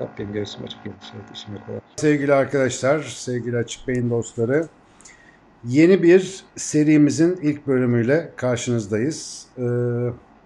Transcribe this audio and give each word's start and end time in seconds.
Rabbim 0.00 0.32
göğsüm 0.32 0.64
açık 0.64 0.86
yetişir, 0.86 1.14
işimi 1.34 1.58
kolay. 1.66 1.80
Sevgili 1.96 2.34
arkadaşlar, 2.34 3.02
sevgili 3.02 3.56
Açık 3.56 3.88
Beyin 3.88 4.10
dostları, 4.10 4.68
yeni 5.64 6.02
bir 6.02 6.44
serimizin 6.56 7.36
ilk 7.42 7.66
bölümüyle 7.66 8.32
karşınızdayız. 8.36 9.46
Ee, 9.58 9.62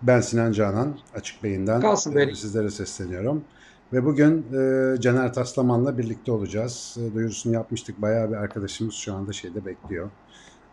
Ben 0.03 0.21
Sinan 0.21 0.53
Canan, 0.53 0.99
Açık 1.15 1.43
Beyin'den 1.43 1.81
Kalsın 1.81 2.33
sizlere 2.35 2.71
sesleniyorum. 2.71 3.45
Ve 3.93 4.05
bugün 4.05 4.47
e, 4.53 5.01
Caner 5.01 5.33
Taslaman'la 5.35 5.99
birlikte 5.99 6.33
olacağız. 6.33 6.97
E, 7.01 7.15
Duyurusunu 7.15 7.55
yapmıştık. 7.55 8.03
Bayağı 8.03 8.31
bir 8.31 8.37
arkadaşımız 8.37 8.95
şu 8.95 9.15
anda 9.15 9.33
şeyde 9.33 9.67
bekliyor. 9.67 10.11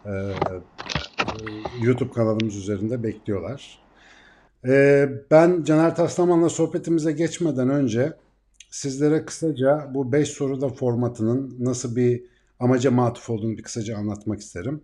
E, 0.06 0.10
e, 0.10 0.34
YouTube 1.82 2.12
kanalımız 2.12 2.56
üzerinde 2.56 3.04
bekliyorlar. 3.04 3.80
E, 4.68 5.10
Ben 5.32 5.64
Caner 5.64 5.96
Taslaman'la 5.96 6.50
sohbetimize 6.50 7.12
geçmeden 7.12 7.70
önce 7.70 8.14
sizlere 8.70 9.26
kısaca 9.26 9.92
bu 9.94 10.12
5 10.12 10.30
soruda 10.30 10.70
formatının 10.70 11.56
nasıl 11.60 11.96
bir 11.96 12.24
amaca 12.60 12.92
matuf 12.92 13.30
olduğunu 13.30 13.58
bir 13.58 13.64
kısaca 13.64 13.98
anlatmak 13.98 14.40
isterim. 14.40 14.82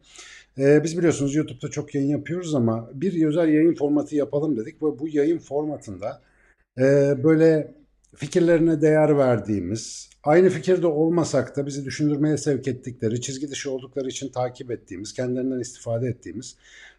Ee, 0.57 0.83
biz 0.83 0.97
biliyorsunuz 0.97 1.35
YouTube'da 1.35 1.67
çok 1.67 1.95
yayın 1.95 2.09
yapıyoruz 2.09 2.55
ama 2.55 2.89
bir 2.93 3.27
özel 3.27 3.47
yayın 3.49 3.75
formatı 3.75 4.15
yapalım 4.15 4.57
dedik 4.57 4.83
ve 4.83 4.99
bu 4.99 5.07
yayın 5.07 5.39
formatında 5.39 6.21
e, 6.77 6.83
böyle 7.23 7.73
fikirlerine 8.15 8.81
değer 8.81 9.17
verdiğimiz, 9.17 10.09
aynı 10.23 10.49
fikirde 10.49 10.87
olmasak 10.87 11.55
da 11.57 11.65
bizi 11.65 11.85
düşündürmeye 11.85 12.37
sevk 12.37 12.67
ettikleri, 12.67 13.21
çizgi 13.21 13.51
dışı 13.51 13.71
oldukları 13.71 14.07
için 14.07 14.29
takip 14.29 14.71
ettiğimiz, 14.71 15.13
kendilerinden 15.13 15.59
istifade 15.59 16.07
ettiğimiz 16.07 16.55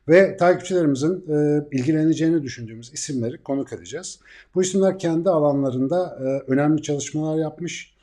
ve 0.08 0.36
takipçilerimizin 0.36 1.24
e, 1.28 1.66
ilgileneceğini 1.72 2.42
düşündüğümüz 2.42 2.92
isimleri 2.92 3.42
konuk 3.42 3.72
edeceğiz. 3.72 4.20
Bu 4.54 4.62
isimler 4.62 4.98
kendi 4.98 5.30
alanlarında 5.30 6.18
e, 6.20 6.52
önemli 6.52 6.82
çalışmalar 6.82 7.38
yapmış, 7.38 7.94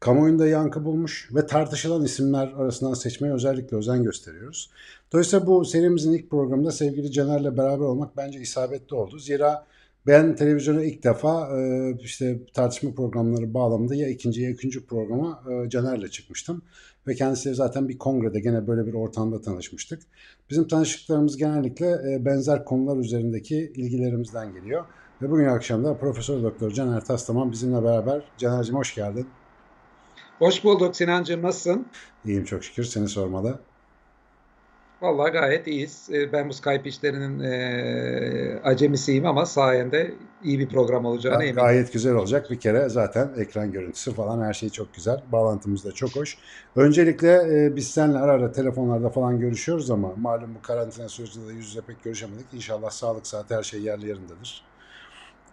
kamuoyunda 0.00 0.46
yankı 0.46 0.84
bulmuş 0.84 1.28
ve 1.34 1.46
tartışılan 1.46 2.04
isimler 2.04 2.52
arasından 2.56 2.94
seçmeye 2.94 3.34
özellikle 3.34 3.76
özen 3.76 4.02
gösteriyoruz. 4.02 4.70
Dolayısıyla 5.12 5.46
bu 5.46 5.64
serimizin 5.64 6.12
ilk 6.12 6.30
programında 6.30 6.70
sevgili 6.70 7.12
Caner'le 7.12 7.56
beraber 7.56 7.84
olmak 7.84 8.16
bence 8.16 8.40
isabetli 8.40 8.96
oldu. 8.96 9.18
Zira 9.18 9.66
ben 10.06 10.36
televizyona 10.36 10.84
ilk 10.84 11.04
defa 11.04 11.58
e, 11.58 11.92
işte 12.02 12.38
tartışma 12.54 12.94
programları 12.94 13.54
bağlamında 13.54 13.94
ya 13.94 14.08
ikinci 14.08 14.42
ya 14.42 14.50
üçüncü 14.50 14.86
programa 14.86 15.42
e, 15.50 15.70
Caner'le 15.70 16.08
çıkmıştım. 16.08 16.62
Ve 17.10 17.14
kendisiyle 17.14 17.54
zaten 17.54 17.88
bir 17.88 17.98
kongrede 17.98 18.40
gene 18.40 18.66
böyle 18.66 18.86
bir 18.86 18.94
ortamda 18.94 19.40
tanışmıştık. 19.40 20.02
Bizim 20.50 20.68
tanışıklarımız 20.68 21.36
genellikle 21.36 21.86
e, 21.86 22.24
benzer 22.24 22.64
konular 22.64 22.96
üzerindeki 22.96 23.72
ilgilerimizden 23.76 24.52
geliyor. 24.52 24.84
Ve 25.22 25.30
bugün 25.30 25.44
akşam 25.44 25.84
da 25.84 25.98
Profesör 25.98 26.42
Doktor 26.42 26.70
Caner 26.70 27.04
Taslaman 27.04 27.52
bizimle 27.52 27.84
beraber. 27.84 28.22
Caner'cim 28.38 28.74
hoş 28.76 28.94
geldin. 28.94 29.26
Hoş 30.38 30.64
bulduk 30.64 30.96
Sinancığım, 30.96 31.42
nasılsın? 31.42 31.86
İyiyim 32.24 32.44
çok 32.44 32.64
şükür 32.64 32.84
seni 32.84 33.08
sormalı. 33.08 33.58
Vallahi 35.02 35.32
gayet 35.32 35.66
iyiyiz. 35.66 36.08
Ee, 36.12 36.32
Ben 36.32 36.48
bu 36.48 36.52
Skype 36.52 36.88
işlerinin 36.88 37.40
eee, 37.40 38.60
acemisiyim 38.64 39.26
ama 39.26 39.46
sayende 39.46 40.14
iyi 40.44 40.58
bir 40.58 40.68
program 40.68 41.04
olacağına 41.04 41.42
eminim. 41.42 41.56
Gayet 41.56 41.92
güzel 41.92 42.14
olacak. 42.14 42.50
Bir 42.50 42.60
kere 42.60 42.88
zaten 42.88 43.30
ekran 43.36 43.72
görüntüsü 43.72 44.14
falan 44.14 44.44
her 44.44 44.52
şey 44.52 44.70
çok 44.70 44.94
güzel. 44.94 45.22
Bağlantımız 45.32 45.84
da 45.84 45.92
çok 45.92 46.16
hoş. 46.16 46.38
Öncelikle 46.76 47.32
e, 47.32 47.76
biz 47.76 47.90
seninle 47.90 48.18
ara 48.18 48.32
ara 48.32 48.52
telefonlarda 48.52 49.10
falan 49.10 49.40
görüşüyoruz 49.40 49.90
ama 49.90 50.12
malum 50.16 50.54
bu 50.54 50.62
karantina 50.62 51.08
sürecinde 51.08 51.48
de 51.48 51.52
yüz 51.52 51.66
yüze 51.66 51.80
pek 51.80 52.04
görüşemedik. 52.04 52.46
İnşallah 52.52 52.90
sağlık 52.90 53.26
saati 53.26 53.54
her 53.54 53.62
şey 53.62 53.80
yerli 53.80 54.08
yerindedir. 54.08 54.64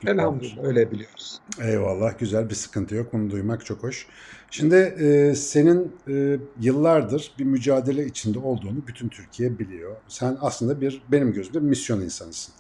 Elhamdülillah 0.06 0.64
öyle 0.64 0.92
biliyoruz. 0.92 1.40
Eyvallah 1.62 2.20
güzel 2.20 2.50
bir 2.50 2.56
sıkıntı 2.56 2.96
yok. 2.96 3.14
Bunu 3.14 3.30
duymak 3.30 3.66
çok 3.66 3.84
hoş. 3.84 4.08
Şimdi 4.52 4.76
e, 4.76 5.36
senin 5.36 5.96
e, 6.10 6.38
yıllardır 6.60 7.32
bir 7.40 7.44
mücadele 7.44 8.06
içinde 8.06 8.40
olduğunu 8.40 8.88
bütün 8.88 9.10
Türkiye 9.10 9.60
biliyor. 9.60 9.96
Sen 10.08 10.38
aslında 10.42 10.82
bir 10.82 11.02
benim 11.12 11.34
gözümde 11.34 11.58
bir 11.58 11.68
misyon 11.70 12.02
insanısın. 12.02 12.54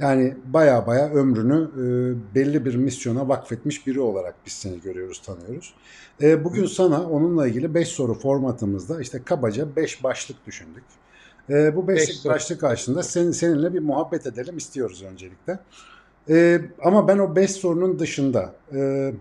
Yani 0.00 0.36
baya 0.46 0.86
baya 0.86 1.10
ömrünü 1.10 1.70
e, 1.74 2.34
belli 2.34 2.64
bir 2.64 2.74
misyona 2.74 3.28
vakfetmiş 3.28 3.86
biri 3.86 4.00
olarak 4.00 4.34
biz 4.46 4.52
seni 4.52 4.80
görüyoruz, 4.80 5.22
tanıyoruz. 5.22 5.74
E, 6.22 6.44
bugün 6.44 6.66
sana 6.66 7.02
onunla 7.10 7.46
ilgili 7.48 7.74
5 7.74 7.88
soru 7.88 8.14
formatımızda 8.14 9.00
işte 9.00 9.22
kabaca 9.24 9.76
5 9.76 10.04
başlık 10.04 10.46
düşündük. 10.46 10.84
E, 11.50 11.76
bu 11.76 11.88
5 11.88 12.08
Beş 12.08 12.16
soru. 12.16 12.32
başlık 12.32 12.60
karşısında 12.60 13.02
senin, 13.02 13.30
seninle 13.30 13.74
bir 13.74 13.80
muhabbet 13.80 14.26
edelim 14.26 14.56
istiyoruz 14.56 15.02
öncelikle. 15.02 15.58
Ee, 16.30 16.60
ama 16.84 17.08
ben 17.08 17.18
o 17.18 17.36
5 17.36 17.50
sorunun 17.50 17.98
dışında 17.98 18.54
e, 18.74 19.12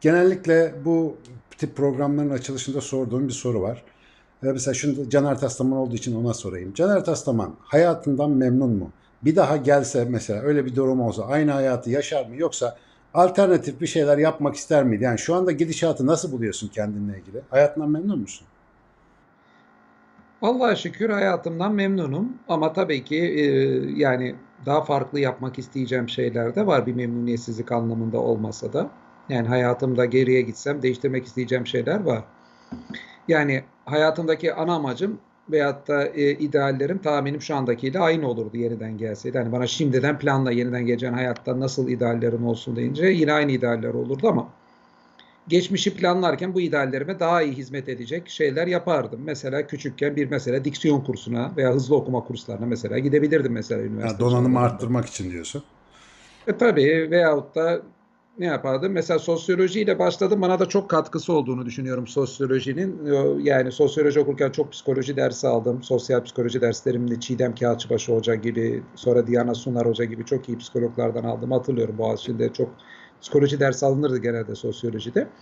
genellikle 0.00 0.74
bu 0.84 1.16
tip 1.58 1.76
programların 1.76 2.30
açılışında 2.30 2.80
sorduğum 2.80 3.28
bir 3.28 3.32
soru 3.32 3.62
var. 3.62 3.84
Ee, 4.42 4.46
mesela 4.46 4.74
şimdi 4.74 5.10
Caner 5.10 5.38
Taslaman 5.38 5.78
olduğu 5.78 5.94
için 5.94 6.14
ona 6.14 6.34
sorayım. 6.34 6.74
Caner 6.74 7.04
Taslaman 7.04 7.56
hayatından 7.60 8.30
memnun 8.30 8.70
mu? 8.70 8.92
Bir 9.24 9.36
daha 9.36 9.56
gelse 9.56 10.04
mesela 10.10 10.42
öyle 10.42 10.64
bir 10.64 10.76
durum 10.76 11.00
olsa 11.00 11.26
aynı 11.26 11.50
hayatı 11.50 11.90
yaşar 11.90 12.26
mı? 12.26 12.36
Yoksa 12.36 12.76
alternatif 13.14 13.80
bir 13.80 13.86
şeyler 13.86 14.18
yapmak 14.18 14.54
ister 14.54 14.84
miydi? 14.84 15.04
Yani 15.04 15.18
şu 15.18 15.34
anda 15.34 15.52
gidişatı 15.52 16.06
nasıl 16.06 16.32
buluyorsun 16.32 16.68
kendinle 16.68 17.18
ilgili? 17.18 17.40
Hayatından 17.50 17.90
memnun 17.90 18.18
musun? 18.18 18.46
Allah'a 20.42 20.76
şükür 20.76 21.10
hayatımdan 21.10 21.74
memnunum 21.74 22.32
ama 22.48 22.72
tabii 22.72 23.04
ki 23.04 23.16
eee, 23.16 23.92
yani 23.96 24.34
daha 24.66 24.84
farklı 24.84 25.20
yapmak 25.20 25.58
isteyeceğim 25.58 26.08
şeyler 26.08 26.54
de 26.54 26.66
var 26.66 26.86
bir 26.86 26.94
memnuniyetsizlik 26.94 27.72
anlamında 27.72 28.18
olmasa 28.18 28.72
da. 28.72 28.90
Yani 29.28 29.48
hayatımda 29.48 30.04
geriye 30.04 30.42
gitsem 30.42 30.82
değiştirmek 30.82 31.24
isteyeceğim 31.26 31.66
şeyler 31.66 32.00
var. 32.00 32.24
Yani 33.28 33.64
hayatımdaki 33.84 34.54
ana 34.54 34.74
amacım 34.74 35.18
veyahut 35.48 35.88
da 35.88 36.06
e, 36.08 36.30
ideallerim 36.38 36.98
tahminim 37.02 37.42
şu 37.42 37.56
andakiyle 37.56 37.98
aynı 37.98 38.28
olurdu 38.28 38.56
yeniden 38.56 38.98
gelseydi. 38.98 39.38
Hani 39.38 39.52
bana 39.52 39.66
şimdiden 39.66 40.18
planla 40.18 40.52
yeniden 40.52 40.86
geleceğin 40.86 41.12
hayatta 41.12 41.60
nasıl 41.60 41.88
ideallerin 41.88 42.42
olsun 42.42 42.76
deyince 42.76 43.06
yine 43.06 43.32
aynı 43.32 43.52
idealler 43.52 43.94
olurdu 43.94 44.28
ama 44.28 44.58
geçmişi 45.48 45.96
planlarken 45.96 46.54
bu 46.54 46.60
ideallerime 46.60 47.20
daha 47.20 47.42
iyi 47.42 47.54
hizmet 47.54 47.88
edecek 47.88 48.28
şeyler 48.28 48.66
yapardım. 48.66 49.22
Mesela 49.24 49.66
küçükken 49.66 50.16
bir 50.16 50.30
mesela 50.30 50.64
diksiyon 50.64 51.00
kursuna 51.04 51.56
veya 51.56 51.74
hızlı 51.74 51.96
okuma 51.96 52.24
kurslarına 52.24 52.66
mesela 52.66 52.98
gidebilirdim 52.98 53.52
mesela 53.52 53.82
Yani 54.02 54.18
üniversite 54.18 54.20
donanımı 54.20 54.58
çağlarında. 54.60 54.60
arttırmak 54.60 55.06
için 55.06 55.30
diyorsun. 55.30 55.64
E 56.46 56.56
tabii 56.56 57.10
veyahut 57.10 57.54
da 57.54 57.82
ne 58.38 58.46
yapardım? 58.46 58.92
Mesela 58.92 59.18
sosyolojiyle 59.18 59.98
başladım. 59.98 60.42
Bana 60.42 60.58
da 60.60 60.66
çok 60.68 60.90
katkısı 60.90 61.32
olduğunu 61.32 61.66
düşünüyorum 61.66 62.06
sosyolojinin. 62.06 63.06
Yo- 63.06 63.38
Yani 63.38 63.72
sosyoloji 63.72 64.20
okurken 64.20 64.50
çok 64.50 64.72
psikoloji 64.72 65.16
dersi 65.16 65.48
aldım. 65.48 65.82
Sosyal 65.82 66.24
psikoloji 66.24 66.60
derslerimde 66.60 67.20
Çiğdem 67.20 67.54
Kağıtçıbaşı 67.54 68.12
Hoca 68.12 68.34
gibi, 68.34 68.90
sonra 68.94 69.26
Diana 69.26 69.54
Sunar 69.54 69.86
Hoca 69.86 70.04
gibi 70.04 70.24
çok 70.24 70.48
iyi 70.48 70.58
psikologlardan 70.58 71.24
aldım. 71.24 71.50
Hatırlıyorum 71.50 71.98
Boğaziçi'nde 71.98 72.52
çok 72.52 72.76
psikoloji 73.20 73.60
dersi 73.60 73.86
alınırdı 73.86 74.18
genelde 74.18 74.54
sosyolojide. 74.54 75.32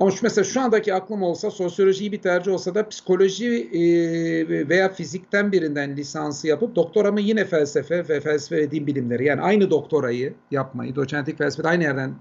Ama 0.00 0.10
şu 0.10 0.18
mesela 0.22 0.44
şu 0.44 0.60
andaki 0.60 0.94
aklım 0.94 1.22
olsa 1.22 1.50
sosyolojiyi 1.50 2.12
bir 2.12 2.22
tercih 2.22 2.52
olsa 2.52 2.74
da 2.74 2.88
psikoloji 2.88 3.46
e, 3.72 3.80
veya 4.68 4.88
fizikten 4.92 5.52
birinden 5.52 5.96
lisansı 5.96 6.46
yapıp 6.48 6.76
doktoramı 6.76 7.20
yine 7.20 7.44
felsefe 7.44 8.08
ve 8.08 8.20
felsefe 8.20 8.56
ve 8.56 8.70
din 8.70 8.86
bilimleri 8.86 9.24
yani 9.24 9.40
aynı 9.40 9.70
doktorayı 9.70 10.34
yapmayı, 10.50 10.96
doçentlik 10.96 11.38
felsefede 11.38 11.68
aynı 11.68 11.82
yerden 11.82 12.14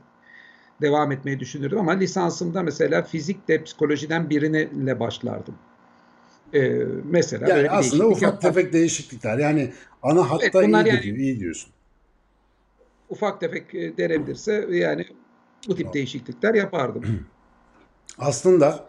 devam 0.81 1.11
etmeyi 1.11 1.39
düşünürdüm 1.39 1.79
ama 1.79 1.91
lisansımda 1.91 2.63
mesela 2.63 3.03
fizikle 3.03 3.63
psikolojiden 3.63 4.29
birine 4.29 4.99
başlardım. 4.99 5.55
E, 6.53 6.69
mesela 7.03 7.47
Yani 7.49 7.57
böyle 7.57 7.69
aslında 7.69 8.07
ufak 8.07 8.21
yapmak. 8.21 8.41
tefek 8.41 8.73
değişiklikler. 8.73 9.37
Yani 9.37 9.73
ana 10.03 10.29
hatta 10.31 10.43
Evet, 10.43 10.53
bunlar 10.67 10.85
iyi 10.85 10.89
yani- 10.89 11.17
iyi 11.17 11.39
diyorsun. 11.39 11.69
ufak 13.09 13.39
tefek 13.39 13.75
e, 13.75 13.97
denebilirse 13.97 14.67
yani 14.71 15.05
bu 15.67 15.75
tip 15.75 15.93
değişiklikler 15.93 16.53
yapardım. 16.53 17.03
Aslında 18.17 18.85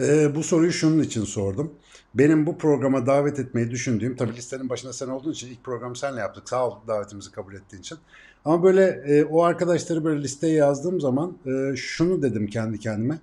e, 0.00 0.34
bu 0.34 0.42
soruyu 0.42 0.72
şunun 0.72 1.02
için 1.02 1.24
sordum. 1.24 1.72
Benim 2.14 2.46
bu 2.46 2.58
programa 2.58 3.06
davet 3.06 3.38
etmeyi 3.38 3.70
düşündüğüm, 3.70 4.16
tabii 4.16 4.36
listenin 4.36 4.68
başında 4.68 4.92
sen 4.92 5.08
olduğun 5.08 5.32
için 5.32 5.48
ilk 5.48 5.64
programı 5.64 5.96
senle 5.96 6.20
yaptık. 6.20 6.48
Sağ 6.48 6.68
ol 6.68 6.74
davetimizi 6.86 7.32
kabul 7.32 7.54
ettiğin 7.54 7.82
için. 7.82 7.98
Ama 8.44 8.62
böyle 8.62 8.84
e, 8.84 9.24
o 9.24 9.42
arkadaşları 9.42 10.04
böyle 10.04 10.22
listeye 10.22 10.54
yazdığım 10.54 11.00
zaman 11.00 11.38
e, 11.46 11.76
şunu 11.76 12.22
dedim 12.22 12.46
kendi 12.46 12.80
kendime. 12.80 13.18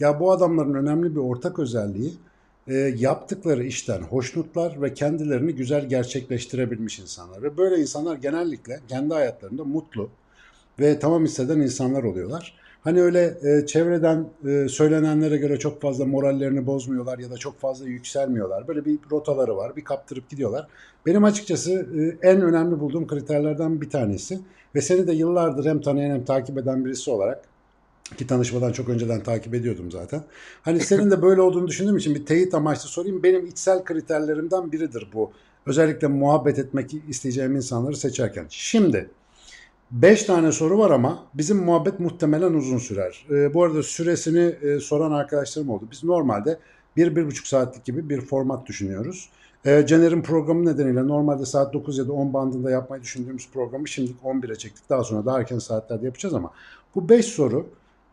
Ya 0.00 0.20
bu 0.20 0.32
adamların 0.32 0.74
önemli 0.74 1.14
bir 1.14 1.20
ortak 1.20 1.58
özelliği 1.58 2.14
e, 2.68 2.74
yaptıkları 2.74 3.64
işten 3.64 4.02
hoşnutlar 4.02 4.82
ve 4.82 4.94
kendilerini 4.94 5.54
güzel 5.54 5.88
gerçekleştirebilmiş 5.88 6.98
insanlar. 6.98 7.42
Ve 7.42 7.56
böyle 7.56 7.76
insanlar 7.82 8.16
genellikle 8.16 8.80
kendi 8.88 9.14
hayatlarında 9.14 9.64
mutlu 9.64 10.10
ve 10.80 10.98
tamam 10.98 11.24
hisseden 11.24 11.60
insanlar 11.60 12.02
oluyorlar. 12.02 12.65
Hani 12.86 13.02
öyle 13.02 13.38
e, 13.42 13.66
çevreden 13.66 14.26
e, 14.48 14.68
söylenenlere 14.68 15.36
göre 15.36 15.58
çok 15.58 15.82
fazla 15.82 16.04
morallerini 16.04 16.66
bozmuyorlar 16.66 17.18
ya 17.18 17.30
da 17.30 17.36
çok 17.36 17.60
fazla 17.60 17.86
yükselmiyorlar. 17.86 18.68
Böyle 18.68 18.84
bir 18.84 18.98
rotaları 19.10 19.56
var, 19.56 19.76
bir 19.76 19.84
kaptırıp 19.84 20.30
gidiyorlar. 20.30 20.66
Benim 21.06 21.24
açıkçası 21.24 21.72
e, 21.72 22.28
en 22.28 22.40
önemli 22.40 22.80
bulduğum 22.80 23.06
kriterlerden 23.06 23.80
bir 23.80 23.90
tanesi 23.90 24.40
ve 24.74 24.80
seni 24.80 25.06
de 25.06 25.12
yıllardır 25.12 25.64
hem 25.64 25.80
tanıyan 25.80 26.10
hem 26.10 26.24
takip 26.24 26.58
eden 26.58 26.84
birisi 26.84 27.10
olarak 27.10 27.44
Ki 28.16 28.26
tanışmadan 28.26 28.72
çok 28.72 28.88
önceden 28.88 29.22
takip 29.22 29.54
ediyordum 29.54 29.90
zaten. 29.90 30.22
Hani 30.62 30.80
senin 30.80 31.10
de 31.10 31.22
böyle 31.22 31.40
olduğunu 31.40 31.68
düşündüğüm 31.68 31.96
için 31.96 32.14
bir 32.14 32.26
teyit 32.26 32.54
amaçlı 32.54 32.88
sorayım. 32.88 33.22
Benim 33.22 33.46
içsel 33.46 33.84
kriterlerimden 33.84 34.72
biridir 34.72 35.08
bu. 35.14 35.32
Özellikle 35.66 36.06
muhabbet 36.06 36.58
etmek 36.58 36.94
isteyeceğim 37.08 37.56
insanları 37.56 37.96
seçerken. 37.96 38.46
Şimdi 38.48 39.10
5 39.90 40.24
tane 40.24 40.52
soru 40.52 40.78
var 40.78 40.90
ama 40.90 41.26
bizim 41.34 41.56
muhabbet 41.56 42.00
muhtemelen 42.00 42.54
uzun 42.54 42.78
sürer. 42.78 43.26
Ee, 43.30 43.54
bu 43.54 43.64
arada 43.64 43.82
süresini 43.82 44.54
e, 44.62 44.80
soran 44.80 45.12
arkadaşlarım 45.12 45.70
oldu. 45.70 45.84
Biz 45.90 46.04
normalde 46.04 46.58
1-1,5 46.96 47.48
saatlik 47.48 47.84
gibi 47.84 48.08
bir 48.08 48.20
format 48.20 48.66
düşünüyoruz. 48.66 49.30
Ee, 49.66 49.86
Caner'in 49.86 50.22
programı 50.22 50.66
nedeniyle 50.66 51.08
normalde 51.08 51.46
saat 51.46 51.74
9 51.74 51.98
ya 51.98 52.08
da 52.08 52.12
10 52.12 52.32
bandında 52.32 52.70
yapmayı 52.70 53.02
düşündüğümüz 53.02 53.48
programı 53.50 53.88
şimdilik 53.88 54.22
11'e 54.24 54.56
çektik. 54.56 54.90
Daha 54.90 55.04
sonra 55.04 55.26
daha 55.26 55.38
erken 55.38 55.58
saatlerde 55.58 56.06
yapacağız 56.06 56.34
ama 56.34 56.50
bu 56.94 57.08
5 57.08 57.26
soru 57.26 57.66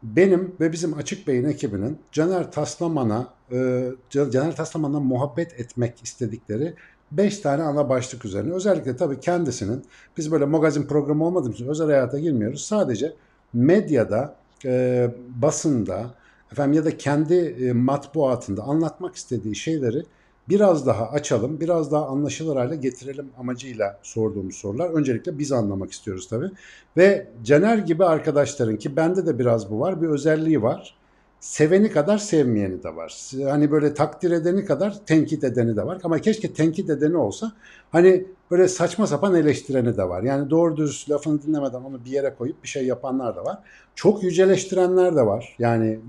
benim 0.04 0.56
ve 0.60 0.72
bizim 0.72 0.94
Açık 0.94 1.28
Bey'in 1.28 1.46
ekibinin 1.46 1.98
Caner 2.12 2.52
Taslaman'a 2.52 3.28
e, 3.52 3.90
Caner 4.10 4.56
Taslaman'la 4.56 5.00
muhabbet 5.00 5.60
etmek 5.60 6.04
istedikleri 6.04 6.74
5 7.18 7.40
tane 7.40 7.64
ana 7.64 7.90
başlık 7.90 8.26
üzerine. 8.26 8.54
Özellikle 8.54 8.96
tabii 8.96 9.20
kendisinin 9.20 9.84
biz 10.18 10.32
böyle 10.32 10.46
magazin 10.46 10.84
programı 10.84 11.26
olmadığımız 11.26 11.56
için 11.56 11.68
özel 11.68 11.88
hayata 11.88 12.20
girmiyoruz. 12.20 12.62
Sadece 12.62 13.14
medyada, 13.54 14.36
e, 14.66 15.10
basında 15.42 16.06
efendim 16.52 16.74
ya 16.74 16.86
da 16.86 16.98
kendi 16.98 17.36
e, 17.36 17.74
matbuatında 17.74 18.64
anlatmak 18.64 19.16
istediği 19.16 19.56
şeyleri 19.56 20.04
biraz 20.50 20.88
daha 20.88 21.10
açalım, 21.10 21.60
biraz 21.60 21.92
daha 21.92 22.08
anlaşılır 22.08 22.56
hale 22.56 22.76
getirelim 22.76 23.30
amacıyla 23.38 24.00
sorduğumuz 24.04 24.56
sorular. 24.56 24.90
Öncelikle 24.90 25.40
biz 25.40 25.52
anlamak 25.52 25.92
istiyoruz 25.92 26.28
tabii. 26.28 26.52
Ve 26.98 27.28
Caner 27.44 27.78
gibi 27.78 28.06
arkadaşların 28.06 28.78
ki 28.78 28.96
bende 28.96 29.26
de 29.26 29.40
biraz 29.40 29.72
bu 29.72 29.80
var, 29.80 30.02
bir 30.02 30.08
özelliği 30.08 30.62
var. 30.62 30.96
Seveni 31.44 31.92
kadar 31.92 32.18
sevmeyeni 32.18 32.84
de 32.84 32.96
var. 32.96 33.32
Hani 33.50 33.72
böyle 33.72 33.94
takdir 33.94 34.32
edeni 34.32 34.66
kadar 34.66 35.06
tenkit 35.06 35.44
edeni 35.44 35.76
de 35.76 35.86
var. 35.86 35.98
Ama 36.04 36.20
keşke 36.20 36.54
tenkit 36.54 36.90
edeni 36.90 37.18
olsa 37.18 37.52
hani 37.92 38.26
böyle 38.52 38.68
saçma 38.68 39.08
sapan 39.08 39.36
eleştireni 39.36 39.98
de 39.98 40.10
var. 40.10 40.24
Yani 40.24 40.50
doğru 40.50 40.78
düz 40.78 41.06
lafını 41.10 41.42
dinlemeden 41.42 41.82
onu 41.82 42.06
bir 42.06 42.10
yere 42.10 42.36
koyup 42.36 42.64
bir 42.64 42.68
şey 42.68 42.86
yapanlar 42.86 43.36
da 43.36 43.46
var. 43.46 43.58
Çok 43.96 44.24
yüceleştirenler 44.24 45.16
de 45.16 45.26
var. 45.26 45.56
Yani 45.60 45.88
e, 45.88 46.00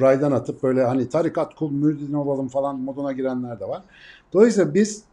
raydan 0.00 0.32
atıp 0.32 0.62
böyle 0.62 0.84
hani 0.84 1.08
tarikat 1.08 1.54
kul 1.54 1.70
müridin 1.70 2.12
olalım 2.12 2.48
falan 2.48 2.80
moduna 2.80 3.12
girenler 3.12 3.60
de 3.60 3.68
var. 3.68 3.82
Dolayısıyla 4.32 4.74
biz 4.74 5.04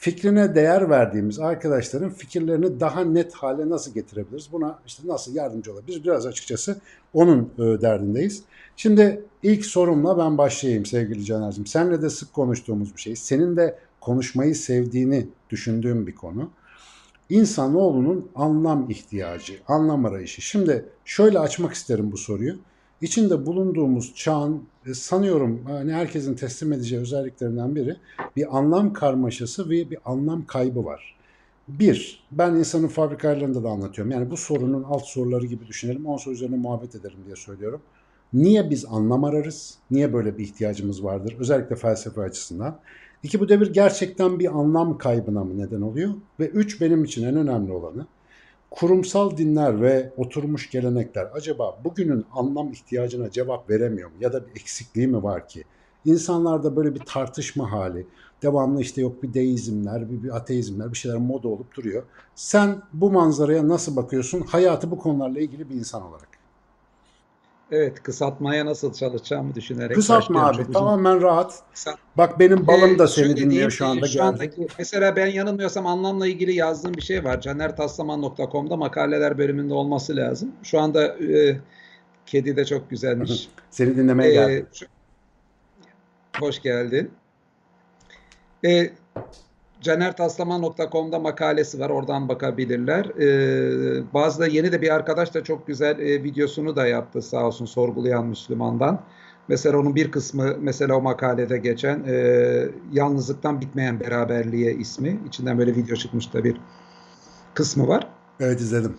fikrine 0.00 0.54
değer 0.54 0.90
verdiğimiz 0.90 1.38
arkadaşların 1.38 2.10
fikirlerini 2.10 2.80
daha 2.80 3.04
net 3.04 3.34
hale 3.34 3.68
nasıl 3.68 3.94
getirebiliriz? 3.94 4.48
Buna 4.52 4.78
işte 4.86 5.02
nasıl 5.06 5.34
yardımcı 5.34 5.72
olabiliriz? 5.72 6.04
Biraz 6.04 6.26
açıkçası 6.26 6.80
onun 7.14 7.50
e, 7.58 7.62
derdindeyiz. 7.62 8.42
Şimdi 8.76 9.22
ilk 9.42 9.66
sorumla 9.66 10.18
ben 10.18 10.38
başlayayım 10.38 10.86
sevgili 10.86 11.24
Caner'cim. 11.24 11.66
Seninle 11.66 12.02
de 12.02 12.10
sık 12.10 12.32
konuştuğumuz 12.32 12.96
bir 12.96 13.00
şey. 13.00 13.16
Senin 13.16 13.56
de 13.56 13.78
konuşmayı 14.00 14.54
sevdiğini 14.54 15.28
düşündüğüm 15.50 16.06
bir 16.06 16.14
konu. 16.14 16.50
İnsanoğlunun 17.30 18.28
anlam 18.34 18.90
ihtiyacı, 18.90 19.54
anlam 19.68 20.04
arayışı. 20.04 20.42
Şimdi 20.42 20.84
şöyle 21.04 21.38
açmak 21.38 21.74
isterim 21.74 22.12
bu 22.12 22.16
soruyu. 22.16 22.56
İçinde 23.00 23.46
bulunduğumuz 23.46 24.14
çağın 24.14 24.62
e, 24.86 24.94
sanıyorum 24.94 25.62
hani 25.66 25.92
herkesin 25.92 26.34
teslim 26.34 26.72
edeceği 26.72 27.00
özelliklerinden 27.00 27.76
biri 27.76 27.96
bir 28.36 28.58
anlam 28.58 28.92
karmaşası 28.92 29.70
ve 29.70 29.90
bir 29.90 29.98
anlam 30.04 30.46
kaybı 30.46 30.84
var. 30.84 31.16
Bir, 31.68 32.24
ben 32.32 32.54
insanın 32.54 32.88
fabrikalarında 32.88 33.64
da 33.64 33.68
anlatıyorum. 33.68 34.12
Yani 34.12 34.30
bu 34.30 34.36
sorunun 34.36 34.82
alt 34.82 35.04
soruları 35.04 35.46
gibi 35.46 35.66
düşünelim. 35.66 36.06
On 36.06 36.16
soru 36.16 36.34
üzerine 36.34 36.56
muhabbet 36.56 36.94
edelim 36.94 37.18
diye 37.26 37.36
söylüyorum. 37.36 37.80
Niye 38.32 38.70
biz 38.70 38.84
anlam 38.84 39.24
ararız? 39.24 39.78
Niye 39.90 40.12
böyle 40.12 40.38
bir 40.38 40.44
ihtiyacımız 40.44 41.04
vardır? 41.04 41.36
Özellikle 41.38 41.76
felsefe 41.76 42.20
açısından. 42.20 42.78
İki, 43.22 43.40
bu 43.40 43.48
devir 43.48 43.72
gerçekten 43.72 44.38
bir 44.38 44.58
anlam 44.58 44.98
kaybına 44.98 45.44
mı 45.44 45.58
neden 45.58 45.80
oluyor? 45.80 46.14
Ve 46.40 46.46
üç, 46.48 46.80
benim 46.80 47.04
için 47.04 47.26
en 47.26 47.36
önemli 47.36 47.72
olanı 47.72 48.06
kurumsal 48.70 49.36
dinler 49.36 49.82
ve 49.82 50.12
oturmuş 50.16 50.70
gelenekler 50.70 51.28
acaba 51.34 51.78
bugünün 51.84 52.26
anlam 52.32 52.72
ihtiyacına 52.72 53.30
cevap 53.30 53.70
veremiyor 53.70 54.10
mu? 54.10 54.16
Ya 54.20 54.32
da 54.32 54.46
bir 54.46 54.50
eksikliği 54.60 55.06
mi 55.06 55.22
var 55.22 55.48
ki? 55.48 55.64
İnsanlarda 56.04 56.76
böyle 56.76 56.94
bir 56.94 57.00
tartışma 57.00 57.72
hali, 57.72 58.06
devamlı 58.42 58.80
işte 58.80 59.00
yok 59.00 59.22
bir 59.22 59.34
deizmler, 59.34 60.10
bir, 60.10 60.22
bir 60.22 60.36
ateizmler, 60.36 60.92
bir 60.92 60.96
şeyler 60.96 61.18
moda 61.18 61.48
olup 61.48 61.76
duruyor. 61.76 62.02
Sen 62.34 62.82
bu 62.92 63.10
manzaraya 63.10 63.68
nasıl 63.68 63.96
bakıyorsun? 63.96 64.40
Hayatı 64.40 64.90
bu 64.90 64.98
konularla 64.98 65.40
ilgili 65.40 65.70
bir 65.70 65.74
insan 65.74 66.02
olarak. 66.02 66.29
Evet, 67.72 68.02
kısaltmaya 68.02 68.66
nasıl 68.66 68.92
çalışacağımı 68.92 69.54
düşünerek 69.54 69.94
Kısaltma 69.96 70.46
abi, 70.46 70.56
Çok 70.56 70.72
tamamen 70.72 71.16
uzun. 71.16 71.22
rahat. 71.26 71.62
Kısa- 71.74 71.96
Bak 72.16 72.38
benim 72.40 72.66
balım 72.66 72.98
da 72.98 73.04
Ee, 73.04 73.06
seni 73.06 73.24
şöyle 73.26 73.36
dinliyor 73.36 73.70
şu 73.70 73.86
anda 73.86 74.06
Şu 74.06 74.22
andaki, 74.24 74.66
mesela 74.78 75.16
ben 75.16 75.26
yanılmıyorsam 75.26 75.86
anlamla 75.86 76.26
ilgili 76.26 76.52
yazdığım 76.54 76.94
bir 76.94 77.02
şey 77.02 77.24
var. 77.24 77.40
canertaslaman.com'da 77.40 78.76
makaleler 78.76 79.38
bölümünde 79.38 79.74
olması 79.74 80.16
lazım. 80.16 80.52
Şu 80.62 80.80
anda 80.80 81.06
e, 81.18 81.60
kedi 82.26 82.56
de 82.56 82.64
çok 82.64 82.90
güzelmiş. 82.90 83.48
Seni 83.70 83.96
dinlemeye 83.96 84.30
Ee, 84.30 84.34
geldim. 84.34 84.66
şu- 84.72 84.86
hoş 86.40 86.62
geldin. 86.62 87.10
Ee, 88.64 88.90
canertaslaman.com'da 89.80 91.18
makalesi 91.18 91.80
var. 91.80 91.90
Oradan 91.90 92.28
bakabilirler. 92.28 93.04
Ee, 93.04 94.02
bazı 94.14 94.40
da 94.40 94.46
yeni 94.46 94.72
de 94.72 94.82
bir 94.82 94.94
arkadaş 94.94 95.34
da 95.34 95.44
çok 95.44 95.66
güzel 95.66 95.98
e, 95.98 96.24
videosunu 96.24 96.76
da 96.76 96.86
yaptı 96.86 97.22
sağ 97.22 97.46
olsun 97.46 97.66
sorgulayan 97.66 98.26
Müslüman'dan. 98.26 99.00
Mesela 99.48 99.78
onun 99.78 99.94
bir 99.94 100.10
kısmı 100.10 100.56
mesela 100.60 100.96
o 100.96 101.00
makalede 101.02 101.58
geçen 101.58 102.04
e, 102.08 102.14
yalnızlıktan 102.92 103.60
bitmeyen 103.60 104.00
beraberliğe 104.00 104.74
ismi. 104.74 105.20
İçinden 105.28 105.58
böyle 105.58 105.76
video 105.76 105.96
çıkmış 105.96 106.34
da 106.34 106.44
bir 106.44 106.56
kısmı 107.54 107.88
var. 107.88 108.06
Evet 108.40 108.60
izledim. 108.60 108.94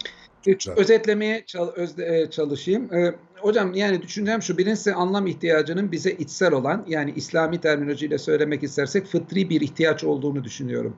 Üç, 0.48 0.68
özetlemeye 0.68 1.44
çal- 1.46 1.74
özde- 1.76 2.22
e, 2.22 2.30
çalışayım. 2.30 2.94
E, 2.94 3.16
hocam 3.42 3.74
yani 3.74 4.02
düşüncem 4.02 4.42
şu 4.42 4.58
birincisi 4.58 4.94
anlam 4.94 5.28
ihtiyacının 5.28 5.92
bize 5.92 6.12
içsel 6.12 6.54
olan 6.54 6.86
yani 6.88 7.14
İslami 7.16 7.62
terminolojiyle 7.62 8.18
söylemek 8.18 8.64
istersek 8.64 9.08
fıtri 9.08 9.50
bir 9.50 9.62
ihtiyaç 9.62 10.04
olduğunu 10.04 10.44
düşünüyorum. 10.44 10.96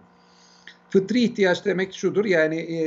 Fıtri 0.90 1.24
ihtiyaç 1.24 1.66
demek 1.66 1.94
şudur 1.94 2.26
yani 2.26 2.56
e, 2.56 2.80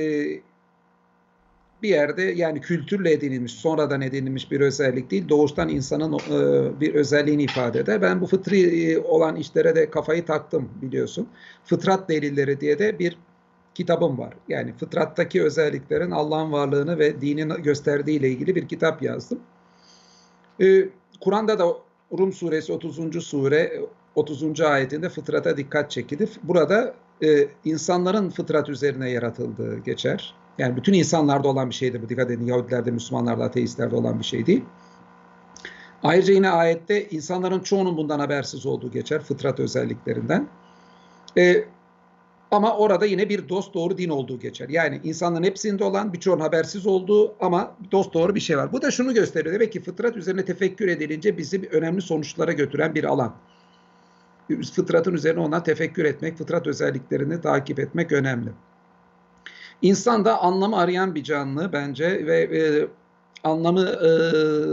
bir 1.82 1.88
yerde 1.88 2.22
yani 2.22 2.60
kültürle 2.60 3.12
edinilmiş, 3.12 3.52
sonradan 3.52 4.00
edinilmiş 4.00 4.50
bir 4.50 4.60
özellik 4.60 5.10
değil, 5.10 5.28
doğuştan 5.28 5.68
insanın 5.68 6.12
e, 6.12 6.80
bir 6.80 6.94
özelliğini 6.94 7.42
ifade 7.42 7.78
eder. 7.78 8.02
Ben 8.02 8.20
bu 8.20 8.26
fıtri 8.26 8.90
e, 8.90 8.98
olan 8.98 9.36
işlere 9.36 9.76
de 9.76 9.90
kafayı 9.90 10.24
taktım 10.24 10.70
biliyorsun. 10.82 11.28
Fıtrat 11.64 12.08
delilleri 12.08 12.60
diye 12.60 12.78
de 12.78 12.98
bir 12.98 13.18
kitabım 13.76 14.18
var. 14.18 14.34
Yani 14.48 14.72
fıtrattaki 14.72 15.42
özelliklerin 15.42 16.10
Allah'ın 16.10 16.52
varlığını 16.52 16.98
ve 16.98 17.20
dinin 17.20 17.62
gösterdiği 17.62 18.18
ile 18.18 18.28
ilgili 18.28 18.54
bir 18.54 18.68
kitap 18.68 19.02
yazdım. 19.02 19.40
Ee, 20.60 20.88
Kur'an'da 21.20 21.58
da 21.58 21.66
Rum 22.18 22.32
suresi 22.32 22.72
30. 22.72 23.24
sure 23.26 23.80
30. 24.14 24.60
ayetinde 24.60 25.08
fıtrata 25.08 25.56
dikkat 25.56 25.90
çekilir. 25.90 26.30
Burada 26.42 26.94
e, 27.24 27.48
insanların 27.64 28.30
fıtrat 28.30 28.68
üzerine 28.68 29.10
yaratıldığı 29.10 29.78
geçer. 29.78 30.34
Yani 30.58 30.76
bütün 30.76 30.92
insanlarda 30.92 31.48
olan 31.48 31.70
bir 31.70 31.74
şeydir 31.74 32.02
bu 32.02 32.08
dikkat 32.08 32.30
edin. 32.30 32.46
Yahudilerde, 32.46 32.90
Müslümanlarda, 32.90 33.44
ateistlerde 33.44 33.96
olan 33.96 34.18
bir 34.18 34.24
şey 34.24 34.46
değil. 34.46 34.64
Ayrıca 36.02 36.34
yine 36.34 36.50
ayette 36.50 37.08
insanların 37.08 37.60
çoğunun 37.60 37.96
bundan 37.96 38.18
habersiz 38.18 38.66
olduğu 38.66 38.90
geçer 38.90 39.22
fıtrat 39.22 39.60
özelliklerinden. 39.60 40.48
E, 41.38 41.64
ama 42.56 42.76
orada 42.76 43.06
yine 43.06 43.28
bir 43.28 43.48
dost 43.48 43.74
doğru 43.74 43.98
din 43.98 44.08
olduğu 44.08 44.40
geçer. 44.40 44.68
Yani 44.68 45.00
insanların 45.04 45.44
hepsinde 45.44 45.84
olan 45.84 46.12
birçoğun 46.12 46.40
habersiz 46.40 46.86
olduğu 46.86 47.34
ama 47.40 47.76
dost 47.92 48.14
doğru 48.14 48.34
bir 48.34 48.40
şey 48.40 48.58
var. 48.58 48.72
Bu 48.72 48.82
da 48.82 48.90
şunu 48.90 49.14
gösteriyor. 49.14 49.54
Demek 49.54 49.72
ki 49.72 49.82
fıtrat 49.82 50.16
üzerine 50.16 50.44
tefekkür 50.44 50.88
edilince 50.88 51.38
bizi 51.38 51.68
önemli 51.72 52.02
sonuçlara 52.02 52.52
götüren 52.52 52.94
bir 52.94 53.04
alan. 53.04 53.34
Fıtratın 54.74 55.14
üzerine 55.14 55.40
ona 55.40 55.62
tefekkür 55.62 56.04
etmek, 56.04 56.38
fıtrat 56.38 56.66
özelliklerini 56.66 57.40
takip 57.40 57.78
etmek 57.78 58.12
önemli. 58.12 58.50
İnsan 59.82 60.24
da 60.24 60.42
anlamı 60.42 60.78
arayan 60.78 61.14
bir 61.14 61.24
canlı 61.24 61.72
bence 61.72 62.26
ve 62.26 62.38
e, 62.40 62.88
anlamı 63.44 63.82
e, 63.82 64.10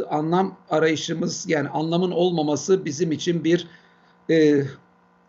anlam 0.06 0.58
arayışımız 0.70 1.50
yani 1.50 1.70
anlamın 1.70 2.12
olmaması 2.12 2.86
bizim 2.86 3.12
için 3.12 3.44
bir 3.44 3.68
e, 4.30 4.64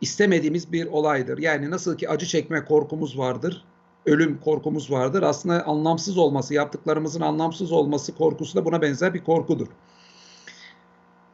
istemediğimiz 0.05 0.73
bir 0.73 0.87
olaydır. 0.87 1.39
Yani 1.39 1.71
nasıl 1.71 1.97
ki 1.97 2.09
acı 2.09 2.27
çekme 2.27 2.65
korkumuz 2.65 3.19
vardır, 3.19 3.65
ölüm 4.07 4.41
korkumuz 4.41 4.91
vardır. 4.91 5.23
Aslında 5.23 5.67
anlamsız 5.67 6.19
olması, 6.19 6.55
yaptıklarımızın 6.55 7.21
anlamsız 7.21 7.73
olması 7.73 8.15
korkusu 8.15 8.59
da 8.59 8.65
buna 8.65 8.83
benzer 8.83 9.15
bir 9.15 9.25
korkudur. 9.25 9.67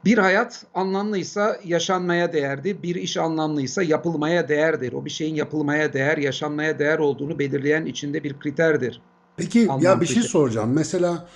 Bir 0.04 0.18
hayat 0.18 0.64
anlamlıysa 0.74 1.56
yaşanmaya 1.64 2.32
değerdir. 2.32 2.82
Bir 2.82 2.94
iş 2.94 3.16
anlamlıysa 3.16 3.82
yapılmaya 3.82 4.48
değerdir. 4.48 4.92
O 4.92 5.04
bir 5.04 5.10
şeyin 5.10 5.34
yapılmaya 5.34 5.92
değer, 5.92 6.18
yaşanmaya 6.18 6.78
değer 6.78 6.98
olduğunu 6.98 7.38
belirleyen 7.38 7.84
içinde 7.86 8.24
bir 8.24 8.38
kriterdir. 8.38 9.00
Peki 9.36 9.66
Anlam 9.68 9.82
ya 9.82 10.00
bir 10.00 10.06
şey 10.06 10.22
soracağım. 10.22 10.72
Mesela 10.72 11.28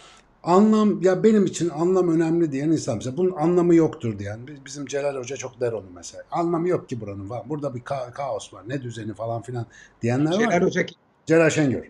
Anlam 0.45 1.03
ya 1.03 1.23
benim 1.25 1.45
için 1.45 1.69
anlam 1.69 2.09
önemli 2.09 2.53
diyen 2.53 2.71
insan 2.71 2.97
mesela 2.97 3.17
bunun 3.17 3.33
anlamı 3.37 3.75
yoktur 3.75 4.19
diyen 4.19 4.41
bizim 4.67 4.87
Celal 4.87 5.17
Hoca 5.17 5.37
çok 5.37 5.61
der 5.61 5.73
onu 5.73 5.87
mesela. 5.95 6.23
Anlamı 6.31 6.69
yok 6.69 6.89
ki 6.89 7.01
buranın 7.01 7.29
falan. 7.29 7.49
Burada 7.49 7.75
bir 7.75 7.81
ka- 7.81 8.13
kaos 8.13 8.55
var. 8.55 8.63
Ne 8.69 8.83
düzeni 8.83 9.15
falan 9.15 9.43
filan 9.43 9.67
diyenler 10.03 10.31
var. 10.33 10.39
Celal 10.39 10.63
Hoca 10.63 10.87
Celal 11.27 11.51
Şengör. 11.51 11.85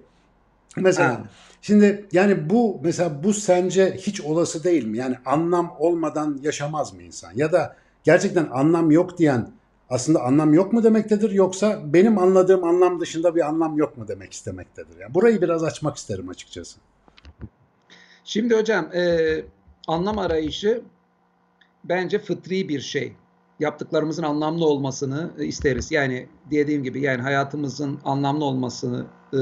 Mesela 0.76 1.08
Ha. 1.08 1.24
şimdi 1.60 2.08
yani 2.12 2.50
bu 2.50 2.80
mesela 2.82 3.24
bu 3.24 3.32
sence 3.34 3.96
hiç 4.00 4.20
olası 4.20 4.64
değil 4.64 4.84
mi? 4.86 4.98
Yani 4.98 5.16
anlam 5.26 5.74
olmadan 5.78 6.38
yaşamaz 6.42 6.94
mı 6.94 7.02
insan? 7.02 7.32
Ya 7.34 7.52
da 7.52 7.76
gerçekten 8.04 8.48
anlam 8.52 8.90
yok 8.90 9.18
diyen 9.18 9.50
aslında 9.90 10.22
anlam 10.22 10.54
yok 10.54 10.72
mu 10.72 10.84
demektedir 10.84 11.30
yoksa 11.30 11.80
benim 11.84 12.18
anladığım 12.18 12.64
anlam 12.64 13.00
dışında 13.00 13.34
bir 13.34 13.48
anlam 13.48 13.76
yok 13.78 13.98
mu 13.98 14.08
demek 14.08 14.32
istemektedir. 14.32 14.98
Yani 15.00 15.14
burayı 15.14 15.42
biraz 15.42 15.64
açmak 15.64 15.96
isterim 15.96 16.28
açıkçası. 16.28 16.80
Şimdi 18.24 18.56
hocam 18.56 18.90
e, 18.94 19.42
anlam 19.88 20.18
arayışı 20.18 20.82
bence 21.84 22.18
fıtri 22.18 22.68
bir 22.68 22.80
şey. 22.80 23.12
Yaptıklarımızın 23.60 24.22
anlamlı 24.22 24.66
olmasını 24.66 25.30
e, 25.38 25.44
isteriz. 25.44 25.92
Yani 25.92 26.28
dediğim 26.50 26.82
gibi 26.82 27.00
yani 27.00 27.22
hayatımızın 27.22 27.98
anlamlı 28.04 28.44
olmasını 28.44 29.06
e, 29.32 29.36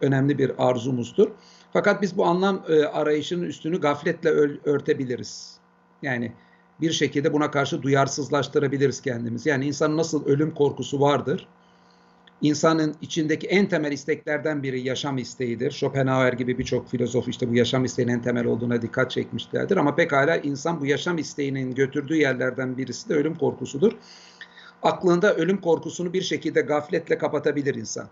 önemli 0.00 0.38
bir 0.38 0.68
arzumuzdur. 0.68 1.30
Fakat 1.72 2.02
biz 2.02 2.16
bu 2.16 2.24
anlam 2.24 2.62
e, 2.68 2.84
arayışının 2.84 3.42
üstünü 3.42 3.80
gafletle 3.80 4.28
örtebiliriz. 4.64 5.56
Yani 6.02 6.32
bir 6.80 6.92
şekilde 6.92 7.32
buna 7.32 7.50
karşı 7.50 7.82
duyarsızlaştırabiliriz 7.82 9.02
kendimizi. 9.02 9.48
Yani 9.48 9.66
insanın 9.66 9.96
nasıl 9.96 10.26
ölüm 10.26 10.54
korkusu 10.54 11.00
vardır. 11.00 11.48
İnsanın 12.44 12.94
içindeki 13.02 13.46
en 13.46 13.68
temel 13.68 13.92
isteklerden 13.92 14.62
biri 14.62 14.80
yaşam 14.80 15.18
isteğidir. 15.18 15.70
Schopenhauer 15.70 16.32
gibi 16.32 16.58
birçok 16.58 16.88
filozof 16.88 17.28
işte 17.28 17.50
bu 17.50 17.54
yaşam 17.54 17.84
isteğinin 17.84 18.12
en 18.12 18.22
temel 18.22 18.46
olduğuna 18.46 18.82
dikkat 18.82 19.10
çekmişlerdir. 19.10 19.76
Ama 19.76 19.94
pekala 19.94 20.36
insan 20.36 20.80
bu 20.80 20.86
yaşam 20.86 21.18
isteğinin 21.18 21.74
götürdüğü 21.74 22.16
yerlerden 22.16 22.76
birisi 22.76 23.08
de 23.08 23.14
ölüm 23.14 23.34
korkusudur. 23.34 23.92
Aklında 24.82 25.34
ölüm 25.34 25.60
korkusunu 25.60 26.12
bir 26.12 26.22
şekilde 26.22 26.60
gafletle 26.60 27.18
kapatabilir 27.18 27.74
insan. 27.74 28.08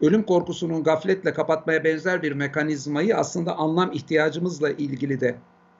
Ölüm 0.00 0.22
korkusunun 0.22 0.84
gafletle 0.84 1.32
kapatmaya 1.32 1.84
benzer 1.84 2.22
bir 2.22 2.32
mekanizmayı 2.32 3.16
aslında 3.16 3.56
anlam 3.56 3.92
ihtiyacımızla 3.92 4.70
ilgili 4.70 5.20
de 5.20 5.36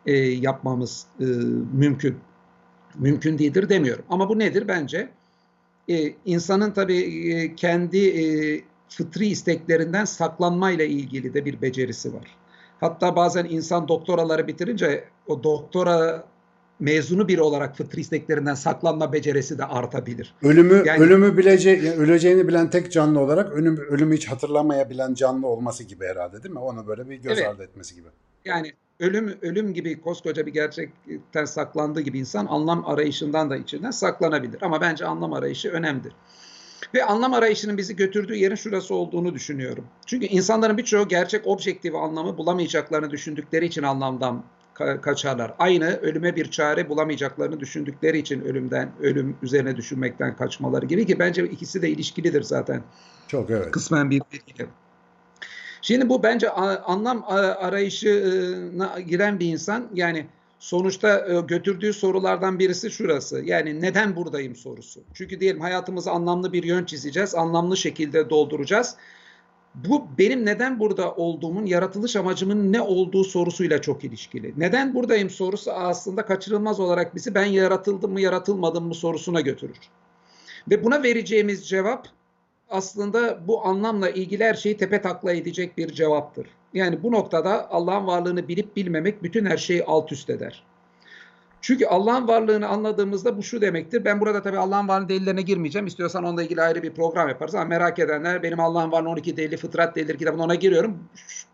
e, 0.06 0.16
yapmamız 0.16 1.06
e, 1.20 1.24
mümkün. 1.72 2.16
Mümkün 2.94 3.38
değildir 3.38 3.68
demiyorum. 3.68 4.04
Ama 4.08 4.28
bu 4.28 4.38
nedir 4.38 4.68
bence? 4.68 5.10
E, 5.90 6.14
insanın 6.24 6.70
tabii 6.70 7.32
e, 7.32 7.54
kendi 7.54 7.98
e, 8.08 8.24
fıtri 8.88 9.26
isteklerinden 9.26 10.04
saklanmayla 10.04 10.84
ilgili 10.84 11.34
de 11.34 11.44
bir 11.44 11.62
becerisi 11.62 12.14
var. 12.14 12.26
Hatta 12.80 13.16
bazen 13.16 13.44
insan 13.44 13.88
doktoraları 13.88 14.46
bitirince 14.48 15.04
o 15.26 15.42
doktora 15.42 16.24
mezunu 16.80 17.28
biri 17.28 17.42
olarak 17.42 17.76
fıtri 17.76 18.00
isteklerinden 18.00 18.54
saklanma 18.54 19.12
becerisi 19.12 19.58
de 19.58 19.64
artabilir. 19.64 20.34
Ölümü 20.42 20.82
Yani- 20.86 21.02
ölümü 21.02 21.36
bilece 21.36 21.70
yani 21.70 21.90
öleceğini 21.90 22.48
bilen 22.48 22.70
tek 22.70 22.92
canlı 22.92 23.20
olarak 23.20 23.52
ölüm, 23.52 23.76
ölümü 23.76 24.14
hiç 24.16 24.28
hatırlamayabilen 24.28 25.14
canlı 25.14 25.46
olması 25.46 25.84
gibi 25.84 26.06
herhalde 26.06 26.42
değil 26.42 26.54
mi? 26.54 26.58
Onu 26.60 26.86
böyle 26.86 27.10
bir 27.10 27.16
göz 27.16 27.38
Evet. 27.38 27.48
ardı 27.48 27.62
etmesi 27.62 27.94
gibi. 27.94 28.08
Yani 28.44 28.72
ölüm 29.00 29.38
ölüm 29.42 29.74
gibi 29.74 30.00
koskoca 30.00 30.46
bir 30.46 30.52
gerçekten 30.52 31.44
saklandığı 31.44 32.00
gibi 32.00 32.18
insan 32.18 32.46
anlam 32.46 32.86
arayışından 32.86 33.50
da 33.50 33.56
içinden 33.56 33.90
saklanabilir. 33.90 34.62
Ama 34.62 34.80
bence 34.80 35.06
anlam 35.06 35.32
arayışı 35.32 35.70
önemlidir. 35.70 36.12
Ve 36.94 37.04
anlam 37.04 37.34
arayışının 37.34 37.78
bizi 37.78 37.96
götürdüğü 37.96 38.34
yerin 38.34 38.54
şurası 38.54 38.94
olduğunu 38.94 39.34
düşünüyorum. 39.34 39.84
Çünkü 40.06 40.26
insanların 40.26 40.76
birçoğu 40.76 41.08
gerçek 41.08 41.46
objektif 41.46 41.94
anlamı 41.94 42.38
bulamayacaklarını 42.38 43.10
düşündükleri 43.10 43.66
için 43.66 43.82
anlamdan 43.82 44.44
ka- 44.74 45.00
kaçarlar. 45.00 45.54
Aynı 45.58 45.96
ölüme 45.96 46.36
bir 46.36 46.50
çare 46.50 46.88
bulamayacaklarını 46.88 47.60
düşündükleri 47.60 48.18
için 48.18 48.40
ölümden, 48.40 48.90
ölüm 49.00 49.36
üzerine 49.42 49.76
düşünmekten 49.76 50.36
kaçmaları 50.36 50.86
gibi 50.86 51.06
ki 51.06 51.18
bence 51.18 51.44
ikisi 51.44 51.82
de 51.82 51.88
ilişkilidir 51.90 52.42
zaten 52.42 52.82
Çok 53.28 53.50
evet. 53.50 53.70
kısmen 53.70 54.10
birbiriyle. 54.10 54.66
Şimdi 55.82 56.08
bu 56.08 56.22
bence 56.22 56.50
anlam 56.50 57.24
arayışına 57.58 59.00
giren 59.00 59.40
bir 59.40 59.46
insan 59.46 59.88
yani 59.94 60.26
sonuçta 60.58 61.26
e, 61.28 61.40
götürdüğü 61.40 61.92
sorulardan 61.92 62.58
birisi 62.58 62.90
şurası. 62.90 63.42
Yani 63.44 63.80
neden 63.80 64.16
buradayım 64.16 64.56
sorusu. 64.56 65.00
Çünkü 65.14 65.40
diyelim 65.40 65.60
hayatımızı 65.60 66.10
anlamlı 66.10 66.52
bir 66.52 66.62
yön 66.62 66.84
çizeceğiz, 66.84 67.34
anlamlı 67.34 67.76
şekilde 67.76 68.30
dolduracağız. 68.30 68.96
Bu 69.74 70.06
benim 70.18 70.46
neden 70.46 70.80
burada 70.80 71.14
olduğumun, 71.14 71.66
yaratılış 71.66 72.16
amacımın 72.16 72.72
ne 72.72 72.80
olduğu 72.80 73.24
sorusuyla 73.24 73.80
çok 73.80 74.04
ilişkili. 74.04 74.54
Neden 74.56 74.94
buradayım 74.94 75.30
sorusu 75.30 75.72
aslında 75.72 76.26
kaçırılmaz 76.26 76.80
olarak 76.80 77.14
bizi 77.14 77.34
ben 77.34 77.44
yaratıldım 77.44 78.12
mı, 78.12 78.20
yaratılmadım 78.20 78.86
mı 78.86 78.94
sorusuna 78.94 79.40
götürür. 79.40 79.76
Ve 80.70 80.84
buna 80.84 81.02
vereceğimiz 81.02 81.68
cevap 81.68 82.08
aslında 82.70 83.48
bu 83.48 83.66
anlamla 83.66 84.10
ilgili 84.10 84.44
her 84.44 84.54
şeyi 84.54 84.76
tepe 84.76 85.02
takla 85.02 85.32
edecek 85.32 85.78
bir 85.78 85.92
cevaptır. 85.92 86.46
Yani 86.74 87.02
bu 87.02 87.12
noktada 87.12 87.70
Allah'ın 87.70 88.06
varlığını 88.06 88.48
bilip 88.48 88.76
bilmemek 88.76 89.22
bütün 89.22 89.46
her 89.46 89.56
şeyi 89.56 89.84
alt 89.84 90.12
üst 90.12 90.30
eder. 90.30 90.64
Çünkü 91.62 91.86
Allah'ın 91.86 92.28
varlığını 92.28 92.68
anladığımızda 92.68 93.38
bu 93.38 93.42
şu 93.42 93.60
demektir. 93.60 94.04
Ben 94.04 94.20
burada 94.20 94.42
tabii 94.42 94.58
Allah'ın 94.58 94.88
varlığının 94.88 95.08
delillerine 95.08 95.42
girmeyeceğim. 95.42 95.86
İstiyorsan 95.86 96.24
onunla 96.24 96.42
ilgili 96.42 96.62
ayrı 96.62 96.82
bir 96.82 96.94
program 96.94 97.28
yaparız 97.28 97.54
ama 97.54 97.64
merak 97.64 97.98
edenler 97.98 98.42
benim 98.42 98.60
Allah'ın 98.60 98.92
varlığının 98.92 99.10
12 99.10 99.36
delili 99.36 99.56
fıtrat 99.56 99.96
delilleri 99.96 100.18
kitabına 100.18 100.42
ona 100.42 100.54
giriyorum. 100.54 100.98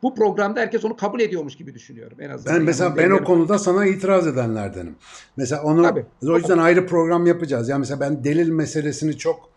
Bu 0.02 0.14
programda 0.14 0.60
herkes 0.60 0.84
onu 0.84 0.96
kabul 0.96 1.20
ediyormuş 1.20 1.56
gibi 1.56 1.74
düşünüyorum 1.74 2.16
en 2.20 2.30
azından. 2.30 2.52
Ben 2.52 2.58
Yani 2.58 2.66
mesela 2.66 2.96
ben 2.96 3.10
o 3.10 3.24
konuda 3.24 3.58
sana 3.58 3.86
itiraz 3.86 4.26
edenlerdenim. 4.26 4.96
Mesela 5.36 5.62
onu 5.62 5.82
Tabii. 5.82 6.06
o 6.22 6.36
yüzden 6.36 6.58
ayrı 6.58 6.86
program 6.86 7.26
yapacağız. 7.26 7.68
Yani 7.68 7.78
mesela 7.78 8.00
ben 8.00 8.24
delil 8.24 8.48
meselesini 8.48 9.18
çok 9.18 9.55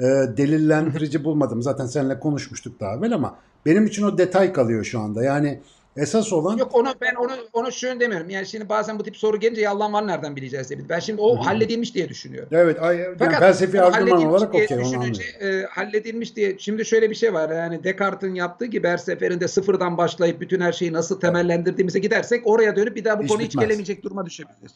e, 0.00 0.36
delillendirici 0.36 1.24
bulmadım. 1.24 1.62
Zaten 1.62 1.86
seninle 1.86 2.20
konuşmuştuk 2.20 2.80
daha 2.80 2.94
evvel 2.94 3.12
ama 3.12 3.38
benim 3.66 3.86
için 3.86 4.02
o 4.02 4.18
detay 4.18 4.52
kalıyor 4.52 4.84
şu 4.84 5.00
anda. 5.00 5.24
Yani 5.24 5.60
esas 5.96 6.32
olan 6.32 6.56
Yok 6.56 6.74
onu 6.74 6.88
ben 7.00 7.14
onu 7.14 7.32
onu 7.52 7.72
şöyle 7.72 8.00
demiyorum. 8.00 8.30
Yani 8.30 8.46
şimdi 8.46 8.68
bazen 8.68 8.98
bu 8.98 9.02
tip 9.02 9.16
soru 9.16 9.40
gelince 9.40 9.60
ya 9.60 9.70
Allah'ın 9.70 9.92
var 9.92 10.06
nereden 10.06 10.36
bileceğiz 10.36 10.70
diye. 10.70 10.88
Ben 10.88 10.98
şimdi 10.98 11.20
o 11.20 11.36
halledilmiş 11.36 11.94
diye 11.94 12.08
düşünüyorum. 12.08 12.48
evet 12.52 12.82
ay, 12.82 12.96
yani 12.96 13.16
Fakat 13.18 13.38
felsefi 13.38 13.82
argüman 13.82 14.00
halledilmiş 14.00 14.24
olarak 14.24 14.52
diye 14.52 14.64
okey 14.64 14.78
düşününce, 14.78 15.22
e, 15.22 15.62
halledilmiş 15.70 16.36
diye 16.36 16.58
şimdi 16.58 16.84
şöyle 16.84 17.10
bir 17.10 17.14
şey 17.14 17.34
var 17.34 17.50
yani 17.50 17.84
Descartes'in 17.84 18.34
yaptığı 18.34 18.66
gibi 18.66 18.88
her 18.88 18.96
seferinde 18.96 19.48
sıfırdan 19.48 19.98
başlayıp 19.98 20.40
bütün 20.40 20.60
her 20.60 20.72
şeyi 20.72 20.92
nasıl 20.92 21.20
temellendirdiğimize 21.20 21.98
gidersek 21.98 22.46
oraya 22.46 22.76
dönüp 22.76 22.96
bir 22.96 23.04
daha 23.04 23.18
bu 23.18 23.22
Hiç 23.22 23.30
konu 23.30 23.40
hiç 23.42 23.56
gelemeyecek 23.56 24.02
duruma 24.02 24.26
düşebiliriz. 24.26 24.72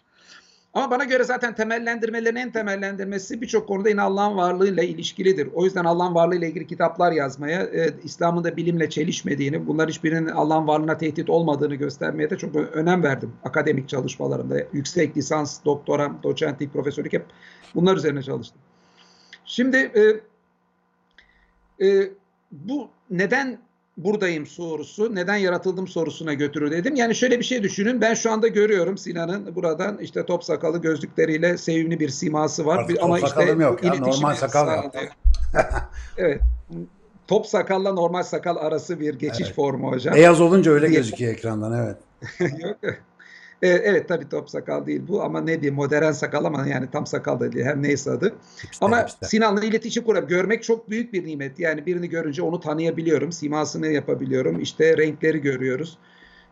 Ama 0.75 0.91
bana 0.91 1.05
göre 1.05 1.25
zaten 1.25 1.55
temellendirmelerin 1.55 2.37
en 2.37 2.53
temellendirmesi 2.53 3.41
birçok 3.41 3.69
konuda 3.69 3.89
yine 3.89 4.03
Allah'ın 4.03 4.37
varlığıyla 4.37 4.83
ilişkilidir. 4.83 5.49
O 5.55 5.65
yüzden 5.65 5.85
Allah'ın 5.85 6.15
varlığıyla 6.15 6.49
ilgili 6.49 6.67
kitaplar 6.67 7.13
yazmaya, 7.13 7.63
e, 7.63 7.95
İslam'ın 8.05 8.45
da 8.45 8.57
bilimle 8.57 8.91
çelişmediğini, 8.91 9.67
bunlar 9.67 9.89
hiçbirinin 9.89 10.29
Allah'ın 10.29 10.67
varlığına 10.67 10.99
tehdit 10.99 11.31
olmadığını 11.31 11.75
göstermeye 11.75 12.31
de 12.31 12.39
çok 12.39 12.57
önem 12.57 13.03
verdim 13.03 13.33
akademik 13.45 13.89
çalışmalarımda. 13.89 14.57
Yüksek 14.73 15.17
lisans, 15.17 15.65
doktoram, 15.65 16.21
doçentlik, 16.23 16.73
profesörlük 16.73 17.13
hep 17.13 17.27
bunlar 17.75 17.97
üzerine 17.97 18.23
çalıştım. 18.23 18.61
Şimdi 19.45 19.77
e, 19.77 20.03
e, 21.87 22.11
bu 22.53 22.89
neden 23.11 23.59
buradayım 23.97 24.47
sorusu, 24.47 25.15
neden 25.15 25.37
yaratıldım 25.37 25.89
sorusuna 25.89 26.35
götürür 26.35 26.71
dedim. 26.71 26.95
Yani 26.95 27.15
şöyle 27.15 27.39
bir 27.39 27.45
şey 27.45 27.63
düşünün. 27.63 28.01
Ben 28.01 28.15
şu 28.15 28.31
anda 28.33 28.49
görüyorum 28.49 28.99
Sinan'ın 28.99 29.55
buradan 29.55 29.99
işte 29.99 30.27
top 30.27 30.45
sakalı 30.45 30.79
gözlükleriyle 30.81 31.59
sevimli 31.59 32.01
bir 32.01 32.09
siması 32.09 32.67
var. 32.67 32.79
Artık 32.79 32.89
Bir- 32.89 32.95
top 32.95 33.05
Ama 33.05 33.19
işte 33.21 33.43
yok 33.45 33.85
ya, 33.85 33.95
normal 33.95 34.35
sakal 34.35 34.69
yaptım. 34.69 35.01
evet. 36.19 36.41
Top 37.29 37.47
sakalla 37.47 37.93
normal 37.93 38.23
sakal 38.23 38.57
arası 38.57 39.01
bir 39.01 39.15
geçiş 39.15 39.47
Evet. 39.47 39.55
formu 39.55 39.93
hocam. 39.93 40.15
Beyaz 40.15 40.41
olunca 40.41 40.71
öyle 40.73 40.89
Diye- 40.89 40.99
gözüküyor 41.01 41.33
ekrandan 41.33 41.73
evet. 41.73 41.97
Yok. 42.63 42.77
E, 43.65 43.69
evet 43.69 44.09
tabii 44.09 44.29
top 44.29 44.51
sakal 44.51 44.87
değil 44.87 45.03
bu 45.09 45.23
ama 45.23 45.41
ne 45.41 45.61
diyeyim 45.61 45.75
modern 45.75 46.13
sakal 46.13 46.45
ama 46.45 46.67
yani 46.67 46.91
tam 46.93 47.07
sakal 47.07 47.41
da 47.41 47.53
değil 47.53 47.65
her 47.65 47.83
neyse 47.83 48.11
adı. 48.11 48.35
Hipster, 48.65 48.87
Ama 48.87 49.03
hipster. 49.03 49.29
Sinan'la 49.29 49.65
iletişim 49.65 50.05
kurup 50.05 50.29
görmek 50.29 50.63
çok 50.63 50.91
büyük 50.91 51.13
bir 51.13 51.27
nimet. 51.27 51.59
Yani 51.59 51.87
birini 51.87 52.09
görünce 52.09 52.43
onu 52.43 52.61
tanıyabiliyorum, 52.61 53.33
simasını 53.33 53.87
yapabiliyorum, 53.87 54.61
işte 54.61 54.97
renkleri 54.97 55.41
görüyoruz, 55.41 55.99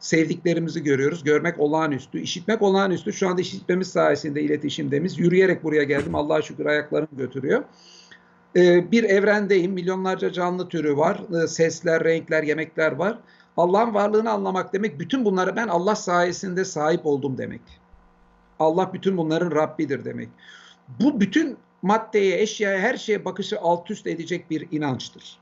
sevdiklerimizi 0.00 0.82
görüyoruz. 0.82 1.24
Görmek 1.24 1.60
olağanüstü, 1.60 2.20
işitmek 2.20 2.62
olağanüstü. 2.62 3.12
Şu 3.12 3.28
anda 3.28 3.40
işitmemiz 3.40 3.88
sayesinde 3.88 4.42
iletişimdemiz. 4.42 5.18
Yürüyerek 5.18 5.64
buraya 5.64 5.82
geldim. 5.82 6.14
Allah'a 6.14 6.42
şükür 6.42 6.66
ayaklarım 6.66 7.08
götürüyor. 7.12 7.64
Ee, 8.56 8.90
bir 8.92 9.04
evrendeyim. 9.04 9.72
Milyonlarca 9.72 10.32
canlı 10.32 10.68
türü 10.68 10.96
var. 10.96 11.22
Ee, 11.44 11.46
sesler, 11.46 12.04
renkler, 12.04 12.42
yemekler 12.42 12.92
var. 12.92 13.18
Allah'ın 13.56 13.94
varlığını 13.94 14.30
anlamak 14.30 14.72
demek 14.72 15.00
bütün 15.00 15.24
bunlara 15.24 15.56
ben 15.56 15.68
Allah 15.68 15.94
sayesinde 15.94 16.64
sahip 16.64 17.06
oldum 17.06 17.38
demek. 17.38 17.60
Allah 18.58 18.90
bütün 18.92 19.16
bunların 19.16 19.50
Rabbidir 19.50 20.04
demek. 20.04 20.28
Bu 21.00 21.20
bütün 21.20 21.56
maddeye, 21.82 22.42
eşyaya, 22.42 22.78
her 22.78 22.96
şeye 22.96 23.24
bakışı 23.24 23.60
alt 23.60 23.90
üst 23.90 24.06
edecek 24.06 24.50
bir 24.50 24.68
inançtır. 24.70 25.38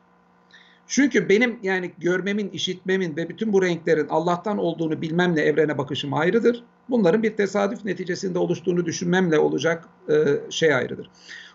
Çünkü 0.86 1.28
benim 1.28 1.58
yani 1.62 1.92
görmemin, 1.98 2.48
işitmemin 2.50 3.16
ve 3.16 3.28
bütün 3.28 3.52
bu 3.52 3.62
renklerin 3.62 4.08
Allah'tan 4.08 4.58
olduğunu 4.58 5.02
bilmemle 5.02 5.42
evrene 5.42 5.78
bakışım 5.78 6.14
ayrıdır. 6.14 6.64
Bunların 6.88 7.22
bir 7.22 7.36
tesadüf 7.36 7.84
neticesinde 7.84 8.38
oluştuğunu 8.38 8.86
düşünmemle 8.86 9.38
olacak 9.38 9.88
e, 10.08 10.14
şey 10.50 10.74
ayrıdır. 10.74 11.10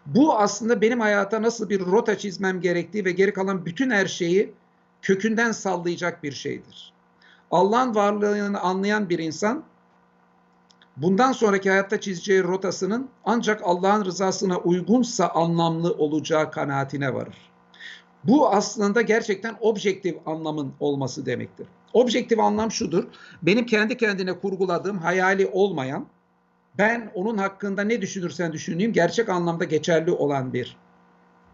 Bu 0.06 0.38
aslında 0.38 0.82
benim 0.82 1.00
hayata 1.00 1.42
nasıl 1.42 1.70
bir 1.70 1.80
rota 1.80 2.18
çizmem 2.18 2.62
gerektiği 2.62 3.06
ve 3.06 3.12
geri 3.12 3.34
kalan 3.34 3.66
bütün 3.66 3.90
her 3.90 4.06
şeyi 4.06 4.54
kökünden 5.06 5.52
sallayacak 5.52 6.24
bir 6.24 6.32
şeydir. 6.32 6.94
Allah'ın 7.52 7.96
varlığını 7.96 8.60
anlayan 8.60 9.10
bir 9.10 9.20
insan 9.20 9.64
bundan 10.98 11.32
sonraki 11.32 11.70
hayatta 11.70 12.02
çizeceği 12.02 12.44
rotasının 12.44 13.10
ancak 13.26 13.62
Allah'ın 13.64 14.06
rızasına 14.06 14.58
uygunsa 14.58 15.28
anlamlı 15.28 15.94
olacağı 15.94 16.52
kanaatine 16.52 17.14
varır. 17.14 17.36
Bu 18.24 18.50
aslında 18.50 19.02
gerçekten 19.02 19.56
objektif 19.62 20.16
anlamın 20.26 20.74
olması 20.80 21.26
demektir. 21.26 21.68
Objektif 21.94 22.40
anlam 22.40 22.72
şudur. 22.72 23.04
Benim 23.42 23.66
kendi 23.66 23.98
kendine 23.98 24.40
kurguladığım 24.40 24.98
hayali 24.98 25.48
olmayan, 25.48 26.08
ben 26.78 27.12
onun 27.14 27.38
hakkında 27.38 27.82
ne 27.82 28.02
düşünürsen 28.02 28.54
düşüneyim 28.54 28.94
gerçek 28.94 29.30
anlamda 29.30 29.64
geçerli 29.64 30.12
olan 30.12 30.54
bir 30.54 30.78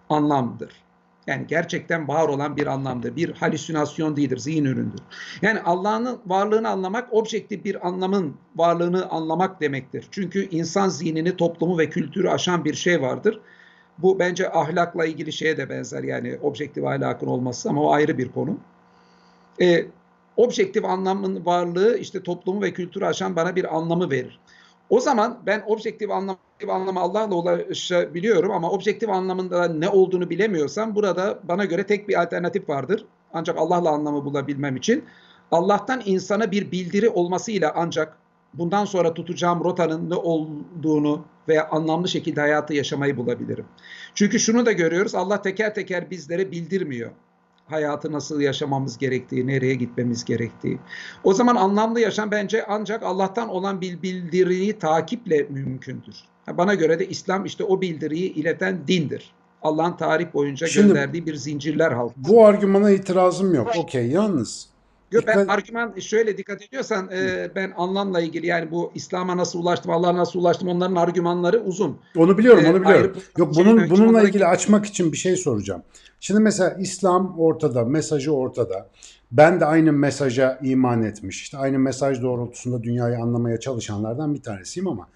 anlamdır. 0.09 0.90
Yani 1.27 1.47
gerçekten 1.47 2.07
var 2.07 2.27
olan 2.27 2.57
bir 2.57 2.67
anlamdır. 2.67 3.15
Bir 3.15 3.33
halüsinasyon 3.33 4.17
değildir, 4.17 4.37
zihin 4.37 4.65
üründür. 4.65 4.99
Yani 5.41 5.59
Allah'ın 5.59 6.19
varlığını 6.25 6.69
anlamak, 6.69 7.13
objektif 7.13 7.65
bir 7.65 7.87
anlamın 7.87 8.35
varlığını 8.55 9.09
anlamak 9.09 9.61
demektir. 9.61 10.07
Çünkü 10.11 10.49
insan 10.49 10.89
zihnini, 10.89 11.37
toplumu 11.37 11.77
ve 11.77 11.89
kültürü 11.89 12.29
aşan 12.29 12.65
bir 12.65 12.73
şey 12.73 13.01
vardır. 13.01 13.39
Bu 13.97 14.19
bence 14.19 14.51
ahlakla 14.51 15.05
ilgili 15.05 15.33
şeye 15.33 15.57
de 15.57 15.69
benzer 15.69 16.03
yani 16.03 16.39
objektif 16.41 16.83
ahlakın 16.83 17.27
olması 17.27 17.69
ama 17.69 17.81
o 17.81 17.91
ayrı 17.91 18.17
bir 18.17 18.31
konu. 18.31 18.57
Ee, 19.61 19.85
objektif 20.37 20.85
anlamın 20.85 21.45
varlığı 21.45 21.97
işte 21.97 22.23
toplumu 22.23 22.61
ve 22.61 22.73
kültürü 22.73 23.05
aşan 23.05 23.35
bana 23.35 23.55
bir 23.55 23.75
anlamı 23.75 24.11
verir. 24.11 24.39
O 24.91 24.99
zaman 24.99 25.39
ben 25.45 25.63
objektif 25.67 26.11
anlam 26.11 26.37
anlamı 26.69 26.99
Allah'la 26.99 27.35
ulaşabiliyorum 27.35 28.51
ama 28.51 28.71
objektif 28.71 29.09
anlamında 29.09 29.67
ne 29.67 29.89
olduğunu 29.89 30.29
bilemiyorsam 30.29 30.95
burada 30.95 31.39
bana 31.43 31.65
göre 31.65 31.85
tek 31.85 32.09
bir 32.09 32.21
alternatif 32.21 32.69
vardır. 32.69 33.05
Ancak 33.33 33.57
Allah'la 33.57 33.89
anlamı 33.89 34.25
bulabilmem 34.25 34.75
için 34.75 35.03
Allah'tan 35.51 36.01
insana 36.05 36.51
bir 36.51 36.71
bildiri 36.71 37.09
olmasıyla 37.09 37.73
ancak 37.75 38.17
bundan 38.53 38.85
sonra 38.85 39.13
tutacağım 39.13 39.63
rotanın 39.63 40.09
ne 40.09 40.15
olduğunu 40.15 41.25
veya 41.47 41.69
anlamlı 41.69 42.07
şekilde 42.07 42.41
hayatı 42.41 42.73
yaşamayı 42.73 43.17
bulabilirim. 43.17 43.65
Çünkü 44.15 44.39
şunu 44.39 44.65
da 44.65 44.71
görüyoruz 44.71 45.15
Allah 45.15 45.41
teker 45.41 45.75
teker 45.75 46.09
bizlere 46.09 46.51
bildirmiyor 46.51 47.11
hayatı 47.71 48.11
nasıl 48.11 48.41
yaşamamız 48.41 48.97
gerektiği, 48.97 49.47
nereye 49.47 49.75
gitmemiz 49.75 50.25
gerektiği. 50.25 50.79
O 51.23 51.33
zaman 51.33 51.55
anlamlı 51.55 51.99
yaşam 51.99 52.31
bence 52.31 52.65
ancak 52.67 53.03
Allah'tan 53.03 53.49
olan 53.49 53.81
bir 53.81 54.01
bildiriyi 54.01 54.79
takiple 54.79 55.47
mümkündür. 55.49 56.15
Bana 56.47 56.73
göre 56.73 56.99
de 56.99 57.07
İslam 57.07 57.45
işte 57.45 57.63
o 57.63 57.81
bildiriyi 57.81 58.33
ileten 58.33 58.87
dindir. 58.87 59.33
Allah'ın 59.61 59.97
tarih 59.97 60.33
boyunca 60.33 60.67
Şimdi, 60.67 60.87
gönderdiği 60.87 61.25
bir 61.25 61.35
zincirler 61.35 61.91
halkı. 61.91 62.15
Bu 62.17 62.45
argümana 62.45 62.91
itirazım 62.91 63.55
yok. 63.55 63.71
Okey 63.77 64.07
yalnız 64.07 64.70
Yok 65.11 65.23
ben 65.27 65.47
argüman 65.47 65.99
şöyle 65.99 66.37
dikkat 66.37 66.61
ediyorsan 66.61 67.09
e, 67.11 67.51
ben 67.55 67.73
anlamla 67.77 68.21
ilgili 68.21 68.47
yani 68.47 68.71
bu 68.71 68.91
İslam'a 68.95 69.37
nasıl 69.37 69.59
ulaştım, 69.59 69.91
Allah'a 69.91 70.15
nasıl 70.15 70.39
ulaştım 70.39 70.67
onların 70.67 70.95
argümanları 70.95 71.63
uzun. 71.63 71.97
Onu 72.17 72.37
biliyorum, 72.37 72.63
onu 72.69 72.81
biliyorum. 72.81 73.15
E, 73.17 73.21
Yok 73.37 73.55
bunun 73.55 73.89
bununla 73.89 74.21
ilgili 74.21 74.45
açmak 74.45 74.85
için 74.85 75.11
bir 75.11 75.17
şey 75.17 75.35
soracağım. 75.35 75.83
Şimdi 76.19 76.39
mesela 76.39 76.77
İslam 76.79 77.39
ortada, 77.39 77.85
mesajı 77.85 78.31
ortada. 78.31 78.89
Ben 79.31 79.59
de 79.59 79.65
aynı 79.65 79.93
mesaja 79.93 80.59
iman 80.63 81.03
etmiş. 81.03 81.41
İşte 81.41 81.57
aynı 81.57 81.79
mesaj 81.79 82.21
doğrultusunda 82.21 82.83
dünyayı 82.83 83.17
anlamaya 83.17 83.59
çalışanlardan 83.59 84.33
bir 84.33 84.41
tanesiyim 84.41 84.87
ama 84.87 85.07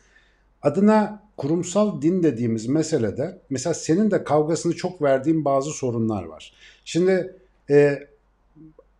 adına 0.61 1.23
kurumsal 1.37 2.01
din 2.01 2.23
dediğimiz 2.23 2.67
meselede 2.67 3.41
mesela 3.49 3.73
senin 3.73 4.11
de 4.11 4.23
kavgasını 4.23 4.75
çok 4.75 5.01
verdiğin 5.01 5.45
bazı 5.45 5.71
sorunlar 5.71 6.23
var. 6.23 6.53
Şimdi 6.85 7.35
e, 7.69 8.07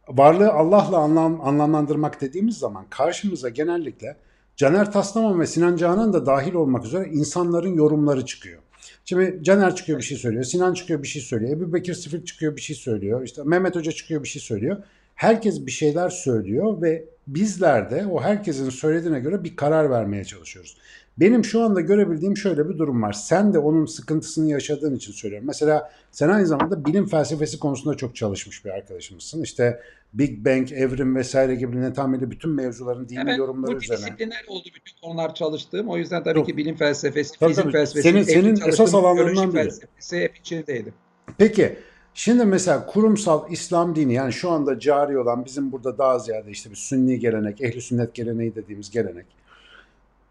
varlığı 0.10 0.52
Allah'la 0.52 0.98
anlam, 0.98 1.42
anlamlandırmak 1.42 2.22
dediğimiz 2.22 2.58
zaman 2.58 2.86
karşımıza 2.90 3.50
genellikle 3.50 4.18
Caner 4.56 4.92
Taslaman 4.92 5.40
ve 5.40 5.48
Sinan 5.48 5.76
Canan 5.76 6.14
da 6.14 6.26
dahil 6.26 6.54
olmak 6.54 6.86
üzere 6.86 7.10
insanların 7.10 7.74
yorumları 7.74 8.26
çıkıyor. 8.26 8.62
Şimdi 9.06 9.40
Caner 9.44 9.76
çıkıyor 9.76 10.00
bir 10.00 10.04
şey 10.04 10.18
söylüyor, 10.18 10.44
Sinan 10.44 10.74
çıkıyor 10.74 11.04
bir 11.04 11.08
şey 11.08 11.22
söylüyor, 11.22 11.58
Ebu 11.58 11.74
Bekir 11.74 11.94
Sifil 11.94 12.26
çıkıyor 12.26 12.56
bir 12.56 12.62
şey 12.62 12.76
söylüyor, 12.76 13.24
işte 13.24 13.42
Mehmet 13.44 13.76
Hoca 13.76 13.92
çıkıyor 13.92 14.24
bir 14.24 14.28
şey 14.28 14.42
söylüyor. 14.42 14.78
Herkes 15.16 15.66
bir 15.66 15.72
şeyler 15.72 16.10
söylüyor 16.10 16.82
ve 16.82 17.06
bizler 17.28 17.92
de 17.92 18.06
o 18.12 18.22
herkesin 18.22 18.70
söylediğine 18.70 19.20
göre 19.20 19.44
bir 19.44 19.56
karar 19.56 19.90
vermeye 19.90 20.26
çalışıyoruz. 20.26 20.78
Benim 21.18 21.46
şu 21.46 21.62
anda 21.62 21.82
görebildiğim 21.82 22.38
şöyle 22.38 22.70
bir 22.70 22.78
durum 22.78 23.02
var. 23.02 23.14
Sen 23.14 23.54
de 23.54 23.60
onun 23.60 23.86
sıkıntısını 23.86 24.50
yaşadığın 24.50 24.96
için 24.96 25.14
söylüyorum. 25.14 25.48
Mesela 25.48 25.92
sen 26.12 26.30
aynı 26.30 26.48
zamanda 26.48 26.86
bilim 26.86 27.06
felsefesi 27.06 27.60
konusunda 27.60 27.98
çok 27.98 28.16
çalışmış 28.16 28.66
bir 28.66 28.70
arkadaşımızsın. 28.70 29.44
İşte 29.44 29.82
Big 30.14 30.46
Bang, 30.46 30.72
evrim 30.72 31.16
vesaire 31.16 31.56
gibi 31.56 31.82
netameli 31.82 32.32
bütün 32.32 32.52
mevzuların 32.52 33.10
dini 33.10 33.20
evet, 33.20 33.38
yorumları 33.38 33.78
üzerine. 33.78 34.02
Multidisipliner 34.02 34.46
oldu 34.48 34.70
bütün 34.76 35.02
konular 35.02 35.36
çalıştığım. 35.36 35.90
O 35.90 35.98
yüzden 35.98 36.24
tabii 36.24 36.38
Yok. 36.38 36.48
ki 36.48 36.58
bilim 36.58 36.76
felsefesi, 36.76 37.40
tabii, 37.40 37.50
fizik 37.50 37.64
tabii. 37.64 37.74
felsefesi, 37.74 38.10
senin, 38.10 38.24
senin 38.24 38.70
esas 38.70 38.96
alanlarından 38.96 39.54
biri. 39.54 39.64
felsefesi 39.64 40.20
hep 40.20 40.38
içindeydi. 40.38 40.94
Peki 41.38 41.76
Şimdi 42.18 42.46
mesela 42.46 42.86
kurumsal 42.86 43.52
İslam 43.52 43.96
dini 43.96 44.14
yani 44.14 44.34
şu 44.34 44.52
anda 44.52 44.80
cari 44.80 45.20
olan 45.20 45.46
bizim 45.46 45.72
burada 45.72 45.98
daha 45.98 46.20
ziyade 46.20 46.52
işte 46.52 46.70
bir 46.70 46.76
sünni 46.76 47.20
gelenek, 47.20 47.62
ehli 47.62 47.82
sünnet 47.82 48.14
geleneği 48.14 48.56
dediğimiz 48.56 48.92
gelenek 48.92 49.26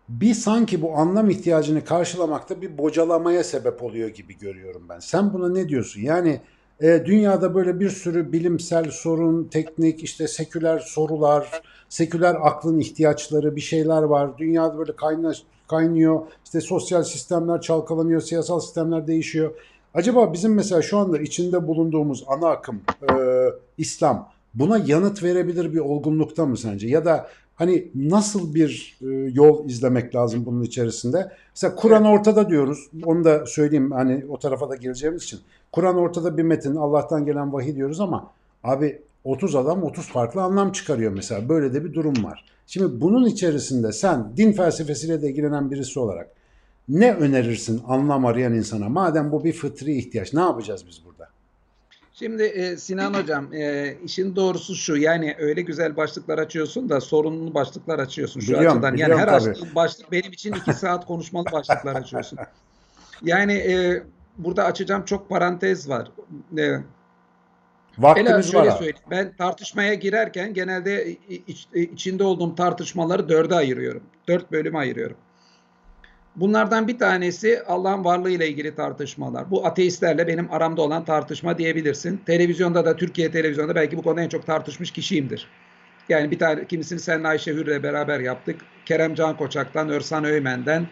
bir 0.08 0.34
sanki 0.34 0.82
bu 0.82 0.96
anlam 0.96 1.30
ihtiyacını 1.30 1.84
karşılamakta 1.84 2.62
bir 2.62 2.78
bocalamaya 2.78 3.44
sebep 3.44 3.82
oluyor 3.82 4.08
gibi 4.08 4.38
görüyorum 4.38 4.82
ben. 4.88 4.98
Sen 4.98 5.32
buna 5.32 5.48
ne 5.48 5.68
diyorsun? 5.68 6.00
Yani 6.00 6.40
e, 6.80 7.02
dünyada 7.06 7.54
böyle 7.54 7.80
bir 7.80 7.90
sürü 7.90 8.32
bilimsel 8.32 8.90
sorun, 8.90 9.44
teknik, 9.44 10.04
işte 10.04 10.28
seküler 10.28 10.78
sorular, 10.78 11.62
seküler 11.88 12.36
aklın 12.42 12.78
ihtiyaçları 12.78 13.56
bir 13.56 13.60
şeyler 13.60 14.02
var. 14.02 14.38
Dünyada 14.38 14.78
böyle 14.78 14.96
kayna, 14.96 15.32
kaynıyor. 15.68 16.20
İşte 16.44 16.60
sosyal 16.60 17.02
sistemler 17.02 17.60
çalkalanıyor, 17.60 18.20
siyasal 18.20 18.60
sistemler 18.60 19.06
değişiyor. 19.06 19.54
Acaba 19.94 20.33
bizim 20.33 20.54
mesela 20.54 20.83
şu 20.83 20.98
anda 20.98 21.18
içinde 21.18 21.66
bulunduğumuz 21.66 22.24
ana 22.28 22.48
akım 22.48 22.80
e, 23.02 23.14
İslam 23.78 24.28
buna 24.54 24.78
yanıt 24.78 25.22
verebilir 25.22 25.72
bir 25.72 25.78
olgunlukta 25.78 26.46
mı 26.46 26.57
sence? 26.57 26.88
Ya 26.88 27.04
da 27.04 27.26
Hani 27.54 27.88
nasıl 27.94 28.54
bir 28.54 28.98
e, 29.02 29.07
yol 29.33 29.68
izlemek 29.68 30.14
lazım 30.14 30.46
bunun 30.46 30.62
içerisinde? 30.62 31.33
Mesela 31.54 31.74
Kur'an 31.74 32.04
ortada 32.04 32.48
diyoruz. 32.50 32.90
Onu 33.04 33.24
da 33.24 33.46
söyleyeyim 33.46 33.90
hani 33.90 34.24
o 34.28 34.38
tarafa 34.38 34.68
da 34.68 34.76
geleceğimiz 34.76 35.22
için. 35.22 35.40
Kur'an 35.72 35.96
ortada 35.96 36.37
bir 36.37 36.42
metin, 36.42 36.76
Allah'tan 36.76 37.26
gelen 37.26 37.52
vahiy 37.52 37.76
diyoruz 37.76 38.00
ama 38.00 38.30
abi 38.64 39.02
30 39.24 39.57
adam 39.57 39.83
30 39.83 40.07
farklı 40.07 40.42
anlam 40.42 40.72
çıkarıyor 40.72 41.12
mesela. 41.12 41.48
Böyle 41.48 41.74
de 41.74 41.85
bir 41.85 41.94
durum 41.94 42.24
var. 42.24 42.44
Şimdi 42.66 43.00
bunun 43.00 43.26
içerisinde 43.26 43.92
sen 43.92 44.37
din 44.37 44.52
felsefesiyle 44.52 45.22
de 45.22 45.30
ilgilenen 45.30 45.70
birisi 45.70 46.00
olarak 46.00 46.30
ne 46.88 47.14
önerirsin 47.14 47.82
anlam 47.86 48.26
arayan 48.26 48.54
insana? 48.54 48.88
Madem 48.88 49.32
bu 49.32 49.44
bir 49.44 49.52
fıtri 49.52 49.96
ihtiyaç 49.96 50.34
ne 50.34 50.40
yapacağız 50.40 50.86
biz 50.86 51.04
burada? 51.04 51.30
Şimdi 52.12 52.42
e, 52.42 52.76
Sinan 52.76 53.14
Hocam 53.14 53.54
e, 53.54 53.94
işin 54.04 54.36
doğrusu 54.36 54.74
şu 54.74 54.96
yani 54.96 55.36
öyle 55.38 55.62
güzel 55.62 55.96
başlıklar 55.96 56.38
açıyorsun 56.38 56.88
da 56.88 57.00
sorunlu 57.00 57.54
başlıklar 57.54 57.98
açıyorsun 57.98 58.40
şu 58.40 58.52
biliyorum, 58.52 58.72
açıdan. 58.72 58.96
Yani 58.96 59.14
her 59.14 59.26
tabii. 59.26 59.50
açtığın 59.50 59.74
başlık 59.74 60.12
benim 60.12 60.32
için 60.32 60.52
iki 60.52 60.72
saat 60.78 61.06
konuşmalı 61.06 61.44
başlıklar 61.52 61.94
açıyorsun. 61.94 62.38
Yani 63.22 63.52
e, 63.52 64.02
burada 64.38 64.64
açacağım 64.64 65.04
çok 65.04 65.28
parantez 65.28 65.88
var. 65.88 66.10
E, 66.58 66.70
Vaktimiz 67.98 68.52
şöyle 68.52 68.66
var 68.70 68.76
söyleyeyim. 68.76 68.96
Ben 69.10 69.36
tartışmaya 69.36 69.94
girerken 69.94 70.54
genelde 70.54 71.16
iç, 71.46 71.68
içinde 71.74 72.24
olduğum 72.24 72.54
tartışmaları 72.54 73.28
dörde 73.28 73.54
ayırıyorum. 73.54 74.02
Dört 74.28 74.52
bölüme 74.52 74.78
ayırıyorum. 74.78 75.16
Bunlardan 76.36 76.88
bir 76.88 76.98
tanesi 76.98 77.62
Allah'ın 77.66 78.04
varlığı 78.04 78.30
ile 78.30 78.48
ilgili 78.48 78.74
tartışmalar. 78.74 79.50
Bu 79.50 79.66
ateistlerle 79.66 80.26
benim 80.26 80.52
aramda 80.52 80.82
olan 80.82 81.04
tartışma 81.04 81.58
diyebilirsin. 81.58 82.16
Televizyonda 82.26 82.84
da 82.84 82.96
Türkiye 82.96 83.30
televizyonda 83.30 83.74
belki 83.74 83.96
bu 83.96 84.02
konuda 84.02 84.22
en 84.22 84.28
çok 84.28 84.46
tartışmış 84.46 84.90
kişiyimdir. 84.90 85.46
Yani 86.08 86.30
bir 86.30 86.38
tane 86.38 86.66
kimisini 86.66 87.00
seninle 87.00 87.28
Ayşe 87.28 87.52
Hür'le 87.52 87.82
beraber 87.82 88.20
yaptık. 88.20 88.60
Kerem 88.86 89.14
Can 89.14 89.36
Koçak'tan, 89.36 89.88
Örsan 89.88 90.24
Öymen'den, 90.24 90.86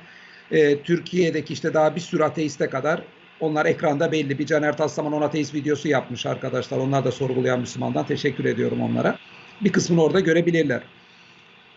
e, 0.51 0.83
Türkiye'deki 0.83 1.53
işte 1.53 1.75
daha 1.75 1.97
bir 1.97 2.01
sürü 2.01 2.23
ateiste 2.23 2.71
kadar 2.71 3.03
onlar 3.41 3.67
ekranda 3.67 4.13
belli. 4.13 4.39
Bir 4.39 4.47
Caner 4.47 4.77
Taslaman 4.77 5.13
on 5.13 5.23
ateist 5.23 5.55
videosu 5.55 5.89
yapmış 5.89 6.27
arkadaşlar. 6.27 6.79
Onlar 6.79 7.05
da 7.05 7.13
sorgulayan 7.13 7.61
Müslümandan. 7.61 8.07
Teşekkür 8.07 8.45
ediyorum 8.45 8.83
onlara. 8.83 9.19
Bir 9.61 9.73
kısmını 9.73 10.03
orada 10.03 10.21
görebilirler. 10.21 10.83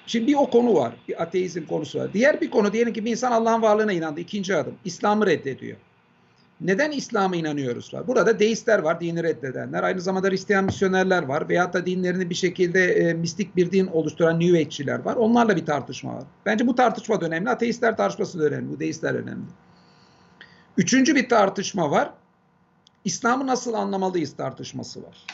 Şimdi 0.08 0.28
bir 0.28 0.36
o 0.36 0.50
konu 0.50 0.74
var. 0.74 0.94
Bir 1.08 1.22
ateizm 1.22 1.65
konusu 1.65 2.00
var. 2.00 2.13
Diğer 2.13 2.41
bir 2.41 2.50
konu 2.52 2.74
diyelim 2.74 2.94
ki 2.94 3.06
bir 3.06 3.12
insan 3.12 3.32
Allah'ın 3.32 3.62
varlığına 3.62 3.94
inandı. 3.94 4.20
İkinci 4.20 4.56
adım. 4.56 4.74
İslam'ı 4.86 5.26
reddediyor. 5.26 5.78
Neden 6.62 6.91
İslam'a 6.91 7.36
inanıyoruz 7.36 7.94
var? 7.94 8.08
Burada 8.08 8.39
deistler 8.39 8.80
var, 8.80 9.00
dini 9.00 9.24
reddedenler. 9.24 9.84
Aynı 9.84 10.02
zamanda 10.02 10.30
Hristiyan 10.30 10.65
misyonerler 10.65 11.24
var. 11.24 11.50
Veyahut 11.50 11.74
da 11.74 11.86
dinlerini 11.86 12.30
bir 12.30 12.36
şekilde 12.36 12.94
e, 12.94 13.13
mistik 13.13 13.56
bir 13.56 13.72
din 13.72 13.88
oluşturan 13.88 14.39
New 14.39 14.58
Age'çiler 14.58 15.00
var. 15.00 15.15
Onlarla 15.15 15.56
bir 15.56 15.65
tartışma 15.65 16.15
var. 16.15 16.24
Bence 16.46 16.68
bu 16.68 16.76
tartışma 16.76 17.22
da 17.22 17.26
önemli. 17.26 17.50
Ateistler 17.50 17.98
tartışması 17.98 18.39
da 18.39 18.44
önemli. 18.44 18.70
Bu 18.70 18.80
deistler 18.80 19.13
önemli. 19.13 19.46
Üçüncü 20.78 21.15
bir 21.15 21.30
tartışma 21.30 21.91
var. 21.91 22.12
İslam'ı 23.06 23.48
nasıl 23.48 23.74
anlamalıyız 23.74 24.36
tartışması 24.36 25.04
var. 25.04 25.26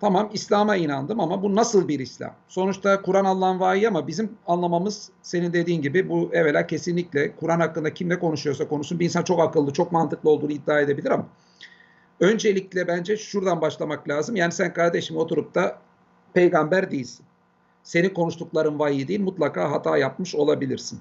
Tamam 0.00 0.30
İslam'a 0.32 0.76
inandım 0.76 1.20
ama 1.20 1.42
bu 1.42 1.54
nasıl 1.54 1.88
bir 1.88 2.00
İslam? 2.00 2.34
Sonuçta 2.48 3.02
Kur'an 3.02 3.24
Allah'ın 3.24 3.60
vahiy 3.60 3.86
ama 3.86 4.06
bizim 4.06 4.32
anlamamız 4.46 5.10
senin 5.22 5.52
dediğin 5.52 5.82
gibi 5.82 6.08
bu 6.08 6.30
evvela 6.32 6.66
kesinlikle 6.66 7.36
Kur'an 7.36 7.60
hakkında 7.60 7.94
kim 7.94 8.08
ne 8.08 8.18
konuşuyorsa 8.18 8.68
konuşsun 8.68 9.00
bir 9.00 9.04
insan 9.04 9.22
çok 9.22 9.40
akıllı, 9.40 9.72
çok 9.72 9.92
mantıklı 9.92 10.30
olduğunu 10.30 10.52
iddia 10.52 10.80
edebilir 10.80 11.10
ama 11.10 11.26
öncelikle 12.20 12.88
bence 12.88 13.16
şuradan 13.16 13.60
başlamak 13.60 14.08
lazım. 14.08 14.36
Yani 14.36 14.52
sen 14.52 14.72
kardeşim 14.72 15.16
oturup 15.16 15.54
da 15.54 15.78
peygamber 16.34 16.90
değilsin. 16.90 17.26
Senin 17.82 18.10
konuştukların 18.10 18.78
vahiy 18.78 19.08
değil 19.08 19.20
mutlaka 19.20 19.70
hata 19.70 19.98
yapmış 19.98 20.34
olabilirsin. 20.34 21.00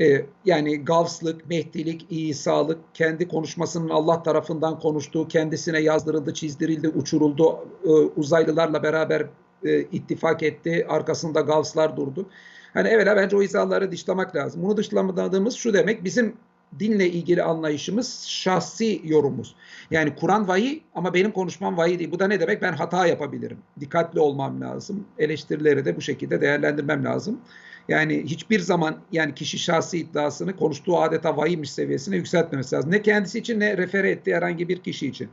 Ee, 0.00 0.26
yani 0.44 0.84
gavslık, 0.84 1.48
mehdilik, 1.48 2.06
İsa'lık, 2.10 2.78
kendi 2.94 3.28
konuşmasının 3.28 3.88
Allah 3.88 4.22
tarafından 4.22 4.78
konuştuğu, 4.78 5.28
kendisine 5.28 5.80
yazdırıldı, 5.80 6.34
çizdirildi, 6.34 6.88
uçuruldu, 6.88 7.68
e, 7.84 7.88
uzaylılarla 7.90 8.82
beraber 8.82 9.26
e, 9.64 9.80
ittifak 9.80 10.42
etti, 10.42 10.86
arkasında 10.88 11.40
gavslar 11.40 11.96
durdu. 11.96 12.26
Hani 12.72 12.88
evvela 12.88 13.16
bence 13.16 13.36
o 13.36 13.42
izahları 13.42 13.92
dışlamak 13.92 14.36
lazım. 14.36 14.62
Bunu 14.62 14.76
dışlamadığımız 14.76 15.54
şu 15.54 15.74
demek, 15.74 16.04
bizim 16.04 16.36
dinle 16.78 17.08
ilgili 17.08 17.42
anlayışımız 17.42 18.24
şahsi 18.28 19.00
yorumumuz. 19.04 19.54
Yani 19.90 20.14
Kur'an 20.16 20.48
vahiy 20.48 20.80
ama 20.94 21.14
benim 21.14 21.32
konuşmam 21.32 21.76
vahiy 21.76 21.98
değil. 21.98 22.12
Bu 22.12 22.18
da 22.18 22.26
ne 22.26 22.40
demek? 22.40 22.62
Ben 22.62 22.72
hata 22.72 23.06
yapabilirim. 23.06 23.58
Dikkatli 23.80 24.20
olmam 24.20 24.60
lazım. 24.60 25.06
Eleştirileri 25.18 25.84
de 25.84 25.96
bu 25.96 26.00
şekilde 26.00 26.40
değerlendirmem 26.40 27.04
lazım. 27.04 27.40
Yani 27.88 28.22
hiçbir 28.24 28.60
zaman 28.60 29.00
yani 29.12 29.34
kişi 29.34 29.58
şahsi 29.58 29.98
iddiasını 29.98 30.56
konuştuğu 30.56 30.98
adeta 30.98 31.36
vahiymiş 31.36 31.72
seviyesine 31.72 32.16
yükseltmemesi 32.16 32.76
lazım. 32.76 32.90
Ne 32.90 33.02
kendisi 33.02 33.38
için 33.38 33.60
ne 33.60 33.76
refere 33.76 34.10
ettiği 34.10 34.36
herhangi 34.36 34.68
bir 34.68 34.82
kişi 34.82 35.06
için. 35.06 35.30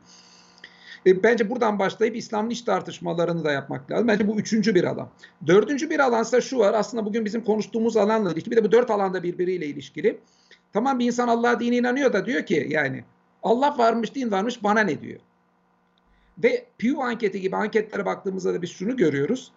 E, 1.05 1.23
bence 1.23 1.49
buradan 1.49 1.79
başlayıp 1.79 2.15
İslam'ın 2.15 2.49
iç 2.49 2.61
tartışmalarını 2.61 3.43
da 3.43 3.51
yapmak 3.51 3.91
lazım. 3.91 4.07
Bence 4.07 4.27
bu 4.27 4.39
üçüncü 4.39 4.75
bir 4.75 4.83
alan. 4.83 5.09
Dördüncü 5.47 5.89
bir 5.89 5.99
alansa 5.99 6.41
şu 6.41 6.57
var. 6.57 6.73
Aslında 6.73 7.05
bugün 7.05 7.25
bizim 7.25 7.43
konuştuğumuz 7.43 7.97
alanla 7.97 8.31
ilişkili. 8.31 8.51
Bir 8.51 8.57
de 8.57 8.63
bu 8.63 8.71
dört 8.71 8.89
alanda 8.89 9.23
birbiriyle 9.23 9.65
ilişkili. 9.65 10.19
Tamam 10.73 10.99
bir 10.99 11.05
insan 11.05 11.27
Allah'a 11.27 11.59
dini 11.59 11.77
inanıyor 11.77 12.13
da 12.13 12.25
diyor 12.25 12.45
ki 12.45 12.67
yani 12.69 13.03
Allah 13.43 13.77
varmış, 13.77 14.15
din 14.15 14.31
varmış 14.31 14.63
bana 14.63 14.79
ne 14.79 15.01
diyor. 15.01 15.19
Ve 16.43 16.65
Pew 16.77 17.03
anketi 17.03 17.41
gibi 17.41 17.55
anketlere 17.55 18.05
baktığımızda 18.05 18.53
da 18.53 18.61
biz 18.61 18.69
şunu 18.69 18.97
görüyoruz. 18.97 19.51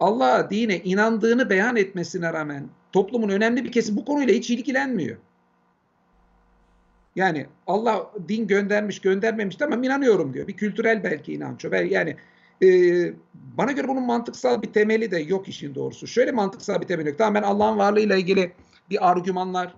Allah'a 0.00 0.50
dine 0.50 0.78
inandığını 0.78 1.50
beyan 1.50 1.76
etmesine 1.76 2.32
rağmen 2.32 2.68
toplumun 2.92 3.28
önemli 3.28 3.64
bir 3.64 3.72
kesimi 3.72 3.96
bu 3.96 4.04
konuyla 4.04 4.34
hiç 4.34 4.50
ilgilenmiyor. 4.50 5.16
Yani 7.16 7.46
Allah 7.66 8.10
din 8.28 8.46
göndermiş 8.46 9.00
göndermemiş 9.00 9.56
tamam 9.56 9.82
inanıyorum 9.82 10.34
diyor. 10.34 10.48
Bir 10.48 10.56
kültürel 10.56 11.04
belki 11.04 11.32
inanç 11.32 11.64
o. 11.64 11.74
Yani 11.74 12.16
e, 12.62 12.68
bana 13.34 13.72
göre 13.72 13.88
bunun 13.88 14.02
mantıksal 14.02 14.62
bir 14.62 14.72
temeli 14.72 15.10
de 15.10 15.18
yok 15.18 15.48
işin 15.48 15.74
doğrusu. 15.74 16.06
Şöyle 16.06 16.32
mantıksal 16.32 16.80
bir 16.80 16.86
temeli 16.86 17.08
yok. 17.08 17.18
Tamam 17.18 17.34
ben 17.34 17.42
Allah'ın 17.42 17.78
varlığıyla 17.78 18.16
ilgili 18.16 18.52
bir 18.90 19.10
argümanlar 19.10 19.74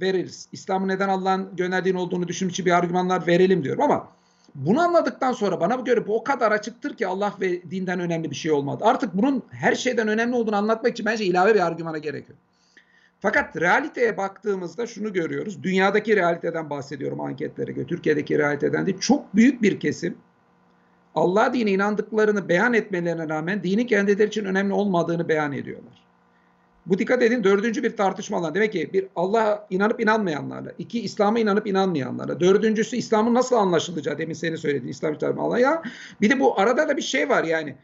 veririz. 0.00 0.48
İslam'ın 0.52 0.88
neden 0.88 1.08
Allah'ın 1.08 1.56
gönderdiğini 1.56 1.98
olduğunu 1.98 2.28
düşünmek 2.28 2.52
için 2.52 2.66
bir 2.66 2.72
argümanlar 2.72 3.26
verelim 3.26 3.64
diyorum 3.64 3.82
ama 3.82 4.08
bunu 4.66 4.80
anladıktan 4.80 5.32
sonra 5.32 5.60
bana 5.60 5.74
göre 5.74 6.06
bu 6.06 6.16
o 6.16 6.24
kadar 6.24 6.52
açıktır 6.52 6.96
ki 6.96 7.06
Allah 7.06 7.34
ve 7.40 7.70
dinden 7.70 8.00
önemli 8.00 8.30
bir 8.30 8.36
şey 8.36 8.52
olmadı. 8.52 8.84
Artık 8.86 9.14
bunun 9.14 9.42
her 9.50 9.74
şeyden 9.74 10.08
önemli 10.08 10.34
olduğunu 10.36 10.56
anlatmak 10.56 10.92
için 10.92 11.06
bence 11.06 11.24
ilave 11.24 11.54
bir 11.54 11.66
argümana 11.66 11.98
gerek 11.98 12.28
yok. 12.28 12.38
Fakat 13.20 13.56
realiteye 13.56 14.16
baktığımızda 14.16 14.86
şunu 14.86 15.12
görüyoruz. 15.12 15.62
Dünyadaki 15.62 16.16
realiteden 16.16 16.70
bahsediyorum 16.70 17.20
anketlere 17.20 17.72
göre. 17.72 17.86
Türkiye'deki 17.86 18.38
realiteden 18.38 18.86
değil. 18.86 19.00
Çok 19.00 19.36
büyük 19.36 19.62
bir 19.62 19.80
kesim 19.80 20.16
Allah 21.14 21.54
dine 21.54 21.70
inandıklarını 21.70 22.48
beyan 22.48 22.74
etmelerine 22.74 23.28
rağmen 23.28 23.62
dini 23.62 23.86
kendileri 23.86 24.28
için 24.28 24.44
önemli 24.44 24.72
olmadığını 24.72 25.28
beyan 25.28 25.52
ediyorlar. 25.52 26.07
Bu 26.88 26.98
dikkat 26.98 27.22
edin 27.22 27.44
dördüncü 27.44 27.82
bir 27.82 27.96
tartışma 27.96 28.36
alanı. 28.36 28.54
Demek 28.54 28.72
ki 28.72 28.90
bir 28.92 29.06
Allah'a 29.16 29.66
inanıp 29.70 30.00
inanmayanlarla, 30.00 30.72
iki 30.78 31.00
İslam'a 31.00 31.38
inanıp 31.38 31.66
inanmayanlarla, 31.66 32.40
dördüncüsü 32.40 32.96
İslam'ın 32.96 33.34
nasıl 33.34 33.56
anlaşılacağı 33.56 34.18
demin 34.18 34.34
senin 34.34 34.56
söylediğin 34.56 34.92
İslam 34.92 35.16
Allah'a. 35.38 35.82
Bir 36.20 36.30
de 36.30 36.40
bu 36.40 36.60
arada 36.60 36.88
da 36.88 36.96
bir 36.96 37.02
şey 37.02 37.28
var 37.28 37.44
yani. 37.44 37.76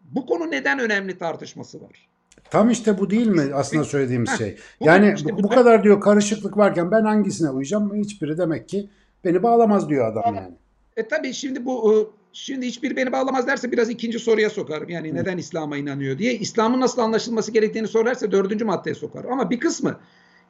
Bu 0.00 0.26
konu 0.26 0.50
neden 0.50 0.78
önemli 0.78 1.18
tartışması 1.18 1.82
var. 1.82 2.08
Tam 2.50 2.70
işte 2.70 2.98
bu 2.98 3.10
değil 3.10 3.26
mi 3.26 3.42
aslında 3.54 3.84
söylediğimiz 3.84 4.38
şey? 4.38 4.56
Yani 4.80 5.14
bu, 5.24 5.42
bu 5.42 5.48
kadar 5.48 5.84
diyor 5.84 6.00
karışıklık 6.00 6.56
varken 6.56 6.90
ben 6.90 7.04
hangisine 7.04 7.50
uyacağım? 7.50 7.94
Hiçbiri 7.94 8.38
demek 8.38 8.68
ki 8.68 8.90
beni 9.24 9.42
bağlamaz 9.42 9.88
diyor 9.88 10.12
adam 10.12 10.34
yani. 10.34 10.54
E 10.96 11.08
tabii 11.08 11.34
şimdi 11.34 11.64
bu 11.64 12.12
Şimdi 12.32 12.66
hiçbir 12.66 12.96
beni 12.96 13.12
bağlamaz 13.12 13.46
derse 13.46 13.72
biraz 13.72 13.90
ikinci 13.90 14.18
soruya 14.18 14.50
sokarım. 14.50 14.88
Yani 14.88 15.14
neden 15.14 15.38
İslam'a 15.38 15.76
inanıyor 15.76 16.18
diye. 16.18 16.34
İslam'ın 16.34 16.80
nasıl 16.80 17.02
anlaşılması 17.02 17.52
gerektiğini 17.52 17.88
sorarsa 17.88 18.32
dördüncü 18.32 18.64
maddeye 18.64 18.94
sokar. 18.94 19.24
Ama 19.24 19.50
bir 19.50 19.60
kısmı 19.60 20.00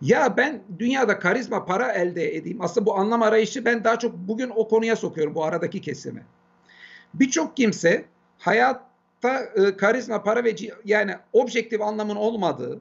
ya 0.00 0.36
ben 0.36 0.62
dünyada 0.78 1.18
karizma 1.18 1.64
para 1.64 1.92
elde 1.92 2.36
edeyim. 2.36 2.60
Aslında 2.60 2.86
bu 2.86 2.94
anlam 2.94 3.22
arayışı 3.22 3.64
ben 3.64 3.84
daha 3.84 3.98
çok 3.98 4.16
bugün 4.16 4.52
o 4.54 4.68
konuya 4.68 4.96
sokuyorum 4.96 5.34
bu 5.34 5.44
aradaki 5.44 5.80
kesimi. 5.80 6.24
Birçok 7.14 7.56
kimse 7.56 8.04
hayatta 8.38 9.44
e, 9.56 9.76
karizma, 9.76 10.22
para 10.22 10.44
ve 10.44 10.54
yani 10.84 11.14
objektif 11.32 11.80
anlamın 11.80 12.16
olmadığı, 12.16 12.80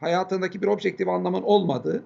hayatındaki 0.00 0.62
bir 0.62 0.66
objektif 0.66 1.08
anlamın 1.08 1.42
olmadığı 1.42 2.04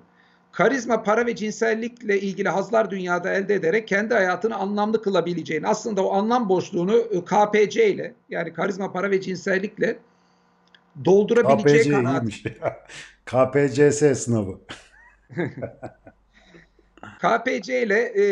karizma, 0.53 1.03
para 1.03 1.27
ve 1.27 1.37
cinsellikle 1.37 2.21
ilgili 2.21 2.49
hazlar 2.49 2.91
dünyada 2.91 3.33
elde 3.33 3.55
ederek 3.55 3.89
kendi 3.89 4.15
hayatını 4.15 4.57
anlamlı 4.57 5.03
kılabileceğini, 5.03 5.69
aslında 5.69 6.05
o 6.05 6.13
anlam 6.13 6.49
boşluğunu 6.49 6.97
e, 6.97 7.25
KPC 7.25 7.91
ile 7.91 8.15
yani 8.31 8.53
karizma, 8.53 8.93
para 8.93 9.11
ve 9.11 9.21
cinsellikle 9.21 9.99
doldurabileceği 11.05 11.83
KPC 11.83 11.91
kanaat. 11.91 12.25
KPCS 13.25 14.19
sınavı. 14.25 14.61
KPC 17.19 17.83
ile 17.83 17.99
e, 17.99 18.25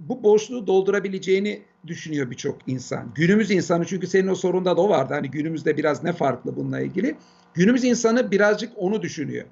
bu 0.00 0.22
boşluğu 0.22 0.66
doldurabileceğini 0.66 1.62
düşünüyor 1.86 2.30
birçok 2.30 2.58
insan. 2.66 3.12
Günümüz 3.14 3.50
insanı 3.50 3.84
çünkü 3.84 4.06
senin 4.06 4.28
o 4.28 4.34
sorunda 4.34 4.76
da 4.76 4.80
o 4.80 4.88
vardı. 4.88 5.14
Hani 5.14 5.30
günümüzde 5.30 5.76
biraz 5.76 6.04
ne 6.04 6.12
farklı 6.12 6.56
bununla 6.56 6.80
ilgili. 6.80 7.16
Günümüz 7.54 7.84
insanı 7.84 8.30
birazcık 8.30 8.72
onu 8.76 9.02
düşünüyor. 9.02 9.46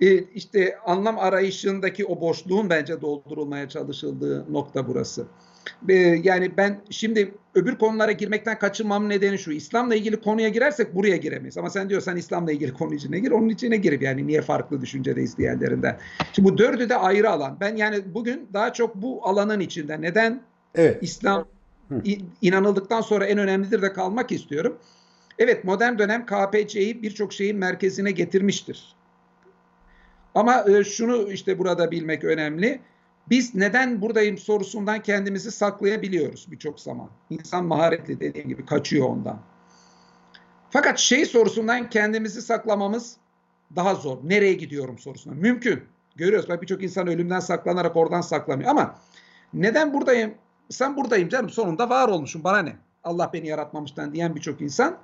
E, 0.00 0.18
işte 0.18 0.76
anlam 0.86 1.18
arayışındaki 1.18 2.06
o 2.06 2.20
boşluğun 2.20 2.70
bence 2.70 3.00
doldurulmaya 3.00 3.68
çalışıldığı 3.68 4.52
nokta 4.52 4.88
burası. 4.88 5.26
Yani 6.22 6.56
ben 6.56 6.80
şimdi 6.90 7.34
öbür 7.54 7.78
konulara 7.78 8.12
girmekten 8.12 8.58
kaçınmamın 8.58 9.08
nedeni 9.08 9.38
şu. 9.38 9.52
İslam'la 9.52 9.94
ilgili 9.94 10.20
konuya 10.20 10.48
girersek 10.48 10.94
buraya 10.94 11.16
giremeyiz. 11.16 11.58
Ama 11.58 11.70
sen 11.70 11.88
diyorsan 11.88 12.16
İslam'la 12.16 12.52
ilgili 12.52 12.72
konu 12.72 12.94
içine 12.94 13.18
gir. 13.18 13.30
Onun 13.30 13.48
içine 13.48 13.76
girip 13.76 14.02
yani 14.02 14.26
niye 14.26 14.42
farklı 14.42 14.80
düşüncedeyiz 14.80 15.38
diğerlerinden. 15.38 15.98
Şimdi 16.32 16.48
bu 16.48 16.58
dördü 16.58 16.88
de 16.88 16.96
ayrı 16.96 17.30
alan. 17.30 17.56
Ben 17.60 17.76
yani 17.76 18.02
bugün 18.14 18.48
daha 18.52 18.72
çok 18.72 18.94
bu 18.94 19.28
alanın 19.28 19.60
içinde. 19.60 20.00
Neden? 20.00 20.42
Evet. 20.74 21.02
İslam 21.02 21.44
inanıldıktan 22.42 23.00
sonra 23.00 23.26
en 23.26 23.38
önemlidir 23.38 23.82
de 23.82 23.92
kalmak 23.92 24.32
istiyorum. 24.32 24.78
Evet 25.38 25.64
modern 25.64 25.98
dönem 25.98 26.26
KPC'yi 26.26 27.02
birçok 27.02 27.32
şeyin 27.32 27.56
merkezine 27.56 28.10
getirmiştir. 28.10 28.99
Ama 30.34 30.64
e, 30.70 30.84
şunu 30.84 31.32
işte 31.32 31.58
burada 31.58 31.90
bilmek 31.90 32.24
önemli. 32.24 32.80
Biz 33.30 33.54
neden 33.54 34.00
buradayım 34.00 34.38
sorusundan 34.38 35.02
kendimizi 35.02 35.50
saklayabiliyoruz 35.50 36.52
birçok 36.52 36.80
zaman. 36.80 37.10
İnsan 37.30 37.64
maharetli 37.64 38.20
dediğim 38.20 38.48
gibi 38.48 38.66
kaçıyor 38.66 39.08
ondan. 39.08 39.40
Fakat 40.70 40.98
şey 40.98 41.26
sorusundan 41.26 41.90
kendimizi 41.90 42.42
saklamamız 42.42 43.16
daha 43.76 43.94
zor. 43.94 44.18
Nereye 44.24 44.54
gidiyorum 44.54 44.98
sorusuna. 44.98 45.34
Mümkün. 45.34 45.82
Görüyoruz. 46.16 46.62
Birçok 46.62 46.82
insan 46.82 47.06
ölümden 47.06 47.40
saklanarak 47.40 47.96
oradan 47.96 48.20
saklamıyor. 48.20 48.70
Ama 48.70 48.94
neden 49.54 49.94
buradayım? 49.94 50.34
Sen 50.70 50.96
buradayım 50.96 51.28
canım. 51.28 51.50
Sonunda 51.50 51.90
var 51.90 52.08
olmuşum. 52.08 52.44
Bana 52.44 52.58
ne? 52.58 52.76
Allah 53.04 53.30
beni 53.32 53.48
yaratmamıştan 53.48 54.12
diyen 54.12 54.34
birçok 54.34 54.60
insan 54.60 54.98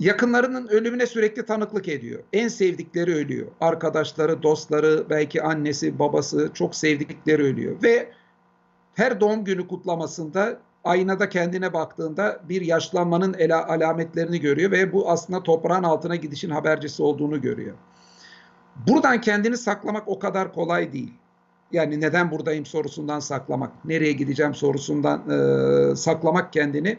yakınlarının 0.00 0.68
ölümüne 0.68 1.06
sürekli 1.06 1.46
tanıklık 1.46 1.88
ediyor. 1.88 2.22
En 2.32 2.48
sevdikleri 2.48 3.14
ölüyor. 3.14 3.46
Arkadaşları, 3.60 4.42
dostları, 4.42 5.04
belki 5.10 5.42
annesi, 5.42 5.98
babası 5.98 6.50
çok 6.54 6.74
sevdikleri 6.74 7.42
ölüyor. 7.42 7.82
Ve 7.82 8.12
her 8.94 9.20
doğum 9.20 9.44
günü 9.44 9.68
kutlamasında 9.68 10.58
aynada 10.84 11.28
kendine 11.28 11.72
baktığında 11.72 12.40
bir 12.48 12.62
yaşlanmanın 12.62 13.34
ela 13.38 13.68
alametlerini 13.68 14.40
görüyor 14.40 14.70
ve 14.70 14.92
bu 14.92 15.10
aslında 15.10 15.42
toprağın 15.42 15.82
altına 15.82 16.16
gidişin 16.16 16.50
habercisi 16.50 17.02
olduğunu 17.02 17.40
görüyor. 17.40 17.74
Buradan 18.88 19.20
kendini 19.20 19.56
saklamak 19.56 20.08
o 20.08 20.18
kadar 20.18 20.52
kolay 20.52 20.92
değil. 20.92 21.12
Yani 21.72 22.00
neden 22.00 22.30
buradayım 22.30 22.66
sorusundan 22.66 23.20
saklamak, 23.20 23.84
nereye 23.84 24.12
gideceğim 24.12 24.54
sorusundan 24.54 25.30
e, 25.30 25.96
saklamak 25.96 26.52
kendini 26.52 26.98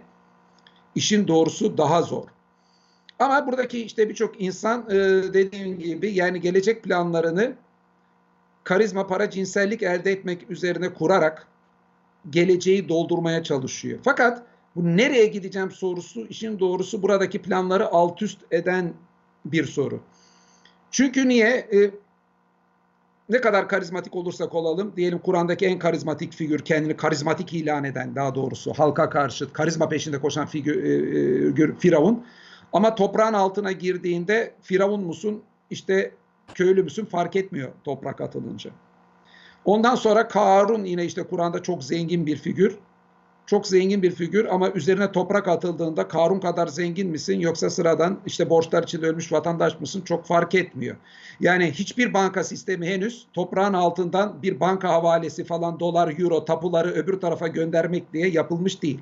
işin 0.96 1.28
doğrusu 1.28 1.78
daha 1.78 2.02
zor. 2.02 2.35
Ama 3.20 3.48
buradaki 3.48 3.86
işte 3.86 4.10
birçok 4.10 4.42
insan 4.42 4.86
e, 4.90 4.96
dediğim 5.34 5.80
gibi 5.80 6.12
yani 6.12 6.42
gelecek 6.42 6.84
planlarını 6.84 7.54
karizma, 8.64 9.08
para, 9.08 9.30
cinsellik 9.30 9.84
elde 9.84 10.12
etmek 10.12 10.52
üzerine 10.52 10.94
kurarak 10.94 11.48
geleceği 12.30 12.90
doldurmaya 12.90 13.44
çalışıyor. 13.44 14.00
Fakat 14.04 14.44
bu 14.76 14.98
nereye 14.98 15.26
gideceğim 15.26 15.72
sorusu 15.72 16.28
işin 16.28 16.60
doğrusu 16.60 17.02
buradaki 17.02 17.42
planları 17.42 17.88
alt 17.88 18.22
üst 18.22 18.40
eden 18.52 18.94
bir 19.46 19.66
soru. 19.66 20.00
Çünkü 20.92 21.28
niye? 21.28 21.48
E, 21.48 21.92
ne 23.30 23.42
kadar 23.42 23.70
karizmatik 23.70 24.16
olursak 24.16 24.56
olalım, 24.56 24.94
diyelim 24.96 25.20
Kur'an'daki 25.20 25.66
en 25.66 25.80
karizmatik 25.80 26.34
figür, 26.34 26.60
kendini 26.60 26.98
karizmatik 26.98 27.54
ilan 27.54 27.84
eden 27.84 28.16
daha 28.16 28.36
doğrusu 28.36 28.74
halka 28.74 29.10
karşı 29.10 29.54
karizma 29.54 29.90
peşinde 29.90 30.20
koşan 30.20 30.46
figür, 30.46 30.84
e, 30.84 31.64
e, 31.64 31.76
Firavun. 31.80 32.26
Ama 32.74 32.96
toprağın 32.96 33.34
altına 33.34 33.72
girdiğinde 33.72 34.54
Firavun 34.62 35.04
musun, 35.04 35.44
işte 35.70 36.12
köylü 36.54 36.84
müsün 36.84 37.06
fark 37.06 37.36
etmiyor 37.36 37.72
toprak 37.84 38.22
atılınca. 38.22 38.72
Ondan 39.66 39.96
sonra 39.96 40.28
Karun 40.28 40.84
yine 40.84 41.06
işte 41.06 41.24
Kur'an'da 41.24 41.64
çok 41.64 41.84
zengin 41.84 42.26
bir 42.26 42.38
figür. 42.38 42.78
Çok 43.46 43.68
zengin 43.68 44.04
bir 44.04 44.12
figür 44.12 44.46
ama 44.46 44.70
üzerine 44.70 45.12
toprak 45.12 45.48
atıldığında 45.48 46.08
Karun 46.08 46.40
kadar 46.40 46.68
zengin 46.68 47.10
misin 47.10 47.40
yoksa 47.40 47.70
sıradan 47.70 48.20
işte 48.26 48.50
borçlar 48.50 48.84
içinde 48.84 49.06
ölmüş 49.06 49.32
vatandaş 49.32 49.80
mısın 49.80 50.02
çok 50.02 50.26
fark 50.26 50.56
etmiyor. 50.56 50.96
Yani 51.40 51.72
hiçbir 51.72 52.14
banka 52.14 52.44
sistemi 52.44 52.88
henüz 52.88 53.28
toprağın 53.34 53.74
altından 53.74 54.42
bir 54.42 54.60
banka 54.60 54.90
havalesi 54.90 55.44
falan 55.44 55.80
dolar, 55.80 56.20
euro, 56.20 56.46
tapuları 56.46 56.92
öbür 56.92 57.20
tarafa 57.20 57.48
göndermek 57.48 58.14
diye 58.14 58.28
yapılmış 58.28 58.82
değil. 58.82 59.00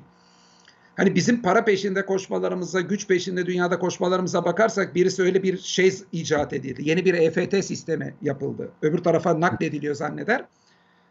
Hani 0.96 1.14
bizim 1.14 1.42
para 1.42 1.64
peşinde 1.64 2.06
koşmalarımıza, 2.06 2.80
güç 2.80 3.08
peşinde 3.08 3.46
dünyada 3.46 3.78
koşmalarımıza 3.78 4.44
bakarsak 4.44 4.94
birisi 4.94 5.22
öyle 5.22 5.42
bir 5.42 5.58
şey 5.58 5.94
icat 6.12 6.52
edildi. 6.52 6.88
Yeni 6.88 7.04
bir 7.04 7.14
EFT 7.14 7.64
sistemi 7.64 8.14
yapıldı. 8.22 8.72
Öbür 8.82 8.98
tarafa 8.98 9.40
naklediliyor 9.40 9.94
zanneder. 9.94 10.44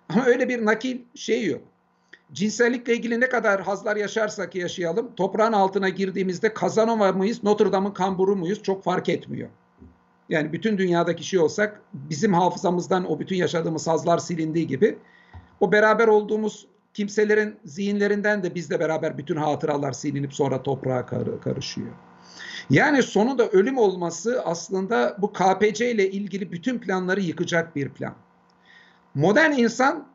Ama 0.09 0.25
öyle 0.25 0.49
bir 0.49 0.65
nakil 0.65 0.99
şey 1.15 1.45
yok. 1.45 1.61
Cinsellikle 2.33 2.93
ilgili 2.93 3.19
ne 3.19 3.29
kadar 3.29 3.61
hazlar 3.61 3.95
yaşarsak 3.95 4.55
yaşayalım, 4.55 5.15
toprağın 5.15 5.53
altına 5.53 5.89
girdiğimizde 5.89 6.53
Kazanova 6.53 7.11
mıyız, 7.11 7.43
Notre 7.43 7.71
Dame'ın 7.71 7.93
kamburu 7.93 8.35
muyuz 8.35 8.63
çok 8.63 8.83
fark 8.83 9.09
etmiyor. 9.09 9.49
Yani 10.29 10.53
bütün 10.53 10.77
dünyadaki 10.77 11.23
şey 11.23 11.39
olsak 11.39 11.81
bizim 11.93 12.33
hafızamızdan 12.33 13.11
o 13.11 13.19
bütün 13.19 13.35
yaşadığımız 13.35 13.87
hazlar 13.87 14.17
silindiği 14.17 14.67
gibi 14.67 14.97
o 15.59 15.71
beraber 15.71 16.07
olduğumuz 16.07 16.67
kimselerin 16.93 17.55
zihinlerinden 17.65 18.43
de 18.43 18.55
bizle 18.55 18.79
beraber 18.79 19.17
bütün 19.17 19.35
hatıralar 19.35 19.91
silinip 19.91 20.33
sonra 20.33 20.63
toprağa 20.63 21.05
kar 21.05 21.41
karışıyor. 21.41 21.91
Yani 22.69 23.03
sonunda 23.03 23.47
ölüm 23.49 23.77
olması 23.77 24.41
aslında 24.45 25.17
bu 25.19 25.33
KPC 25.33 25.91
ile 25.91 26.11
ilgili 26.11 26.51
bütün 26.51 26.79
planları 26.79 27.21
yıkacak 27.21 27.75
bir 27.75 27.89
plan. 27.89 28.15
Modern 29.15 29.51
insan 29.51 30.07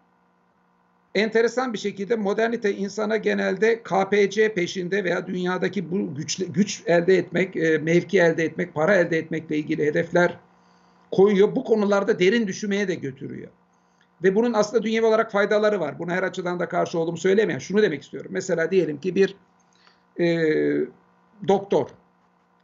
enteresan 1.14 1.73
bir 1.73 1.79
şekilde 1.79 2.17
modernite 2.17 2.75
insana 2.75 3.17
genelde 3.17 3.83
KPC 3.83 4.55
peşinde 4.55 5.05
veya 5.05 5.27
dünyadaki 5.27 5.91
bu 5.91 6.14
güç, 6.14 6.38
güç 6.49 6.83
elde 6.87 7.19
etmek, 7.19 7.57
e, 7.57 7.79
mevki 7.79 8.21
elde 8.21 8.45
etmek, 8.45 8.75
para 8.75 8.97
elde 8.97 9.19
etmekle 9.19 9.57
ilgili 9.57 9.87
hedefler 9.87 10.37
koyuyor. 11.11 11.57
Bu 11.57 11.64
konularda 11.64 12.19
derin 12.19 12.47
düşünmeye 12.47 12.88
de 12.88 12.95
götürüyor. 12.95 13.49
Ve 14.22 14.35
bunun 14.35 14.52
aslında 14.52 14.83
dünyevi 14.83 15.07
olarak 15.07 15.33
faydaları 15.33 15.81
var. 15.81 15.98
Buna 15.98 16.12
her 16.12 16.22
açıdan 16.22 16.61
da 16.61 16.68
karşı 16.68 16.98
olduğumu 16.98 17.18
söylemeyen. 17.18 17.59
Şunu 17.59 17.83
demek 17.83 18.02
istiyorum. 18.02 18.31
Mesela 18.35 18.70
diyelim 18.70 19.00
ki 19.00 19.14
bir 19.14 19.37
e, 20.20 20.26
doktor 21.48 21.88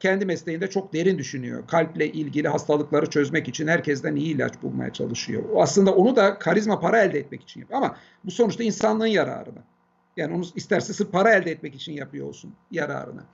kendi 0.00 0.26
mesleğinde 0.26 0.70
çok 0.70 0.92
derin 0.92 1.18
düşünüyor. 1.18 1.66
Kalple 1.66 2.12
ilgili 2.12 2.48
hastalıkları 2.48 3.10
çözmek 3.10 3.48
için 3.48 3.66
herkesten 3.66 4.16
iyi 4.16 4.34
ilaç 4.34 4.62
bulmaya 4.62 4.92
çalışıyor. 4.92 5.42
Aslında 5.56 5.94
onu 5.94 6.16
da 6.16 6.38
karizma 6.38 6.80
para 6.80 7.02
elde 7.02 7.18
etmek 7.18 7.42
için 7.42 7.60
yapıyor. 7.60 7.82
Ama 7.82 7.96
bu 8.24 8.30
sonuçta 8.30 8.64
insanlığın 8.64 9.06
yararına. 9.06 9.64
Yani 10.16 10.34
onu 10.34 10.44
isterse 10.54 10.92
sırf 10.92 11.12
para 11.12 11.34
elde 11.34 11.50
etmek 11.50 11.74
için 11.74 11.92
yapıyor 11.92 12.26
olsun 12.26 12.54
yararına. 12.70 13.24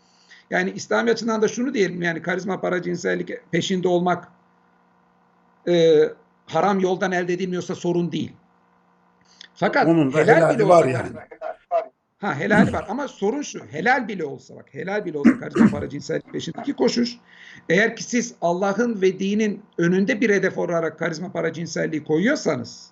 Yani 0.50 0.70
İslami 0.70 1.10
açıdan 1.10 1.42
da 1.42 1.48
şunu 1.48 1.74
diyelim 1.74 2.02
yani 2.02 2.22
karizma 2.22 2.60
para 2.60 2.82
cinsellik 2.82 3.50
peşinde 3.50 3.88
olmak 3.88 4.28
e, 5.68 6.02
haram 6.52 6.80
yoldan 6.80 7.12
elde 7.12 7.32
edilmiyorsa 7.32 7.74
sorun 7.74 8.12
değil. 8.12 8.32
Fakat 9.54 9.86
Onun 9.86 10.12
da 10.12 10.18
helal 10.18 10.36
helali 10.36 10.58
bile 10.58 10.68
var 10.68 10.78
olsa 10.78 10.90
yani. 10.90 11.08
Ha 12.18 12.34
helal 12.34 12.72
var 12.72 12.86
ama 12.88 13.08
sorun 13.08 13.42
şu 13.42 13.60
helal 13.70 14.08
bile 14.08 14.24
olsa 14.24 14.56
bak 14.56 14.74
helal 14.74 15.04
bile 15.04 15.18
olsa 15.18 15.38
karizma 15.38 15.70
para 15.70 15.88
cinsellik 15.88 16.32
peşindeki 16.32 16.72
koşuş 16.72 17.16
eğer 17.68 17.96
ki 17.96 18.04
siz 18.04 18.34
Allah'ın 18.40 19.02
ve 19.02 19.18
dinin 19.18 19.62
önünde 19.78 20.20
bir 20.20 20.30
hedef 20.30 20.58
olarak 20.58 20.98
karizma 20.98 21.32
para 21.32 21.52
cinselliği 21.52 22.04
koyuyorsanız 22.04 22.90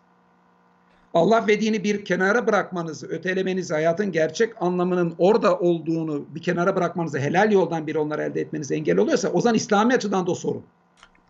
Allah 1.14 1.46
ve 1.46 1.60
dini 1.60 1.84
bir 1.84 2.04
kenara 2.04 2.46
bırakmanızı, 2.46 3.06
ötelemenizi, 3.06 3.74
hayatın 3.74 4.12
gerçek 4.12 4.62
anlamının 4.62 5.14
orada 5.18 5.58
olduğunu 5.58 6.26
bir 6.34 6.42
kenara 6.42 6.76
bırakmanızı, 6.76 7.18
helal 7.18 7.52
yoldan 7.52 7.86
bir 7.86 7.94
onları 7.96 8.22
elde 8.22 8.40
etmenize 8.40 8.74
engel 8.74 8.98
oluyorsa 8.98 9.28
o 9.28 9.40
zaman 9.40 9.54
İslami 9.54 9.94
açıdan 9.94 10.26
da 10.26 10.34
sorun. 10.34 10.64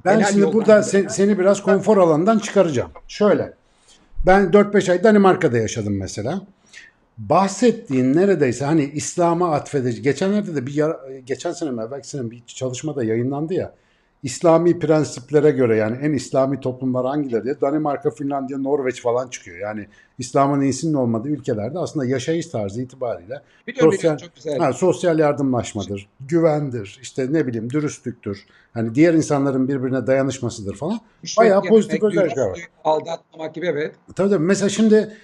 Ben 0.05 0.17
Helal 0.17 0.33
şimdi 0.33 0.53
burada 0.53 0.81
gidelim. 0.81 1.07
se- 1.07 1.11
seni 1.11 1.39
biraz 1.39 1.63
konfor 1.63 1.97
alanından 1.97 2.39
çıkaracağım. 2.39 2.91
Şöyle. 3.09 3.53
Ben 4.27 4.53
4-5 4.53 4.91
ay 4.91 5.05
Danimarka'da 5.05 5.59
yaşadım 5.59 5.97
mesela. 5.99 6.41
Bahsettiğin 7.19 8.15
neredeyse 8.17 8.65
hani 8.65 8.85
İslam'a 8.85 9.55
atfedici. 9.55 10.03
Geçenlerde 10.03 10.55
de 10.57 10.67
bir 10.67 10.85
geçen 11.27 11.53
sene 11.53 11.71
mi 11.71 11.83
belki 11.91 12.09
sene 12.09 12.31
bir 12.31 12.43
çalışmada 12.47 13.05
yayınlandı 13.05 13.55
ya. 13.55 13.75
İslami 14.23 14.79
prensiplere 14.79 15.51
göre 15.51 15.77
yani 15.77 15.97
en 16.03 16.13
İslami 16.13 16.61
toplumlar 16.61 17.07
hangileri 17.07 17.45
diye 17.45 17.61
Danimarka, 17.61 18.11
Finlandiya, 18.11 18.59
Norveç 18.59 19.03
falan 19.03 19.29
çıkıyor. 19.29 19.59
Yani 19.59 19.87
İslam'ın 20.19 20.61
iyisinin 20.61 20.95
olmadığı 20.95 21.29
ülkelerde 21.29 21.79
aslında 21.79 22.07
yaşayış 22.07 22.47
tarzı 22.47 22.83
itibariyle 22.83 23.43
Biliyorum, 23.67 23.93
Sosyal- 23.93 24.17
biliyorum 24.17 24.27
çok 24.27 24.37
güzel. 24.37 24.59
Ha, 24.59 24.73
sosyal 24.73 25.19
yardımlaşmadır, 25.19 26.09
güvendir, 26.21 26.99
işte 27.03 27.27
ne 27.31 27.47
bileyim 27.47 27.71
dürüstlüktür. 27.71 28.47
Hani 28.75 28.95
diğer 28.95 29.15
insanların 29.15 29.69
birbirine 29.69 30.07
dayanışmasıdır 30.07 30.77
falan. 30.77 31.01
Rüşvet 31.25 31.39
bayağı 31.39 31.63
pozitif 31.63 32.03
özellikler 32.03 32.47
var. 32.47 32.61
Aldatmamak 32.85 33.55
gibi 33.55 33.67
evet. 33.67 33.95
Tabii 34.17 34.31
tabii. 34.31 34.45
Mesela 34.45 34.69
şimdi 34.69 35.17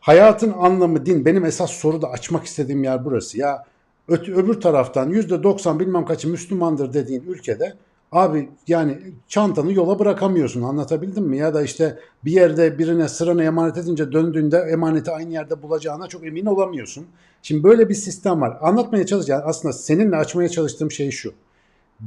hayatın 0.00 0.52
anlamı 0.58 1.06
din. 1.06 1.24
Benim 1.24 1.44
esas 1.44 1.70
soruda 1.70 2.10
açmak 2.10 2.44
istediğim 2.44 2.84
yer 2.84 3.04
burası. 3.04 3.38
Ya 3.38 3.64
öbür 4.08 4.60
taraftan 4.60 5.10
%90 5.12 5.80
bilmem 5.80 6.04
kaçı 6.04 6.28
Müslümandır 6.28 6.92
dediğin 6.92 7.22
ülkede 7.22 7.74
abi 8.12 8.48
yani 8.68 8.98
çantanı 9.28 9.72
yola 9.72 9.98
bırakamıyorsun 9.98 10.62
anlatabildim 10.62 11.24
mi? 11.24 11.38
Ya 11.38 11.54
da 11.54 11.62
işte 11.62 11.98
bir 12.24 12.32
yerde 12.32 12.78
birine 12.78 13.08
sıranı 13.08 13.44
emanet 13.44 13.76
edince 13.76 14.12
döndüğünde 14.12 14.58
emaneti 14.58 15.10
aynı 15.10 15.32
yerde 15.32 15.62
bulacağına 15.62 16.06
çok 16.06 16.26
emin 16.26 16.46
olamıyorsun. 16.46 17.06
Şimdi 17.42 17.64
böyle 17.64 17.88
bir 17.88 17.94
sistem 17.94 18.40
var. 18.40 18.58
Anlatmaya 18.60 19.06
çalışacağım. 19.06 19.42
Aslında 19.46 19.72
seninle 19.72 20.16
açmaya 20.16 20.48
çalıştığım 20.48 20.90
şey 20.90 21.10
şu. 21.10 21.32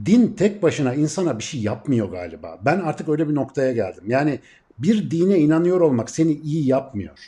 Din 0.06 0.28
tek 0.28 0.64
başına 0.64 0.94
insana 0.94 1.38
bir 1.38 1.44
şey 1.44 1.62
yapmıyor 1.62 2.10
galiba. 2.10 2.60
Ben 2.66 2.80
artık 2.80 3.10
öyle 3.10 3.30
bir 3.30 3.36
noktaya 3.36 3.72
geldim. 3.72 4.04
Yani 4.08 4.40
bir 4.80 5.12
dine 5.12 5.40
inanıyor 5.40 5.82
olmak 5.82 6.10
seni 6.10 6.32
iyi 6.32 6.68
yapmıyor. 6.68 7.20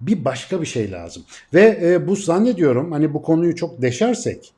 Bir 0.00 0.24
başka 0.24 0.60
bir 0.60 0.66
şey 0.66 0.90
lazım. 0.90 1.22
Ve 1.54 1.78
e, 1.82 2.08
bu 2.08 2.16
zannediyorum 2.16 2.92
hani 2.92 3.14
bu 3.14 3.22
konuyu 3.22 3.56
çok 3.56 3.82
deşersek 3.82 4.52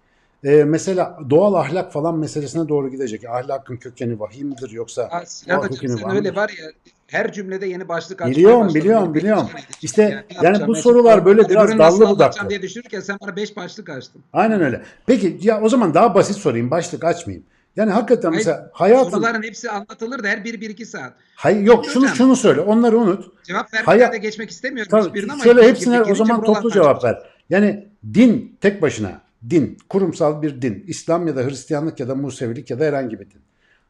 e, 0.45 0.65
mesela 0.65 1.19
doğal 1.31 1.55
ahlak 1.55 1.93
falan 1.93 2.19
meselesine 2.19 2.69
doğru 2.69 2.91
gidecek. 2.91 3.25
Ahlakın 3.25 3.77
kökeni 3.77 4.21
vahiy 4.21 4.45
midir 4.45 4.71
yoksa 4.71 5.09
Ha, 5.11 5.23
Sinan 5.27 5.59
Hocam 5.59 5.99
sen 5.99 6.17
öyle 6.17 6.35
var 6.35 6.49
ya 6.49 6.67
her 7.07 7.33
cümlede 7.33 7.67
yeni 7.67 7.89
başlık 7.89 8.21
açmaya 8.23 8.31
Biliyorum, 8.37 8.61
başladın. 8.61 8.81
biliyorum, 8.81 9.15
biliyorum. 9.15 9.49
İşte 9.83 10.03
ya. 10.03 10.09
Yani 10.11 10.25
yapacağım 10.47 10.69
bu 10.69 10.75
sorular 10.75 11.25
böyle 11.25 11.41
Öbürünü 11.41 11.55
biraz 11.55 11.79
dallı 11.79 12.11
budaklı. 12.11 12.51
diye 12.51 12.63
düşünürken 12.63 13.01
sen 13.01 13.19
bana 13.23 13.37
beş 13.37 13.57
başlık 13.57 13.89
açtın. 13.89 14.23
Aynen 14.33 14.61
öyle. 14.61 14.83
Peki 15.07 15.39
ya 15.43 15.61
o 15.63 15.69
zaman 15.69 15.95
daha 15.95 16.15
basit 16.15 16.37
sorayım. 16.37 16.71
Başlık 16.71 17.05
açmayayım. 17.05 17.47
Yani 17.77 17.91
hakikaten 17.91 18.29
Hayır, 18.29 18.39
mesela 18.39 18.71
hayatın 18.73 19.11
Soruların 19.11 19.43
hepsi 19.43 19.71
anlatılır 19.71 20.23
da 20.25 20.29
her 20.29 20.45
biri 20.45 20.61
bir 20.61 20.71
iki 20.71 20.87
saat. 20.87 21.13
Hayır 21.35 21.61
yok 21.61 21.85
şunu 21.87 22.03
Hocam. 22.03 22.17
şunu 22.17 22.37
söyle. 22.37 22.61
Onları 22.61 22.99
unut. 22.99 23.45
Cevap 23.45 23.75
vermeden 23.75 23.85
Hayat- 23.87 24.23
geçmek 24.23 24.51
istemiyorum 24.51 24.91
Tabii, 24.91 25.07
hiçbirine 25.09 25.33
ama 25.33 25.45
şöyle 25.45 25.63
hepsine 25.69 26.03
o 26.03 26.15
zaman 26.15 26.43
toplu 26.45 26.71
cevap 26.73 27.05
ver. 27.05 27.19
Yani 27.51 27.89
din 28.15 28.57
tek 28.61 28.83
başına 28.83 29.21
din, 29.51 29.79
kurumsal 29.89 30.43
bir 30.43 30.63
din, 30.63 30.85
İslam 30.87 31.27
ya 31.27 31.37
da 31.37 31.45
Hristiyanlık 31.45 32.01
ya 32.01 32.09
da 32.09 32.15
Musevilik 32.15 32.71
ya 32.71 32.81
da 32.81 32.85
herhangi 32.85 33.21
bir 33.21 33.31
din. 33.31 33.41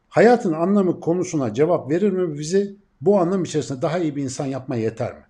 Hayatın 0.09 0.53
anlamı 0.53 0.99
konusuna 0.99 1.53
cevap 1.53 1.91
verir 1.91 2.11
mi 2.11 2.39
bizi 2.39 2.75
bu 3.01 3.19
anlam 3.19 3.43
içerisinde 3.43 3.81
daha 3.81 3.99
iyi 3.99 4.15
bir 4.15 4.23
insan 4.23 4.45
yapmaya 4.45 4.81
yeter 4.81 5.13
mi? 5.13 5.23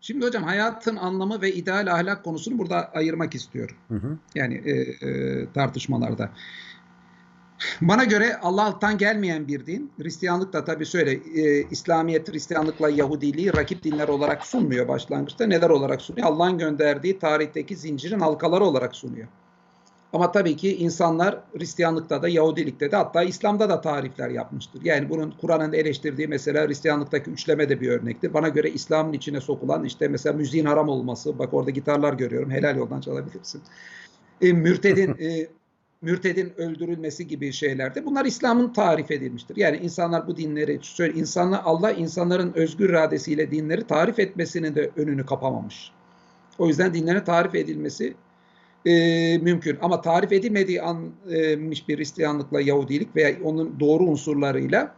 Şimdi 0.00 0.26
hocam 0.26 0.42
hayatın 0.42 0.96
anlamı 0.96 1.42
ve 1.42 1.52
ideal 1.52 1.86
ahlak 1.86 2.24
konusunu 2.24 2.58
burada 2.58 2.92
ayırmak 2.92 3.34
istiyorum. 3.34 3.76
Hı 3.88 3.94
hı. 3.94 4.18
Yani 4.34 4.54
e, 4.54 4.72
e, 5.08 5.46
tartışmalarda. 5.54 6.30
Bana 7.80 8.04
göre 8.04 8.36
Allah'tan 8.42 8.98
gelmeyen 8.98 9.48
bir 9.48 9.66
din. 9.66 9.92
Hristiyanlık 9.98 10.52
da 10.52 10.64
tabii 10.64 10.86
şöyle 10.86 11.12
e, 11.12 11.68
İslamiyet 11.70 12.32
Hristiyanlıkla 12.32 12.90
Yahudiliği 12.90 13.52
rakip 13.56 13.84
dinler 13.84 14.08
olarak 14.08 14.46
sunmuyor 14.46 14.88
başlangıçta. 14.88 15.46
Neler 15.46 15.70
olarak 15.70 16.02
sunuyor? 16.02 16.26
Allah'ın 16.26 16.58
gönderdiği 16.58 17.18
tarihteki 17.18 17.76
zincirin 17.76 18.20
halkaları 18.20 18.64
olarak 18.64 18.94
sunuyor. 18.94 19.28
Ama 20.12 20.32
tabii 20.32 20.56
ki 20.56 20.76
insanlar 20.76 21.38
Hristiyanlıkta 21.58 22.22
da 22.22 22.28
Yahudilikte 22.28 22.92
de 22.92 22.96
hatta 22.96 23.22
İslam'da 23.22 23.68
da 23.68 23.80
tarifler 23.80 24.30
yapmıştır. 24.30 24.84
Yani 24.84 25.10
bunun 25.10 25.34
Kur'an'ın 25.40 25.72
eleştirdiği 25.72 26.28
mesela 26.28 26.68
Hristiyanlıktaki 26.68 27.30
üçleme 27.30 27.68
de 27.68 27.80
bir 27.80 27.88
örnektir. 27.88 28.34
Bana 28.34 28.48
göre 28.48 28.70
İslam'ın 28.70 29.12
içine 29.12 29.40
sokulan 29.40 29.84
işte 29.84 30.08
mesela 30.08 30.32
müziğin 30.32 30.64
haram 30.64 30.88
olması. 30.88 31.38
Bak 31.38 31.54
orada 31.54 31.70
gitarlar 31.70 32.12
görüyorum. 32.12 32.50
Helal 32.50 32.76
yoldan 32.76 33.00
çalabilirsin. 33.00 33.62
E, 34.40 34.52
mürtedin 34.52 35.16
e, 35.20 35.48
mürtedin 36.02 36.52
öldürülmesi 36.56 37.26
gibi 37.26 37.52
şeylerde 37.52 38.06
bunlar 38.06 38.24
İslam'ın 38.24 38.72
tarif 38.72 39.10
edilmiştir. 39.10 39.56
Yani 39.56 39.76
insanlar 39.76 40.26
bu 40.26 40.36
dinleri 40.36 40.78
söyle 40.82 41.18
insanlar 41.18 41.60
Allah 41.64 41.92
insanların 41.92 42.52
özgür 42.54 42.90
iradesiyle 42.90 43.50
dinleri 43.50 43.86
tarif 43.86 44.18
etmesinin 44.18 44.74
de 44.74 44.90
önünü 44.96 45.26
kapamamış. 45.26 45.92
O 46.58 46.68
yüzden 46.68 46.94
dinlerin 46.94 47.24
tarif 47.24 47.54
edilmesi 47.54 48.14
e, 48.86 49.38
mümkün. 49.38 49.78
Ama 49.82 50.00
tarif 50.00 50.32
edilmediği 50.32 50.82
anmış 50.82 51.88
bir 51.88 51.98
Hristiyanlıkla 51.98 52.60
Yahudilik 52.60 53.16
veya 53.16 53.36
onun 53.44 53.80
doğru 53.80 54.04
unsurlarıyla 54.04 54.94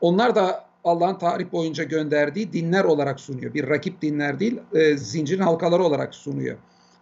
onlar 0.00 0.34
da 0.34 0.64
Allah'ın 0.84 1.18
tarih 1.18 1.52
boyunca 1.52 1.84
gönderdiği 1.84 2.52
dinler 2.52 2.84
olarak 2.84 3.20
sunuyor. 3.20 3.54
Bir 3.54 3.68
rakip 3.68 4.02
dinler 4.02 4.40
değil, 4.40 4.60
e, 4.74 4.96
zincirin 4.96 5.42
halkaları 5.42 5.82
olarak 5.82 6.14
sunuyor. 6.14 6.56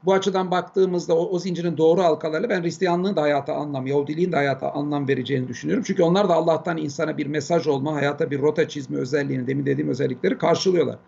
Bu 0.04 0.12
açıdan 0.12 0.50
baktığımızda 0.50 1.16
o, 1.16 1.28
o 1.30 1.38
zincirin 1.38 1.76
doğru 1.76 2.02
halkalarıyla 2.02 2.48
ben 2.50 2.62
Hristiyanlığın 2.62 3.16
da 3.16 3.22
hayata 3.22 3.54
anlam, 3.54 3.86
Yahudiliğin 3.86 4.32
de 4.32 4.36
hayata 4.36 4.72
anlam 4.72 5.08
vereceğini 5.08 5.48
düşünüyorum. 5.48 5.84
Çünkü 5.86 6.02
onlar 6.02 6.28
da 6.28 6.34
Allah'tan 6.34 6.76
insana 6.76 7.18
bir 7.18 7.26
mesaj 7.26 7.66
olma, 7.66 7.94
hayata 7.94 8.30
bir 8.30 8.40
rota 8.40 8.68
çizme 8.68 8.98
özelliğini, 8.98 9.46
demin 9.46 9.66
dediğim 9.66 9.90
özellikleri 9.90 10.38
karşılıyorlar. 10.38 10.98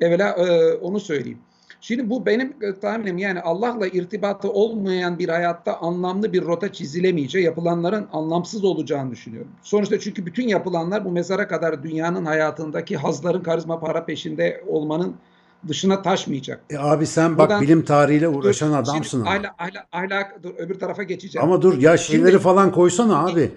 Evvela 0.00 0.28
e, 0.28 0.74
onu 0.74 1.00
söyleyeyim. 1.00 1.38
Şimdi 1.80 2.10
bu 2.10 2.26
benim 2.26 2.54
e, 2.62 2.74
tahminim 2.80 3.18
yani 3.18 3.40
Allah'la 3.40 3.86
irtibatı 3.86 4.52
olmayan 4.52 5.18
bir 5.18 5.28
hayatta 5.28 5.76
anlamlı 5.76 6.32
bir 6.32 6.42
rota 6.42 6.72
çizilemeyeceği, 6.72 7.44
yapılanların 7.44 8.08
anlamsız 8.12 8.64
olacağını 8.64 9.10
düşünüyorum. 9.10 9.50
Sonuçta 9.62 10.00
çünkü 10.00 10.26
bütün 10.26 10.48
yapılanlar 10.48 11.04
bu 11.04 11.10
mezara 11.10 11.48
kadar 11.48 11.82
dünyanın 11.82 12.24
hayatındaki 12.24 12.96
hazların 12.96 13.42
karizma 13.42 13.80
para 13.80 14.04
peşinde 14.04 14.64
olmanın 14.66 15.16
dışına 15.68 16.02
taşmayacak. 16.02 16.60
E 16.70 16.78
abi 16.78 17.06
sen 17.06 17.38
bak 17.38 17.48
Buradan- 17.48 17.62
bilim 17.62 17.84
tarihiyle 17.84 18.28
uğraşan 18.28 18.66
Şimdi 18.66 18.78
adamsın 18.78 19.20
ama. 19.20 19.30
Ahlak, 19.30 19.54
ahlak, 19.58 19.86
ahlak- 19.92 20.42
dur 20.42 20.54
öbür 20.58 20.78
tarafa 20.78 21.02
geçeceğim. 21.02 21.48
Ama 21.48 21.62
dur 21.62 21.78
ya 21.78 21.96
şeyleri 21.96 22.30
Şimdi- 22.30 22.42
falan 22.42 22.72
koysana 22.72 23.26
abi. 23.26 23.52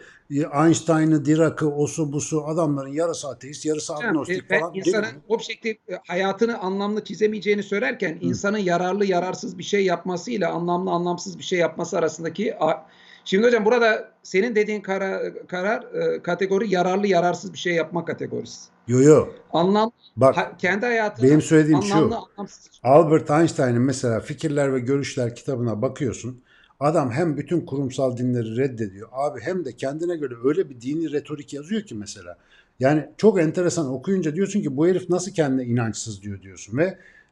Einstein'ı, 0.66 1.26
Dirac'ı, 1.26 1.70
osu 1.70 2.14
busu 2.14 2.46
adamların 2.48 2.94
yarısı 2.94 3.28
ateist, 3.28 3.66
yarısı 3.66 3.96
agnostik 3.96 4.52
e, 4.52 4.60
falan. 4.60 4.74
insanın 4.76 5.04
Değil 5.04 5.16
mi? 5.16 5.22
o 5.28 5.40
şekilde 5.40 5.70
e, 5.70 6.00
hayatını 6.08 6.60
anlamlı 6.60 7.04
çizemeyeceğini 7.04 7.64
söylerken 7.64 8.18
insanın 8.22 8.58
yararlı 8.58 9.06
yararsız 9.06 9.58
bir 9.58 9.64
şey 9.64 9.86
yapmasıyla 9.86 10.52
anlamlı 10.52 10.92
anlamsız 10.92 11.38
bir 11.38 11.44
şey 11.44 11.60
yapması 11.60 11.98
arasındaki 11.98 12.56
Şimdi 13.26 13.48
hocam 13.48 13.66
burada 13.66 14.12
senin 14.24 14.56
dediğin 14.56 14.82
karar, 14.82 15.48
karar 15.48 15.82
e, 15.84 16.22
kategori 16.22 16.74
yararlı 16.74 17.08
yararsız 17.08 17.54
bir 17.54 17.58
şey 17.58 17.74
yapma 17.74 18.06
kategorisi. 18.06 18.73
Yo 18.88 19.00
yo. 19.02 19.28
Anlam 19.54 19.92
Bak 20.16 20.38
ha- 20.38 20.58
kendi 20.58 20.86
hayatını 20.86 21.26
benim 21.28 21.42
söylediğim 21.42 21.84
şu. 21.84 21.96
anlamlı 21.96 22.18
anlamsız 22.18 22.70
Albert 22.84 23.32
Einstein'ın 23.32 23.82
mesela 23.82 24.20
Fikirler 24.20 24.74
ve 24.74 24.80
Görüşler 24.80 25.36
kitabına 25.36 25.82
bakıyorsun. 25.82 26.42
Adam 26.80 27.12
hem 27.12 27.38
bütün 27.38 27.62
kurumsal 27.66 28.18
dinleri 28.18 28.58
reddediyor 28.58 29.10
abi 29.12 29.40
hem 29.42 29.66
de 29.66 29.76
kendine 29.76 30.16
göre 30.18 30.34
öyle 30.44 30.70
bir 30.70 30.82
dini 30.82 31.12
retorik 31.12 31.54
yazıyor 31.54 31.82
ki 31.82 31.96
mesela. 31.96 32.38
Yani 32.80 33.10
çok 33.18 33.40
enteresan 33.40 33.90
okuyunca 33.90 34.36
diyorsun 34.36 34.62
ki 34.62 34.78
bu 34.78 34.88
herif 34.88 35.10
nasıl 35.10 35.32
kendine 35.32 35.66
inançsız 35.66 36.22
diyor 36.22 36.42
diyorsun 36.42 36.78
ve 36.78 36.84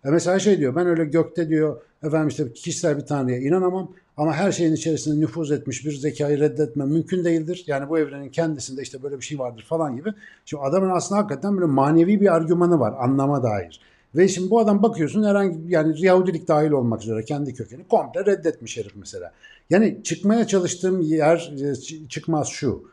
e, 0.06 0.10
mesela 0.10 0.40
şey 0.40 0.60
diyor 0.60 0.76
ben 0.76 0.88
öyle 0.88 1.06
gökte 1.06 1.50
diyor 1.50 1.82
efendim 2.04 2.28
işte 2.28 2.54
kişisel 2.54 2.98
bir 2.98 3.06
tanrıya 3.06 3.38
inanamam 3.38 3.92
ama 4.18 4.34
her 4.34 4.52
şeyin 4.52 4.74
içerisinde 4.74 5.20
nüfuz 5.20 5.52
etmiş 5.52 5.86
bir 5.86 5.92
zekayı 5.92 6.40
reddetmem 6.40 6.90
mümkün 6.90 7.24
değildir. 7.24 7.64
Yani 7.68 7.90
bu 7.90 8.00
evrenin 8.00 8.30
kendisinde 8.30 8.82
işte 8.82 9.04
böyle 9.04 9.18
bir 9.18 9.26
şey 9.26 9.40
vardır 9.40 9.66
falan 9.70 9.96
gibi. 9.96 10.10
Şimdi 10.46 10.64
adamın 10.64 10.90
aslında 10.90 11.22
hakikaten 11.22 11.58
böyle 11.58 11.66
manevi 11.66 12.22
bir 12.22 12.36
argümanı 12.36 12.80
var 12.80 12.94
anlama 13.00 13.44
dair. 13.44 13.82
Ve 14.16 14.28
şimdi 14.28 14.50
bu 14.50 14.60
adam 14.60 14.84
bakıyorsun 14.84 15.24
herhangi 15.24 15.60
yani 15.68 16.06
Yahudilik 16.06 16.48
dahil 16.48 16.72
olmak 16.72 17.02
üzere 17.02 17.26
kendi 17.26 17.54
kökeni 17.54 17.88
komple 17.88 18.26
reddetmiş 18.26 18.78
herif 18.78 18.92
mesela. 18.96 19.32
Yani 19.70 20.00
çıkmaya 20.04 20.48
çalıştığım 20.48 21.02
yer 21.02 21.54
e, 21.62 21.76
çıkmaz 22.08 22.48
şu. 22.48 22.84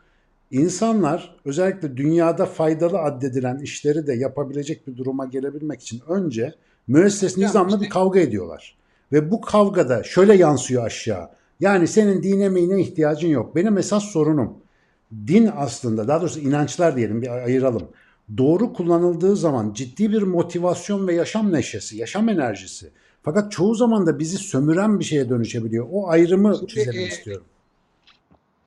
İnsanlar 0.51 1.35
özellikle 1.45 1.97
dünyada 1.97 2.45
faydalı 2.45 2.99
addedilen 2.99 3.59
işleri 3.59 4.07
de 4.07 4.13
yapabilecek 4.13 4.87
bir 4.87 4.97
duruma 4.97 5.25
gelebilmek 5.25 5.81
için 5.81 6.01
önce 6.07 6.53
müesses 6.87 7.37
nizamla 7.37 7.81
bir 7.81 7.89
kavga 7.89 8.19
ediyorlar. 8.19 8.77
Ve 9.11 9.31
bu 9.31 9.41
kavgada 9.41 10.03
şöyle 10.03 10.35
yansıyor 10.35 10.85
aşağı. 10.85 11.29
Yani 11.59 11.87
senin 11.87 12.23
dine 12.23 12.49
mine 12.49 12.81
ihtiyacın 12.81 13.27
yok. 13.27 13.55
Benim 13.55 13.77
esas 13.77 14.03
sorunum 14.03 14.53
din 15.27 15.49
aslında 15.57 16.07
daha 16.07 16.21
doğrusu 16.21 16.39
inançlar 16.39 16.95
diyelim 16.95 17.21
bir 17.21 17.27
ay- 17.27 17.43
ayıralım. 17.43 17.87
Doğru 18.37 18.73
kullanıldığı 18.73 19.35
zaman 19.35 19.73
ciddi 19.73 20.11
bir 20.11 20.21
motivasyon 20.21 21.07
ve 21.07 21.13
yaşam 21.13 21.53
neşesi, 21.53 21.97
yaşam 21.97 22.29
enerjisi. 22.29 22.89
Fakat 23.23 23.51
çoğu 23.51 23.75
zaman 23.75 24.07
da 24.07 24.19
bizi 24.19 24.37
sömüren 24.37 24.99
bir 24.99 25.05
şeye 25.05 25.29
dönüşebiliyor. 25.29 25.87
O 25.91 26.09
ayrımı 26.09 26.67
çizelim 26.67 27.01
e, 27.01 27.07
istiyorum. 27.07 27.45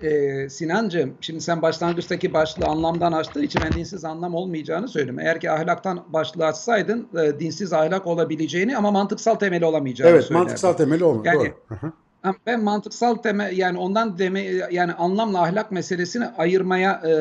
Ee, 0.03 0.49
Sinancığım, 0.49 1.15
şimdi 1.21 1.41
sen 1.41 1.63
başlangıçtaki 1.63 2.33
başlığı 2.33 2.67
anlamdan 2.67 3.13
açtığın 3.13 3.43
için 3.43 3.61
ben 3.65 3.73
dinsiz 3.73 4.05
anlam 4.05 4.35
olmayacağını 4.35 4.89
söyledim. 4.89 5.19
Eğer 5.19 5.41
ki 5.41 5.51
ahlaktan 5.51 6.05
başlığı 6.09 6.47
açsaydın 6.47 7.09
e, 7.19 7.41
dinsiz 7.41 7.73
ahlak 7.73 8.07
olabileceğini 8.07 8.77
ama 8.77 8.91
mantıksal 8.91 9.35
temeli 9.35 9.65
olamayacağını 9.65 10.11
Evet, 10.11 10.25
söylerdim. 10.25 10.45
mantıksal 10.47 10.73
temeli 10.73 11.05
olmadı. 11.05 11.29
Yani- 11.29 11.53
Doğru. 11.71 11.93
Ben 12.47 12.65
mantıksal 12.65 13.15
temel 13.15 13.57
yani 13.57 13.79
ondan 13.79 14.19
deme 14.19 14.41
yani 14.71 14.93
anlamla 14.93 15.43
ahlak 15.43 15.73
meselesini 15.73 16.27
ayırmaya 16.27 16.93
e, 17.07 17.15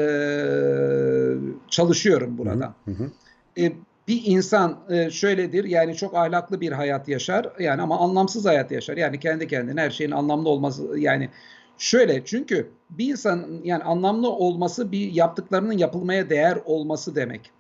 çalışıyorum 1.69 2.37
burada. 2.37 2.73
Hı 2.85 2.91
hı. 2.91 3.11
E, 3.57 3.73
bir 4.07 4.21
insan 4.25 4.79
e, 4.89 5.09
şöyledir 5.09 5.63
yani 5.63 5.95
çok 5.95 6.15
ahlaklı 6.15 6.61
bir 6.61 6.71
hayat 6.71 7.07
yaşar 7.07 7.49
yani 7.59 7.81
ama 7.81 7.99
anlamsız 7.99 8.45
hayat 8.45 8.71
yaşar. 8.71 8.97
Yani 8.97 9.19
kendi 9.19 9.47
kendine 9.47 9.81
her 9.81 9.89
şeyin 9.89 10.11
anlamlı 10.11 10.49
olması 10.49 10.99
yani 10.99 11.29
şöyle 11.81 12.25
çünkü 12.25 12.71
bir 12.89 13.11
insanın 13.11 13.63
yani 13.63 13.83
anlamlı 13.83 14.29
olması 14.29 14.91
bir 14.91 15.11
yaptıklarının 15.11 15.77
yapılmaya 15.77 16.29
değer 16.29 16.57
olması 16.65 17.15
demek. 17.15 17.51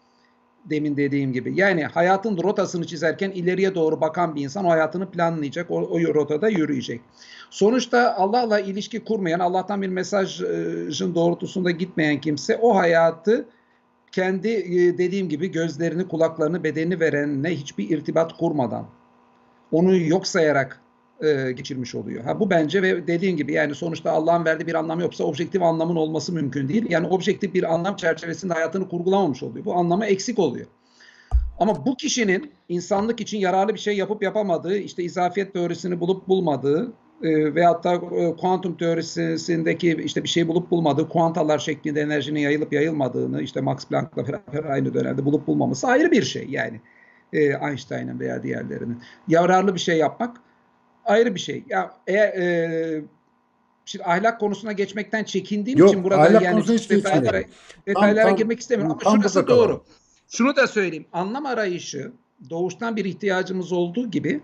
Demin 0.65 0.97
dediğim 0.97 1.33
gibi. 1.33 1.59
Yani 1.59 1.83
hayatın 1.83 2.37
rotasını 2.43 2.87
çizerken 2.87 3.31
ileriye 3.31 3.75
doğru 3.75 4.01
bakan 4.01 4.35
bir 4.35 4.43
insan 4.43 4.65
hayatını 4.65 5.11
planlayacak, 5.11 5.71
o, 5.71 5.75
o 5.75 5.99
rotada 5.99 6.49
yürüyecek. 6.49 7.01
Sonuçta 7.49 8.15
Allah'la 8.15 8.59
ilişki 8.59 9.03
kurmayan, 9.03 9.39
Allah'tan 9.39 9.81
bir 9.81 9.87
mesajın 9.87 11.15
doğrultusunda 11.15 11.71
gitmeyen 11.71 12.21
kimse 12.21 12.57
o 12.57 12.75
hayatı 12.75 13.45
kendi 14.11 14.49
e, 14.49 14.97
dediğim 14.97 15.29
gibi 15.29 15.51
gözlerini, 15.51 16.07
kulaklarını, 16.07 16.63
bedenini 16.63 16.99
verenle 16.99 17.55
hiçbir 17.55 17.89
irtibat 17.89 18.37
kurmadan 18.37 18.85
onu 19.71 19.97
yok 19.97 20.27
sayarak 20.27 20.80
e, 21.21 21.51
geçirmiş 21.51 21.95
oluyor. 21.95 22.23
Ha 22.23 22.39
bu 22.39 22.49
bence 22.49 22.81
ve 22.81 23.07
dediğim 23.07 23.37
gibi 23.37 23.53
yani 23.53 23.75
sonuçta 23.75 24.11
Allah'ın 24.11 24.45
verdiği 24.45 24.67
bir 24.67 24.75
anlam 24.75 24.99
yoksa 24.99 25.23
objektif 25.23 25.61
anlamın 25.61 25.95
olması 25.95 26.33
mümkün 26.33 26.69
değil. 26.69 26.85
Yani 26.89 27.07
objektif 27.07 27.53
bir 27.53 27.73
anlam 27.73 27.95
çerçevesinde 27.95 28.53
hayatını 28.53 28.89
kurgulamamış 28.89 29.43
oluyor. 29.43 29.65
Bu 29.65 29.75
anlamı 29.75 30.05
eksik 30.05 30.39
oluyor. 30.39 30.67
Ama 31.59 31.85
bu 31.85 31.95
kişinin 31.95 32.51
insanlık 32.69 33.21
için 33.21 33.37
yararlı 33.37 33.73
bir 33.73 33.79
şey 33.79 33.97
yapıp 33.97 34.23
yapamadığı, 34.23 34.77
işte 34.77 35.03
izafiyet 35.03 35.53
teorisini 35.53 35.99
bulup 35.99 36.27
bulmadığı 36.27 36.93
e, 37.23 37.55
veyahut 37.55 37.83
da 37.83 37.93
e, 37.93 38.35
kuantum 38.35 38.77
teorisindeki 38.77 40.01
işte 40.03 40.23
bir 40.23 40.29
şey 40.29 40.47
bulup 40.47 40.71
bulmadığı, 40.71 41.09
kuantalar 41.09 41.59
şeklinde 41.59 42.01
enerjinin 42.01 42.39
yayılıp 42.39 42.73
yayılmadığını 42.73 43.41
işte 43.41 43.61
Max 43.61 43.85
Planck'la 43.85 44.27
beraber 44.27 44.69
aynı 44.69 44.93
dönemde 44.93 45.25
bulup 45.25 45.47
bulmaması 45.47 45.87
ayrı 45.87 46.11
bir 46.11 46.23
şey 46.23 46.47
yani. 46.49 46.81
E, 47.33 47.43
Einstein'ın 47.43 48.19
veya 48.19 48.43
diğerlerinin. 48.43 48.99
Yararlı 49.27 49.73
bir 49.75 49.79
şey 49.79 49.97
yapmak 49.97 50.37
ayrı 51.11 51.35
bir 51.35 51.39
şey. 51.39 51.63
Ya 51.69 51.91
eğer 52.07 52.27
e, 52.27 53.01
şimdi 53.85 54.05
ahlak 54.05 54.39
konusuna 54.39 54.71
geçmekten 54.71 55.23
çekindiğim 55.23 55.79
Yok, 55.79 55.89
için 55.89 56.03
burada 56.03 56.21
ahlak 56.21 56.41
yani 56.41 56.61
hiç 56.61 56.89
detaylara, 56.89 57.43
detaylara 57.87 58.27
tam- 58.27 58.37
girmek 58.37 58.59
istemiyorum. 58.59 58.97
tam 59.03 59.13
Ama 59.13 59.21
şurası 59.21 59.39
burada 59.39 59.47
kalalım. 59.47 59.69
doğru. 59.69 59.83
Şunu 60.27 60.55
da 60.55 60.67
söyleyeyim. 60.67 61.05
Anlam 61.13 61.45
arayışı 61.45 62.11
doğuştan 62.49 62.95
bir 62.95 63.05
ihtiyacımız 63.05 63.71
olduğu 63.71 64.11
gibi 64.11 64.41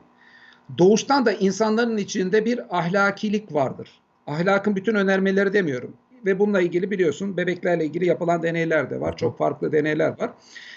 doğuştan 0.78 1.26
da 1.26 1.32
insanların 1.32 1.98
içinde 1.98 2.46
bir 2.46 2.78
ahlakilik 2.78 3.54
vardır. 3.54 3.90
Ahlakın 4.28 4.76
bütün 4.76 4.96
önermeleri 4.96 5.54
demiyorum. 5.54 5.94
Ve 6.26 6.40
bununla 6.40 6.62
ilgili 6.62 6.92
biliyorsun 6.92 7.38
bebeklerle 7.38 7.86
ilgili 7.86 8.06
yapılan 8.06 8.44
deneyler 8.44 8.90
de 8.90 9.02
var. 9.02 9.18
Çok 9.18 9.38
farklı 9.38 9.72
deneyler 9.72 10.20
var. 10.20 10.32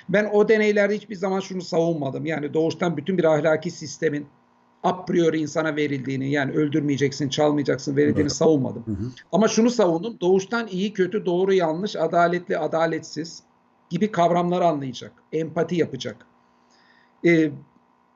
Ben 0.08 0.24
o 0.32 0.48
deneylerde 0.48 0.94
hiçbir 0.94 1.14
zaman 1.14 1.40
şunu 1.40 1.62
savunmadım. 1.62 2.26
Yani 2.26 2.54
doğuştan 2.54 2.96
bütün 2.96 3.18
bir 3.18 3.24
ahlaki 3.24 3.70
sistemin 3.70 4.26
a 4.82 5.04
priori 5.04 5.38
insana 5.38 5.76
verildiğini 5.76 6.30
yani 6.30 6.52
öldürmeyeceksin, 6.52 7.28
çalmayacaksın 7.28 7.96
verildiğini 7.96 8.20
Evet. 8.20 8.32
savunmadım. 8.32 8.82
Hı 8.86 8.90
hı. 8.90 9.10
Ama 9.32 9.48
şunu 9.48 9.70
savundum. 9.70 10.16
Doğuştan 10.20 10.68
iyi, 10.68 10.92
kötü, 10.92 11.26
doğru, 11.26 11.52
yanlış, 11.52 11.96
adaletli, 11.96 12.58
adaletsiz 12.58 13.42
gibi 13.90 14.12
kavramları 14.12 14.64
anlayacak. 14.64 15.12
Empati 15.32 15.74
yapacak. 15.74 16.26
Ee, 17.26 17.50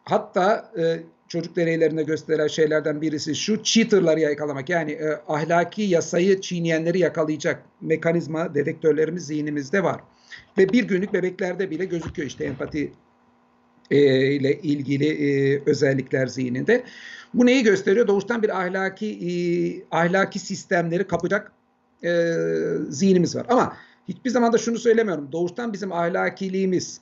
hatta 0.04 0.72
e, 0.78 1.00
çocuk 1.28 1.56
deneylerinde 1.56 2.02
gösterilen 2.02 2.46
şeylerden 2.46 3.00
birisi 3.00 3.34
şu 3.34 3.62
cheaterları 3.62 4.20
yakalamak. 4.20 4.68
Yani 4.68 4.92
e, 4.92 5.20
ahlaki 5.28 5.82
yasayı 5.82 6.40
çiğneyenleri 6.40 6.98
yakalayacak 6.98 7.62
mekanizma 7.80 8.54
dedektörlerimiz 8.54 9.26
zihnimizde 9.26 9.84
var. 9.84 10.00
Ve 10.58 10.68
bir 10.68 10.84
günlük 10.84 11.12
bebeklerde 11.12 11.70
bile 11.70 11.84
gözüküyor 11.84 12.28
işte 12.28 12.44
empati 12.44 12.92
e, 13.90 14.26
ile 14.32 14.60
ilgili 14.60 15.06
e, 15.06 15.62
özellikler 15.66 16.26
zihninde. 16.26 16.84
Bu 17.34 17.46
neyi 17.46 17.62
gösteriyor? 17.62 18.06
Doğuştan 18.06 18.42
bir 18.42 18.60
ahlaki 18.60 19.06
e, 19.06 19.30
ahlaki 19.96 20.38
sistemleri 20.38 21.06
kapacak 21.06 21.52
e, 22.04 22.32
zihnimiz 22.88 23.36
var. 23.36 23.46
Ama 23.48 23.76
hiçbir 24.08 24.30
zaman 24.30 24.52
da 24.52 24.58
şunu 24.58 24.78
söylemiyorum. 24.78 25.28
Doğuştan 25.32 25.72
bizim 25.72 25.92
ahlakiliğimiz 25.92 27.00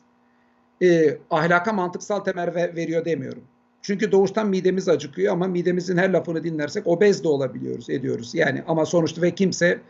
e, 0.82 1.18
ahlaka 1.30 1.72
mantıksal 1.72 2.20
temel 2.20 2.54
ve- 2.54 2.76
veriyor 2.76 3.04
demiyorum. 3.04 3.42
Çünkü 3.82 4.12
doğuştan 4.12 4.48
midemiz 4.48 4.88
acıkıyor 4.88 5.32
ama 5.32 5.46
midemizin 5.46 5.96
her 5.96 6.10
lafını 6.10 6.44
dinlersek 6.44 6.86
obez 6.86 7.24
de 7.24 7.28
olabiliyoruz, 7.28 7.90
ediyoruz. 7.90 8.34
Yani 8.34 8.62
ama 8.66 8.86
sonuçta 8.86 9.22
ve 9.22 9.30
kimse 9.30 9.80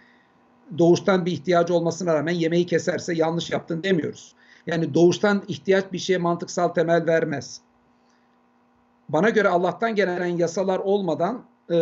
doğuştan 0.78 1.26
bir 1.26 1.32
ihtiyacı 1.32 1.74
olmasına 1.74 2.14
rağmen 2.14 2.32
yemeği 2.32 2.66
keserse 2.66 3.14
yanlış 3.14 3.50
yaptın 3.50 3.82
demiyoruz. 3.82 4.34
Yani 4.66 4.94
doğuştan 4.94 5.42
ihtiyaç 5.48 5.92
bir 5.92 5.98
şeye 5.98 6.18
mantıksal 6.18 6.68
temel 6.68 7.06
vermez. 7.06 7.60
Bana 9.08 9.30
göre 9.30 9.48
Allah'tan 9.48 9.94
gelen 9.94 10.26
yasalar 10.26 10.78
olmadan 10.78 11.44
e, 11.70 11.76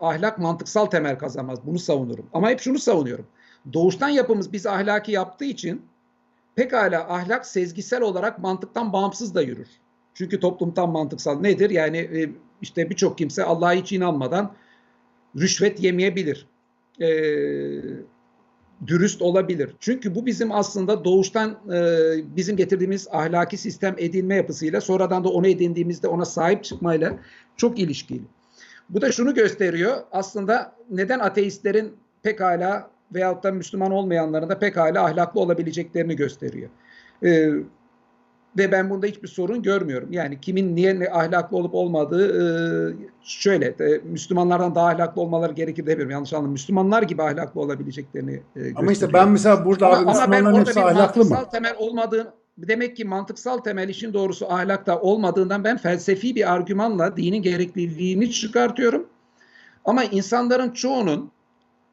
ahlak 0.00 0.38
mantıksal 0.38 0.86
temel 0.86 1.18
kazanmaz. 1.18 1.58
Bunu 1.66 1.78
savunurum. 1.78 2.26
Ama 2.32 2.50
hep 2.50 2.60
şunu 2.60 2.78
savunuyorum. 2.78 3.26
Doğuştan 3.72 4.08
yapımız 4.08 4.52
bizi 4.52 4.70
ahlaki 4.70 5.12
yaptığı 5.12 5.44
için 5.44 5.82
pekala 6.54 7.14
ahlak 7.14 7.46
sezgisel 7.46 8.02
olarak 8.02 8.38
mantıktan 8.38 8.92
bağımsız 8.92 9.34
da 9.34 9.42
yürür. 9.42 9.68
Çünkü 10.14 10.40
toplumdan 10.40 10.90
mantıksal 10.90 11.40
nedir? 11.40 11.70
Yani 11.70 11.98
e, 11.98 12.30
işte 12.62 12.90
birçok 12.90 13.18
kimse 13.18 13.44
Allah'a 13.44 13.72
hiç 13.72 13.92
inanmadan 13.92 14.54
rüşvet 15.36 15.80
yemeyebilir. 15.80 16.48
E, 17.00 17.08
dürüst 18.86 19.22
olabilir. 19.22 19.74
Çünkü 19.80 20.14
bu 20.14 20.26
bizim 20.26 20.52
aslında 20.52 21.04
doğuştan 21.04 21.50
e, 21.50 22.36
bizim 22.36 22.56
getirdiğimiz 22.56 23.08
ahlaki 23.10 23.56
sistem 23.56 23.94
edinme 23.98 24.36
yapısıyla 24.36 24.80
sonradan 24.80 25.24
da 25.24 25.28
onu 25.28 25.46
edindiğimizde 25.46 26.08
ona 26.08 26.24
sahip 26.24 26.64
çıkmayla 26.64 27.18
çok 27.56 27.78
ilişkili. 27.78 28.22
Bu 28.88 29.00
da 29.00 29.12
şunu 29.12 29.34
gösteriyor. 29.34 29.96
Aslında 30.12 30.76
neden 30.90 31.18
ateistlerin 31.18 31.92
pekala 32.22 32.90
veyahut 33.14 33.42
da 33.42 33.52
Müslüman 33.52 33.92
olmayanların 33.92 34.48
da 34.48 34.58
pekala 34.58 35.04
ahlaklı 35.04 35.40
olabileceklerini 35.40 36.16
gösteriyor. 36.16 36.70
Ee, 37.24 37.50
ve 38.58 38.72
ben 38.72 38.90
bunda 38.90 39.06
hiçbir 39.06 39.28
sorun 39.28 39.62
görmüyorum. 39.62 40.12
Yani 40.12 40.40
kimin 40.40 40.76
niye 40.76 41.00
ne 41.00 41.08
ahlaklı 41.10 41.56
olup 41.56 41.74
olmadığı 41.74 42.26
e, 42.40 42.94
şöyle 43.22 43.66
e, 43.66 44.00
Müslümanlardan 44.04 44.74
daha 44.74 44.88
ahlaklı 44.88 45.22
olmaları 45.22 45.52
gerekir 45.52 45.86
demiyorum. 45.86 46.10
Yanlış 46.10 46.32
anlamayın. 46.32 46.52
Müslümanlar 46.52 47.02
gibi 47.02 47.22
ahlaklı 47.22 47.60
olabileceklerini 47.60 48.42
e. 48.56 48.74
Ama 48.74 48.92
işte 48.92 49.12
ben 49.12 49.28
mesela 49.28 49.64
burada 49.64 49.86
abi 49.86 49.96
ama, 49.96 50.22
ama 50.22 50.32
ben 50.32 50.44
orada 50.44 50.70
bir 50.70 50.76
ahlaklı 50.76 51.24
mı? 51.24 51.38
temel 51.52 51.74
olmadığını 51.78 52.32
demek 52.58 52.96
ki 52.96 53.04
mantıksal 53.04 53.58
temel 53.58 53.88
işin 53.88 54.12
doğrusu 54.12 54.52
ahlakta 54.52 55.00
olmadığından 55.00 55.64
ben 55.64 55.76
felsefi 55.76 56.34
bir 56.34 56.52
argümanla 56.52 57.16
dinin 57.16 57.42
gerekliliğini 57.42 58.30
çıkartıyorum. 58.30 59.06
Ama 59.84 60.04
insanların 60.04 60.70
çoğunun 60.70 61.30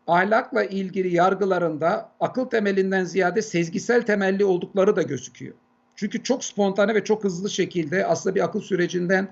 ahlakla 0.07 0.64
ilgili 0.64 1.16
yargılarında 1.16 2.12
akıl 2.20 2.45
temelinden 2.45 3.03
ziyade 3.03 3.41
sezgisel 3.41 4.01
temelli 4.01 4.45
oldukları 4.45 4.95
da 4.95 5.01
gözüküyor. 5.01 5.53
Çünkü 5.95 6.23
çok 6.23 6.43
spontane 6.43 6.95
ve 6.95 7.03
çok 7.03 7.23
hızlı 7.23 7.49
şekilde 7.49 8.05
aslında 8.05 8.35
bir 8.35 8.43
akıl 8.43 8.61
sürecinden 8.61 9.27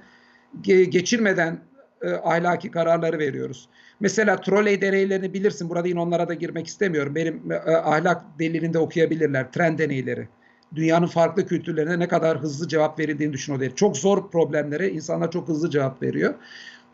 ge- 0.63 0.83
geçirmeden 0.83 1.59
e, 2.01 2.09
ahlaki 2.11 2.71
kararları 2.71 3.19
veriyoruz. 3.19 3.69
Mesela 3.99 4.41
trolley 4.41 4.81
deneylerini 4.81 5.33
bilirsin. 5.33 5.69
Burada 5.69 5.87
yine 5.87 5.99
onlara 5.99 6.27
da 6.27 6.33
girmek 6.33 6.67
istemiyorum. 6.67 7.15
Benim 7.15 7.51
e, 7.51 7.55
ahlak 7.71 8.39
delilinde 8.39 8.79
okuyabilirler. 8.79 9.51
Tren 9.51 9.77
deneyleri. 9.77 10.27
Dünyanın 10.75 11.07
farklı 11.07 11.45
kültürlerine 11.45 11.99
ne 11.99 12.07
kadar 12.07 12.39
hızlı 12.39 12.67
cevap 12.67 12.99
verildiğini 12.99 13.33
düşün. 13.33 13.73
Çok 13.75 13.97
zor 13.97 14.31
problemlere 14.31 14.89
insanlar 14.89 15.31
çok 15.31 15.47
hızlı 15.47 15.69
cevap 15.69 16.03
veriyor. 16.03 16.33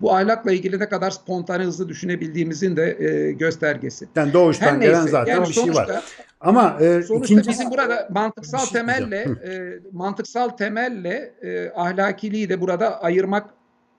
Bu 0.02 0.16
ahlakla 0.16 0.52
ilgili 0.52 0.80
ne 0.80 0.90
kadar 0.90 1.12
spontane 1.12 1.64
hızlı 1.64 1.90
düşünebildiğimizin 1.90 2.78
de 2.78 2.98
e, 3.00 3.32
göstergesi. 3.32 4.08
Yani 4.16 4.34
doğuştan 4.34 4.66
Her 4.68 4.80
neyse, 4.80 4.92
gelen 4.92 5.08
zaten 5.08 5.34
yani 5.34 5.48
bir 5.48 5.54
şey 5.54 5.74
var. 5.74 6.04
Ama 6.42 6.78
e, 6.80 7.02
Sonuçta 7.04 7.16
ikinci 7.16 7.50
bizim 7.50 7.72
burada 7.72 8.08
mantıksal 8.12 8.60
şey 8.60 8.80
temelle 8.82 9.18
e, 9.18 9.80
mantıksal 9.92 10.50
temelle 10.50 11.34
e, 11.42 11.72
ahlakiliği 11.76 12.50
de 12.50 12.62
burada 12.62 13.02
ayırmak 13.02 13.50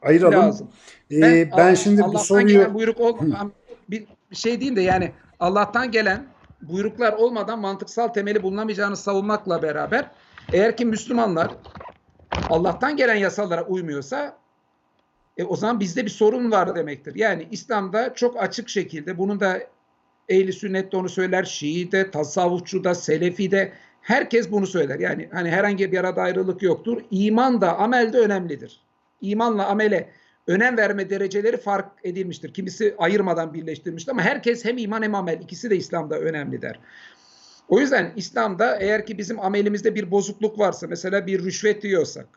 ayıralım. 0.02 0.38
lazım. 0.38 0.68
E, 1.10 1.20
ben, 1.22 1.50
Allah- 1.50 1.76
şimdi 1.76 2.00
bu 2.00 2.04
Allah'tan 2.04 2.22
soruyu 2.22 2.46
gelen 2.46 2.74
buyruk 2.74 3.00
olmadan 3.00 3.52
bir 3.90 4.06
şey 4.32 4.60
diyeyim 4.60 4.76
de 4.76 4.82
yani 4.82 5.12
Allah'tan 5.40 5.90
gelen 5.90 6.26
buyruklar 6.62 7.12
olmadan 7.12 7.58
mantıksal 7.58 8.08
temeli 8.08 8.42
bulunamayacağını 8.42 8.96
savunmakla 8.96 9.62
beraber 9.62 10.10
eğer 10.52 10.76
ki 10.76 10.86
Müslümanlar 10.86 11.50
Allah'tan 12.50 12.96
gelen 12.96 13.14
yasalara 13.14 13.64
uymuyorsa 13.64 14.36
e, 15.36 15.44
o 15.44 15.56
zaman 15.56 15.80
bizde 15.80 16.04
bir 16.04 16.10
sorun 16.10 16.50
var 16.50 16.76
demektir. 16.76 17.14
Yani 17.14 17.48
İslam'da 17.50 18.14
çok 18.14 18.42
açık 18.42 18.68
şekilde 18.68 19.18
bunun 19.18 19.40
da 19.40 19.60
ehli 20.28 20.52
sünnet 20.52 20.92
de 20.92 20.96
onu 20.96 21.08
söyler, 21.08 21.44
Şii 21.44 21.92
de, 21.92 22.10
tasavvufçu 22.10 22.84
da, 22.84 22.94
Selefi 22.94 23.50
de 23.50 23.72
herkes 24.00 24.50
bunu 24.50 24.66
söyler. 24.66 24.98
Yani 24.98 25.28
hani 25.32 25.50
herhangi 25.50 25.92
bir 25.92 25.98
arada 25.98 26.22
ayrılık 26.22 26.62
yoktur. 26.62 27.02
İman 27.10 27.60
da 27.60 27.78
amel 27.78 28.12
de 28.12 28.18
önemlidir. 28.18 28.80
İmanla 29.20 29.66
amele 29.66 30.10
önem 30.46 30.76
verme 30.76 31.10
dereceleri 31.10 31.56
fark 31.56 31.86
edilmiştir. 32.04 32.54
Kimisi 32.54 32.94
ayırmadan 32.98 33.54
birleştirmiştir 33.54 34.12
ama 34.12 34.22
herkes 34.22 34.64
hem 34.64 34.78
iman 34.78 35.02
hem 35.02 35.14
amel 35.14 35.40
ikisi 35.40 35.70
de 35.70 35.76
İslam'da 35.76 36.18
önemli 36.18 36.62
der. 36.62 36.80
O 37.68 37.80
yüzden 37.80 38.12
İslam'da 38.16 38.76
eğer 38.76 39.06
ki 39.06 39.18
bizim 39.18 39.40
amelimizde 39.40 39.94
bir 39.94 40.10
bozukluk 40.10 40.58
varsa 40.58 40.86
mesela 40.86 41.26
bir 41.26 41.44
rüşvet 41.44 41.84
yiyorsak, 41.84 42.28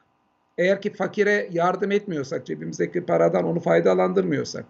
eğer 0.60 0.82
ki 0.82 0.94
fakire 0.94 1.50
yardım 1.52 1.92
etmiyorsak, 1.92 2.46
cebimizdeki 2.46 3.06
paradan 3.06 3.44
onu 3.44 3.60
faydalandırmıyorsak, 3.60 4.66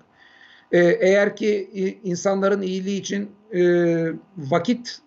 e, 0.72 0.80
eğer 0.80 1.36
ki 1.36 1.70
insanların 2.04 2.62
iyiliği 2.62 3.00
için 3.00 3.32
e, 3.54 3.62
vakit, 4.38 5.00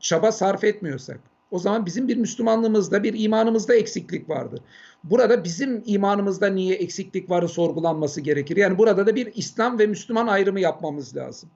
çaba 0.00 0.32
sarf 0.32 0.64
etmiyorsak, 0.64 1.20
o 1.50 1.58
zaman 1.58 1.86
bizim 1.86 2.08
bir 2.08 2.16
Müslümanlığımızda, 2.16 3.02
bir 3.02 3.14
imanımızda 3.24 3.74
eksiklik 3.74 4.28
vardır. 4.28 4.60
Burada 5.04 5.44
bizim 5.44 5.82
imanımızda 5.86 6.46
niye 6.46 6.74
eksiklik 6.74 7.30
varı 7.30 7.48
sorgulanması 7.48 8.20
gerekir. 8.20 8.56
Yani 8.56 8.78
burada 8.78 9.06
da 9.06 9.16
bir 9.16 9.32
İslam 9.34 9.78
ve 9.78 9.86
Müslüman 9.86 10.26
ayrımı 10.26 10.60
yapmamız 10.60 11.16
lazım. 11.16 11.50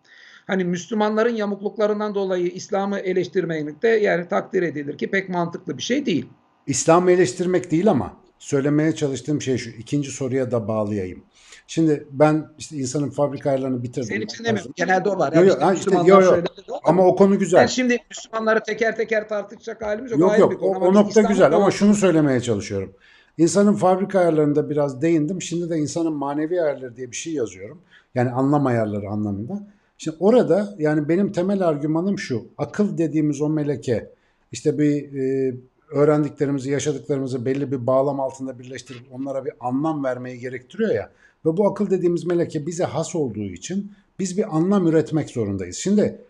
Hani 0.47 0.64
Müslümanların 0.64 1.35
yamukluklarından 1.35 2.14
dolayı 2.14 2.47
İslam'ı 2.47 2.99
eleştirmemek 2.99 3.83
de 3.83 3.89
yani 3.89 4.29
takdir 4.29 4.62
edilir 4.62 4.99
ki 4.99 5.11
pek 5.11 5.29
mantıklı 5.29 5.79
bir 5.79 5.83
şey 5.83 6.07
değil. 6.07 6.27
İslam'ı 6.66 7.11
eleştirmek 7.11 7.70
değil 7.70 7.91
ama 7.91 8.26
söylemeye 8.39 8.95
çalıştığım 8.95 9.43
şey 9.43 9.59
şu. 9.59 9.70
İkinci 9.70 10.11
soruya 10.11 10.51
da 10.51 10.68
bağlayayım. 10.68 11.24
Şimdi 11.66 12.07
ben 12.11 12.49
işte 12.59 12.76
insanın 12.76 13.11
fabrika 13.11 13.51
ayarlarını 13.51 13.82
bitirdim. 13.82 14.09
Senin 14.09 14.20
için 14.20 14.45
demiyorum. 14.45 14.72
Genelde 14.76 15.09
o 15.09 15.18
var. 15.18 15.32
Yo, 15.32 15.45
yo, 15.45 15.49
işte 15.49 15.64
ha, 15.64 15.74
işte, 15.74 15.91
yo, 16.05 16.20
yo. 16.20 16.43
Ama 16.84 17.07
o 17.07 17.16
konu 17.16 17.39
güzel. 17.39 17.68
şimdi 17.68 17.99
Müslümanları 18.11 18.62
teker 18.62 18.97
teker 18.97 19.28
tartışacak 19.28 19.82
halimiz 19.82 20.11
yok. 20.11 20.20
Yok 20.20 20.39
yok 20.39 20.62
o, 20.62 20.66
o 20.66 20.95
nokta 20.95 21.11
İslam'ı 21.11 21.28
güzel 21.28 21.53
ama 21.53 21.70
şunu 21.70 21.95
söylemeye 21.95 22.41
çalışıyorum. 22.41 22.93
İnsanın 23.39 23.74
fabrika 23.74 24.20
ayarlarında 24.20 24.70
biraz 24.70 25.03
değindim. 25.03 25.43
Şimdi 25.43 25.70
de 25.70 25.76
insanın 25.76 26.12
manevi 26.12 26.62
ayarları 26.62 26.97
diye 26.97 27.11
bir 27.11 27.16
şey 27.16 27.32
yazıyorum. 27.32 27.82
Yani 28.14 28.30
anlam 28.30 28.66
ayarları 28.66 29.09
anlamında. 29.09 29.66
Şimdi 29.99 30.16
orada 30.20 30.74
yani 30.78 31.09
benim 31.09 31.32
temel 31.32 31.68
argümanım 31.68 32.18
şu. 32.18 32.49
Akıl 32.59 32.99
dediğimiz 32.99 33.41
o 33.41 33.49
meleke 33.49 34.11
işte 34.53 34.78
bir 34.78 35.14
e, 35.18 35.55
öğrendiklerimizi, 35.91 36.70
yaşadıklarımızı 36.70 37.45
belli 37.45 37.72
bir 37.72 37.87
bağlam 37.87 38.20
altında 38.20 38.59
birleştirip 38.59 39.03
onlara 39.12 39.45
bir 39.45 39.53
anlam 39.61 40.05
vermeyi 40.05 40.39
gerektiriyor 40.39 40.95
ya. 40.95 41.11
Ve 41.47 41.57
bu 41.57 41.68
akıl 41.68 41.91
dediğimiz 41.91 42.26
meleke 42.26 42.66
bize 42.66 42.84
has 42.84 43.14
olduğu 43.14 43.45
için 43.45 43.93
biz 44.18 44.39
bir 44.39 44.57
anlam 44.57 44.87
üretmek 44.87 45.30
zorundayız. 45.30 45.76
Şimdi 45.76 46.20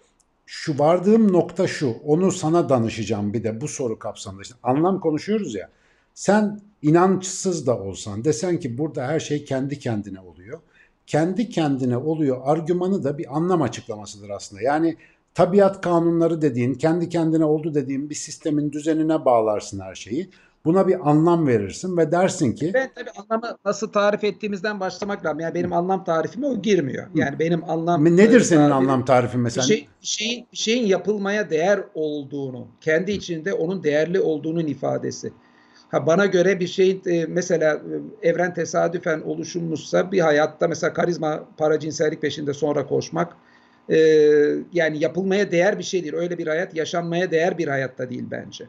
şu 0.47 0.79
vardığım 0.79 1.33
nokta 1.33 1.67
şu. 1.67 1.95
Onu 2.05 2.33
sana 2.33 2.69
danışacağım 2.69 3.33
bir 3.33 3.45
de 3.45 3.61
bu 3.61 3.69
soru 3.69 3.99
kapsamında. 3.99 4.43
İşte 4.43 4.55
anlam 4.63 5.01
konuşuyoruz 5.01 5.55
ya. 5.55 5.71
Sen 6.15 6.61
inançsız 6.83 7.67
da 7.67 7.79
olsan 7.79 8.25
desen 8.25 8.61
ki 8.61 8.79
burada 8.79 9.07
her 9.07 9.21
şey 9.21 9.45
kendi 9.45 9.79
kendine 9.79 10.21
oluyor. 10.21 10.61
Kendi 11.07 11.49
kendine 11.49 11.97
oluyor 11.97 12.41
argümanı 12.45 13.05
da 13.05 13.19
bir 13.19 13.37
anlam 13.37 13.63
açıklamasıdır 13.63 14.31
aslında. 14.31 14.63
Yani 14.63 14.97
tabiat 15.37 15.81
kanunları 15.81 16.43
dediğin, 16.43 16.75
kendi 16.75 17.09
kendine 17.09 17.45
oldu 17.45 17.75
dediğin 17.75 18.11
bir 18.11 18.15
sistemin 18.15 18.73
düzenine 18.73 19.25
bağlarsın 19.25 19.81
her 19.81 19.95
şeyi. 19.95 20.31
Buna 20.65 20.89
bir 20.89 21.11
anlam 21.11 21.47
verirsin 21.47 21.97
ve 21.97 22.13
dersin 22.13 22.53
ki 22.53 22.71
Ben 22.75 22.91
tabii 22.95 23.11
anlamı 23.11 23.57
nasıl 23.65 23.93
tarif 23.93 24.25
ettiğimizden 24.25 24.81
başlamak 24.81 25.25
lazım. 25.25 25.41
Yani 25.41 25.55
benim 25.55 25.73
anlam 25.73 26.05
tarifime 26.05 26.47
o 26.47 26.63
girmiyor. 26.63 27.07
Yani 27.15 27.39
benim 27.39 27.71
anlam 27.71 28.05
nedir 28.05 28.41
senin 28.41 28.61
tarifi- 28.61 28.73
anlam 28.73 29.05
tarifin 29.05 29.41
bir, 29.41 29.45
mesela? 29.45 29.67
şey, 29.67 29.89
bir 30.03 30.07
şeyin, 30.07 30.47
bir 30.53 30.57
şeyin 30.57 30.87
yapılmaya 30.87 31.51
değer 31.51 31.81
olduğunu, 31.95 32.69
kendi 32.81 33.13
içinde 33.13 33.53
onun 33.53 33.83
değerli 33.83 34.21
olduğunun 34.21 34.67
ifadesi. 34.67 35.33
Ha 35.89 36.07
bana 36.07 36.27
göre 36.27 36.61
bir 36.61 36.67
şeyin 36.67 37.03
e, 37.07 37.27
mesela 37.27 37.75
e, 38.23 38.29
evren 38.29 38.55
tesadüfen 38.55 39.21
oluşulmuşsa 39.21 40.13
bir 40.13 40.21
hayatta 40.21 40.69
mesela 40.69 40.93
karizma, 40.93 41.49
para, 41.57 41.81
cinsellik 41.81 42.23
peşinde 42.23 42.55
sonra 42.55 42.87
koşmak 42.87 43.37
e, 43.89 43.97
yani 44.73 44.99
yapılmaya 44.99 45.51
değer 45.51 45.79
bir 45.79 45.83
şey 45.83 46.03
değil. 46.03 46.15
Öyle 46.15 46.39
bir 46.39 46.47
hayat 46.47 46.75
yaşanmaya 46.77 47.31
değer 47.31 47.59
bir 47.59 47.69
hayatta 47.69 48.11
değil 48.11 48.25
bence. 48.31 48.67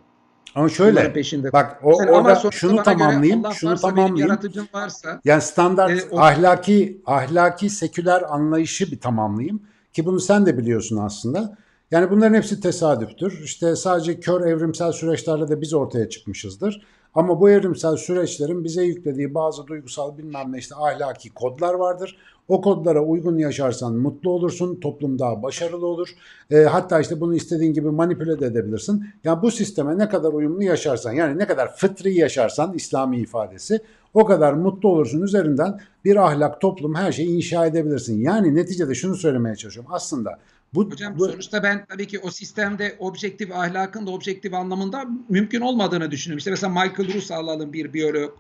Ama 0.56 0.70
şöyle 0.70 1.14
peşinde. 1.14 1.54
bak 1.54 1.80
o, 1.84 2.00
Yani 2.00 2.12
orada 2.12 2.52
şunu 2.52 2.72
göre 2.72 2.84
tamamlayayım, 2.84 3.46
Allah 3.46 3.54
şunu 3.54 3.76
tamamlayayım. 3.76 4.40
varsa 4.74 5.22
Yani 5.26 5.42
standart 5.42 5.92
E, 5.92 6.10
o- 6.12 6.20
ahlaki 6.20 7.02
ahlaki 7.06 7.70
seküler 7.70 8.22
anlayışı 8.30 8.92
bir 8.92 9.00
tamamlayayım 9.00 9.62
ki 9.94 10.06
bunu 10.06 10.20
sen 10.20 10.46
de 10.46 10.58
biliyorsun 10.58 10.98
aslında. 10.98 11.58
Yani 11.92 12.12
bunların 12.12 12.34
hepsi 12.34 12.60
tesadüftür. 12.60 13.42
İşte 13.44 13.76
sadece 13.76 14.20
kör 14.20 14.42
evrimsel 14.48 14.92
süreçlerle 14.92 15.48
de 15.48 15.62
biz 15.62 15.74
ortaya 15.74 16.10
çıkmışızdır. 16.10 16.82
Ama 17.16 17.42
bu 17.42 17.50
evrimsel 17.50 17.96
süreçlerin 17.98 18.64
bize 18.64 18.84
yüklediği 18.84 19.34
bazı 19.34 19.68
duygusal 19.68 20.18
bilmem 20.18 20.52
ne 20.52 20.58
işte 20.58 20.76
ahlaki 20.76 21.30
kodlar 21.30 21.74
vardır. 21.74 22.18
O 22.48 22.62
kodlara 22.62 23.04
uygun 23.04 23.38
yaşarsan 23.38 23.96
mutlu 23.96 24.32
olursun, 24.32 24.80
toplum 24.80 25.20
daha 25.20 25.44
başarılı 25.44 25.86
olur. 25.86 26.10
E, 26.52 26.58
hatta 26.58 27.00
işte 27.00 27.22
bunu 27.22 27.36
istediğin 27.36 27.74
gibi 27.74 27.90
manipüle 27.90 28.40
de 28.40 28.46
edebilirsin. 28.46 29.06
Yani 29.24 29.42
bu 29.42 29.52
sisteme 29.52 29.98
ne 29.98 30.10
kadar 30.10 30.34
uyumlu 30.34 30.64
yaşarsan, 30.64 31.14
yani 31.14 31.38
ne 31.38 31.48
kadar 31.48 31.76
fıtri 31.76 32.14
yaşarsan 32.14 32.74
İslami 32.74 33.18
ifadesi, 33.18 33.80
o 34.14 34.26
kadar 34.26 34.54
mutlu 34.54 34.90
olursun 34.90 35.22
üzerinden 35.22 35.80
bir 36.06 36.16
ahlak, 36.16 36.62
toplum, 36.62 36.96
her 36.96 37.12
şeyi 37.12 37.28
inşa 37.28 37.66
edebilirsin. 37.66 38.20
Yani 38.20 38.56
neticede 38.56 38.96
şunu 38.96 39.16
söylemeye 39.16 39.56
çalışıyorum. 39.56 39.92
Aslında 39.94 40.40
bu, 40.74 40.92
Hocam 40.92 41.20
bu 41.20 41.26
sonuçta 41.26 41.64
ben 41.64 41.86
tabii 41.86 42.08
ki 42.08 42.20
o 42.20 42.32
sistemde 42.32 42.96
objektif 43.00 43.52
ahlakın 43.52 44.08
da 44.08 44.12
objektif 44.12 44.54
anlamında 44.54 45.06
mümkün 45.30 45.62
olmadığını 45.62 46.12
düşünüyorum. 46.12 46.38
İşte 46.38 46.52
mesela 46.52 46.70
Michael 46.70 47.14
Ruse 47.14 47.36
alalım 47.36 47.74
bir 47.74 47.94
biyolog, 47.94 48.34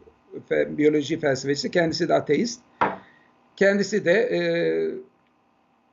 biyoloji 0.51 1.19
felsefesi. 1.19 1.71
Kendisi 1.71 2.09
de 2.09 2.13
ateist. 2.13 2.61
Kendisi 3.57 4.05
de 4.05 4.11
e, 4.11 4.39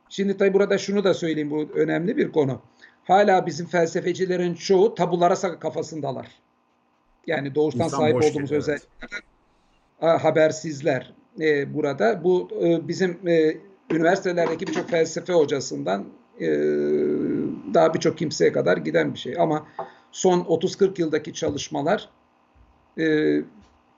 şimdi 0.08 0.36
tabii 0.36 0.54
burada 0.54 0.78
şunu 0.78 1.04
da 1.04 1.14
söyleyeyim 1.14 1.50
bu 1.50 1.68
önemli 1.74 2.16
bir 2.16 2.32
konu. 2.32 2.62
Hala 3.04 3.46
bizim 3.46 3.66
felsefecilerin 3.66 4.54
çoğu 4.54 4.94
tabulara 4.94 5.58
kafasındalar. 5.58 6.26
Yani 7.26 7.54
doğuştan 7.54 7.84
İnsan 7.84 7.98
sahip 7.98 8.16
olduğumuz 8.16 8.52
evet. 8.52 8.62
özelliklerden 8.62 9.20
ha- 10.00 10.24
habersizler 10.24 11.12
e, 11.40 11.74
burada. 11.74 12.24
Bu 12.24 12.48
e, 12.64 12.88
bizim 12.88 13.28
e, 13.28 13.56
üniversitelerdeki 13.90 14.66
birçok 14.66 14.90
felsefe 14.90 15.32
hocasından 15.32 16.04
e, 16.40 16.46
daha 17.74 17.94
birçok 17.94 18.18
kimseye 18.18 18.52
kadar 18.52 18.76
giden 18.76 19.14
bir 19.14 19.18
şey. 19.18 19.34
Ama 19.38 19.66
son 20.12 20.40
30-40 20.40 21.00
yıldaki 21.00 21.32
çalışmalar 21.32 22.08
e, 22.98 23.36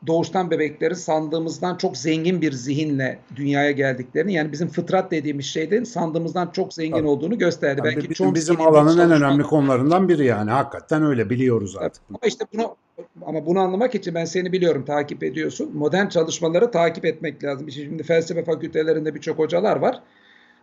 doğuştan 0.07 0.51
bebeklerin 0.51 0.95
sandığımızdan 0.95 1.77
çok 1.77 1.97
zengin 1.97 2.41
bir 2.41 2.53
zihinle 2.53 3.19
dünyaya 3.37 3.71
geldiklerini 3.71 4.33
yani 4.33 4.53
bizim 4.53 4.69
fıtrat 4.69 5.11
dediğimiz 5.11 5.47
şeyden 5.47 5.85
sandığımızdan 5.85 6.51
çok 6.53 6.75
zengin 6.75 6.93
Tabii. 6.93 7.07
olduğunu 7.07 7.39
gösterdi. 7.39 7.81
Yani 7.85 7.97
Belki 7.97 8.11
bizim 8.35 8.57
bir 8.59 8.65
alanın 8.65 8.99
en 8.99 9.11
önemli 9.11 9.43
konularından 9.43 10.09
biri 10.09 10.25
yani. 10.25 10.51
Hakikaten 10.51 11.03
öyle 11.03 11.31
biliyoruz 11.31 11.77
artık. 11.77 12.03
ama 12.09 12.19
işte 12.27 12.45
bunu 12.55 12.77
ama 13.27 13.47
bunu 13.47 13.61
anlamak 13.61 13.95
için 13.95 14.15
ben 14.15 14.25
seni 14.25 14.53
biliyorum, 14.53 14.85
takip 14.85 15.23
ediyorsun. 15.23 15.71
Modern 15.75 16.09
çalışmaları 16.09 16.71
takip 16.71 17.05
etmek 17.05 17.45
lazım. 17.45 17.69
İşte 17.69 17.83
Şimdi 17.83 18.03
felsefe 18.03 18.45
fakültelerinde 18.45 19.15
birçok 19.15 19.39
hocalar 19.39 19.77
var. 19.77 20.03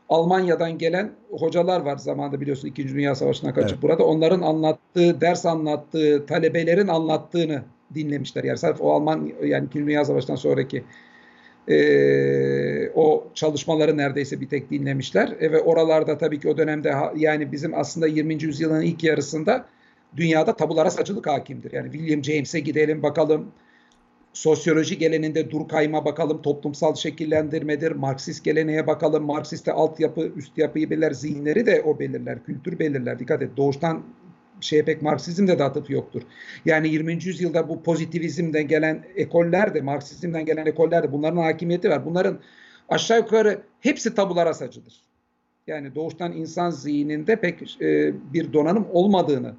Almanya'dan 0.10 0.78
gelen 0.78 1.12
hocalar 1.32 1.82
var 1.82 1.98
zamanında 1.98 2.42
biliyorsun 2.42 2.68
2. 2.68 2.88
Dünya 2.88 3.16
Savaşı'na 3.16 3.54
kaçıp 3.54 3.72
Evet. 3.72 3.84
burada. 3.84 4.04
Onların 4.06 4.42
anlattığı, 4.42 5.22
ders 5.22 5.46
anlattığı, 5.46 6.26
talebelerin 6.26 6.88
anlattığını 6.88 7.64
dinlemişler. 7.96 8.44
Yani 8.44 8.58
sırf 8.58 8.82
o 8.82 8.92
Alman 8.94 9.32
yani 9.44 9.66
2. 9.66 9.80
Dünya 9.80 10.06
Savaşı'ndan 10.06 10.36
sonraki 10.36 10.84
eee, 11.68 12.92
o 12.96 13.28
çalışmaları 13.34 13.98
neredeyse 13.98 14.42
bir 14.42 14.50
tek 14.50 14.72
dinlemişler. 14.72 15.36
E, 15.40 15.52
ve 15.52 15.60
oralarda 15.62 16.18
tabii 16.18 16.40
ki 16.40 16.50
o 16.50 16.58
dönemde 16.58 16.94
yani 17.16 17.52
bizim 17.52 17.74
aslında 17.74 18.08
20. 18.08 18.44
yüzyılın 18.44 18.82
ilk 18.82 19.04
yarısında 19.04 19.66
dünyada 20.18 20.56
tabulara 20.56 20.90
saçılık 20.92 21.28
hakimdir. 21.28 21.72
Yani 21.74 21.92
William 21.92 22.24
James'e 22.24 22.60
gidelim 22.60 23.04
bakalım. 23.04 23.52
Sosyoloji 24.34 24.98
geleneğinde 24.98 25.52
Durkheim'a 25.52 26.06
bakalım. 26.06 26.42
Toplumsal 26.42 26.96
şekillendirmedir. 26.96 27.92
Marksist 27.92 28.44
geleneğe 28.44 28.88
bakalım. 28.88 29.24
Marksiste 29.24 29.72
altyapı, 29.72 30.22
üst 30.36 30.58
yapıyı 30.58 30.90
belirler. 30.90 31.12
Zihinleri 31.12 31.66
de 31.66 31.82
o 31.82 32.00
belirler. 32.00 32.44
Kültür 32.46 32.80
belirler. 32.80 33.20
Dikkat 33.20 33.42
et. 33.42 33.58
Doğuştan 33.58 34.04
şeye 34.64 34.86
pek 34.86 35.02
Marksizmde 35.02 35.60
de 35.60 35.64
atıf 35.64 35.90
yoktur. 35.90 36.22
Yani 36.66 36.90
20. 36.90 37.14
yüzyılda 37.14 37.70
bu 37.70 37.84
pozitivizmden 37.84 38.68
gelen 38.68 39.04
ekoller 39.16 39.74
de, 39.74 39.82
Marksizmden 39.82 40.46
gelen 40.46 40.66
ekoller 40.66 41.04
de 41.04 41.12
bunların 41.12 41.38
hakimiyeti 41.38 41.90
var. 41.90 42.06
Bunların 42.06 42.40
aşağı 42.90 43.18
yukarı 43.18 43.62
hepsi 43.80 44.16
tabulara 44.16 44.54
saçıdır. 44.54 45.02
Yani 45.68 45.96
doğuştan 45.96 46.32
insan 46.32 46.70
zihninde 46.70 47.36
pek 47.36 47.82
e, 47.82 48.14
bir 48.34 48.54
donanım 48.54 48.88
olmadığını, 48.92 49.56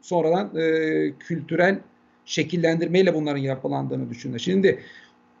sonradan 0.00 0.56
e, 0.56 1.12
kültürel 1.18 1.78
şekillendirmeyle 2.24 3.14
bunların 3.14 3.40
yapılandığını 3.40 4.10
düşünüyor. 4.10 4.40
Şimdi 4.40 4.82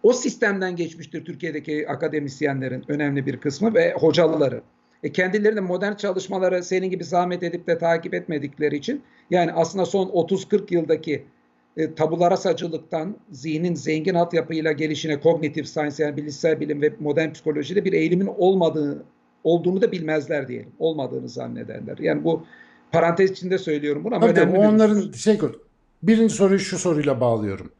o 0.02 0.12
sistemden 0.12 0.76
geçmiştir 0.76 1.24
Türkiye'deki 1.24 1.88
akademisyenlerin 1.88 2.84
önemli 2.88 3.26
bir 3.26 3.36
kısmı 3.36 3.74
ve 3.74 3.92
hocaları. 3.92 4.62
E 5.02 5.12
kendileri 5.12 5.56
de 5.56 5.60
modern 5.60 5.94
çalışmaları 5.94 6.62
senin 6.62 6.90
gibi 6.90 7.04
zahmet 7.04 7.42
edip 7.42 7.66
de 7.66 7.78
takip 7.78 8.14
etmedikleri 8.14 8.76
için 8.76 9.02
yani 9.30 9.52
aslında 9.52 9.84
son 9.84 10.06
30-40 10.06 10.74
yıldaki 10.74 11.24
e, 11.76 11.94
tabulara 11.94 12.36
sacılıktan 12.36 13.16
zihnin 13.30 13.74
zengin 13.74 14.14
altyapıyla 14.14 14.72
gelişine 14.72 15.20
kognitif 15.20 15.68
science 15.68 16.04
yani 16.04 16.16
bilişsel 16.16 16.60
bilim 16.60 16.82
ve 16.82 16.92
modern 17.00 17.32
psikolojide 17.32 17.84
bir 17.84 17.92
eğilimin 17.92 18.26
olmadığı 18.26 19.04
olduğunu 19.44 19.82
da 19.82 19.92
bilmezler 19.92 20.48
diyelim. 20.48 20.70
Olmadığını 20.78 21.28
zannederler. 21.28 21.98
Yani 21.98 22.24
bu 22.24 22.46
parantez 22.92 23.30
içinde 23.30 23.58
söylüyorum 23.58 24.04
bunu 24.04 24.14
ama 24.14 24.26
Tabii 24.26 24.40
önemli 24.40 24.58
o 24.58 24.62
bir 24.62 24.66
onların 24.68 25.12
şey 25.12 25.38
birinci 26.02 26.34
soruyu 26.34 26.58
şu 26.58 26.78
soruyla 26.78 27.20
bağlıyorum. 27.20 27.70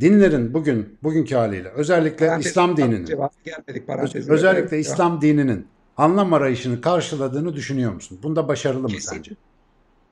Dinlerin 0.00 0.54
bugün 0.54 0.98
bugünkü 1.02 1.34
haliyle 1.34 1.68
özellikle 1.68 2.26
Parantez- 2.26 2.40
İslam 2.40 2.76
dininin 2.76 3.06
gelmedik 3.44 3.86
parantezine. 3.86 4.34
özellikle 4.34 4.76
Evet, 4.76 4.86
İslam 4.86 5.20
dininin 5.20 5.66
anlam 6.00 6.32
arayışını 6.32 6.80
karşıladığını 6.80 7.54
düşünüyor 7.54 7.92
musun? 7.92 8.18
Bunda 8.22 8.48
başarılı 8.48 8.82
mı 8.82 8.88
Kesin. 8.88 9.16
sence? 9.16 9.30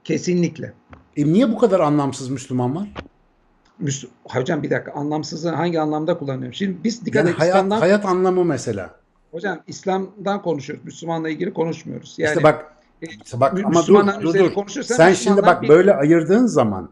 Kesinlikle. 0.05 0.73
E 1.17 1.25
niye 1.25 1.53
bu 1.53 1.59
kadar 1.59 1.81
anlamsız 1.81 2.29
Müslüman 2.31 2.77
var? 2.77 2.89
Hocam 4.25 4.63
bir 4.63 4.71
dakika 4.71 4.93
anlamsızlığı 4.93 5.51
hangi 5.51 5.81
anlamda 5.81 6.19
kullanıyorum? 6.19 6.55
Şimdi 6.55 6.85
biz 6.85 7.05
dikkat 7.07 7.21
Yani 7.25 7.31
et 7.31 7.39
hayat 7.41 7.55
İslam'dan 7.55 7.79
hayat 7.81 8.07
anlamı 8.07 8.45
mesela. 8.45 8.95
hocam 9.31 9.61
İslam'dan 9.67 10.43
konuşuyoruz. 10.43 10.85
Müslümanla 10.85 11.29
ilgili 11.29 11.53
konuşmuyoruz. 11.53 12.15
Yani 12.19 12.29
işte 12.29 12.43
bak 12.43 12.75
e, 13.03 13.07
işte 13.25 13.41
bak 13.41 13.55
ama 13.65 13.87
dur 13.87 14.07
dur 14.23 14.29
üzerine 14.29 14.49
dur. 14.49 14.55
konuşursan 14.55 14.97
Sen 14.97 15.13
şimdi 15.13 15.43
bak 15.43 15.63
bir- 15.63 15.69
böyle 15.69 15.95
ayırdığın 15.95 16.47
zaman 16.47 16.91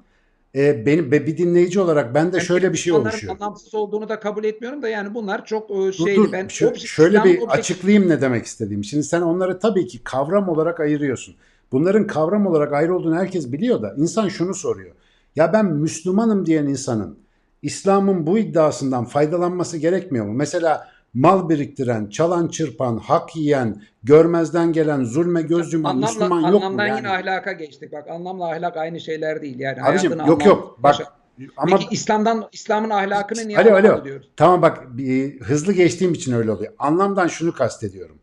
e, 0.56 0.86
benim 0.86 1.10
be- 1.12 1.26
bir 1.26 1.36
dinleyici 1.36 1.80
olarak 1.80 2.14
ben 2.14 2.38
şöyle 2.38 2.72
bir 2.72 2.78
şey 2.78 2.92
oluşuyor. 2.92 3.34
anlamsız 3.34 3.74
olduğunu 3.74 4.08
da 4.08 4.20
kabul 4.20 4.44
etmiyorum 4.44 4.82
da 4.82 4.88
yani 4.88 5.14
bunlar 5.14 5.44
çok 5.44 5.70
e, 5.70 5.74
Dur 5.74 5.92
şeyli. 5.92 6.16
dur. 6.16 6.32
Ben 6.32 6.48
Şu- 6.48 6.66
obje- 6.66 6.86
şöyle 6.86 7.24
bir 7.24 7.38
objektif- 7.38 7.50
açıklayayım 7.50 8.08
ne 8.08 8.20
demek 8.20 8.46
istediğim. 8.46 8.84
Şimdi 8.84 9.04
sen 9.04 9.22
onları 9.22 9.58
tabii 9.58 9.86
ki 9.86 9.98
kavram 10.04 10.48
olarak 10.48 10.80
ayırıyorsun. 10.80 11.34
Bunların 11.72 12.06
kavram 12.06 12.46
olarak 12.46 12.72
ayrı 12.72 12.96
olduğunu 12.96 13.16
herkes 13.16 13.52
biliyor 13.52 13.82
da 13.82 13.94
insan 13.96 14.28
şunu 14.28 14.54
soruyor. 14.54 14.94
Ya 15.36 15.52
ben 15.52 15.66
Müslümanım 15.66 16.46
diyen 16.46 16.66
insanın 16.66 17.18
İslam'ın 17.62 18.26
bu 18.26 18.38
iddiasından 18.38 19.04
faydalanması 19.04 19.76
gerekmiyor 19.78 20.26
mu? 20.26 20.32
Mesela 20.32 20.88
mal 21.16 21.48
biriktiren, 21.48 22.06
çalan 22.08 22.48
çırpan, 22.48 22.96
hak 22.98 23.36
yiyen, 23.36 23.82
görmezden 24.02 24.72
gelen, 24.72 25.04
zulme 25.04 25.42
göz 25.42 25.72
yuman 25.72 25.90
Anlamla, 25.90 26.06
Müslüman 26.06 26.40
yok 26.40 26.50
mu? 26.50 26.56
anlamdan 26.56 26.86
Yani? 26.86 26.98
yine 26.98 27.08
ahlaka 27.08 27.52
geçtik. 27.52 27.92
Bak 27.92 28.08
anlamla 28.10 28.50
ahlak 28.52 28.76
aynı 28.76 29.00
şeyler 29.00 29.42
değil. 29.42 29.58
Yani 29.58 29.82
Abicim 29.82 30.10
yok 30.10 30.20
anlamı- 30.20 30.44
yok 30.48 30.78
bak 30.82 30.98
Yaşa- 31.00 31.12
ama 31.56 31.76
Peki 31.76 31.88
İslam'dan 31.94 32.48
İslam'ın 32.52 32.90
ahlakını 32.90 33.48
niye 33.48 33.58
Alo 33.58 33.72
alo. 33.74 34.04
diyoruz? 34.04 34.28
Tamam 34.36 34.62
bak 34.62 34.96
bir- 34.96 35.40
hızlı 35.40 35.72
geçtiğim 35.72 36.12
için 36.12 36.32
öyle 36.32 36.50
oluyor. 36.52 36.72
Anlamdan 36.78 37.26
şunu 37.26 37.52
kastediyorum. 37.52 38.16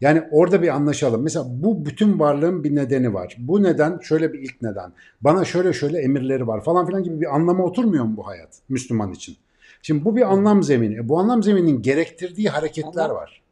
Yani 0.00 0.22
orada 0.30 0.62
bir 0.62 0.68
anlaşalım. 0.68 1.22
Mesela 1.22 1.44
bu 1.48 1.86
bütün 1.86 2.18
varlığın 2.18 2.64
bir 2.64 2.74
nedeni 2.76 3.14
var. 3.14 3.36
Bu 3.38 3.62
neden 3.62 3.98
şöyle 3.98 4.32
bir 4.32 4.38
ilk 4.38 4.62
neden. 4.62 4.92
Bana 5.20 5.44
şöyle 5.44 5.72
şöyle 5.72 5.98
emirleri 6.00 6.46
var 6.46 6.64
falan 6.64 6.86
filan 6.86 7.02
gibi 7.02 7.20
bir 7.20 7.34
anlama 7.34 7.64
oturmuyor 7.64 8.04
mu 8.04 8.16
bu 8.16 8.26
hayat 8.26 8.48
Müslüman 8.68 9.12
için? 9.12 9.36
Şimdi 9.82 10.04
bu 10.04 10.16
bir 10.16 10.32
anlam 10.32 10.62
zemini. 10.62 10.94
E, 10.96 11.08
Bu 11.08 11.18
anlam 11.18 11.42
zemininin 11.42 11.82
gerektirdiği 11.82 12.48
hareketler 12.48 13.08
var. 13.10 13.42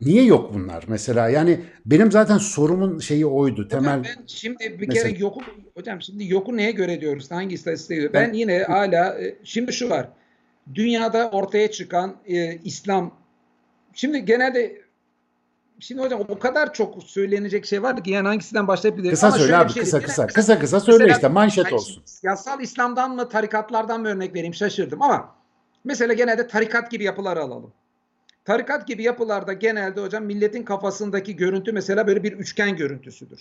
Niye 0.00 0.24
yok 0.24 0.54
bunlar 0.54 0.84
mesela? 0.88 1.28
Yani 1.28 1.60
benim 1.86 2.12
zaten 2.12 2.38
sorumun 2.38 2.98
şeyi 2.98 3.26
oydu. 3.26 3.68
Temel 3.68 3.98
Hocam 3.98 4.04
ben 4.18 4.24
şimdi 4.26 4.76
bir 4.80 4.88
Mesela- 4.88 5.08
kere 5.08 5.18
yoku 5.18 5.40
hocam 5.74 6.02
şimdi 6.02 6.32
yoku 6.32 6.56
neye 6.56 6.70
göre 6.70 7.00
diyoruz? 7.00 7.30
Hangi 7.30 7.54
istatistiğe 7.54 8.00
göre? 8.00 8.12
Ben- 8.12 8.28
Ben, 8.28 8.34
yine 8.34 8.62
hala 8.62 9.18
e, 9.22 9.34
şimdi 9.44 9.72
şu 9.72 9.90
var. 9.90 10.08
Dünyada 10.74 11.30
ortaya 11.30 11.70
çıkan 11.70 12.16
e, 12.26 12.56
İslam 12.56 13.14
şimdi 13.94 14.24
genelde 14.24 14.81
şimdi 15.82 16.00
hocam 16.02 16.20
o 16.28 16.38
kadar 16.38 16.72
çok 16.72 17.02
söylenecek 17.04 17.66
şey 17.66 17.82
var 17.82 18.04
ki 18.04 18.10
yani 18.10 18.28
hangisinden 18.28 18.68
başlayıp 18.68 18.96
gidelim. 18.96 19.14
kısa 19.14 19.26
Ama 19.26 19.36
söyle 19.38 19.56
abi 19.56 19.72
şey 19.72 19.82
kısa 19.82 20.00
kısa. 20.00 20.22
Genelde 20.22 20.32
Kısa 20.32 20.58
kısa 20.58 20.80
söyle 20.80 20.98
mesela- 20.98 21.16
işte 21.16 21.28
manşet 21.28 21.64
Hani 21.64 21.74
olsun. 21.74 22.02
Yasal 22.22 22.60
İslam'dan 22.60 23.14
mı 23.14 23.28
tarikatlardan 23.28 24.00
mı 24.00 24.08
örnek 24.08 24.34
vereyim 24.34 24.54
şaşırdım 24.54 25.02
ama 25.02 25.34
mesela 25.84 26.12
genelde 26.12 26.46
tarikat 26.46 26.90
gibi 26.90 27.04
yapılar 27.04 27.36
alalım. 27.36 27.72
Tarikat 28.44 28.86
gibi 28.86 29.02
yapılarda 29.02 29.52
genelde 29.52 30.00
hocam 30.00 30.24
milletin 30.24 30.62
kafasındaki 30.62 31.36
görüntü 31.36 31.72
mesela 31.72 32.06
böyle 32.06 32.22
bir 32.22 32.32
üçgen 32.32 32.76
görüntüsüdür. 32.76 33.40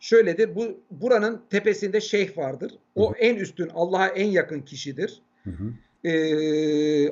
Şöyledir 0.00 0.54
bu 0.54 0.80
buranın 0.90 1.42
tepesinde 1.50 2.00
şeyh 2.00 2.38
vardır. 2.38 2.72
O 2.94 3.12
en 3.18 3.36
üstün 3.36 3.70
Allah'a 3.74 4.06
en 4.06 4.26
yakın 4.26 4.60
kişidir. 4.60 5.20
Hı 5.44 5.50
hı. 5.50 5.72
Ee, 6.08 7.08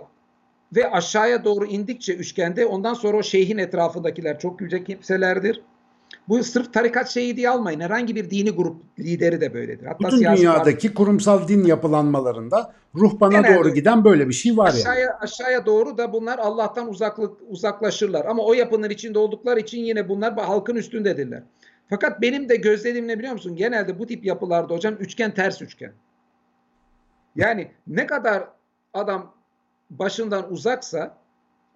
ve 0.77 0.91
aşağıya 0.91 1.45
doğru 1.45 1.67
indikçe 1.67 2.15
üçgende 2.15 2.67
ondan 2.67 2.95
sonra 2.95 3.17
o 3.17 3.23
şeyhin 3.23 3.59
etrafındakiler 3.59 4.39
çok 4.39 4.61
yüce 4.61 4.85
kimselerdir. 4.85 5.61
Bu 6.29 6.45
sırf 6.45 6.73
tarikat 6.73 7.09
şeyi 7.09 7.37
diye 7.37 7.51
almayın. 7.51 7.81
Herhangi 7.81 8.17
bir 8.17 8.31
dini 8.31 8.51
grup 8.51 8.77
lideri 8.99 9.41
de 9.41 9.55
böyledir. 9.55 9.87
Hatta 9.87 10.09
Bütün 10.09 10.37
dünyadaki 10.37 10.95
kurumsal 10.95 11.49
din 11.49 11.65
yapılanmalarında 11.65 12.73
ruhbana 12.95 13.33
Genelde- 13.33 13.55
doğru 13.59 13.75
giden 13.75 14.05
böyle 14.05 14.29
bir 14.29 14.35
şey 14.35 14.57
var 14.57 14.67
yani. 14.69 14.79
aşağıya 14.81 15.19
aşağıya 15.21 15.67
doğru 15.67 15.99
da 15.99 16.13
bunlar 16.13 16.39
Allah'tan 16.39 16.89
uzaklık 16.89 17.41
uzaklaşırlar. 17.49 18.25
Ama 18.25 18.43
o 18.43 18.55
yapının 18.55 18.91
içinde 18.91 19.19
oldukları 19.19 19.61
için 19.61 19.79
yine 19.79 20.09
bunlar 20.09 20.35
halkın 20.35 20.77
üstündedirler. 20.77 21.43
Fakat 21.91 22.23
benim 22.23 22.49
de 22.49 22.57
gözlediğim 22.57 23.09
ne 23.09 23.19
biliyor 23.19 23.33
musun? 23.33 23.57
Genelde 23.57 23.99
bu 23.99 24.07
tip 24.07 24.25
yapılarda 24.25 24.75
hocam 24.75 24.95
üçgen 24.95 25.35
ters 25.35 25.63
üçgen. 25.63 25.93
Yani 27.37 27.71
ne 27.87 28.07
kadar 28.07 28.45
adam 28.95 29.34
başından 29.99 30.53
uzaksa 30.53 31.19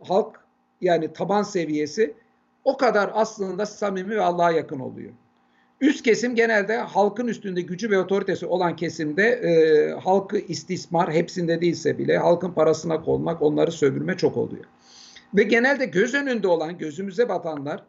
halk 0.00 0.40
yani 0.80 1.12
taban 1.12 1.42
seviyesi 1.42 2.14
o 2.64 2.76
kadar 2.76 3.10
aslında 3.14 3.66
samimi 3.66 4.10
ve 4.10 4.22
Allah'a 4.22 4.50
yakın 4.50 4.80
oluyor. 4.80 5.12
Üst 5.80 6.02
kesim 6.02 6.34
genelde 6.34 6.76
halkın 6.76 7.26
üstünde 7.26 7.60
gücü 7.60 7.90
ve 7.90 7.98
otoritesi 7.98 8.46
olan 8.46 8.76
kesimde 8.76 9.24
e, 9.28 9.90
halkı 10.00 10.38
istismar 10.38 11.12
hepsinde 11.12 11.60
değilse 11.60 11.98
bile 11.98 12.18
halkın 12.18 12.52
parasına 12.52 13.00
konmak, 13.00 13.42
onları 13.42 13.72
sömürme 13.72 14.16
çok 14.16 14.36
oluyor. 14.36 14.64
Ve 15.34 15.42
genelde 15.42 15.84
göz 15.84 16.14
önünde 16.14 16.48
olan, 16.48 16.78
gözümüze 16.78 17.28
batanlar 17.28 17.84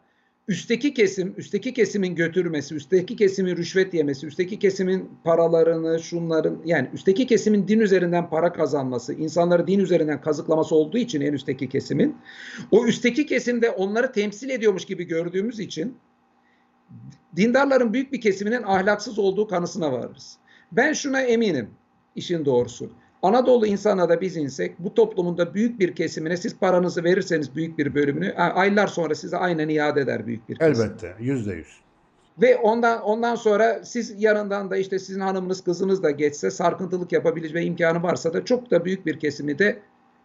üstteki 0.48 0.94
kesim, 0.94 1.34
üstteki 1.36 1.74
kesimin 1.74 2.14
götürmesi, 2.14 2.74
üstteki 2.74 3.16
kesimin 3.16 3.56
rüşvet 3.56 3.94
yemesi, 3.94 4.26
üstteki 4.26 4.58
kesimin 4.58 5.10
paralarını, 5.24 6.00
şunların 6.02 6.62
yani 6.64 6.88
üstteki 6.94 7.26
kesimin 7.26 7.68
din 7.68 7.80
üzerinden 7.80 8.30
para 8.30 8.52
kazanması, 8.52 9.14
insanları 9.14 9.66
din 9.66 9.78
üzerinden 9.78 10.20
kazıklaması 10.20 10.74
olduğu 10.74 10.98
için 10.98 11.20
en 11.20 11.32
üstteki 11.32 11.68
kesimin 11.68 12.16
o 12.70 12.86
üstteki 12.86 13.26
kesimde 13.26 13.70
onları 13.70 14.12
temsil 14.12 14.50
ediyormuş 14.50 14.84
gibi 14.84 15.04
gördüğümüz 15.04 15.60
için 15.60 15.96
dindarların 17.36 17.92
büyük 17.92 18.12
bir 18.12 18.20
kesiminin 18.20 18.62
ahlaksız 18.62 19.18
olduğu 19.18 19.48
kanısına 19.48 19.92
varırız. 19.92 20.36
Ben 20.72 20.92
şuna 20.92 21.20
eminim 21.20 21.70
işin 22.16 22.44
doğrusu. 22.44 22.90
Anadolu 23.22 23.66
insana 23.66 24.08
da 24.08 24.20
biz 24.20 24.36
insek 24.36 24.78
bu 24.78 24.94
toplumun 24.94 25.38
da 25.38 25.54
büyük 25.54 25.80
bir 25.80 25.94
kesimine 25.94 26.36
siz 26.36 26.58
paranızı 26.58 27.04
verirseniz 27.04 27.56
büyük 27.56 27.78
bir 27.78 27.94
bölümünü 27.94 28.32
aylar 28.34 28.86
sonra 28.86 29.14
size 29.14 29.36
aynen 29.36 29.68
iade 29.68 30.00
eder 30.00 30.26
büyük 30.26 30.48
bir 30.48 30.56
kesim. 30.56 30.84
Elbette. 30.84 31.14
Yüzde 31.20 31.52
yüz. 31.52 31.80
Ve 32.40 32.56
ondan 32.56 33.02
ondan 33.02 33.34
sonra 33.34 33.84
siz 33.84 34.22
yarından 34.22 34.70
da 34.70 34.76
işte 34.76 34.98
sizin 34.98 35.20
hanımınız 35.20 35.64
kızınız 35.64 36.02
da 36.02 36.10
geçse 36.10 36.50
sarkıntılık 36.50 37.12
yapabileceği 37.12 37.66
imkanı 37.66 38.02
varsa 38.02 38.32
da 38.32 38.44
çok 38.44 38.70
da 38.70 38.84
büyük 38.84 39.06
bir 39.06 39.20
kesimi 39.20 39.58
de 39.58 39.78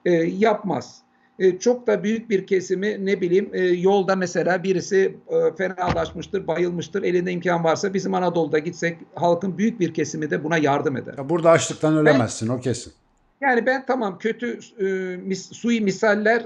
e, 0.05 0.11
yapmaz. 0.11 1.04
E, 1.39 1.59
çok 1.59 1.87
da 1.87 2.03
büyük 2.03 2.29
bir 2.29 2.47
kesimi 2.47 3.05
ne 3.05 3.21
bileyim 3.21 3.49
e, 3.53 3.61
yolda 3.61 4.15
mesela 4.15 4.63
birisi 4.63 5.15
e, 5.27 5.55
fenalaşmıştır, 5.55 6.47
bayılmıştır, 6.47 7.03
elinde 7.03 7.31
imkan 7.31 7.63
varsa 7.63 7.93
bizim 7.93 8.13
Anadolu'da 8.13 8.59
gitsek 8.59 8.97
halkın 9.15 9.57
büyük 9.57 9.79
bir 9.79 9.93
kesimi 9.93 10.29
de 10.31 10.43
buna 10.43 10.57
yardım 10.57 10.97
eder. 10.97 11.15
Ya 11.17 11.29
burada 11.29 11.51
açlıktan 11.51 11.97
ölemezsin 11.97 12.47
o 12.47 12.59
kesin. 12.59 12.93
Yani 13.41 13.65
ben 13.65 13.85
tamam 13.85 14.17
kötü 14.17 14.59
e, 14.79 14.85
mis, 15.17 15.51
sui 15.51 15.81
misaller 15.81 16.45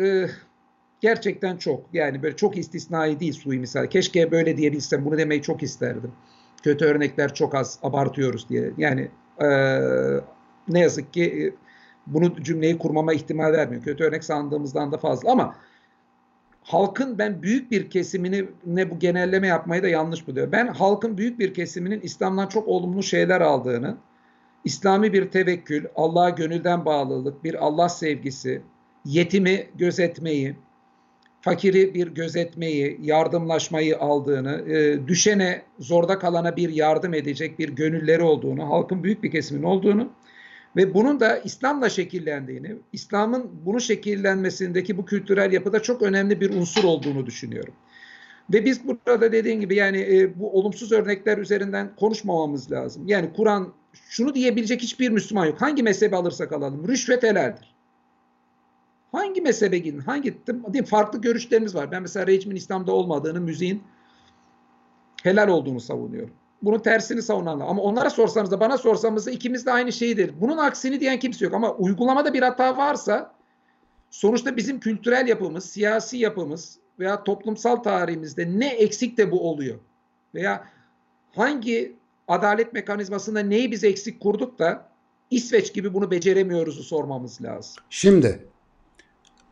e, 0.00 0.26
gerçekten 1.00 1.56
çok. 1.56 1.86
Yani 1.92 2.22
böyle 2.22 2.36
çok 2.36 2.58
istisnai 2.58 3.20
değil 3.20 3.32
sui 3.32 3.58
misal. 3.58 3.86
Keşke 3.86 4.30
böyle 4.30 4.56
diyebilsem 4.56 5.04
bunu 5.04 5.18
demeyi 5.18 5.42
çok 5.42 5.62
isterdim. 5.62 6.12
Kötü 6.62 6.84
örnekler 6.84 7.34
çok 7.34 7.54
az 7.54 7.78
abartıyoruz 7.82 8.48
diye. 8.48 8.70
Yani 8.78 9.10
e, 9.42 9.48
ne 10.68 10.80
yazık 10.80 11.12
ki 11.12 11.24
e, 11.24 11.69
bunu 12.06 12.42
cümleyi 12.42 12.78
kurmama 12.78 13.12
ihtimal 13.12 13.52
vermiyor. 13.52 13.82
Kötü 13.82 14.04
örnek 14.04 14.24
sandığımızdan 14.24 14.92
da 14.92 14.98
fazla 14.98 15.32
ama 15.32 15.54
halkın 16.62 17.18
ben 17.18 17.42
büyük 17.42 17.70
bir 17.70 17.90
kesimini 17.90 18.44
ne 18.66 18.90
bu 18.90 18.98
genelleme 18.98 19.46
yapmayı 19.46 19.82
da 19.82 19.88
yanlış 19.88 20.28
buluyor. 20.28 20.52
Ben 20.52 20.66
halkın 20.66 21.18
büyük 21.18 21.38
bir 21.38 21.54
kesiminin 21.54 22.00
İslam'dan 22.00 22.46
çok 22.46 22.68
olumlu 22.68 23.02
şeyler 23.02 23.40
aldığını, 23.40 23.96
İslami 24.64 25.12
bir 25.12 25.30
tevekkül, 25.30 25.84
Allah'a 25.96 26.30
gönülden 26.30 26.84
bağlılık, 26.84 27.44
bir 27.44 27.66
Allah 27.66 27.88
sevgisi, 27.88 28.62
yetimi 29.04 29.66
gözetmeyi, 29.74 30.56
fakiri 31.40 31.94
bir 31.94 32.08
gözetmeyi, 32.08 32.98
yardımlaşmayı 33.02 33.98
aldığını, 33.98 34.72
e, 34.72 35.08
düşene, 35.08 35.62
zorda 35.78 36.18
kalana 36.18 36.56
bir 36.56 36.68
yardım 36.68 37.14
edecek 37.14 37.58
bir 37.58 37.68
gönülleri 37.68 38.22
olduğunu, 38.22 38.70
halkın 38.70 39.02
büyük 39.02 39.22
bir 39.22 39.30
kesiminin 39.30 39.66
olduğunu 39.66 40.10
ve 40.76 40.94
bunun 40.94 41.20
da 41.20 41.38
İslam'la 41.38 41.88
şekillendiğini, 41.88 42.76
İslam'ın 42.92 43.50
bunu 43.66 43.80
şekillenmesindeki 43.80 44.98
bu 44.98 45.04
kültürel 45.04 45.52
yapıda 45.52 45.82
çok 45.82 46.02
önemli 46.02 46.40
bir 46.40 46.50
unsur 46.50 46.84
olduğunu 46.84 47.26
düşünüyorum. 47.26 47.74
Ve 48.52 48.64
biz 48.64 48.88
burada 48.88 49.32
dediğin 49.32 49.60
gibi 49.60 49.74
yani 49.74 49.98
e, 49.98 50.38
bu 50.38 50.58
olumsuz 50.58 50.92
örnekler 50.92 51.38
üzerinden 51.38 51.96
konuşmamamız 51.96 52.72
lazım. 52.72 53.08
Yani 53.08 53.32
Kur'an 53.36 53.72
şunu 54.08 54.34
diyebilecek 54.34 54.82
hiçbir 54.82 55.10
Müslüman 55.10 55.46
yok. 55.46 55.60
Hangi 55.60 55.82
mezhebi 55.82 56.16
alırsak 56.16 56.52
alalım. 56.52 56.88
Rüşvet 56.88 57.22
helaldir. 57.22 57.74
Hangi 59.12 59.40
mezhebe 59.40 59.78
gidin? 59.78 59.98
Hangi 59.98 60.38
değil, 60.46 60.84
farklı 60.84 61.20
görüşlerimiz 61.20 61.74
var. 61.74 61.90
Ben 61.90 62.02
mesela 62.02 62.26
rejimin 62.26 62.56
İslam'da 62.56 62.92
olmadığını, 62.92 63.40
müziğin 63.40 63.82
helal 65.22 65.48
olduğunu 65.48 65.80
savunuyorum. 65.80 66.34
Bunun 66.62 66.78
tersini 66.78 67.22
savunanlar. 67.22 67.66
Ama 67.68 67.82
onlara 67.82 68.10
sorsanız 68.10 68.50
da 68.50 68.60
bana 68.60 68.78
sorsanız 68.78 69.26
da 69.26 69.30
ikimiz 69.30 69.66
de 69.66 69.72
aynı 69.72 69.92
şeydir. 69.92 70.32
Bunun 70.40 70.56
aksini 70.56 71.00
diyen 71.00 71.18
kimse 71.18 71.44
yok. 71.44 71.54
Ama 71.54 71.74
uygulamada 71.74 72.34
bir 72.34 72.42
hata 72.42 72.76
varsa 72.76 73.34
sonuçta 74.10 74.56
bizim 74.56 74.80
kültürel 74.80 75.28
yapımız, 75.28 75.64
siyasi 75.64 76.18
yapımız 76.18 76.78
veya 76.98 77.24
toplumsal 77.24 77.76
tarihimizde 77.76 78.58
ne 78.58 78.68
eksik 78.68 79.18
de 79.18 79.30
bu 79.30 79.50
oluyor. 79.50 79.78
Veya 80.34 80.64
hangi 81.32 81.96
adalet 82.28 82.72
mekanizmasında 82.72 83.40
neyi 83.40 83.72
biz 83.72 83.84
eksik 83.84 84.20
kurduk 84.20 84.58
da 84.58 84.90
İsveç 85.30 85.74
gibi 85.74 85.94
bunu 85.94 86.10
beceremiyoruzu 86.10 86.82
sormamız 86.82 87.42
lazım. 87.42 87.74
Şimdi 87.90 88.46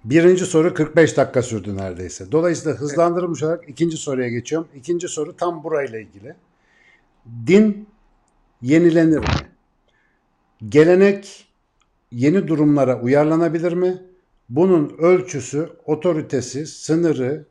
birinci 0.04 0.46
soru 0.46 0.74
45 0.74 1.16
dakika 1.16 1.42
sürdü 1.42 1.76
neredeyse. 1.76 2.32
Dolayısıyla 2.32 2.78
hızlandırılmış 2.78 3.42
olarak 3.42 3.68
ikinci 3.68 3.96
soruya 3.96 4.28
geçiyorum. 4.28 4.68
İkinci 4.74 5.09
soru 5.09 5.36
tam 5.36 5.64
burayla 5.64 5.98
ilgili. 5.98 6.34
Din 7.47 7.89
yenilenir 8.62 9.19
mi? 9.19 9.25
Gelenek 10.66 11.49
yeni 12.12 12.49
durumlara 12.49 13.01
uyarlanabilir 13.01 13.73
mi? 13.73 14.03
Bunun 14.49 14.97
ölçüsü, 14.99 15.71
otoritesi, 15.85 16.66
sınırı, 16.66 17.45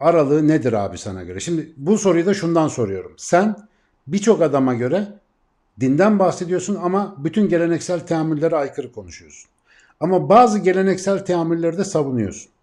aralığı 0.00 0.48
nedir 0.48 0.72
abi 0.72 0.98
sana 0.98 1.22
göre? 1.22 1.40
Şimdi 1.40 1.72
bu 1.76 1.98
soruyu 1.98 2.26
da 2.26 2.34
şundan 2.34 2.68
soruyorum. 2.68 3.14
Sen 3.16 3.56
birçok 4.06 4.42
adama 4.42 4.74
göre 4.74 5.08
dinden 5.80 6.18
bahsediyorsun 6.18 6.74
ama 6.82 7.16
bütün 7.18 7.48
geleneksel 7.48 8.00
teamüllere 8.00 8.56
aykırı 8.56 8.92
konuşuyorsun. 8.92 9.50
Ama 10.00 10.28
bazı 10.28 10.58
geleneksel 10.58 11.24
teamülleri 11.24 11.78
de 11.78 11.84
savunuyorsun. 11.84 12.53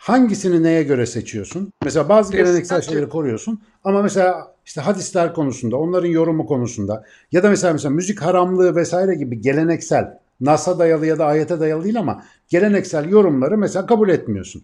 Hangisini 0.00 0.62
neye 0.62 0.82
göre 0.82 1.06
seçiyorsun? 1.06 1.72
Mesela 1.82 2.08
bazı 2.08 2.32
geleneksel 2.32 2.80
şeyleri 2.80 3.08
koruyorsun 3.08 3.60
ama 3.84 4.02
mesela 4.02 4.54
işte 4.66 4.80
hadisler 4.80 5.34
konusunda, 5.34 5.76
onların 5.76 6.08
yorumu 6.08 6.46
konusunda 6.46 7.04
ya 7.32 7.42
da 7.42 7.50
mesela 7.50 7.72
mesela 7.72 7.94
müzik 7.94 8.22
haramlığı 8.22 8.76
vesaire 8.76 9.14
gibi 9.14 9.40
geleneksel 9.40 10.18
Nas'a 10.40 10.78
dayalı 10.78 11.06
ya 11.06 11.18
da 11.18 11.26
ayete 11.26 11.60
dayalı 11.60 11.84
değil 11.84 11.98
ama 11.98 12.24
geleneksel 12.48 13.08
yorumları 13.10 13.58
mesela 13.58 13.86
kabul 13.86 14.08
etmiyorsun. 14.08 14.62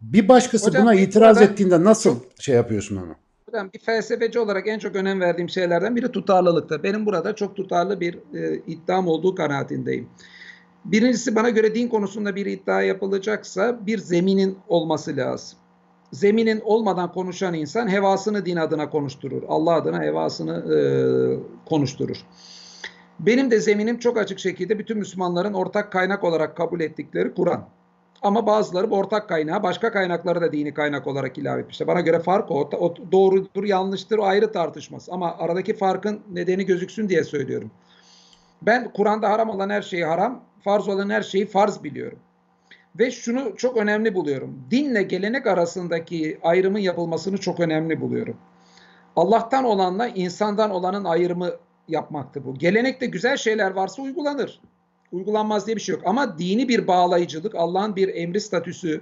Bir 0.00 0.28
başkası 0.28 0.66
Hocam, 0.66 0.82
buna 0.82 0.94
itiraz 0.94 1.36
burada 1.36 1.52
ettiğinde 1.52 1.84
nasıl 1.84 2.16
şey 2.38 2.54
yapıyorsun 2.54 2.96
onu? 2.96 3.14
Ben 3.52 3.72
bir 3.72 3.78
felsefeci 3.78 4.38
olarak 4.38 4.68
en 4.68 4.78
çok 4.78 4.96
önem 4.96 5.20
verdiğim 5.20 5.48
şeylerden 5.48 5.96
biri 5.96 6.12
tutarlılıktır. 6.12 6.82
Benim 6.82 7.06
burada 7.06 7.34
çok 7.34 7.56
tutarlı 7.56 8.00
bir 8.00 8.18
e, 8.34 8.62
iddiam 8.66 9.08
olduğu 9.08 9.34
kanaatindeyim. 9.34 10.08
Birincisi 10.88 11.36
bana 11.36 11.50
göre 11.50 11.74
din 11.74 11.88
konusunda 11.88 12.36
bir 12.36 12.46
iddia 12.46 12.82
yapılacaksa 12.82 13.86
bir 13.86 13.98
zeminin 13.98 14.58
olması 14.68 15.16
lazım. 15.16 15.58
Zeminin 16.12 16.60
olmadan 16.64 17.12
konuşan 17.12 17.54
insan 17.54 17.88
hevasını 17.88 18.46
din 18.46 18.56
adına 18.56 18.90
konuşturur. 18.90 19.42
Allah 19.48 19.74
adına 19.74 20.02
hevasını 20.02 20.74
e, 20.74 20.78
konuşturur. 21.68 22.16
Benim 23.20 23.50
de 23.50 23.60
zeminim 23.60 23.98
çok 23.98 24.18
açık 24.18 24.38
şekilde 24.38 24.78
bütün 24.78 24.98
Müslümanların 24.98 25.52
ortak 25.52 25.92
kaynak 25.92 26.24
olarak 26.24 26.56
kabul 26.56 26.80
ettikleri 26.80 27.34
Kur'an. 27.34 27.68
Ama 28.22 28.46
bazıları 28.46 28.90
bu 28.90 28.96
ortak 28.96 29.28
kaynağı 29.28 29.62
başka 29.62 29.92
kaynakları 29.92 30.40
da 30.40 30.52
dini 30.52 30.74
kaynak 30.74 31.06
olarak 31.06 31.38
ilave 31.38 31.60
etmişler. 31.60 31.88
Bana 31.88 32.00
göre 32.00 32.18
fark 32.18 32.50
o. 32.50 32.70
o 32.78 32.94
doğrudur, 33.12 33.64
yanlıştır 33.64 34.18
o 34.18 34.24
ayrı 34.24 34.52
tartışmaz. 34.52 35.08
Ama 35.10 35.36
aradaki 35.38 35.76
farkın 35.76 36.20
nedeni 36.32 36.66
gözüksün 36.66 37.08
diye 37.08 37.24
söylüyorum. 37.24 37.70
Ben 38.62 38.92
Kur'an'da 38.92 39.30
haram 39.30 39.50
olan 39.50 39.70
her 39.70 39.82
şeyi 39.82 40.04
haram, 40.04 40.44
farz 40.64 40.88
olan 40.88 41.10
her 41.10 41.22
şeyi 41.22 41.46
farz 41.46 41.84
biliyorum. 41.84 42.18
Ve 42.98 43.10
şunu 43.10 43.56
çok 43.56 43.76
önemli 43.76 44.14
buluyorum. 44.14 44.62
Dinle 44.70 45.02
gelenek 45.02 45.46
arasındaki 45.46 46.38
ayrımın 46.42 46.78
yapılmasını 46.78 47.38
çok 47.38 47.60
önemli 47.60 48.00
buluyorum. 48.00 48.36
Allah'tan 49.16 49.64
olanla 49.64 50.08
insandan 50.08 50.70
olanın 50.70 51.04
ayrımı 51.04 51.50
yapmaktı 51.88 52.44
bu. 52.44 52.54
Gelenekte 52.54 53.06
güzel 53.06 53.36
şeyler 53.36 53.70
varsa 53.70 54.02
uygulanır. 54.02 54.60
Uygulanmaz 55.12 55.66
diye 55.66 55.76
bir 55.76 55.80
şey 55.80 55.94
yok. 55.94 56.02
Ama 56.06 56.38
dini 56.38 56.68
bir 56.68 56.86
bağlayıcılık, 56.86 57.54
Allah'ın 57.54 57.96
bir 57.96 58.14
emri 58.14 58.40
statüsü 58.40 59.00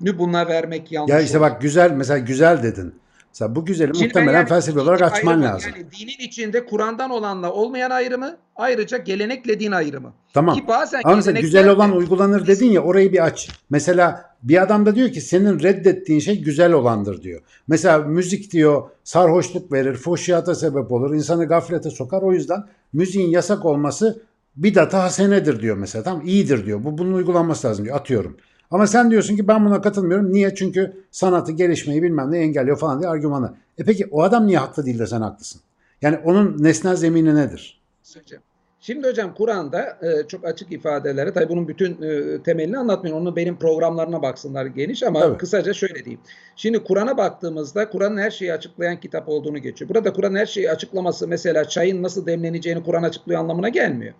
buna 0.00 0.48
vermek 0.48 0.92
yanlış. 0.92 1.10
Ya 1.12 1.20
işte 1.20 1.38
olur. 1.38 1.46
bak 1.46 1.60
güzel 1.60 1.90
mesela 1.90 2.18
güzel 2.18 2.62
dedin. 2.62 2.94
Mesela 3.34 3.54
bu 3.54 3.64
güzeli 3.64 3.94
Şimdi 3.94 4.04
muhtemelen 4.06 4.38
yani 4.38 4.48
felsefi 4.48 4.78
olarak 4.78 5.02
açman 5.02 5.32
ayrımı, 5.32 5.44
lazım. 5.44 5.70
Yani 5.76 5.86
dinin 5.90 6.26
içinde 6.28 6.66
Kur'an'dan 6.66 7.10
olanla 7.10 7.52
olmayan 7.52 7.90
ayrımı, 7.90 8.36
ayrıca 8.56 8.98
gelenekle 8.98 9.60
din 9.60 9.72
ayrımı. 9.72 10.12
Tamam. 10.34 10.54
Ki 10.54 10.64
bazen 10.68 11.00
Ama 11.04 11.16
mesela 11.16 11.40
güzel 11.40 11.64
de- 11.64 11.70
olan 11.70 11.96
uygulanır 11.96 12.46
dedin 12.46 12.70
ya 12.70 12.80
orayı 12.80 13.12
bir 13.12 13.24
aç. 13.24 13.50
Mesela 13.70 14.24
bir 14.42 14.62
adam 14.62 14.86
da 14.86 14.94
diyor 14.94 15.08
ki 15.08 15.20
senin 15.20 15.60
reddettiğin 15.60 16.20
şey 16.20 16.42
güzel 16.42 16.72
olandır 16.72 17.22
diyor. 17.22 17.42
Mesela 17.68 17.98
müzik 17.98 18.52
diyor 18.52 18.82
sarhoşluk 19.04 19.72
verir, 19.72 19.94
fuhşiyata 19.94 20.54
sebep 20.54 20.92
olur, 20.92 21.14
insanı 21.14 21.46
gaflete 21.46 21.90
sokar. 21.90 22.22
O 22.22 22.32
yüzden 22.32 22.64
müziğin 22.92 23.30
yasak 23.30 23.64
olması 23.64 24.22
bidata 24.56 25.02
hasenedir 25.02 25.60
diyor 25.60 25.76
mesela. 25.76 26.04
Tamam 26.04 26.26
iyidir 26.26 26.66
diyor. 26.66 26.84
Bu 26.84 26.98
bunun 26.98 27.12
uygulanması 27.12 27.66
lazım 27.68 27.84
diyor. 27.84 27.96
Atıyorum. 27.96 28.36
Ama 28.70 28.86
sen 28.86 29.10
diyorsun 29.10 29.36
ki 29.36 29.48
ben 29.48 29.64
buna 29.64 29.80
katılmıyorum. 29.80 30.32
Niye? 30.32 30.54
Çünkü 30.54 31.04
sanatı 31.10 31.52
gelişmeyi 31.52 32.02
bilmem 32.02 32.32
ne 32.32 32.38
engelliyor 32.38 32.78
falan 32.78 33.00
diye 33.00 33.10
argümanı. 33.10 33.54
E 33.78 33.84
peki 33.84 34.06
o 34.10 34.22
adam 34.22 34.46
niye 34.46 34.58
haklı 34.58 34.86
değil 34.86 34.98
de 34.98 35.06
sen 35.06 35.20
haklısın? 35.20 35.60
Yani 36.02 36.18
onun 36.24 36.62
nesnel 36.62 36.96
zemini 36.96 37.34
nedir? 37.34 37.80
söyleyeceğim. 38.02 38.42
Şimdi 38.80 39.08
hocam 39.08 39.34
Kur'an'da 39.34 39.98
e, 40.02 40.28
çok 40.28 40.44
açık 40.44 40.72
ifadeleri, 40.72 41.32
tabii 41.32 41.48
bunun 41.48 41.68
bütün 41.68 42.02
e, 42.02 42.42
temelini 42.42 42.78
anlatmıyorum. 42.78 43.22
Onu 43.22 43.36
benim 43.36 43.58
programlarına 43.58 44.22
baksınlar 44.22 44.66
geniş 44.66 45.02
ama 45.02 45.20
Tabii. 45.20 45.38
kısaca 45.38 45.72
şöyle 45.72 46.04
diyeyim. 46.04 46.20
Şimdi 46.56 46.84
Kur'an'a 46.84 47.16
baktığımızda 47.16 47.90
Kur'an'ın 47.90 48.16
her 48.16 48.30
şeyi 48.30 48.52
açıklayan 48.52 49.00
kitap 49.00 49.28
olduğunu 49.28 49.58
geçiyor. 49.58 49.88
Burada 49.88 50.12
Kur'an'ın 50.12 50.36
her 50.36 50.46
şeyi 50.46 50.70
açıklaması 50.70 51.28
mesela 51.28 51.68
çayın 51.68 52.02
nasıl 52.02 52.26
demleneceğini 52.26 52.82
Kur'an 52.84 53.02
açıklıyor 53.02 53.40
anlamına 53.40 53.68
gelmiyor. 53.68 54.14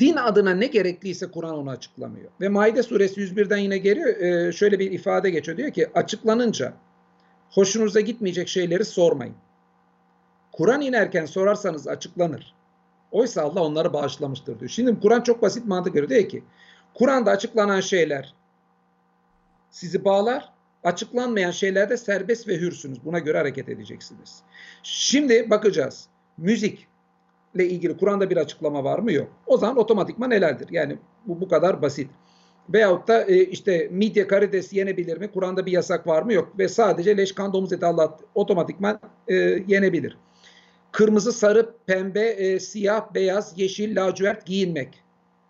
Din 0.00 0.16
adına 0.16 0.50
ne 0.50 0.66
gerekliyse 0.66 1.30
Kur'an 1.30 1.54
onu 1.54 1.70
açıklamıyor. 1.70 2.30
Ve 2.40 2.48
Maide 2.48 2.82
suresi 2.82 3.20
101'den 3.20 3.56
yine 3.56 3.78
geliyor. 3.78 4.08
e, 4.08 4.52
şöyle 4.52 4.78
bir 4.78 4.90
ifade 4.90 5.30
geçiyor. 5.30 5.58
Diyor 5.58 5.70
ki 5.70 5.90
açıklanınca 5.94 6.72
hoşunuza 7.50 8.00
gitmeyecek 8.00 8.48
şeyleri 8.48 8.84
sormayın. 8.84 9.34
Kur'an 10.52 10.80
inerken 10.80 11.26
sorarsanız 11.26 11.88
açıklanır. 11.88 12.54
Oysa 13.10 13.42
Allah 13.42 13.62
onları 13.62 13.92
bağışlamıştır 13.92 14.60
diyor. 14.60 14.70
Şimdi 14.70 15.00
Kur'an 15.00 15.20
çok 15.20 15.42
basit 15.42 15.66
mantık 15.66 15.94
veriyor. 15.94 16.10
Diyor 16.10 16.28
ki 16.28 16.44
Kur'an'da 16.94 17.30
açıklanan 17.30 17.80
şeyler 17.80 18.34
sizi 19.70 20.04
bağlar. 20.04 20.52
Açıklanmayan 20.84 21.50
şeylerde 21.50 21.96
serbest 21.96 22.48
ve 22.48 22.56
hürsünüz. 22.56 23.04
Buna 23.04 23.18
göre 23.18 23.38
hareket 23.38 23.68
edeceksiniz. 23.68 24.42
Şimdi 24.82 25.50
bakacağız. 25.50 26.08
Müzikle 27.54 27.74
ilgili 27.74 27.96
Kur'an'da 27.96 28.30
bir 28.30 28.36
açıklama 28.36 28.84
var 28.84 28.98
mı? 28.98 29.12
Yok. 29.12 29.28
O 29.46 29.56
zaman 29.58 29.76
otomatikman 29.76 30.30
helaldir. 30.30 30.68
Yani 30.70 30.98
bu 31.26 31.40
bu 31.40 31.48
kadar 31.48 31.82
basit. 31.82 32.10
Veyahut 32.68 33.08
da 33.08 33.24
e, 33.24 33.44
işte 33.44 33.88
midye 33.90 34.26
karides 34.26 34.72
yenebilir 34.72 35.18
mi? 35.18 35.30
Kur'an'da 35.30 35.66
bir 35.66 35.72
yasak 35.72 36.06
var 36.06 36.22
mı? 36.22 36.32
Yok. 36.32 36.58
Ve 36.58 36.68
sadece 36.68 37.16
leş 37.16 37.32
kan 37.32 37.52
domuz 37.52 37.72
eti 37.72 37.86
Allah 37.86 38.18
otomatikman 38.34 39.00
e, 39.28 39.34
yenebilir. 39.68 40.18
Kırmızı, 40.92 41.32
sarı, 41.32 41.74
pembe, 41.86 42.28
e, 42.28 42.60
siyah, 42.60 43.14
beyaz, 43.14 43.52
yeşil, 43.56 43.96
lacivert 43.96 44.46
giyinmek. 44.46 45.03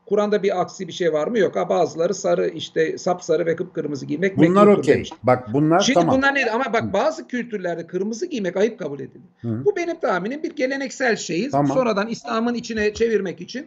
Kur'an'da 0.07 0.43
bir 0.43 0.61
aksi 0.61 0.89
bir 0.89 0.93
şey 0.93 1.13
var 1.13 1.27
mı? 1.27 1.39
Yok. 1.39 1.57
Ha, 1.57 1.69
bazıları 1.69 2.15
sarı 2.15 2.49
işte 2.49 2.99
sapsarı 2.99 3.47
ve 3.47 3.57
kıpkırmızı 3.57 4.07
giymek 4.07 4.37
Bunlar 4.37 4.67
okey. 4.67 5.09
Bak 5.23 5.53
bunlar 5.53 5.81
Şimdi 5.81 6.01
tamam. 6.01 6.17
bunlar 6.17 6.35
ne? 6.35 6.51
Ama 6.51 6.73
bak 6.73 6.93
bazı 6.93 7.29
kültürlerde 7.29 7.87
kırmızı 7.87 8.27
giymek 8.27 8.57
ayıp 8.57 8.79
kabul 8.79 9.01
edilir. 9.01 9.23
Hı. 9.41 9.65
Bu 9.65 9.77
benim 9.77 10.01
tahminim 10.01 10.43
bir 10.43 10.57
geleneksel 10.57 11.17
şeyi. 11.17 11.51
Tamam. 11.51 11.77
Sonradan 11.77 12.09
İslam'ın 12.09 12.55
içine 12.55 12.95
çevirmek 12.95 13.41
için 13.41 13.67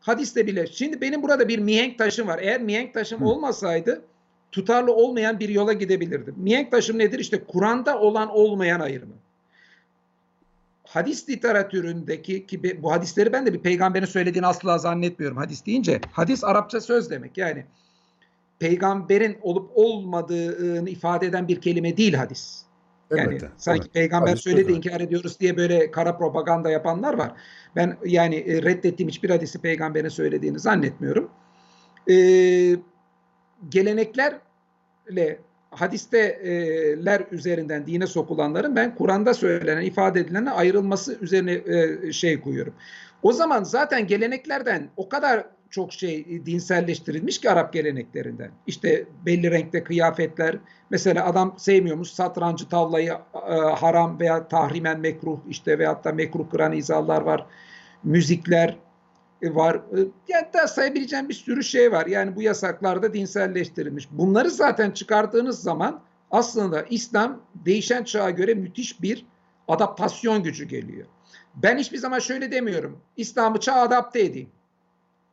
hadiste 0.00 0.46
bile. 0.46 0.66
Şimdi 0.66 1.00
benim 1.00 1.22
burada 1.22 1.48
bir 1.48 1.58
mihenk 1.58 1.98
taşım 1.98 2.28
var. 2.28 2.38
Eğer 2.42 2.62
mihenk 2.62 2.94
taşım 2.94 3.20
Hı. 3.20 3.24
olmasaydı 3.24 4.02
tutarlı 4.52 4.92
olmayan 4.92 5.40
bir 5.40 5.48
yola 5.48 5.72
gidebilirdim. 5.72 6.34
Mihenk 6.36 6.70
taşım 6.70 6.98
nedir? 6.98 7.18
İşte 7.18 7.44
Kur'an'da 7.44 7.98
olan 7.98 8.28
olmayan 8.28 8.80
ayrımı. 8.80 9.14
Hadis 10.92 11.28
literatüründeki 11.28 12.46
ki 12.46 12.82
bu 12.82 12.92
hadisleri 12.92 13.32
ben 13.32 13.46
de 13.46 13.54
bir 13.54 13.58
peygamberin 13.58 14.06
söylediğini 14.06 14.46
asla 14.46 14.78
zannetmiyorum. 14.78 15.36
Hadis 15.36 15.66
deyince 15.66 16.00
hadis 16.12 16.44
Arapça 16.44 16.80
söz 16.80 17.10
demek. 17.10 17.38
Yani 17.38 17.64
peygamberin 18.58 19.38
olup 19.42 19.70
olmadığını 19.74 20.90
ifade 20.90 21.26
eden 21.26 21.48
bir 21.48 21.60
kelime 21.60 21.96
değil 21.96 22.14
hadis. 22.14 22.62
Yani 23.10 23.20
Elbette, 23.20 23.48
sanki 23.56 23.82
evet. 23.82 23.94
peygamber 23.94 24.30
Hadis 24.30 24.42
söyledi 24.42 24.62
sözü. 24.62 24.76
inkar 24.76 25.00
ediyoruz 25.00 25.40
diye 25.40 25.56
böyle 25.56 25.90
kara 25.90 26.18
propaganda 26.18 26.70
yapanlar 26.70 27.14
var. 27.14 27.32
Ben 27.76 27.96
yani 28.04 28.36
e, 28.36 28.62
reddettiğim 28.62 29.08
hiçbir 29.08 29.30
hadisi 29.30 29.58
peygamberin 29.60 30.08
söylediğini 30.08 30.58
zannetmiyorum. 30.58 31.30
Ee, 32.10 32.76
geleneklerle 33.68 35.40
hadisteler 35.70 37.22
üzerinden 37.30 37.86
dine 37.86 38.06
sokulanların 38.06 38.76
ben 38.76 38.94
Kur'an'da 38.94 39.34
söylenen, 39.34 39.82
ifade 39.82 40.20
edilene 40.20 40.50
ayrılması 40.50 41.18
üzerine 41.20 41.52
e, 41.52 42.12
şey 42.12 42.40
koyuyorum. 42.40 42.74
O 43.22 43.32
zaman 43.32 43.64
zaten 43.64 44.06
geleneklerden 44.06 44.88
o 44.96 45.08
kadar 45.08 45.46
çok 45.70 45.92
şey 45.92 46.20
e, 46.20 46.46
dinselleştirilmiş 46.46 47.40
ki 47.40 47.50
Arap 47.50 47.72
geleneklerinden. 47.72 48.50
İşte 48.66 49.04
belli 49.26 49.50
renkte 49.50 49.84
kıyafetler. 49.84 50.58
Mesela 50.90 51.26
adam 51.26 51.54
sevmiyormuş 51.58 52.08
satrancı 52.08 52.68
tavlayı 52.68 53.12
e, 53.48 53.54
haram 53.54 54.20
veya 54.20 54.48
tahrimen 54.48 55.00
mekruh 55.00 55.38
işte 55.48 55.78
veyahut 55.78 56.04
da 56.04 56.12
mekruh 56.12 56.50
kıran 56.50 56.72
izahlar 56.72 57.22
var. 57.22 57.46
Müzikler 58.04 58.76
var. 59.42 59.74
E, 59.74 59.98
Yani 60.28 60.46
daha 60.54 60.66
sayabileceğim 60.68 61.28
bir 61.28 61.34
sürü 61.34 61.64
şey 61.64 61.92
var. 61.92 62.06
Yani 62.06 62.36
bu 62.36 62.42
yasaklarda 62.42 63.14
dinselleştirilmiş. 63.14 64.08
Bunları 64.10 64.50
zaten 64.50 64.90
çıkardığınız 64.90 65.62
zaman 65.62 66.00
aslında 66.30 66.82
İslam 66.82 67.40
değişen 67.54 68.04
çağa 68.04 68.30
göre 68.30 68.54
müthiş 68.54 69.02
bir 69.02 69.26
adaptasyon 69.68 70.42
gücü 70.42 70.64
geliyor. 70.64 71.06
Ben 71.54 71.78
hiçbir 71.78 71.98
zaman 71.98 72.18
şöyle 72.18 72.52
demiyorum. 72.52 72.98
İslam'ı 73.16 73.60
çağa 73.60 73.80
adapte 73.80 74.20
edeyim. 74.20 74.50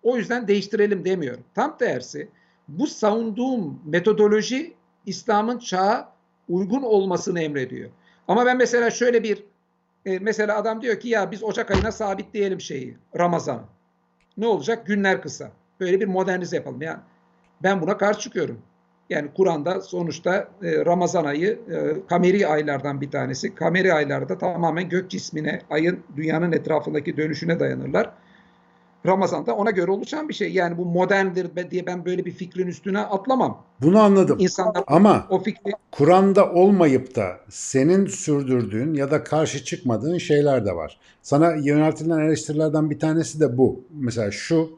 O 0.03 0.17
yüzden 0.17 0.47
değiştirelim 0.47 1.05
demiyorum. 1.05 1.43
Tam 1.55 1.77
tersi 1.77 2.29
bu 2.67 2.87
savunduğum 2.87 3.81
metodoloji 3.85 4.73
İslam'ın 5.05 5.59
çağa 5.59 6.13
uygun 6.49 6.81
olmasını 6.81 7.41
emrediyor. 7.41 7.89
Ama 8.27 8.45
ben 8.45 8.57
mesela 8.57 8.91
şöyle 8.91 9.23
bir 9.23 9.43
e, 10.05 10.19
mesela 10.19 10.57
adam 10.57 10.81
diyor 10.81 10.99
ki 10.99 11.09
ya 11.09 11.31
biz 11.31 11.43
Ocak 11.43 11.71
ayına 11.71 11.91
sabitleyelim 11.91 12.61
şeyi 12.61 12.97
Ramazan'ı. 13.17 13.76
Ne 14.37 14.47
olacak? 14.47 14.87
Günler 14.87 15.21
kısa. 15.21 15.51
Böyle 15.79 15.99
bir 15.99 16.07
modernize 16.07 16.55
yapalım. 16.55 16.81
Yani 16.81 16.99
ben 17.63 17.81
buna 17.81 17.97
karşı 17.97 18.19
çıkıyorum. 18.19 18.61
Yani 19.09 19.29
Kur'an'da 19.37 19.81
sonuçta 19.81 20.49
e, 20.63 20.85
Ramazan 20.85 21.25
ayı 21.25 21.59
e, 21.71 22.07
kameri 22.07 22.47
aylardan 22.47 23.01
bir 23.01 23.11
tanesi. 23.11 23.55
Kameri 23.55 23.93
aylarda 23.93 24.37
tamamen 24.37 24.89
gök 24.89 25.09
cismine, 25.09 25.61
ayın 25.69 25.99
dünyanın 26.15 26.51
etrafındaki 26.51 27.17
dönüşüne 27.17 27.59
dayanırlar. 27.59 28.11
Ramazan'da 29.05 29.55
ona 29.55 29.71
göre 29.71 29.91
oluşan 29.91 30.29
bir 30.29 30.33
şey. 30.33 30.53
Yani 30.53 30.77
bu 30.77 30.85
moderndir 30.85 31.71
diye 31.71 31.85
ben 31.85 32.05
böyle 32.05 32.25
bir 32.25 32.31
fikrin 32.31 32.67
üstüne 32.67 32.99
atlamam. 32.99 33.63
Bunu 33.81 33.99
anladım. 33.99 34.37
İnsanlar 34.39 34.83
Ama 34.87 35.27
o 35.29 35.39
fikri 35.39 35.71
Kur'an'da 35.91 36.51
olmayıp 36.51 37.15
da 37.15 37.37
senin 37.49 38.05
sürdürdüğün 38.05 38.93
ya 38.93 39.11
da 39.11 39.23
karşı 39.23 39.63
çıkmadığın 39.63 40.17
şeyler 40.17 40.65
de 40.65 40.75
var. 40.75 40.99
Sana 41.21 41.55
yöneltilen 41.55 42.19
eleştirilerden 42.19 42.89
bir 42.89 42.99
tanesi 42.99 43.39
de 43.39 43.57
bu. 43.57 43.83
Mesela 43.93 44.31
şu 44.31 44.69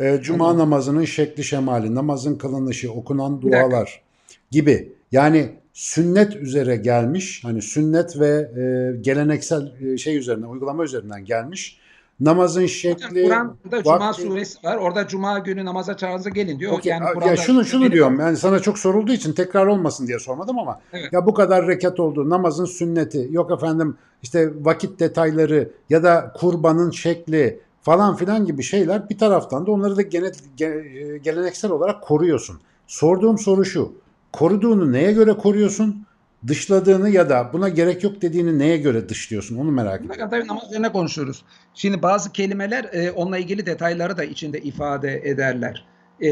e, 0.00 0.18
cuma 0.22 0.44
Tamam. 0.44 0.58
namazının 0.58 1.04
şekli 1.04 1.44
şemali, 1.44 1.94
namazın 1.94 2.38
kılınışı, 2.38 2.92
okunan 2.92 3.42
dualar 3.42 4.02
gibi. 4.50 4.92
Yani 5.12 5.50
sünnet 5.72 6.36
üzere 6.36 6.76
gelmiş, 6.76 7.44
hani 7.44 7.62
sünnet 7.62 8.20
ve 8.20 8.28
e, 8.28 8.96
geleneksel 9.00 9.72
e, 9.80 9.96
şey 9.96 10.16
üzerinden, 10.16 10.46
uygulama 10.46 10.84
üzerinden 10.84 11.24
gelmiş 11.24 11.81
namazın 12.20 12.66
şekli, 12.66 13.24
Kur'an'da 13.24 13.82
Cuma 13.82 14.00
vakti. 14.00 14.22
suresi 14.22 14.66
var. 14.66 14.76
Orada 14.76 15.08
Cuma 15.08 15.38
günü 15.38 15.64
namaza 15.64 15.96
çağırınca 15.96 16.30
gelin 16.30 16.58
diyor. 16.58 16.72
Okey, 16.72 16.90
Yani 16.90 17.04
ya 17.04 17.12
Kur'an'da 17.12 17.36
şunu 17.36 17.64
şunu 17.64 17.80
Benim- 17.80 17.92
diyorum. 17.92 18.20
Yani 18.20 18.36
sana 18.36 18.58
çok 18.58 18.78
sorulduğu 18.78 19.12
için 19.12 19.32
tekrar 19.32 19.66
olmasın 19.66 20.06
diye 20.06 20.18
sormadım 20.18 20.58
ama 20.58 20.80
Evet. 20.92 21.12
ya 21.12 21.26
bu 21.26 21.34
kadar 21.34 21.66
rekat 21.66 22.00
oldu. 22.00 22.30
Namazın 22.30 22.64
sünneti, 22.64 23.28
yok 23.30 23.50
efendim 23.50 23.96
işte 24.22 24.50
vakit 24.60 25.00
detayları 25.00 25.70
ya 25.90 26.02
da 26.02 26.32
kurbanın 26.36 26.90
şekli 26.90 27.60
falan 27.82 28.16
filan 28.16 28.44
gibi 28.46 28.62
şeyler 28.62 29.08
bir 29.08 29.18
taraftan 29.18 29.66
da 29.66 29.70
onları 29.72 29.96
da 29.96 30.02
gene, 30.02 30.26
ge- 30.58 31.16
geleneksel 31.16 31.70
olarak 31.70 32.02
koruyorsun. 32.02 32.60
Sorduğum 32.86 33.38
soru 33.38 33.64
şu. 33.64 33.92
Koruduğunu 34.32 34.92
neye 34.92 35.12
göre 35.12 35.32
koruyorsun? 35.32 36.06
Dışladığını 36.46 37.10
ya 37.10 37.28
da 37.28 37.50
buna 37.52 37.68
gerek 37.68 38.04
yok 38.04 38.22
dediğini 38.22 38.58
neye 38.58 38.76
göre 38.76 39.08
dışlıyorsun? 39.08 39.58
Onu 39.58 39.70
merak 39.70 40.00
ediyorum. 40.00 40.20
Bakın 40.20 40.30
tabii 40.30 40.48
namaz 40.48 40.64
üzerine 40.68 40.92
konuşuyoruz. 40.92 41.44
Şimdi 41.74 42.02
bazı 42.02 42.32
kelimeler 42.32 42.84
e, 42.92 43.10
onunla 43.10 43.38
ilgili 43.38 43.66
detayları 43.66 44.16
da 44.16 44.24
içinde 44.24 44.60
ifade 44.60 45.20
ederler. 45.24 45.86
E, 46.20 46.28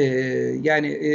yani 0.62 0.88
e, 0.88 1.14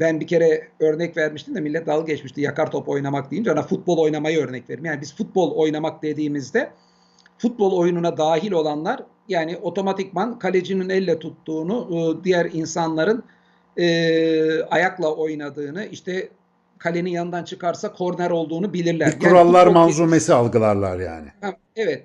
ben 0.00 0.20
bir 0.20 0.26
kere 0.26 0.68
örnek 0.80 1.16
vermiştim 1.16 1.54
de 1.54 1.60
millet 1.60 1.86
dalga 1.86 2.12
geçmişti 2.12 2.40
yakar 2.40 2.70
top 2.70 2.88
oynamak 2.88 3.30
deyince 3.30 3.52
ona 3.52 3.62
futbol 3.62 3.98
oynamayı 3.98 4.38
örnek 4.38 4.70
veririm. 4.70 4.84
Yani 4.84 5.00
biz 5.00 5.16
futbol 5.16 5.54
oynamak 5.56 6.02
dediğimizde 6.02 6.70
futbol 7.38 7.78
oyununa 7.78 8.16
dahil 8.16 8.52
olanlar 8.52 9.02
yani 9.28 9.56
otomatikman 9.56 10.38
kalecinin 10.38 10.88
elle 10.88 11.18
tuttuğunu 11.18 11.88
e, 11.90 12.24
diğer 12.24 12.50
insanların 12.52 13.24
e, 13.76 14.62
ayakla 14.62 15.14
oynadığını 15.14 15.86
işte 15.86 16.28
kalenin 16.78 17.10
yanından 17.10 17.44
çıkarsa 17.44 17.92
korner 17.92 18.30
olduğunu 18.30 18.72
bilirler. 18.72 19.08
Bir 19.08 19.12
Yani 19.24 19.32
kurallar 19.32 19.66
futbol- 19.66 19.72
manzumesi 19.72 20.34
algılarlar 20.34 21.00
yani. 21.00 21.28
Evet. 21.76 22.02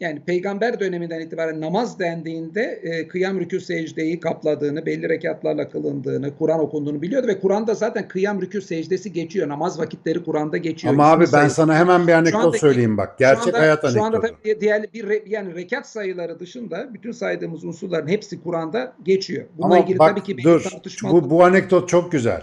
Yani 0.00 0.20
peygamber 0.26 0.80
döneminden 0.80 1.20
itibaren 1.20 1.60
namaz 1.60 1.98
dendiğinde 1.98 2.62
e, 2.82 3.08
kıyam 3.08 3.40
rükû 3.40 3.60
secdeyi 3.60 4.20
kapladığını, 4.20 4.86
belli 4.86 5.08
rekatlarla 5.08 5.68
kılındığını, 5.70 6.36
Kur'an 6.38 6.60
okunduğunu 6.60 7.02
biliyordu 7.02 7.26
ve 7.26 7.40
Kur'an'da 7.40 7.74
zaten 7.74 8.08
kıyam 8.08 8.40
rükû 8.40 8.60
secdesi 8.60 9.12
geçiyor. 9.12 9.48
Namaz 9.48 9.78
vakitleri 9.78 10.24
Kur'an'da 10.24 10.56
geçiyor. 10.56 10.94
Ama 10.94 11.04
abi 11.06 11.24
İsmi 11.24 11.32
ben 11.34 11.38
sayısı. 11.38 11.56
sana 11.56 11.76
hemen 11.78 12.06
bir 12.06 12.12
anekdot 12.12 12.44
andaki- 12.44 12.58
söyleyeyim 12.58 12.96
bak. 12.98 13.18
Gerçek 13.18 13.46
anda- 13.46 13.58
hayat 13.58 13.80
Şu 13.92 14.02
anda 14.02 14.18
anekdotu. 14.18 14.34
tabii 14.44 14.60
diğer 14.60 14.82
bir 14.94 15.04
re- 15.04 15.22
yani 15.28 15.54
rekat 15.54 15.88
sayıları 15.88 16.40
dışında 16.40 16.88
bütün 16.94 17.12
saydığımız 17.12 17.64
unsurların 17.64 18.08
hepsi 18.08 18.42
Kur'an'da 18.42 18.92
geçiyor. 19.04 19.44
Bununla 19.58 19.74
Ama 19.74 19.84
ilgili 19.84 19.98
bak 19.98 20.10
tabii 20.10 20.22
ki 20.22 20.36
bir 20.36 20.44
dur 20.44 20.60
tartışma 20.62 21.10
bu, 21.12 21.30
bu 21.30 21.44
anekdot 21.44 21.88
çok 21.88 22.12
güzel. 22.12 22.42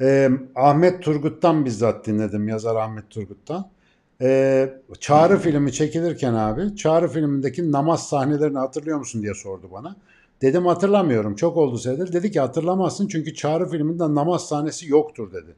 Ee, 0.00 0.30
Ahmet 0.56 1.02
Turgut'tan 1.02 1.64
bizzat 1.64 2.06
dinledim 2.06 2.48
yazar 2.48 2.76
Ahmet 2.76 3.10
Turgut'tan. 3.10 3.68
Ee, 4.22 4.74
Çağrı 5.00 5.38
filmi 5.38 5.72
çekilirken 5.72 6.34
abi 6.34 6.76
Çağrı 6.76 7.08
filmindeki 7.08 7.72
namaz 7.72 8.08
sahnelerini 8.08 8.58
hatırlıyor 8.58 8.98
musun 8.98 9.22
diye 9.22 9.34
sordu 9.34 9.68
bana. 9.72 9.96
Dedim 10.42 10.66
hatırlamıyorum 10.66 11.34
çok 11.34 11.56
oldu 11.56 11.78
senedir. 11.78 12.12
Dedi 12.12 12.30
ki 12.30 12.40
hatırlamazsın 12.40 13.08
çünkü 13.08 13.34
Çağrı 13.34 13.68
filminde 13.68 14.14
namaz 14.14 14.48
sahnesi 14.48 14.90
yoktur 14.90 15.32
dedi. 15.32 15.54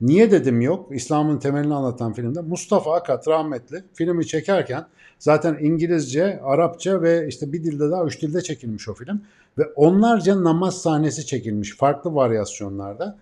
Niye 0.00 0.30
dedim 0.30 0.60
yok? 0.60 0.88
İslam'ın 0.96 1.38
temelini 1.38 1.74
anlatan 1.74 2.12
filmde 2.12 2.40
Mustafa 2.40 2.94
Akat 2.94 3.28
rahmetli 3.28 3.84
filmi 3.94 4.26
çekerken 4.26 4.86
zaten 5.18 5.58
İngilizce, 5.60 6.40
Arapça 6.44 7.02
ve 7.02 7.28
işte 7.28 7.52
bir 7.52 7.64
dilde 7.64 7.90
daha 7.90 8.04
üç 8.04 8.22
dilde 8.22 8.42
çekilmiş 8.42 8.88
o 8.88 8.94
film. 8.94 9.20
Ve 9.58 9.64
onlarca 9.76 10.44
namaz 10.44 10.82
sahnesi 10.82 11.26
çekilmiş 11.26 11.76
farklı 11.76 12.14
varyasyonlarda. 12.14 13.18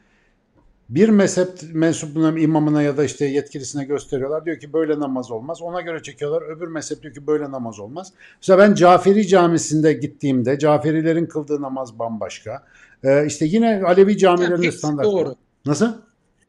Bir 0.95 1.09
mezhep 1.09 1.49
mensubuna, 1.73 2.39
imamına 2.39 2.83
ya 2.83 2.97
da 2.97 3.05
işte 3.05 3.25
yetkilisine 3.25 3.85
gösteriyorlar. 3.85 4.45
Diyor 4.45 4.59
ki 4.59 4.73
böyle 4.73 5.01
namaz 5.01 5.31
olmaz. 5.31 5.63
Ona 5.63 5.81
göre 5.81 6.03
çekiyorlar. 6.03 6.57
Öbür 6.57 6.69
mezhep 6.69 7.03
diyor 7.03 7.15
ki 7.15 7.27
böyle 7.27 7.51
namaz 7.51 7.81
olmaz. 7.81 8.13
Mesela 8.41 8.59
ben 8.59 8.75
Caferi 8.75 9.27
Camisi'nde 9.27 9.93
gittiğimde 9.93 10.59
Caferilerin 10.59 11.27
kıldığı 11.27 11.63
namaz 11.63 11.99
bambaşka. 11.99 12.63
Ee, 13.05 13.27
işte 13.27 13.47
yine 13.47 13.83
Alevi 13.85 14.11
Yani 14.11 14.19
camilerinde 14.19 14.67
hepsi 14.67 14.79
standart. 14.79 15.07
doğru. 15.07 15.35
Nasıl? 15.67 15.93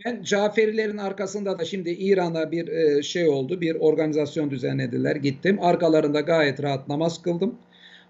Ben 0.06 0.24
Caferilerin 0.24 0.98
arkasında 0.98 1.60
da 1.60 1.66
şimdi 1.66 1.90
İran'a 1.90 2.52
bir 2.52 2.68
e, 2.68 3.04
şey 3.04 3.30
oldu. 3.30 3.62
Bir 3.62 3.76
organizasyon 3.76 4.52
düzenlediler. 4.52 5.16
Gittim. 5.16 5.58
Arkalarında 5.62 6.22
gayet 6.22 6.64
rahat 6.64 6.88
namaz 6.88 7.22
kıldım. 7.22 7.56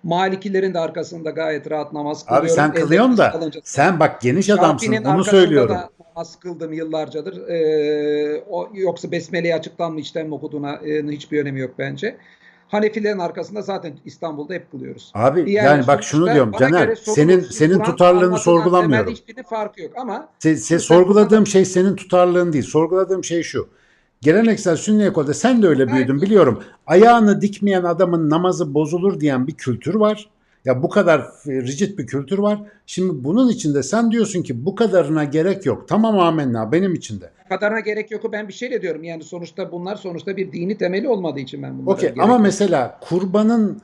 Malikilerin 0.04 0.74
de 0.74 0.80
arkasında 0.80 1.30
gayet 1.30 1.72
rahat 1.72 1.93
namaz 1.93 2.26
kılıyorum. 2.26 2.45
Abi 2.49 2.54
sen 2.56 2.74
kılıyorsun 2.74 3.18
da 3.18 3.32
kalınca- 3.32 3.62
sen 3.64 3.99
bak 3.99 4.22
geniş 4.22 4.49
adamsın 4.49 5.04
onu 5.06 5.24
söylüyorum. 5.24 5.76
da 5.76 5.89
namaz 6.16 6.39
kıldım 6.39 6.74
yıllarcadır. 6.74 7.47
Ee, 7.47 8.43
o, 8.49 8.70
yoksa 8.74 9.12
Besmele'yi 9.12 9.56
açıktan 9.56 9.93
mı 9.93 9.99
içten 9.99 10.28
mi 10.28 10.34
okuduğuna 10.34 10.74
e, 10.74 11.04
hiçbir 11.08 11.41
önemi 11.41 11.60
yok 11.60 11.72
bence. 11.80 12.18
Hanefilerin 12.68 13.20
arkasında 13.20 13.62
zaten 13.62 13.93
İstanbul'da 14.06 14.54
hep 14.54 14.72
kılıyoruz. 14.72 15.12
Abi 15.16 15.39
Yani 15.39 15.51
yani 15.51 15.88
bak 15.88 16.04
şunu 16.04 16.34
diyorum 16.34 16.51
Caner 16.60 16.95
senin 16.95 17.39
senin 17.39 17.80
anlatılan 17.80 18.36
sorgulamıyorum. 18.36 19.12
hiçbirinin 19.12 19.43
farkı 19.43 19.82
yok 19.82 19.91
ama 19.97 20.30
Se- 20.43 20.54
se- 20.76 20.80
sorguladığım 20.80 21.47
şey 21.47 21.66
senin 21.66 21.95
tutarlılığın 21.95 22.54
değil. 22.54 22.64
Sorguladığım 22.64 23.24
şey 23.24 23.43
şu. 23.43 23.70
Geleneksel 24.24 24.76
sünni 24.76 25.04
ekolde 25.04 25.34
sen 25.34 25.62
de 25.62 25.68
öyle 25.68 25.88
büyüdün 25.88 26.22
biliyorum. 26.22 26.64
Ayağını 26.88 27.42
dikmeyen 27.42 27.84
adamın 27.84 28.30
namazı 28.30 28.74
bozulur 28.74 29.20
diyen 29.20 29.48
bir 29.48 29.54
kültür 29.54 29.96
var. 29.96 30.30
Ya 30.66 30.84
bu 30.84 30.90
kadar 30.90 31.22
rigid 31.48 31.98
bir 31.98 32.08
kültür 32.08 32.38
var. 32.38 32.60
Şimdi 32.86 33.24
bunun 33.24 33.50
içinde 33.50 33.84
sen 33.84 34.12
diyorsun 34.12 34.44
ki 34.44 34.66
bu 34.66 34.76
kadarına 34.76 35.24
gerek 35.24 35.66
yok. 35.66 35.88
Tamam 35.88 36.20
amenna 36.20 36.72
benim 36.72 36.94
için 36.94 37.22
de. 37.22 37.30
kadarına 37.50 37.80
gerek 37.80 38.12
yok. 38.12 38.32
Ben 38.32 38.48
bir 38.48 38.54
şeyle 38.54 38.82
diyorum. 38.82 39.04
Yani 39.04 39.24
sonuçta 39.24 39.72
bunlar 39.72 39.96
sonuçta 39.96 40.38
bir 40.38 40.52
dini 40.52 40.78
temeli 40.78 41.08
olmadığı 41.08 41.40
için 41.40 41.64
ben 41.64 41.78
bunlara 41.80 41.96
Okey 41.96 42.14
ama 42.20 42.34
yok. 42.34 42.42
mesela 42.42 43.00
kurbanın 43.02 43.70
ku- 43.70 43.80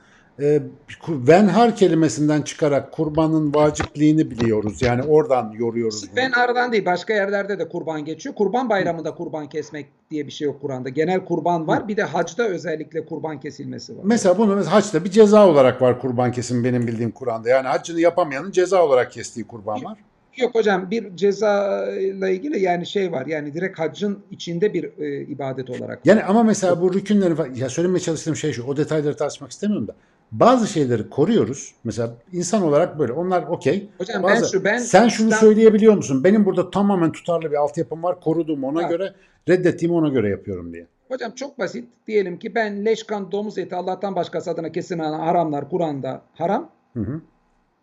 venhar 1.08 1.76
kelimesinden 1.76 2.42
çıkarak 2.42 2.92
kurbanın 2.92 3.54
vacipliğini 3.54 4.30
biliyoruz. 4.30 4.82
Yani 4.82 5.02
oradan 5.02 5.52
yoruyoruz 5.58 6.02
bunu. 6.02 6.16
Ben 6.16 6.30
aradan 6.30 6.72
değil 6.72 6.84
başka 6.84 7.14
yerlerde 7.14 7.58
de 7.58 7.68
kurban 7.68 8.04
geçiyor. 8.04 8.34
Kurban 8.34 8.68
bayramında 8.68 9.14
kurban 9.14 9.48
kesmek 9.48 9.86
diye 10.10 10.26
bir 10.26 10.32
şey 10.32 10.46
yok 10.46 10.60
Kur'an'da. 10.60 10.88
Genel 10.88 11.24
kurban 11.24 11.66
var. 11.66 11.88
Bir 11.88 11.96
de 11.96 12.02
hacda 12.02 12.48
özellikle 12.48 13.06
kurban 13.06 13.40
kesilmesi 13.40 13.98
var. 13.98 14.02
Mesela 14.04 14.38
bunu 14.38 14.56
mesela 14.56 14.72
haçta 14.72 15.04
bir 15.04 15.10
ceza 15.10 15.48
olarak 15.48 15.82
var 15.82 16.00
kurban 16.00 16.32
kesim 16.32 16.64
benim 16.64 16.86
bildiğim 16.86 17.10
Kur'an'da. 17.10 17.48
Yani 17.48 17.68
haccını 17.68 18.00
yapamayanın 18.00 18.50
ceza 18.50 18.84
olarak 18.84 19.12
kestiği 19.12 19.46
kurban 19.46 19.84
var. 19.84 19.98
Yok 20.36 20.54
hocam 20.54 20.90
bir 20.90 21.16
ceza 21.16 21.86
ile 21.90 22.34
ilgili 22.34 22.60
yani 22.60 22.86
şey 22.86 23.12
var. 23.12 23.26
Yani 23.26 23.54
direkt 23.54 23.78
haccın 23.78 24.18
içinde 24.30 24.74
bir 24.74 24.84
e, 24.98 25.22
ibadet 25.22 25.70
olarak. 25.70 26.00
Yani 26.04 26.24
ama 26.24 26.42
mesela 26.42 26.80
bu 26.80 26.94
rükünleri 26.94 27.34
falan, 27.34 27.54
ya 27.54 27.68
söylemeye 27.68 28.00
çalıştığım 28.00 28.36
şey 28.36 28.52
şu 28.52 28.66
o 28.66 28.76
detayları 28.76 29.16
tartışmak 29.16 29.50
istemiyorum 29.50 29.88
da 29.88 29.94
bazı 30.32 30.66
şeyleri 30.66 31.10
koruyoruz. 31.10 31.74
Mesela 31.84 32.14
insan 32.32 32.62
olarak 32.62 32.98
böyle 32.98 33.12
onlar 33.12 33.42
okey. 33.42 33.88
Hocam 33.98 34.22
ben 34.22 34.30
Bazı- 34.36 34.52
şu 34.52 34.64
ben 34.64 34.78
Sen 34.78 35.08
şunu 35.08 35.28
İslam- 35.28 35.40
söyleyebiliyor 35.40 35.94
musun? 35.94 36.24
Benim 36.24 36.44
burada 36.44 36.70
tamamen 36.70 37.12
tutarlı 37.12 37.50
bir 37.50 37.56
altyapım 37.56 38.02
var. 38.02 38.20
Koruduğum 38.20 38.64
ona 38.64 38.82
Ha. 38.84 38.88
göre 38.88 39.14
reddettiğimi 39.48 39.96
ona 39.96 40.08
göre 40.08 40.28
yapıyorum 40.28 40.72
diye. 40.72 40.86
Hocam 41.08 41.32
çok 41.34 41.58
basit. 41.58 41.88
Diyelim 42.06 42.38
ki 42.38 42.54
ben 42.54 42.84
leşkan 42.84 43.32
domuz 43.32 43.58
eti 43.58 43.74
Allah'tan 43.74 44.16
başkası 44.16 44.50
adına 44.50 44.72
kesilen 44.72 45.12
haramlar 45.12 45.70
Kur'an'da 45.70 46.22
haram. 46.34 46.70
Hı 46.94 47.00
hı. 47.00 47.20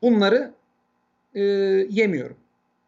Bunları 0.01 0.51
e, 1.35 1.41
yemiyorum. 1.89 2.35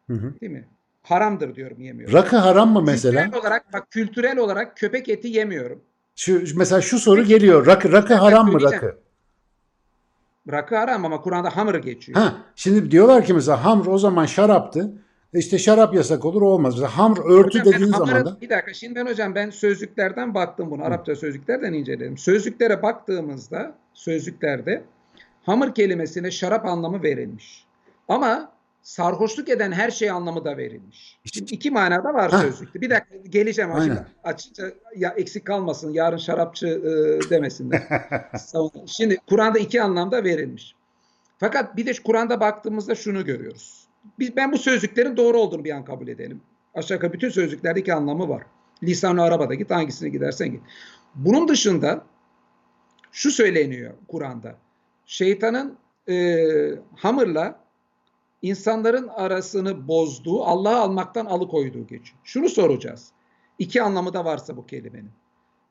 Hı 0.06 0.12
hı. 0.16 0.40
Değil 0.40 0.52
mi? 0.52 0.64
Haramdır 1.02 1.54
diyorum 1.54 1.80
yemiyorum. 1.80 2.14
Rakı 2.18 2.36
haram 2.36 2.72
mı 2.72 2.82
mesela? 2.86 3.22
Kültürel 3.24 3.40
olarak 3.40 3.72
bak 3.72 3.90
kültürel 3.90 4.38
olarak 4.38 4.76
köpek 4.76 5.08
eti 5.08 5.28
yemiyorum. 5.28 5.80
Şu 6.16 6.42
mesela 6.56 6.80
şu 6.80 6.98
soru 6.98 7.22
geliyor. 7.24 7.66
Rakı 7.66 7.92
rakı 7.92 8.14
haram 8.14 8.52
mı 8.52 8.60
rakı? 8.62 8.96
Rakı 10.52 10.76
haram 10.76 11.04
ama 11.04 11.20
Kur'an'da 11.20 11.56
hamır 11.56 11.74
geçiyor. 11.74 12.20
Ha, 12.20 12.36
şimdi 12.56 12.90
diyorlar 12.90 13.24
ki 13.24 13.34
mesela 13.34 13.64
hamr 13.64 13.86
o 13.86 13.98
zaman 13.98 14.26
şaraptı. 14.26 14.92
İşte 15.34 15.58
şarap 15.58 15.94
yasak 15.94 16.24
olur 16.24 16.42
olmaz. 16.42 16.74
Mesela 16.74 16.98
hamr 16.98 17.18
örtü 17.18 17.58
Hocam 17.58 17.72
dediğin 17.72 17.90
zaman 17.90 18.26
da 18.26 18.40
bir 18.40 18.50
dakika 18.50 18.74
şimdi 18.74 18.94
ben 18.94 19.06
hocam 19.06 19.34
ben 19.34 19.50
sözlüklerden 19.50 20.34
baktım 20.34 20.70
bunu. 20.70 20.84
Arapça 20.84 21.16
sözlüklerden 21.16 21.72
inceledim. 21.72 22.18
Sözlüklere 22.18 22.82
baktığımızda 22.82 23.74
sözlüklerde 23.94 24.84
hamır 25.42 25.74
kelimesine 25.74 26.30
şarap 26.30 26.66
anlamı 26.66 27.02
verilmiş. 27.02 27.64
Ama 28.08 28.52
sarhoşluk 28.82 29.48
eden 29.48 29.72
her 29.72 29.90
şey 29.90 30.10
anlamı 30.10 30.44
da 30.44 30.56
verilmiş. 30.56 31.18
Şimdi 31.32 31.54
iki 31.54 31.70
manada 31.70 32.14
var 32.14 32.30
Ha. 32.30 32.38
sözlükte. 32.40 32.80
Bir 32.80 32.90
dakika 32.90 33.16
geleceğim 33.28 33.70
Aynen. 33.74 34.06
açıkça 34.24 34.62
ya 34.96 35.10
eksik 35.10 35.44
kalmasın 35.44 35.92
yarın 35.92 36.16
şarapçı 36.16 36.66
e, 36.66 37.30
demesinler. 37.30 37.82
Şimdi 38.86 39.16
Kur'an'da 39.28 39.58
iki 39.58 39.82
anlamda 39.82 40.24
verilmiş. 40.24 40.74
Fakat 41.38 41.76
bir 41.76 41.86
de 41.86 41.92
Kur'an'da 42.04 42.40
baktığımızda 42.40 42.94
şunu 42.94 43.24
görüyoruz. 43.24 43.88
Biz, 44.18 44.36
ben 44.36 44.52
bu 44.52 44.58
sözlüklerin 44.58 45.16
doğru 45.16 45.38
olduğunu 45.38 45.64
bir 45.64 45.70
an 45.70 45.84
kabul 45.84 46.08
edelim. 46.08 46.42
Aşağı 46.74 46.96
yukarı 46.96 47.12
bütün 47.12 47.28
sözlüklerde 47.28 47.80
iki 47.80 47.94
anlamı 47.94 48.28
var. 48.28 48.42
Lisan-ı 48.82 49.22
Araba'da 49.22 49.54
git 49.54 49.70
hangisine 49.70 50.08
gidersen 50.08 50.50
git. 50.50 50.60
Bunun 51.14 51.48
dışında 51.48 52.04
şu 53.12 53.30
söyleniyor 53.30 53.92
Kur'an'da. 54.08 54.54
Şeytanın 55.06 55.78
e, 56.08 56.38
hamırla 56.96 57.60
insanların 58.42 59.08
arasını 59.08 59.88
bozduğu, 59.88 60.44
Allah'ı 60.44 60.76
almaktan 60.76 61.26
alıkoyduğu 61.26 61.86
geçiyor. 61.86 62.18
Şunu 62.24 62.48
soracağız. 62.48 63.12
İki 63.58 63.82
anlamı 63.82 64.12
da 64.14 64.24
varsa 64.24 64.56
bu 64.56 64.66
kelimenin. 64.66 65.10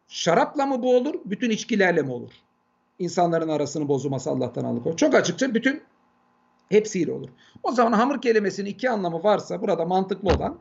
Şarapla 0.07 0.65
mı 0.65 0.83
bu 0.83 0.95
olur, 0.97 1.15
bütün 1.25 1.49
içkilerle 1.49 2.01
mi 2.01 2.11
olur? 2.11 2.31
insanların 2.99 3.49
arasını 3.49 3.87
bozulması 3.87 4.29
Allah'tan 4.29 4.63
alıkoy. 4.63 4.95
Çok 4.95 5.15
açıkça 5.15 5.53
bütün 5.53 5.81
hepsiyle 6.69 7.11
olur. 7.11 7.29
O 7.63 7.71
zaman 7.71 7.91
hamur 7.91 8.21
kelimesinin 8.21 8.69
iki 8.69 8.89
anlamı 8.89 9.23
varsa 9.23 9.61
burada 9.61 9.85
mantıklı 9.85 10.29
olan 10.29 10.57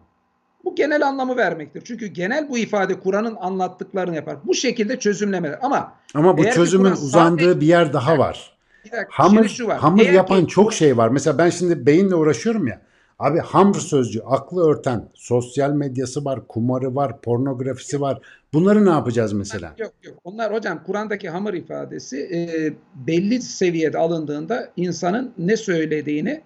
bu 0.64 0.74
genel 0.74 1.06
anlamı 1.06 1.36
vermektir. 1.36 1.82
Çünkü 1.86 2.06
genel 2.06 2.48
bu 2.48 2.58
ifade 2.58 3.00
Kur'an'ın 3.00 3.36
anlattıklarını 3.40 4.16
yapar. 4.16 4.36
Bu 4.44 4.54
şekilde 4.54 4.98
çözümlemeler. 4.98 5.58
Ama 5.62 5.92
Ama 6.14 6.38
bu 6.38 6.44
çözümün 6.44 6.90
uzandığı 6.90 7.42
sadece- 7.42 7.60
bir 7.60 7.66
yer 7.66 7.92
daha 7.92 8.18
var. 8.18 8.57
Dakika, 8.84 9.06
Hamur, 9.08 9.48
şu 9.48 9.66
var. 9.66 9.78
hamur 9.78 10.02
Eğer 10.02 10.12
yapan 10.12 10.40
ki- 10.40 10.48
çok 10.52 10.72
şey 10.72 10.96
var. 10.96 11.08
Mesela 11.08 11.38
ben 11.38 11.50
şimdi 11.50 11.86
beyinle 11.86 12.14
uğraşıyorum 12.14 12.66
ya. 12.66 12.80
Abi 13.18 13.38
hamur 13.38 13.74
sözcüğü, 13.80 14.20
aklı 14.20 14.70
örten, 14.70 15.08
sosyal 15.14 15.72
medyası 15.72 16.24
var, 16.24 16.48
kumarı 16.48 16.94
var, 16.94 17.20
pornografisi 17.20 18.00
var. 18.00 18.20
Bunları 18.52 18.86
ne 18.86 18.90
yapacağız 18.90 19.32
mesela? 19.32 19.74
Yok 19.78 19.92
yok. 20.02 20.18
Onlar 20.24 20.52
hocam 20.54 20.82
Kur'an'daki 20.86 21.28
hamur 21.28 21.54
ifadesi 21.54 22.18
e, 22.18 22.72
belli 23.06 23.42
seviyede 23.42 23.98
alındığında 23.98 24.68
insanın 24.76 25.32
ne 25.38 25.56
söylediğini 25.56 26.40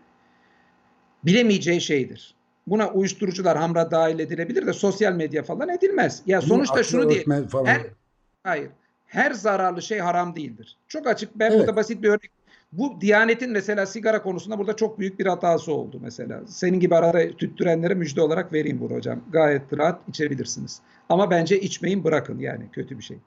bilemeyeceği 1.24 1.80
şeydir. 1.80 2.34
Buna 2.66 2.88
uyuşturucular 2.88 3.58
hamra 3.58 3.90
dahil 3.90 4.18
edilebilir 4.18 4.66
de 4.66 4.72
sosyal 4.72 5.12
medya 5.12 5.42
falan 5.42 5.68
edilmez. 5.68 6.22
Ya 6.26 6.40
sonuçta 6.40 6.74
Aklı 6.74 6.84
şunu 6.84 7.10
diye. 7.10 7.24
Her, 7.64 7.86
hayır. 8.42 8.70
Her 9.12 9.30
zararlı 9.30 9.82
şey 9.82 9.98
haram 9.98 10.36
değildir. 10.36 10.76
Çok 10.88 11.06
açık. 11.06 11.38
Ben 11.38 11.50
Evet. 11.50 11.60
burada 11.60 11.76
basit 11.76 12.02
bir 12.02 12.08
örnek. 12.08 12.30
Bu 12.72 13.00
Diyanet'in 13.00 13.50
mesela 13.50 13.86
sigara 13.86 14.22
konusunda 14.22 14.58
burada 14.58 14.76
çok 14.76 14.98
büyük 14.98 15.18
bir 15.18 15.26
hatası 15.26 15.72
oldu 15.72 15.98
mesela. 16.02 16.40
Senin 16.46 16.80
gibi 16.80 16.96
arada 16.96 17.36
tüttürenlere 17.36 17.94
müjde 17.94 18.20
olarak 18.22 18.52
vereyim 18.52 18.80
bunu 18.80 18.94
hocam. 18.94 19.20
Gayet 19.32 19.62
rahat 19.78 20.00
içebilirsiniz. 20.08 20.80
Ama 21.08 21.30
bence 21.30 21.60
içmeyin 21.60 22.04
bırakın 22.04 22.38
yani 22.38 22.64
kötü 22.72 22.98
bir 22.98 23.02
şey. 23.02 23.18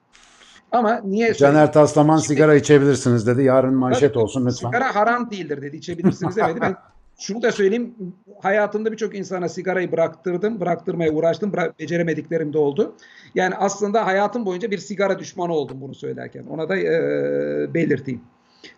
Ama 0.72 1.00
niye 1.04 1.34
Caner 1.34 1.72
Taslaman 1.72 2.16
sigara 2.16 2.54
içebilirsiniz 2.54 3.26
dedi. 3.26 3.42
Yarın 3.42 3.74
manşet 3.74 4.16
olsun 4.16 4.46
lütfen. 4.46 4.68
Sigara 4.68 4.94
haram 4.94 5.30
değildir 5.30 5.62
dedi. 5.62 5.76
İçebilirsiniz 5.76 6.36
demedi. 6.36 6.60
Ben 6.60 6.76
şunu 7.18 7.42
da 7.42 7.52
söyleyeyim. 7.52 7.94
Hayatımda 8.42 8.92
birçok 8.92 9.14
insana 9.14 9.48
sigarayı 9.48 9.92
bıraktırdım. 9.92 10.60
Bıraktırmaya 10.60 11.12
uğraştım. 11.12 11.52
Bıra- 11.52 11.78
beceremediklerim 11.78 12.52
de 12.52 12.58
oldu. 12.58 12.96
Yani 13.34 13.54
aslında 13.54 14.06
hayatım 14.06 14.46
boyunca 14.46 14.70
bir 14.70 14.78
sigara 14.78 15.18
düşmanı 15.18 15.52
oldum 15.52 15.80
bunu 15.80 15.94
söylerken. 15.94 16.46
Ona 16.46 16.68
da 16.68 16.76
eee, 16.76 17.74
belirteyim. 17.74 18.20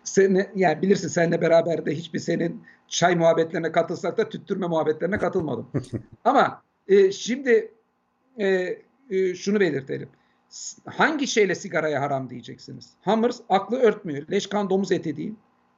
Sen, 0.03 0.47
yani 0.55 0.81
bilirsin 0.81 1.07
seninle 1.07 1.41
beraber 1.41 1.85
de 1.85 1.91
hiçbir 1.95 2.19
senin 2.19 2.63
çay 2.87 3.15
muhabbetlerine 3.15 3.71
katılsak 3.71 4.17
da 4.17 4.29
tüttürme 4.29 4.67
muhabbetlerine 4.67 5.17
katılmadım. 5.17 5.67
Ama 6.25 6.61
e, 6.87 7.11
şimdi 7.11 7.71
e, 8.37 8.77
e, 9.09 9.35
şunu 9.35 9.59
belirtelim. 9.59 10.09
Hangi 10.85 11.27
şeyle 11.27 11.55
sigaraya 11.55 12.01
haram 12.01 12.29
diyeceksiniz? 12.29 12.89
Hamır 13.01 13.31
aklı 13.49 13.77
örtmüyor. 13.79 14.27
Leş 14.31 14.47
kan 14.47 14.69
domuz 14.69 14.91
eti 14.91 15.17
değil. 15.17 15.33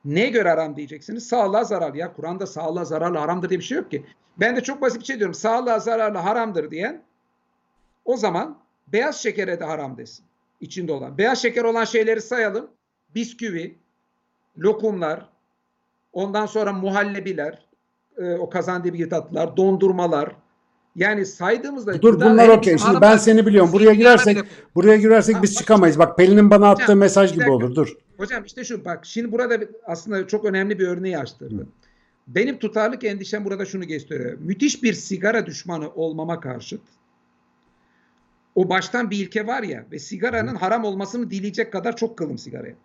Neye 0.05 0.29
göre 0.29 0.49
haram 0.49 0.75
diyeceksiniz? 0.75 1.27
Sağlığa 1.27 1.63
zarar. 1.63 1.93
Ya 1.93 2.13
Kur'an'da 2.13 2.47
sağlığa 2.47 2.85
zararlı 2.85 3.17
haramdır 3.17 3.49
diye 3.49 3.59
bir 3.59 3.65
şey 3.65 3.77
yok 3.77 3.91
ki. 3.91 4.05
Ben 4.37 4.55
de 4.55 4.61
çok 4.61 4.81
basit 4.81 4.99
bir 4.99 5.05
şey 5.05 5.19
diyorum. 5.19 5.33
Sağlığa 5.33 5.79
zararlı 5.79 6.17
haramdır 6.17 6.71
diyen 6.71 7.03
o 8.05 8.17
zaman 8.17 8.57
beyaz 8.87 9.21
şekere 9.21 9.59
de 9.59 9.65
haram 9.65 9.97
desin. 9.97 10.25
İçinde 10.61 10.91
olan. 10.91 11.17
Beyaz 11.17 11.41
şeker 11.41 11.63
olan 11.63 11.85
şeyleri 11.85 12.21
sayalım. 12.21 12.67
Bisküvi, 13.15 13.77
lokumlar, 14.57 15.29
ondan 16.13 16.45
sonra 16.45 16.73
muhallebiler, 16.73 17.65
e, 18.17 18.33
o 18.33 18.49
kazandibi 18.49 19.09
tatlılar, 19.09 19.57
dondurmalar. 19.57 20.35
Yani 20.95 21.25
saydığımızda 21.25 22.01
Dur 22.01 22.21
bunlar 22.21 22.49
okey. 22.49 22.77
Şimdi 22.77 23.01
ben 23.01 23.17
seni 23.17 23.45
biliyorum. 23.45 23.71
Buraya 23.73 23.93
girersek 23.93 24.37
buraya 24.75 24.97
girersek 24.97 25.43
biz 25.43 25.55
çıkamayız. 25.55 25.99
Bak 25.99 26.17
Pelin'in 26.17 26.49
bana 26.49 26.69
attığı 26.69 26.95
mesaj 26.95 27.33
gibi 27.33 27.51
olur. 27.51 27.75
Dur. 27.75 27.97
Hocam 28.21 28.43
işte 28.45 28.63
şu 28.63 28.85
bak 28.85 29.05
şimdi 29.05 29.31
burada 29.31 29.59
aslında 29.85 30.27
çok 30.27 30.45
önemli 30.45 30.79
bir 30.79 30.87
örneği 30.87 31.17
açtırdı. 31.17 31.67
Benim 32.27 32.59
tutarlık 32.59 33.03
endişem 33.03 33.45
burada 33.45 33.65
şunu 33.65 33.87
gösteriyor. 33.87 34.37
Müthiş 34.39 34.83
bir 34.83 34.93
sigara 34.93 35.45
düşmanı 35.45 35.89
olmama 35.89 36.39
karşıt 36.39 36.81
o 38.55 38.69
baştan 38.69 39.11
bir 39.11 39.17
ilke 39.17 39.47
var 39.47 39.63
ya 39.63 39.85
ve 39.91 39.99
sigaranın 39.99 40.55
haram 40.55 40.83
olmasını 40.83 41.31
dileyecek 41.31 41.71
kadar 41.71 41.95
çok 41.95 42.17
kılım 42.17 42.37
sigaraya. 42.37 42.75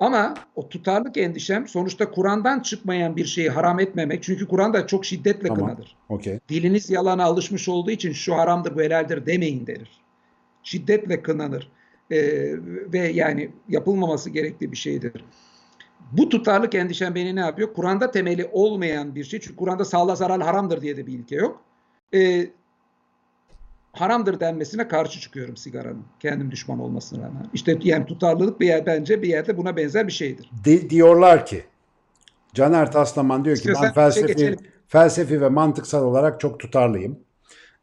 Ama 0.00 0.34
o 0.54 0.68
tutarlık 0.68 1.16
endişem 1.16 1.68
sonuçta 1.68 2.10
Kur'an'dan 2.10 2.60
çıkmayan 2.60 3.16
bir 3.16 3.24
şeyi 3.24 3.50
haram 3.50 3.80
etmemek. 3.80 4.22
Çünkü 4.22 4.48
Kur'an'da 4.48 4.86
çok 4.86 5.04
şiddetle 5.04 5.48
Tamam. 5.48 5.66
kınadır. 5.66 5.96
Okey. 6.08 6.40
Diliniz 6.48 6.90
yalana 6.90 7.24
alışmış 7.24 7.68
olduğu 7.68 7.90
için 7.90 8.12
şu 8.12 8.34
haramdır 8.34 8.74
bu 8.74 8.82
helaldir 8.82 9.26
demeyin 9.26 9.66
derir. 9.66 9.90
Şiddetle 10.62 11.22
kınanır. 11.22 11.70
Ee, 12.10 12.18
ve 12.92 12.98
yani 12.98 13.50
yapılmaması 13.68 14.30
gerektiği 14.30 14.72
bir 14.72 14.76
şeydir. 14.76 15.12
Bu 16.12 16.28
tutarlık 16.28 16.74
endişem 16.74 17.14
beni 17.14 17.36
ne 17.36 17.40
yapıyor? 17.40 17.72
Kur'an'da 17.74 18.10
temeli 18.10 18.48
olmayan 18.52 19.14
bir 19.14 19.24
şey. 19.24 19.40
Çünkü 19.40 19.56
Kur'an'da 19.56 19.84
sağlığa 19.84 20.16
zararlı 20.16 20.44
haramdır 20.44 20.80
diye 20.80 20.96
de 20.96 21.06
bir 21.06 21.12
ilke 21.12 21.36
yok. 21.36 21.60
Ee, 22.14 22.50
haramdır 23.92 24.40
denmesine 24.40 24.88
karşı 24.88 25.20
çıkıyorum 25.20 25.56
sigaranın. 25.56 26.04
Kendim 26.20 26.50
düşman 26.50 26.78
olmasına 26.80 27.24
rağmen. 27.26 27.46
İşte 27.54 27.78
yani 27.82 28.06
tutarlılık 28.06 28.60
bir 28.60 28.66
yer 28.66 28.86
bence 28.86 29.22
bir 29.22 29.28
yerde 29.28 29.56
buna 29.56 29.76
benzer 29.76 30.06
bir 30.06 30.12
şeydir. 30.12 30.50
Di- 30.64 30.90
diyorlar 30.90 31.46
ki 31.46 31.64
Caner 32.54 32.92
Taslaman 32.92 33.44
diyor 33.44 33.56
ki 33.56 33.58
İstiyorsan 33.58 33.84
ben 33.86 33.92
felsefi 33.94 34.26
geçelim. 34.26 34.58
felsefi 34.88 35.40
ve 35.40 35.48
mantıksal 35.48 36.04
olarak 36.04 36.40
çok 36.40 36.60
tutarlıyım. 36.60 37.18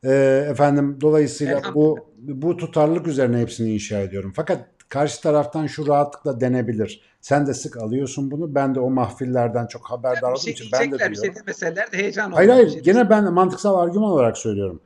Ee, 0.06 0.48
efendim 0.50 0.98
dolayısıyla 1.02 1.62
bu 1.76 2.00
bu 2.18 2.58
tutarlılık 2.58 3.08
üzerine 3.08 3.40
hepsini 3.40 3.74
inşa 3.74 4.00
ediyorum. 4.00 4.34
Fakat 4.36 4.66
karşı 4.90 5.22
taraftan 5.22 5.68
şu 5.68 5.88
rahatlıkla 5.88 6.42
denebilir. 6.42 7.02
Sen 7.22 7.48
de 7.48 7.54
sık 7.54 7.78
alıyorsun 7.78 8.32
bunu. 8.32 8.56
Ben 8.56 8.76
de 8.76 8.80
o 8.80 8.90
mahfillerden 8.90 9.68
çok 9.68 9.86
haberdar 9.86 10.22
bir 10.22 10.28
olduğum 10.28 10.40
şey 10.40 10.54
için 10.54 10.68
ben 10.74 10.80
de 10.80 11.00
diyecekler, 11.00 11.12
bir 11.12 11.16
şey 11.16 11.36
demeseler 11.36 11.92
de 11.92 11.98
heyecan 11.98 12.32
Hayır 12.32 12.50
hayır 12.50 12.70
şey 12.70 12.82
gene 12.82 13.10
ben 13.10 13.34
mantıksal 13.34 13.80
argüman 13.80 14.12
olarak 14.12 14.38
söylüyorum. 14.38 14.80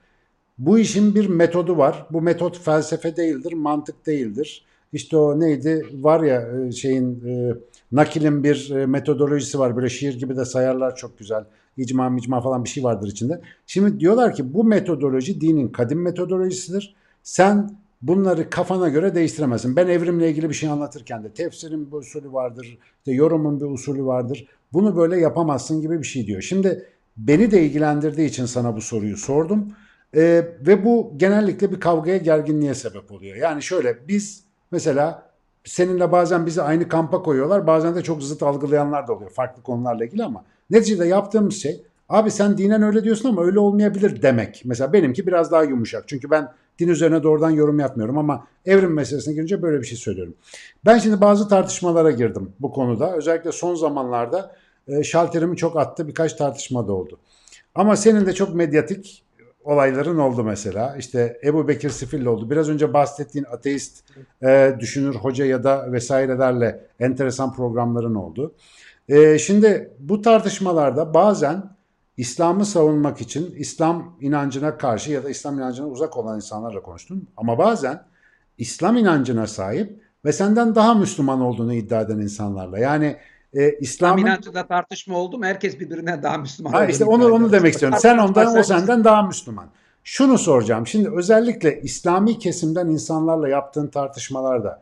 Bu 0.57 0.79
işin 0.79 1.15
bir 1.15 1.29
metodu 1.29 1.77
var. 1.77 2.05
Bu 2.11 2.21
metot 2.21 2.59
felsefe 2.59 3.15
değildir, 3.15 3.53
mantık 3.53 4.05
değildir. 4.05 4.65
İşte 4.93 5.17
o 5.17 5.39
neydi? 5.39 5.85
Var 5.93 6.23
ya 6.23 6.41
e, 6.41 6.71
şeyin 6.71 7.27
e, 7.27 7.53
nakilin 7.91 8.43
bir 8.43 8.69
e, 8.69 8.85
metodolojisi 8.85 9.59
var. 9.59 9.75
Böyle 9.75 9.89
şiir 9.89 10.19
gibi 10.19 10.37
de 10.37 10.45
sayarlar 10.45 10.95
çok 10.95 11.19
güzel. 11.19 11.43
İcma 11.77 12.09
micma 12.09 12.41
falan 12.41 12.63
bir 12.63 12.69
şey 12.69 12.83
vardır 12.83 13.07
içinde. 13.07 13.41
Şimdi 13.65 13.99
diyorlar 13.99 14.35
ki 14.35 14.53
bu 14.53 14.63
metodoloji 14.63 15.41
dinin 15.41 15.67
kadim 15.67 16.01
metodolojisidir. 16.01 16.95
Sen 17.23 17.71
bunları 18.01 18.49
kafana 18.49 18.89
göre 18.89 19.15
değiştiremezsin. 19.15 19.75
Ben 19.75 19.87
evrimle 19.87 20.29
ilgili 20.29 20.49
bir 20.49 20.53
şey 20.53 20.69
anlatırken 20.69 21.23
de 21.23 21.33
tefsirin 21.33 21.91
bir 21.91 21.97
usulü 21.97 22.33
vardır, 22.33 22.77
işte 22.97 23.11
yorumun 23.11 23.59
bir 23.59 23.65
usulü 23.65 24.05
vardır. 24.05 24.47
Bunu 24.73 24.95
böyle 24.95 25.19
yapamazsın 25.19 25.81
gibi 25.81 25.99
bir 25.99 26.07
şey 26.07 26.27
diyor. 26.27 26.41
Şimdi 26.41 26.85
beni 27.17 27.51
de 27.51 27.63
ilgilendirdiği 27.63 28.29
için 28.29 28.45
sana 28.45 28.75
bu 28.75 28.81
soruyu 28.81 29.17
sordum. 29.17 29.73
Ee, 30.15 30.47
ve 30.61 30.85
bu 30.85 31.13
genellikle 31.17 31.71
bir 31.71 31.79
kavgaya, 31.79 32.17
gerginliğe 32.17 32.73
sebep 32.73 33.11
oluyor. 33.11 33.35
Yani 33.35 33.63
şöyle 33.63 34.07
biz 34.07 34.43
mesela 34.71 35.29
seninle 35.65 36.11
bazen 36.11 36.45
bizi 36.45 36.61
aynı 36.61 36.87
kampa 36.87 37.21
koyuyorlar. 37.23 37.67
Bazen 37.67 37.95
de 37.95 38.03
çok 38.03 38.23
zıt 38.23 38.43
algılayanlar 38.43 39.07
da 39.07 39.13
oluyor 39.13 39.31
farklı 39.31 39.63
konularla 39.63 40.05
ilgili 40.05 40.23
ama 40.23 40.43
neticede 40.69 41.05
yaptığımız 41.05 41.61
şey 41.61 41.81
abi 42.09 42.31
sen 42.31 42.57
dinen 42.57 42.81
öyle 42.81 43.03
diyorsun 43.03 43.29
ama 43.29 43.43
öyle 43.43 43.59
olmayabilir 43.59 44.21
demek. 44.21 44.61
Mesela 44.65 44.93
benimki 44.93 45.27
biraz 45.27 45.51
daha 45.51 45.63
yumuşak. 45.63 46.07
Çünkü 46.07 46.31
ben 46.31 46.51
din 46.79 46.87
üzerine 46.87 47.23
doğrudan 47.23 47.49
yorum 47.49 47.79
yapmıyorum 47.79 48.17
ama 48.17 48.47
evrim 48.65 48.93
meselesine 48.93 49.33
girince 49.33 49.61
böyle 49.61 49.81
bir 49.81 49.87
şey 49.87 49.97
söylüyorum. 49.97 50.33
Ben 50.85 50.97
şimdi 50.97 51.21
bazı 51.21 51.49
tartışmalara 51.49 52.11
girdim 52.11 52.51
bu 52.59 52.71
konuda. 52.71 53.15
Özellikle 53.15 53.51
son 53.51 53.75
zamanlarda 53.75 54.55
e, 54.87 55.03
şalterimi 55.03 55.57
çok 55.57 55.77
attı. 55.77 56.07
Birkaç 56.07 56.33
tartışma 56.33 56.87
da 56.87 56.93
oldu. 56.93 57.19
Ama 57.75 57.95
senin 57.95 58.25
de 58.25 58.33
çok 58.33 58.55
medyatik 58.55 59.23
olayların 59.63 60.17
oldu 60.17 60.43
mesela. 60.43 60.95
İşte 60.97 61.39
Ebu 61.43 61.67
Bekir 61.67 61.89
Sifil'le 61.89 62.25
oldu. 62.25 62.49
Biraz 62.49 62.69
önce 62.69 62.93
bahsettiğin 62.93 63.45
ateist 63.51 64.03
e, 64.43 64.75
düşünür 64.79 65.15
hoca 65.15 65.45
ya 65.45 65.63
da 65.63 65.91
vesairelerle 65.91 66.85
enteresan 66.99 67.53
programların 67.53 68.15
oldu. 68.15 68.53
E, 69.09 69.39
şimdi 69.39 69.93
bu 69.99 70.21
tartışmalarda 70.21 71.13
bazen 71.13 71.77
İslam'ı 72.17 72.65
savunmak 72.65 73.21
için 73.21 73.55
İslam 73.55 74.17
inancına 74.21 74.77
karşı 74.77 75.11
ya 75.11 75.23
da 75.23 75.29
İslam 75.29 75.57
inancına 75.57 75.87
uzak 75.87 76.17
olan 76.17 76.35
insanlarla 76.35 76.81
konuştun. 76.81 77.27
Ama 77.37 77.57
bazen 77.57 78.03
İslam 78.57 78.97
inancına 78.97 79.47
sahip 79.47 80.01
ve 80.25 80.33
senden 80.33 80.75
daha 80.75 80.93
Müslüman 80.93 81.41
olduğunu 81.41 81.73
iddia 81.73 82.01
eden 82.01 82.17
insanlarla. 82.17 82.79
Yani 82.79 83.17
e, 83.53 83.71
İslam 83.71 84.17
inancında 84.17 84.67
tartışma 84.67 85.17
oldu 85.17 85.37
mu 85.37 85.45
herkes 85.45 85.79
birbirinden 85.79 86.23
daha 86.23 86.37
Müslüman 86.37 86.71
Ha 86.71 86.77
olduğunu 86.77 86.91
işte 86.91 87.05
onu 87.05 87.33
onu 87.33 87.51
demek 87.51 87.73
istiyorum. 87.73 87.97
Sen 88.01 88.17
ondan 88.17 88.57
o 88.57 88.63
senden 88.63 89.03
daha 89.03 89.21
Müslüman. 89.21 89.67
Şunu 90.03 90.37
soracağım. 90.37 90.87
Şimdi 90.87 91.09
özellikle 91.09 91.81
İslami 91.81 92.39
kesimden 92.39 92.87
insanlarla 92.87 93.49
yaptığın 93.49 93.87
tartışmalarda 93.87 94.81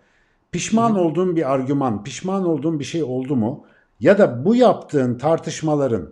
pişman 0.51 0.95
olduğun 0.95 1.35
bir 1.35 1.53
argüman, 1.53 2.03
pişman 2.03 2.45
olduğun 2.45 2.79
bir 2.79 2.83
şey 2.83 3.03
oldu 3.03 3.35
mu? 3.35 3.65
Ya 3.99 4.17
da 4.17 4.45
bu 4.45 4.55
yaptığın 4.55 5.17
tartışmaların 5.17 6.09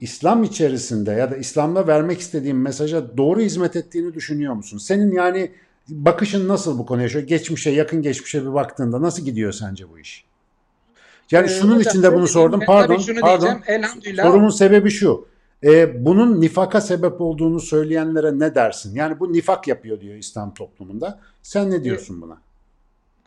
İslam 0.00 0.42
içerisinde 0.42 1.12
ya 1.12 1.30
da 1.30 1.36
İslam'da 1.36 1.86
vermek 1.86 2.20
istediğin 2.20 2.56
mesaja 2.56 3.16
doğru 3.16 3.40
hizmet 3.40 3.76
ettiğini 3.76 4.14
düşünüyor 4.14 4.54
musun? 4.54 4.78
Senin 4.78 5.12
yani 5.12 5.52
bakışın 5.88 6.48
nasıl 6.48 6.78
bu 6.78 6.86
konuya? 6.86 7.08
Şöyle 7.08 7.26
geçmişe, 7.26 7.70
yakın 7.70 8.02
geçmişe 8.02 8.42
bir 8.42 8.54
baktığında 8.54 9.02
nasıl 9.02 9.24
gidiyor 9.24 9.52
sence 9.52 9.90
bu 9.90 9.98
iş? 9.98 10.24
Yani 11.30 11.46
Ee, 11.46 11.48
şunun 11.48 11.76
hocam 11.76 11.90
için 11.90 12.02
de 12.02 12.14
bunu 12.14 12.28
sordum. 12.28 12.60
Pardon, 12.66 12.98
şunu 12.98 13.20
pardon. 13.20 13.60
elhamdülillah. 13.66 14.24
Sorumun 14.24 14.50
sebebi 14.50 14.90
şu. 14.90 15.26
E, 15.64 16.04
bunun 16.04 16.40
nifaka 16.40 16.80
sebep 16.80 17.20
olduğunu 17.20 17.60
söyleyenlere 17.60 18.38
ne 18.38 18.54
dersin? 18.54 18.94
Yani 18.94 19.20
bu 19.20 19.32
nifak 19.32 19.68
yapıyor 19.68 20.00
diyor 20.00 20.14
İslam 20.14 20.54
toplumunda. 20.54 21.20
Sen 21.42 21.70
ne 21.70 21.84
diyorsun 21.84 22.22
buna? 22.22 22.38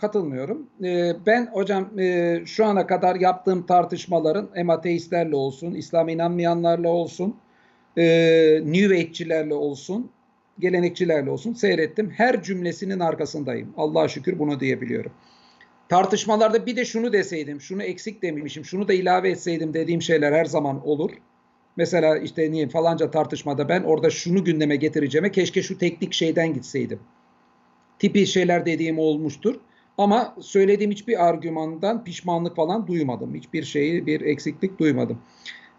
Katılmıyorum. 0.05 0.69
Ee, 0.83 1.13
ben 1.25 1.47
hocam 1.53 1.99
e, 1.99 2.41
şu 2.45 2.65
ana 2.65 2.87
kadar 2.87 3.15
yaptığım 3.15 3.65
tartışmaların 3.65 4.49
hem 4.53 4.69
ateistlerle 4.69 5.35
olsun, 5.35 5.73
İslam 5.73 6.09
inanmayanlarla 6.09 6.89
olsun, 6.89 7.35
e, 7.97 8.03
New 8.65 8.95
Age'cilerle 8.95 9.53
olsun, 9.53 10.11
gelenekçilerle 10.59 11.29
olsun 11.29 11.53
seyrettim. 11.53 12.09
Her 12.09 12.43
cümlesinin 12.43 12.99
arkasındayım. 12.99 13.73
Allah'a 13.77 14.07
şükür 14.07 14.39
bunu 14.39 14.59
diyebiliyorum. 14.59 15.11
Tartışmalarda 15.89 16.65
bir 16.65 16.75
de 16.75 16.85
şunu 16.85 17.13
deseydim, 17.13 17.61
şunu 17.61 17.83
eksik 17.83 18.21
dememişim, 18.21 18.65
şunu 18.65 18.87
da 18.87 18.93
ilave 18.93 19.29
etseydim 19.29 19.73
dediğim 19.73 20.01
şeyler 20.01 20.31
her 20.31 20.45
zaman 20.45 20.87
olur. 20.87 21.11
Mesela 21.77 22.17
işte 22.17 22.51
niye 22.51 22.69
falanca 22.69 23.11
tartışmada 23.11 23.69
ben 23.69 23.83
orada 23.83 24.09
şunu 24.09 24.43
gündeme 24.43 24.75
getireceğime 24.75 25.31
keşke 25.31 25.61
şu 25.61 25.77
teknik 25.77 26.13
şeyden 26.13 26.53
gitseydim. 26.53 26.99
Tipi 27.99 28.27
şeyler 28.27 28.65
dediğim 28.65 28.99
olmuştur. 28.99 29.59
Ama 29.97 30.35
söylediğim 30.41 30.91
hiçbir 30.91 31.27
argümandan 31.27 32.03
pişmanlık 32.03 32.55
falan 32.55 32.87
duymadım. 32.87 33.35
Hiçbir 33.35 33.63
şeyi, 33.63 34.05
bir 34.05 34.21
eksiklik 34.21 34.79
duymadım. 34.79 35.17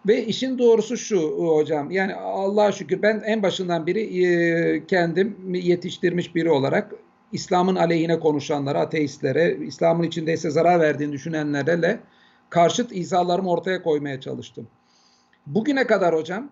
Ve 0.07 0.27
işin 0.27 0.59
doğrusu 0.59 0.97
şu 0.97 1.21
hocam. 1.57 1.91
Yani 1.91 2.15
Allah'a 2.15 2.73
şükür 2.73 3.03
ben 3.03 3.23
en 3.27 3.43
başından 3.43 3.87
beri 3.87 4.25
e, 4.25 4.87
kendim 4.87 5.55
yetiştirmiş 5.55 6.35
biri 6.35 6.51
olarak 6.51 6.95
İslam'ın 7.33 7.77
aleyhine 7.77 8.21
konuşanlara, 8.21 8.81
ateistlere, 8.81 9.57
İslam'ın 9.67 10.03
içindeyse 10.03 10.51
zarar 10.51 10.81
verdiğini 10.81 11.13
düşünenlerle 11.13 12.01
karşıt 12.51 12.93
izahlarımı 12.93 13.51
ortaya 13.51 13.83
koymaya 13.83 14.21
çalıştım. 14.21 14.69
Bugüne 15.47 15.87
kadar 15.87 16.15
hocam 16.15 16.51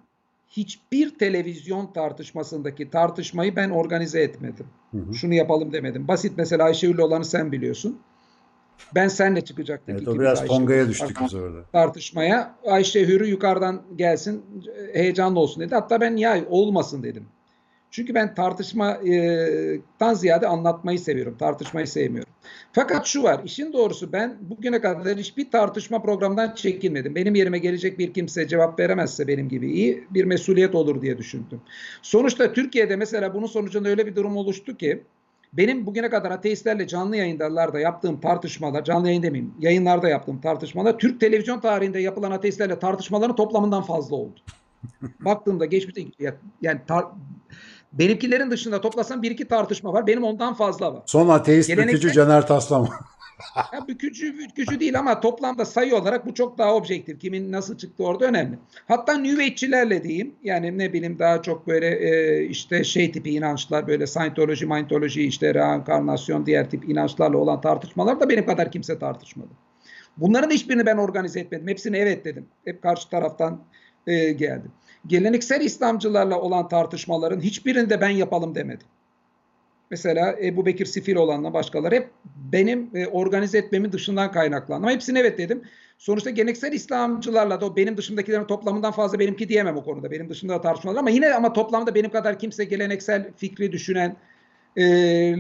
hiçbir 0.56 1.18
televizyon 1.18 1.92
tartışmasındaki 1.92 2.90
tartışmayı 2.90 3.56
ben 3.56 3.70
organize 3.70 4.20
etmedim. 4.20 4.66
Hı 4.90 4.98
hı. 4.98 5.14
Şunu 5.14 5.34
yapalım 5.34 5.72
demedim. 5.72 6.08
Basit 6.08 6.32
mesela 6.36 6.64
Ayşegül'le 6.64 6.98
olanı 6.98 7.24
sen 7.24 7.52
biliyorsun. 7.52 7.98
Ben 8.94 9.08
senle 9.08 9.40
çıkacaktık. 9.40 9.90
Evet, 9.90 10.08
o 10.08 10.14
biraz 10.14 10.40
Ayşegül'le 10.40 10.58
kongaya 10.58 10.88
düştük 10.88 11.16
biz 11.24 11.34
orada. 11.34 11.64
tartışmaya. 11.72 12.54
Ayşe 12.66 13.06
Hürü 13.06 13.26
yukarıdan 13.26 13.82
gelsin 13.96 14.44
heyecanlı 14.92 15.40
olsun 15.40 15.62
dedi. 15.62 15.74
Hatta 15.74 16.00
ben 16.00 16.16
ya 16.16 16.44
olmasın 16.48 17.02
dedim. 17.02 17.26
Çünkü 17.90 18.14
ben 18.14 18.34
tartışmadan 18.34 20.14
ziyade 20.14 20.46
anlatmayı 20.46 20.98
seviyorum. 20.98 21.36
Tartışmayı 21.38 21.86
sevmiyorum. 21.86 22.33
Fakat 22.72 23.06
şu 23.06 23.22
var. 23.22 23.40
işin 23.44 23.72
doğrusu 23.72 24.12
ben 24.12 24.36
bugüne 24.40 24.80
kadar 24.80 25.18
hiçbir 25.18 25.50
tartışma 25.50 26.02
programından 26.02 26.54
çekinmedim. 26.54 27.14
Benim 27.14 27.34
yerime 27.34 27.58
gelecek 27.58 27.98
bir 27.98 28.12
kimse 28.12 28.48
cevap 28.48 28.78
veremezse 28.80 29.28
benim 29.28 29.48
gibi 29.48 29.72
iyi 29.72 30.04
bir 30.10 30.24
mesuliyet 30.24 30.74
olur 30.74 31.02
diye 31.02 31.18
düşündüm. 31.18 31.60
Sonuçta 32.02 32.52
Türkiye'de 32.52 32.96
mesela 32.96 33.34
bunun 33.34 33.46
sonucunda 33.46 33.88
öyle 33.88 34.06
bir 34.06 34.16
durum 34.16 34.36
oluştu 34.36 34.76
ki 34.76 35.02
benim 35.52 35.86
bugüne 35.86 36.10
kadar 36.10 36.30
ateistlerle 36.30 36.86
canlı 36.86 37.16
yayınlarda 37.16 37.80
yaptığım 37.80 38.20
tartışmalar, 38.20 38.84
canlı 38.84 39.08
yayın 39.08 39.22
demeyeyim, 39.22 39.54
yayınlarda 39.60 40.08
yaptığım 40.08 40.40
tartışmalar 40.40 40.98
Türk 40.98 41.20
televizyon 41.20 41.60
tarihinde 41.60 41.98
yapılan 41.98 42.30
ateistlerle 42.30 42.78
tartışmaların 42.78 43.36
toplamından 43.36 43.82
fazla 43.82 44.16
oldu. 44.16 44.40
Baktığımda 45.20 45.64
geçmişte 45.64 46.02
yani 46.62 46.80
tar- 46.88 47.12
benimkilerin 47.98 48.50
dışında 48.50 48.80
toplasam 48.80 49.22
bir 49.22 49.30
iki 49.30 49.44
tartışma 49.44 49.92
var. 49.92 50.06
Benim 50.06 50.24
ondan 50.24 50.54
fazla 50.54 50.94
var. 50.94 51.02
Son 51.06 51.28
ateist 51.28 51.70
Geleneksel- 51.70 51.86
bükücü 51.88 52.12
Caner 52.12 52.46
Taslaman. 52.46 52.88
Ya 53.72 53.88
bükücü 53.88 54.38
bükücü 54.38 54.80
değil 54.80 54.98
ama 54.98 55.20
toplamda 55.20 55.64
sayı 55.64 55.96
olarak 55.96 56.26
bu 56.26 56.34
çok 56.34 56.58
daha 56.58 56.74
objektif. 56.74 57.20
Kimin 57.20 57.52
nasıl 57.52 57.76
çıktı 57.76 58.04
orada 58.04 58.24
önemli. 58.24 58.58
Hatta 58.88 59.12
New 59.18 59.42
Age'çilerle 59.44 60.04
diyeyim. 60.04 60.34
Yani 60.42 60.78
ne 60.78 60.92
bileyim 60.92 61.18
daha 61.18 61.42
çok 61.42 61.66
böyle 61.66 61.86
e, 61.86 62.42
işte 62.44 62.84
şey 62.84 63.12
tipi 63.12 63.30
inançlar 63.30 63.86
böyle 63.86 64.06
Scientology, 64.06 64.64
Mindology, 64.64 65.26
işte 65.26 65.54
reenkarnasyon 65.54 66.46
diğer 66.46 66.70
tip 66.70 66.88
inançlarla 66.88 67.38
olan 67.38 67.60
tartışmalar 67.60 68.20
da 68.20 68.28
benim 68.28 68.46
kadar 68.46 68.70
kimse 68.70 68.98
tartışmadı. 68.98 69.50
Bunların 70.16 70.50
hiçbirini 70.50 70.86
ben 70.86 70.96
organize 70.96 71.40
etmedim. 71.40 71.68
Hepsini 71.68 71.96
evet 71.96 72.24
dedim. 72.24 72.46
Hep 72.64 72.82
karşı 72.82 73.08
taraftan 73.10 73.60
e, 74.06 74.32
geldim. 74.32 74.72
Geleneksel 75.06 75.60
İslamcılarla 75.60 76.40
olan 76.40 76.68
tartışmaların 76.68 77.40
hiçbirini 77.40 77.90
de 77.90 78.00
ben 78.00 78.08
yapalım 78.08 78.54
demedim. 78.54 78.86
Mesela 79.90 80.36
Ebu 80.42 80.66
Bekir 80.66 80.86
Sifil 80.86 81.16
olanla 81.16 81.52
başkaları 81.52 81.94
hep 81.94 82.10
benim 82.52 82.90
e, 82.94 83.06
organize 83.06 83.58
etmemin 83.58 83.92
dışından 83.92 84.32
kaynaklandı. 84.32 84.86
Ama 84.86 84.90
hepsine 84.90 85.20
evet 85.20 85.38
dedim. 85.38 85.62
Sonuçta 85.98 86.30
geleneksel 86.30 86.72
İslamcılarla 86.72 87.60
da 87.60 87.66
o 87.66 87.76
benim 87.76 87.96
dışındakilerin 87.96 88.44
toplamından 88.44 88.92
fazla 88.92 89.18
benimki 89.18 89.48
diyemem 89.48 89.76
o 89.76 89.84
konuda. 89.84 90.10
Benim 90.10 90.28
dışında 90.28 90.52
da 90.52 90.60
tartışmalar 90.60 90.98
ama 90.98 91.10
yine 91.10 91.34
ama 91.34 91.52
toplamda 91.52 91.94
benim 91.94 92.10
kadar 92.10 92.38
kimse 92.38 92.64
geleneksel 92.64 93.30
fikri 93.36 93.72
düşünen 93.72 94.16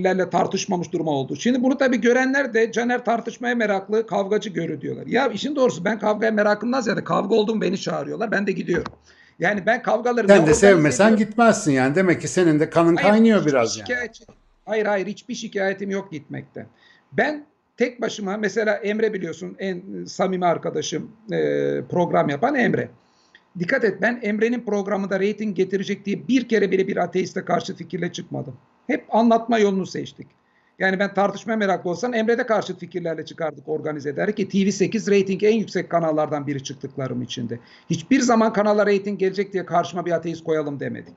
lerle 0.04 0.30
tartışmamış 0.30 0.92
duruma 0.92 1.10
oldu. 1.10 1.36
Şimdi 1.36 1.62
bunu 1.62 1.78
tabii 1.78 2.00
görenler 2.00 2.54
de 2.54 2.72
Caner 2.72 3.04
tartışmaya 3.04 3.54
meraklı, 3.54 4.06
kavgacı 4.06 4.50
görü 4.50 4.80
diyorlar. 4.80 5.06
Ya 5.06 5.28
işin 5.28 5.56
doğrusu 5.56 5.84
ben 5.84 5.98
kavgaya 5.98 6.32
merakımdan 6.32 6.80
ziyade 6.80 7.04
kavga 7.04 7.34
olduğum 7.34 7.60
beni 7.60 7.78
çağırıyorlar. 7.80 8.30
Ben 8.30 8.46
de 8.46 8.52
gidiyorum. 8.52 8.92
Yani 9.38 9.66
ben 9.66 9.82
kavgaları 9.82 10.28
Sen 10.28 10.46
de 10.46 10.54
sevmesen 10.54 11.04
ediyorum- 11.12 11.26
gitmezsin 11.26 11.72
yani. 11.72 11.94
Demek 11.94 12.20
ki 12.20 12.28
senin 12.28 12.60
de 12.60 12.70
kanın 12.70 12.96
Hayır, 12.96 13.08
kaynıyor 13.10 13.46
biraz 13.46 13.76
yani. 13.78 13.88
şikayetçi- 13.88 14.24
Hayır 14.66 14.86
hayır 14.86 15.06
hiçbir 15.06 15.34
şikayetim 15.34 15.90
yok 15.90 16.12
gitmekten. 16.12 16.66
Ben 17.12 17.44
tek 17.76 18.00
başıma 18.00 18.36
mesela 18.36 18.74
Emre 18.74 19.12
biliyorsun 19.12 19.56
en 19.58 20.04
samimi 20.04 20.46
arkadaşım 20.46 21.10
e, 21.32 21.36
program 21.90 22.28
yapan 22.28 22.54
Emre. 22.54 22.88
Dikkat 23.58 23.84
et 23.84 23.98
ben 24.02 24.20
Emre'nin 24.22 24.60
programında 24.60 25.20
reyting 25.20 25.56
getirecek 25.56 26.04
diye 26.06 26.28
bir 26.28 26.48
kere 26.48 26.70
bile 26.70 26.88
bir 26.88 26.96
ateiste 26.96 27.44
karşı 27.44 27.76
fikirle 27.76 28.12
çıkmadım. 28.12 28.56
Hep 28.86 29.14
anlatma 29.14 29.58
yolunu 29.58 29.86
seçtik. 29.86 30.26
Yani 30.78 30.98
ben 30.98 31.14
tartışmaya 31.14 31.56
meraklı 31.56 31.90
olsam 31.90 32.14
Emre'de 32.14 32.46
karşıt 32.46 32.80
fikirlerle 32.80 33.24
çıkardık 33.24 33.68
organize 33.68 34.10
ederek 34.10 34.36
ki 34.36 34.48
TV8 34.48 35.10
reyting 35.10 35.42
en 35.44 35.54
yüksek 35.54 35.90
kanallardan 35.90 36.46
biri 36.46 36.64
çıktıklarım 36.64 37.22
içinde. 37.22 37.58
Hiçbir 37.90 38.20
zaman 38.20 38.52
kanala 38.52 38.86
reyting 38.86 39.20
gelecek 39.20 39.52
diye 39.52 39.66
karşıma 39.66 40.06
bir 40.06 40.12
ateist 40.12 40.44
koyalım 40.44 40.80
demedik. 40.80 41.14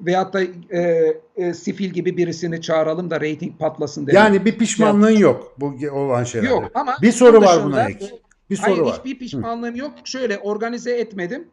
Veyahut 0.00 0.34
da 0.34 0.42
e, 0.70 1.12
e, 1.36 1.54
sifil 1.54 1.90
gibi 1.90 2.16
birisini 2.16 2.60
çağıralım 2.60 3.10
da 3.10 3.20
reyting 3.20 3.58
patlasın 3.58 4.00
demedik. 4.00 4.14
Yani 4.14 4.44
bir 4.44 4.58
pişmanlığın 4.58 5.10
yok 5.10 5.54
bu 5.58 5.74
olan 5.92 6.24
şeylerde. 6.24 6.50
Yok 6.54 6.70
ama 6.74 6.96
Bir 7.02 7.12
soru 7.12 7.40
var 7.40 7.64
buna 7.64 7.88
ek. 7.88 8.10
Bir 8.50 8.58
Hayır 8.58 8.76
soru 8.76 8.86
var. 8.86 8.96
hiçbir 8.98 9.18
pişmanlığım 9.18 9.76
yok. 9.76 9.92
Şöyle 10.04 10.38
organize 10.38 10.92
etmedim. 10.92 11.48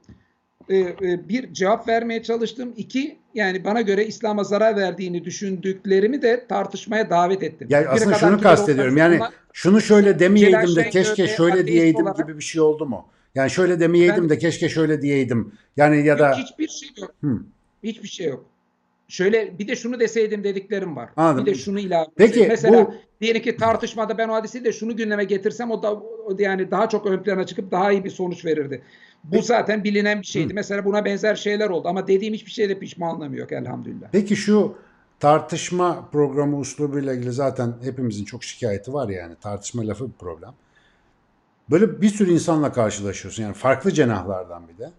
Ee, 0.69 0.77
e, 0.77 1.29
bir 1.29 1.53
cevap 1.53 1.87
vermeye 1.87 2.23
çalıştım. 2.23 2.73
İki 2.77 3.17
yani 3.33 3.63
bana 3.63 3.81
göre 3.81 4.05
İslam'a 4.05 4.43
zarar 4.43 4.75
verdiğini 4.77 5.25
düşündüklerimi 5.25 6.21
de 6.21 6.45
tartışmaya 6.49 7.09
davet 7.09 7.43
ettim. 7.43 7.67
Ya 7.71 7.79
Bugüne 7.79 7.93
aslında 7.93 8.15
şunu 8.15 8.41
kastediyorum. 8.41 8.97
Yani 8.97 9.19
şunu 9.53 9.81
şöyle 9.81 10.19
demeyeydim 10.19 10.75
de 10.75 10.89
keşke 10.89 11.27
şöyle 11.27 11.67
diyeydim 11.67 12.05
olarak- 12.05 12.17
gibi 12.17 12.37
bir 12.37 12.43
şey 12.43 12.61
oldu 12.61 12.85
mu? 12.85 13.07
Yani 13.35 13.49
şöyle 13.49 13.79
demeyeydim 13.79 14.23
Ben- 14.23 14.29
de 14.29 14.37
keşke 14.37 14.69
şöyle 14.69 15.01
diyeydim. 15.01 15.53
Yani 15.77 16.05
ya 16.05 16.19
da 16.19 16.27
Yok, 16.27 16.37
hiçbir 16.37 16.67
şey 16.67 16.89
yok. 16.97 17.11
Hı. 17.23 17.39
Hiçbir 17.83 18.07
şey 18.07 18.27
yok. 18.27 18.45
Şöyle 19.07 19.59
bir 19.59 19.67
de 19.67 19.75
şunu 19.75 19.99
deseydim 19.99 20.43
dediklerim 20.43 20.95
var. 20.95 21.09
Anladım. 21.17 21.45
Bir 21.45 21.51
de 21.51 21.55
şunu 21.55 21.79
ilave 21.79 22.07
Peki. 22.15 22.45
Mesela 22.49 22.85
bu- 22.87 22.93
diyelim 23.21 23.41
ki 23.41 23.57
tartışmada 23.57 24.17
ben 24.17 24.29
o 24.29 24.33
hadisi 24.33 24.65
de 24.65 24.71
şunu 24.71 24.95
gündeme 24.97 25.23
getirsem 25.23 25.71
o 25.71 25.83
da 25.83 25.93
o 25.93 26.35
yani 26.39 26.71
daha 26.71 26.89
çok 26.89 27.05
ön 27.05 27.23
plana 27.23 27.45
çıkıp 27.45 27.71
daha 27.71 27.91
iyi 27.91 28.05
bir 28.05 28.09
sonuç 28.09 28.45
verirdi. 28.45 28.81
Bu 29.23 29.41
zaten 29.41 29.83
bilinen 29.83 30.21
bir 30.21 30.27
şeydi. 30.27 30.53
Mesela 30.53 30.85
buna 30.85 31.05
benzer 31.05 31.35
şeyler 31.35 31.69
oldu 31.69 31.87
ama 31.87 32.07
dediğim 32.07 32.33
hiçbir 32.33 32.51
şeyde 32.51 32.79
pişmanlığım 32.79 33.33
yok 33.33 33.51
elhamdülillah. 33.51 34.07
Peki 34.11 34.35
şu 34.35 34.75
tartışma 35.19 36.09
programı 36.11 36.57
uslubuyla 36.57 37.13
ilgili 37.13 37.31
zaten 37.31 37.73
hepimizin 37.83 38.25
çok 38.25 38.43
şikayeti 38.43 38.93
var 38.93 39.09
yani. 39.09 39.35
Tartışma 39.41 39.87
lafı 39.87 40.07
bir 40.07 40.13
problem. 40.13 40.53
Böyle 41.71 42.01
bir 42.01 42.09
sürü 42.09 42.31
insanla 42.31 42.71
karşılaşıyorsun 42.71 43.43
yani 43.43 43.53
farklı 43.53 43.91
cenahlardan 43.91 44.67
bir 44.67 44.77
de. 44.77 44.91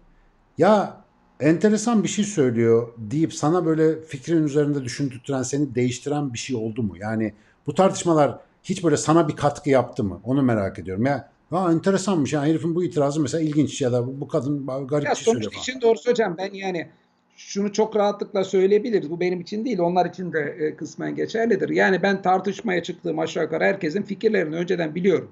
Ya 0.57 0.97
enteresan 1.39 2.03
bir 2.03 2.07
şey 2.07 2.25
söylüyor 2.25 2.93
deyip 2.97 3.33
sana 3.33 3.65
böyle 3.65 4.01
fikrin 4.01 4.43
üzerinde 4.43 4.83
düşündürten, 4.83 5.43
seni 5.43 5.75
değiştiren 5.75 6.33
bir 6.33 6.37
şey 6.37 6.55
oldu 6.55 6.83
mu? 6.83 6.97
Yani 6.97 7.33
bu 7.67 7.73
tartışmalar 7.73 8.39
hiç 8.63 8.83
böyle 8.83 8.97
sana 8.97 9.27
bir 9.27 9.35
katkı 9.35 9.69
yaptı 9.69 10.03
mı? 10.03 10.19
Onu 10.23 10.41
merak 10.41 10.79
ediyorum. 10.79 11.05
Ya, 11.05 11.29
ya 11.51 11.71
enteresanmış 11.71 12.33
ya 12.33 12.45
herifin 12.45 12.75
bu 12.75 12.83
itirazı 12.83 13.21
mesela 13.21 13.43
ilginç 13.43 13.81
ya 13.81 13.91
da 13.91 14.21
bu, 14.21 14.27
kadın 14.27 14.67
garip 14.87 15.09
bir 15.09 15.15
şey 15.15 15.33
söylüyor 15.33 15.51
sonuç 15.51 15.69
için 15.69 15.81
doğrusu 15.81 16.11
hocam 16.11 16.35
ben 16.37 16.53
yani 16.53 16.87
şunu 17.35 17.73
çok 17.73 17.95
rahatlıkla 17.95 18.43
söyleyebiliriz. 18.43 19.09
Bu 19.09 19.19
benim 19.19 19.41
için 19.41 19.65
değil, 19.65 19.79
onlar 19.79 20.05
için 20.05 20.33
de 20.33 20.55
e, 20.59 20.75
kısmen 20.75 21.15
geçerlidir. 21.15 21.69
Yani 21.69 22.03
ben 22.03 22.21
tartışmaya 22.21 22.83
çıktığım 22.83 23.19
aşağı 23.19 23.43
yukarı 23.43 23.63
herkesin 23.63 24.03
fikirlerini 24.03 24.55
önceden 24.55 24.95
biliyorum. 24.95 25.31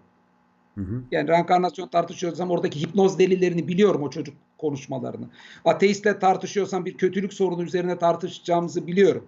Hı 0.76 0.82
hı. 0.82 1.02
Yani 1.12 1.28
reenkarnasyon 1.28 1.88
tartışıyorsam 1.88 2.52
oradaki 2.52 2.82
hipnoz 2.82 3.20
delillerini 3.20 3.68
biliyorum 3.68 4.04
o 4.04 4.10
çocuk 4.10 4.36
konuşmalarını. 4.58 5.26
Ateistle 5.66 6.20
tartışıyorsam 6.20 6.86
bir 6.86 6.98
kötülük 6.98 7.34
sorunu 7.34 7.64
üzerine 7.64 7.98
tartışacağımızı 7.98 8.88
biliyorum. 8.88 9.28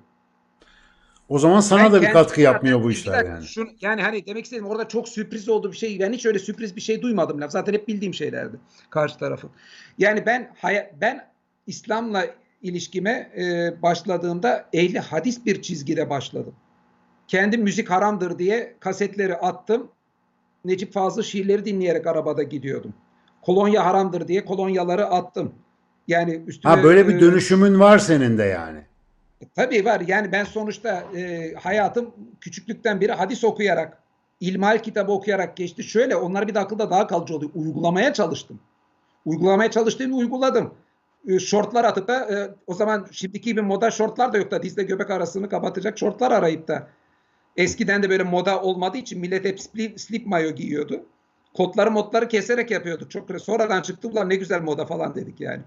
O 1.30 1.40
zaman 1.40 1.60
sana 1.60 1.84
Ben 1.84 1.94
da 1.94 2.02
bir 2.02 2.12
katkı 2.12 2.42
yapmıyor 2.42 2.84
bu 2.84 2.92
işler 2.92 3.14
dakika, 3.14 3.34
yani. 3.34 3.46
şunu- 3.46 3.70
yani 3.82 4.02
hani 4.02 4.26
demek 4.26 4.46
istedim 4.46 4.66
orada 4.66 4.88
çok 4.88 5.10
sürpriz 5.10 5.50
oldu 5.50 5.72
bir 5.72 5.78
şey. 5.78 6.00
Ben 6.00 6.14
hiç 6.14 6.26
öyle 6.26 6.40
sürpriz 6.40 6.76
bir 6.76 6.82
şey 6.82 7.02
duymadım 7.02 7.42
laf. 7.42 7.52
Zaten 7.52 7.74
hep 7.74 7.88
bildiğim 7.88 8.14
şeylerdi 8.14 8.60
karşı 8.90 9.18
tarafın. 9.18 9.50
Yani 9.98 10.26
ben 10.26 10.52
ben 11.02 11.28
İslam'la 11.68 12.26
ilişkime 12.62 13.32
e, 13.38 13.74
başladığımda 13.82 14.66
ehli 14.74 15.00
hadis 15.00 15.46
bir 15.46 15.62
çizgide 15.62 16.10
başladım. 16.10 16.54
Kendim 17.28 17.62
müzik 17.62 17.90
haramdır 17.90 18.40
diye 18.40 18.76
kasetleri 18.80 19.36
attım. 19.36 19.92
Necip 20.66 20.94
Fazıl 20.94 21.24
şiirleri 21.24 21.66
dinleyerek 21.66 22.08
arabada 22.08 22.44
gidiyordum. 22.44 22.94
Kolonya 23.42 23.86
haramdır 23.86 24.28
diye 24.28 24.46
kolonyaları 24.46 25.06
attım. 25.06 25.54
Yani 26.08 26.44
üstüne 26.48 26.72
Ha 26.72 26.84
böyle 26.84 27.08
bir 27.08 27.16
e, 27.16 27.20
dönüşümün 27.20 27.80
var 27.80 27.98
senin 28.00 28.38
de 28.38 28.44
yani. 28.44 28.80
Tabii 29.56 29.86
var. 29.86 30.02
Yani 30.08 30.32
ben 30.32 30.44
sonuçta 30.44 31.04
e, 31.16 31.54
hayatım 31.54 32.14
küçüklükten 32.42 33.02
beri 33.02 33.12
hadis 33.12 33.44
okuyarak, 33.44 34.04
ilmihal 34.40 34.78
kitabı 34.78 35.12
okuyarak 35.12 35.58
geçti. 35.58 35.84
Şöyle 35.84 36.16
onlar 36.16 36.48
bir 36.48 36.56
de 36.56 36.60
akılda 36.60 36.90
daha 36.90 37.08
kalıcı 37.08 37.36
oluyor. 37.36 37.52
Uygulamaya 37.56 38.14
çalıştım. 38.14 38.60
Uygulamaya 39.26 39.72
çalıştığımı 39.72 40.16
uyguladım. 40.16 40.74
E, 41.28 41.40
şortlar 41.40 41.86
atıp 41.86 42.08
da 42.08 42.16
e, 42.16 42.56
o 42.68 42.74
zaman 42.74 43.08
şimdiki 43.12 43.44
gibi 43.44 43.62
moda 43.62 43.92
şortlar 43.92 44.34
da 44.34 44.38
yok 44.38 44.52
da 44.52 44.64
dizle 44.64 44.84
göbek 44.84 45.10
arasını 45.10 45.50
kapatacak 45.50 45.98
şortlar 45.98 46.32
arayıp 46.32 46.68
da 46.68 46.88
eskiden 47.58 48.04
de 48.04 48.10
böyle 48.10 48.24
moda 48.24 48.62
olmadığı 48.62 48.98
için 48.98 49.20
millet 49.20 49.46
hep 49.46 49.60
slip, 49.60 50.02
slip 50.02 50.28
mayo 50.28 50.52
giyiyordu. 50.52 51.06
Kotları 51.56 51.92
modları 51.92 52.28
keserek 52.28 52.72
yapıyorduk. 52.72 53.12
Çok 53.12 53.42
sonradan 53.42 53.82
çıktı 53.82 54.08
ulan 54.08 54.30
ne 54.30 54.36
güzel 54.36 54.62
moda 54.62 54.86
falan 54.86 55.16
dedik 55.16 55.42
yani. 55.42 55.62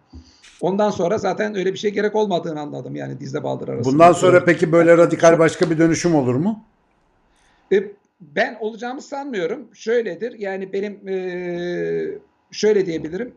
Ondan 0.60 0.90
sonra 0.90 1.18
zaten 1.18 1.56
öyle 1.56 1.72
bir 1.72 1.78
şey 1.78 1.90
gerek 1.90 2.16
olmadığını 2.16 2.60
anladım 2.60 2.96
yani 2.96 3.20
dizle 3.20 3.42
baldır 3.42 3.68
arasında. 3.68 3.92
Bundan 3.92 4.12
sonra 4.12 4.44
peki 4.44 4.72
böyle 4.72 4.96
radikal 4.96 5.38
başka 5.38 5.70
bir 5.70 5.78
dönüşüm 5.78 6.14
olur 6.14 6.34
mu? 6.34 6.64
E, 7.72 7.84
Ben 8.20 8.56
olacağımı 8.60 9.02
sanmıyorum. 9.02 9.68
Şöyledir 9.74 10.38
yani 10.38 10.72
benim 10.72 11.08
e, 11.08 12.18
şöyle 12.50 12.86
diyebilirim. 12.86 13.34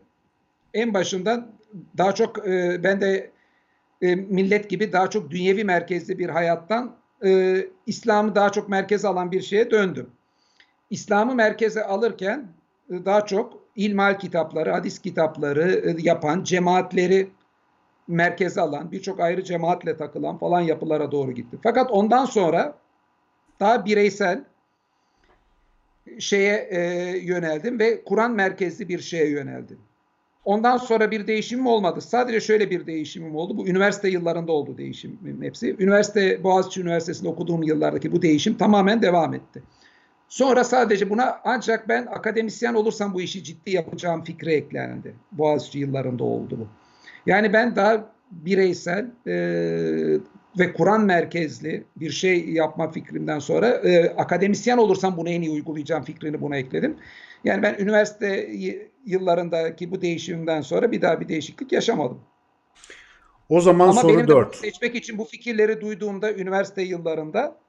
En 0.74 0.94
başından 0.94 1.46
daha 1.98 2.14
çok 2.14 2.48
e, 2.48 2.80
ben 2.84 3.00
de 3.00 3.30
e, 4.02 4.14
millet 4.14 4.70
gibi 4.70 4.92
daha 4.92 5.10
çok 5.10 5.30
dünyevi 5.30 5.64
merkezli 5.64 6.18
bir 6.18 6.28
hayattan 6.28 6.96
e, 7.24 7.60
İslam'ı 7.86 8.34
daha 8.34 8.52
çok 8.52 8.68
merkeze 8.68 9.08
alan 9.08 9.32
bir 9.32 9.40
şeye 9.40 9.70
döndüm. 9.70 10.10
İslam'ı 10.92 11.34
merkeze 11.34 11.84
alırken 11.84 12.46
e, 12.90 13.04
daha 13.04 13.26
çok 13.26 13.62
ilmal 13.76 14.18
kitapları, 14.18 14.70
hadis 14.70 14.98
kitapları 14.98 15.70
e, 15.70 15.96
yapan, 16.02 16.44
cemaatleri 16.44 17.30
merkeze 18.08 18.60
alan, 18.60 18.92
birçok 18.92 19.20
ayrı 19.20 19.44
cemaatle 19.44 19.96
takılan 19.96 20.38
falan 20.38 20.60
yapılara 20.60 21.12
doğru 21.12 21.32
gitti. 21.32 21.58
Fakat 21.62 21.90
ondan 21.90 22.24
sonra 22.24 22.74
daha 23.60 23.84
bireysel 23.84 24.44
şeye 26.18 26.68
e, 26.70 26.80
yöneldim 27.18 27.78
ve 27.78 28.04
Kur'an 28.04 28.32
merkezli 28.32 28.88
bir 28.88 28.98
şeye 28.98 29.28
yöneldim. 29.28 29.78
Ondan 30.44 30.76
sonra 30.76 31.10
bir 31.10 31.26
değişimim 31.26 31.66
olmadı. 31.66 32.00
Sadece 32.00 32.40
şöyle 32.40 32.70
bir 32.70 32.86
değişimim 32.86 33.36
oldu. 33.36 33.56
Bu 33.56 33.68
üniversite 33.68 34.08
yıllarında 34.08 34.52
oldu 34.52 34.78
değişimim 34.78 35.42
hepsi. 35.42 35.76
Üniversite 35.78 36.44
Boğaziçi 36.44 36.80
Üniversitesi'nde 36.80 37.28
okuduğum 37.28 37.62
yıllardaki 37.62 38.12
bu 38.12 38.22
değişim 38.22 38.56
tamamen 38.56 39.02
devam 39.02 39.34
etti. 39.34 39.62
Sonra 40.32 40.64
sadece 40.64 41.10
buna 41.10 41.40
ancak 41.44 41.88
ben 41.88 42.06
akademisyen 42.06 42.74
olursam 42.74 43.14
bu 43.14 43.20
işi 43.20 43.44
ciddi 43.44 43.70
yapacağım 43.70 44.24
fikri 44.24 44.52
eklendi. 44.52 45.14
Boğaziçi 45.32 45.78
yıllarında 45.78 46.24
oldu 46.24 46.58
bu. 46.60 46.68
Yani 47.26 47.52
ben 47.52 47.76
daha 47.76 48.12
bireysel 48.30 49.06
e, 49.26 49.34
ve 50.58 50.72
Kur'an 50.72 51.04
merkezli 51.04 51.84
bir 51.96 52.10
şey 52.10 52.50
yapma 52.50 52.90
fikrimden 52.90 53.38
sonra 53.38 53.68
e, 53.68 54.08
akademisyen 54.16 54.78
olursam 54.78 55.16
bunu 55.16 55.28
en 55.28 55.42
iyi 55.42 55.50
uygulayacağım 55.50 56.04
fikrini 56.04 56.40
buna 56.40 56.56
ekledim. 56.56 56.96
Yani 57.44 57.62
ben 57.62 57.74
üniversite 57.78 58.50
yıllarındaki 59.06 59.90
bu 59.90 60.02
değişimden 60.02 60.60
sonra 60.60 60.92
bir 60.92 61.02
daha 61.02 61.20
bir 61.20 61.28
değişiklik 61.28 61.72
yaşamadım. 61.72 62.20
O 63.48 63.60
zaman 63.60 63.88
Ama 63.88 64.00
soru 64.00 64.12
benim 64.12 64.28
de 64.28 64.28
bunu 64.28 64.36
4. 64.36 64.56
seçmek 64.56 64.94
için 64.94 65.18
bu 65.18 65.24
fikirleri 65.24 65.80
duyduğumda 65.80 66.32
üniversite 66.32 66.82
yıllarında 66.82 67.61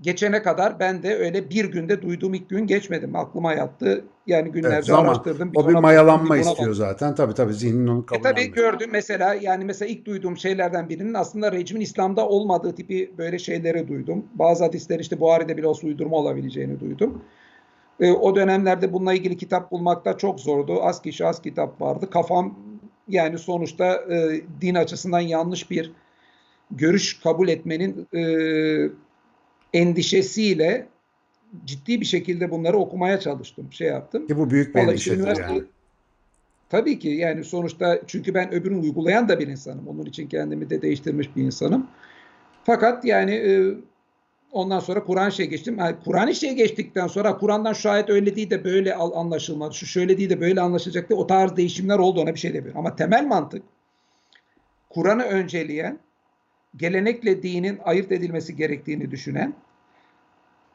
geçene 0.00 0.42
kadar 0.42 0.80
ben 0.80 1.02
de 1.02 1.16
öyle 1.16 1.50
bir 1.50 1.64
günde 1.64 2.02
duyduğum 2.02 2.34
ilk 2.34 2.48
gün 2.48 2.66
geçmedim. 2.66 3.16
Aklıma 3.16 3.52
yattı. 3.52 4.04
Yani 4.26 4.52
günlerce 4.52 4.74
Evet, 4.74 4.84
zaman. 4.84 5.04
araştırdım. 5.04 5.52
O 5.54 5.68
bir 5.68 5.74
mayalanma 5.74 6.22
baktım, 6.22 6.36
bir 6.36 6.40
istiyor 6.40 6.74
zaten. 6.74 7.14
Tabii 7.14 7.34
tabii 7.34 7.54
zihnin 7.54 7.86
onu 7.86 8.02
e 8.02 8.06
kabullenmiyor. 8.06 8.46
tabii 8.46 8.54
gördüm 8.54 8.90
mesela 8.92 9.34
yani 9.34 9.64
mesela 9.64 9.88
ilk 9.88 10.04
duyduğum 10.04 10.36
şeylerden 10.36 10.88
birinin 10.88 11.14
aslında 11.14 11.52
rejimin 11.52 11.80
İslam'da 11.80 12.28
olmadığı 12.28 12.74
tipi 12.74 13.12
böyle 13.18 13.38
şeyleri 13.38 13.88
duydum. 13.88 14.24
Bazı 14.34 14.64
hadisler 14.64 15.00
işte 15.00 15.20
Buhari'de 15.20 15.56
bile 15.56 15.66
olsa 15.66 15.86
uydurma 15.86 16.16
olabileceğini 16.16 16.80
duydum. 16.80 17.22
E, 18.00 18.12
o 18.12 18.36
dönemlerde 18.36 18.92
bununla 18.92 19.14
ilgili 19.14 19.36
kitap 19.36 19.70
bulmakta 19.70 20.16
çok 20.16 20.40
zordu. 20.40 20.82
Az 20.82 21.02
kişi 21.02 21.26
az 21.26 21.42
kitap 21.42 21.80
vardı. 21.80 22.10
Kafam 22.10 22.58
yani 23.08 23.38
sonuçta 23.38 23.94
e, 23.94 24.40
din 24.60 24.74
açısından 24.74 25.20
yanlış 25.20 25.70
bir 25.70 25.92
görüş 26.70 27.20
kabul 27.20 27.48
etmenin 27.48 28.08
e, 28.14 28.22
endişesiyle 29.74 30.88
ciddi 31.64 32.00
bir 32.00 32.06
şekilde 32.06 32.50
bunları 32.50 32.76
okumaya 32.76 33.20
çalıştım. 33.20 33.72
Şey 33.72 33.88
yaptım. 33.88 34.26
Ki 34.26 34.38
bu 34.38 34.50
büyük 34.50 34.74
bir 34.74 34.80
Vallahi 34.80 34.90
endişedir 34.90 35.18
üniversite- 35.18 35.52
yani. 35.52 35.62
Tabii 36.70 36.98
ki 36.98 37.08
yani 37.08 37.44
sonuçta 37.44 38.00
çünkü 38.06 38.34
ben 38.34 38.54
öbürünü 38.54 38.80
uygulayan 38.80 39.28
da 39.28 39.38
bir 39.38 39.48
insanım. 39.48 39.88
Onun 39.88 40.04
için 40.04 40.28
kendimi 40.28 40.70
de 40.70 40.82
değiştirmiş 40.82 41.36
bir 41.36 41.42
insanım. 41.42 41.86
Fakat 42.64 43.04
yani 43.04 43.34
e, 43.34 43.74
ondan 44.52 44.80
sonra 44.80 45.04
Kur'an 45.04 45.30
şeye 45.30 45.46
geçtim. 45.46 45.78
Yani 45.78 45.96
Kur'an 46.04 46.32
şeye 46.32 46.52
geçtikten 46.54 47.06
sonra 47.06 47.38
Kur'an'dan 47.38 47.72
şu 47.72 47.90
ayet 47.90 48.10
öyle 48.10 48.36
değil 48.36 48.50
de 48.50 48.64
böyle 48.64 48.94
anlaşılmadı. 48.94 49.74
Şu 49.74 49.86
şöyle 49.86 50.18
değil 50.18 50.30
de 50.30 50.40
böyle 50.40 50.60
anlaşılacaktı. 50.60 51.16
O 51.16 51.26
tarz 51.26 51.56
değişimler 51.56 51.98
oldu 51.98 52.20
ona 52.20 52.34
bir 52.34 52.40
şey 52.40 52.54
demiyorum. 52.54 52.78
Ama 52.80 52.96
temel 52.96 53.26
mantık 53.26 53.62
Kur'an'ı 54.90 55.22
önceleyen, 55.22 55.98
gelenekle 56.76 57.42
dinin 57.42 57.78
ayırt 57.84 58.12
edilmesi 58.12 58.56
gerektiğini 58.56 59.10
düşünen, 59.10 59.54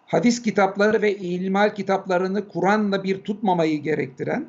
hadis 0.05 0.41
kitapları 0.41 1.01
ve 1.01 1.15
ilmal 1.15 1.75
kitaplarını 1.75 2.47
Kur'an'la 2.47 3.03
bir 3.03 3.17
tutmamayı 3.23 3.81
gerektiren 3.81 4.47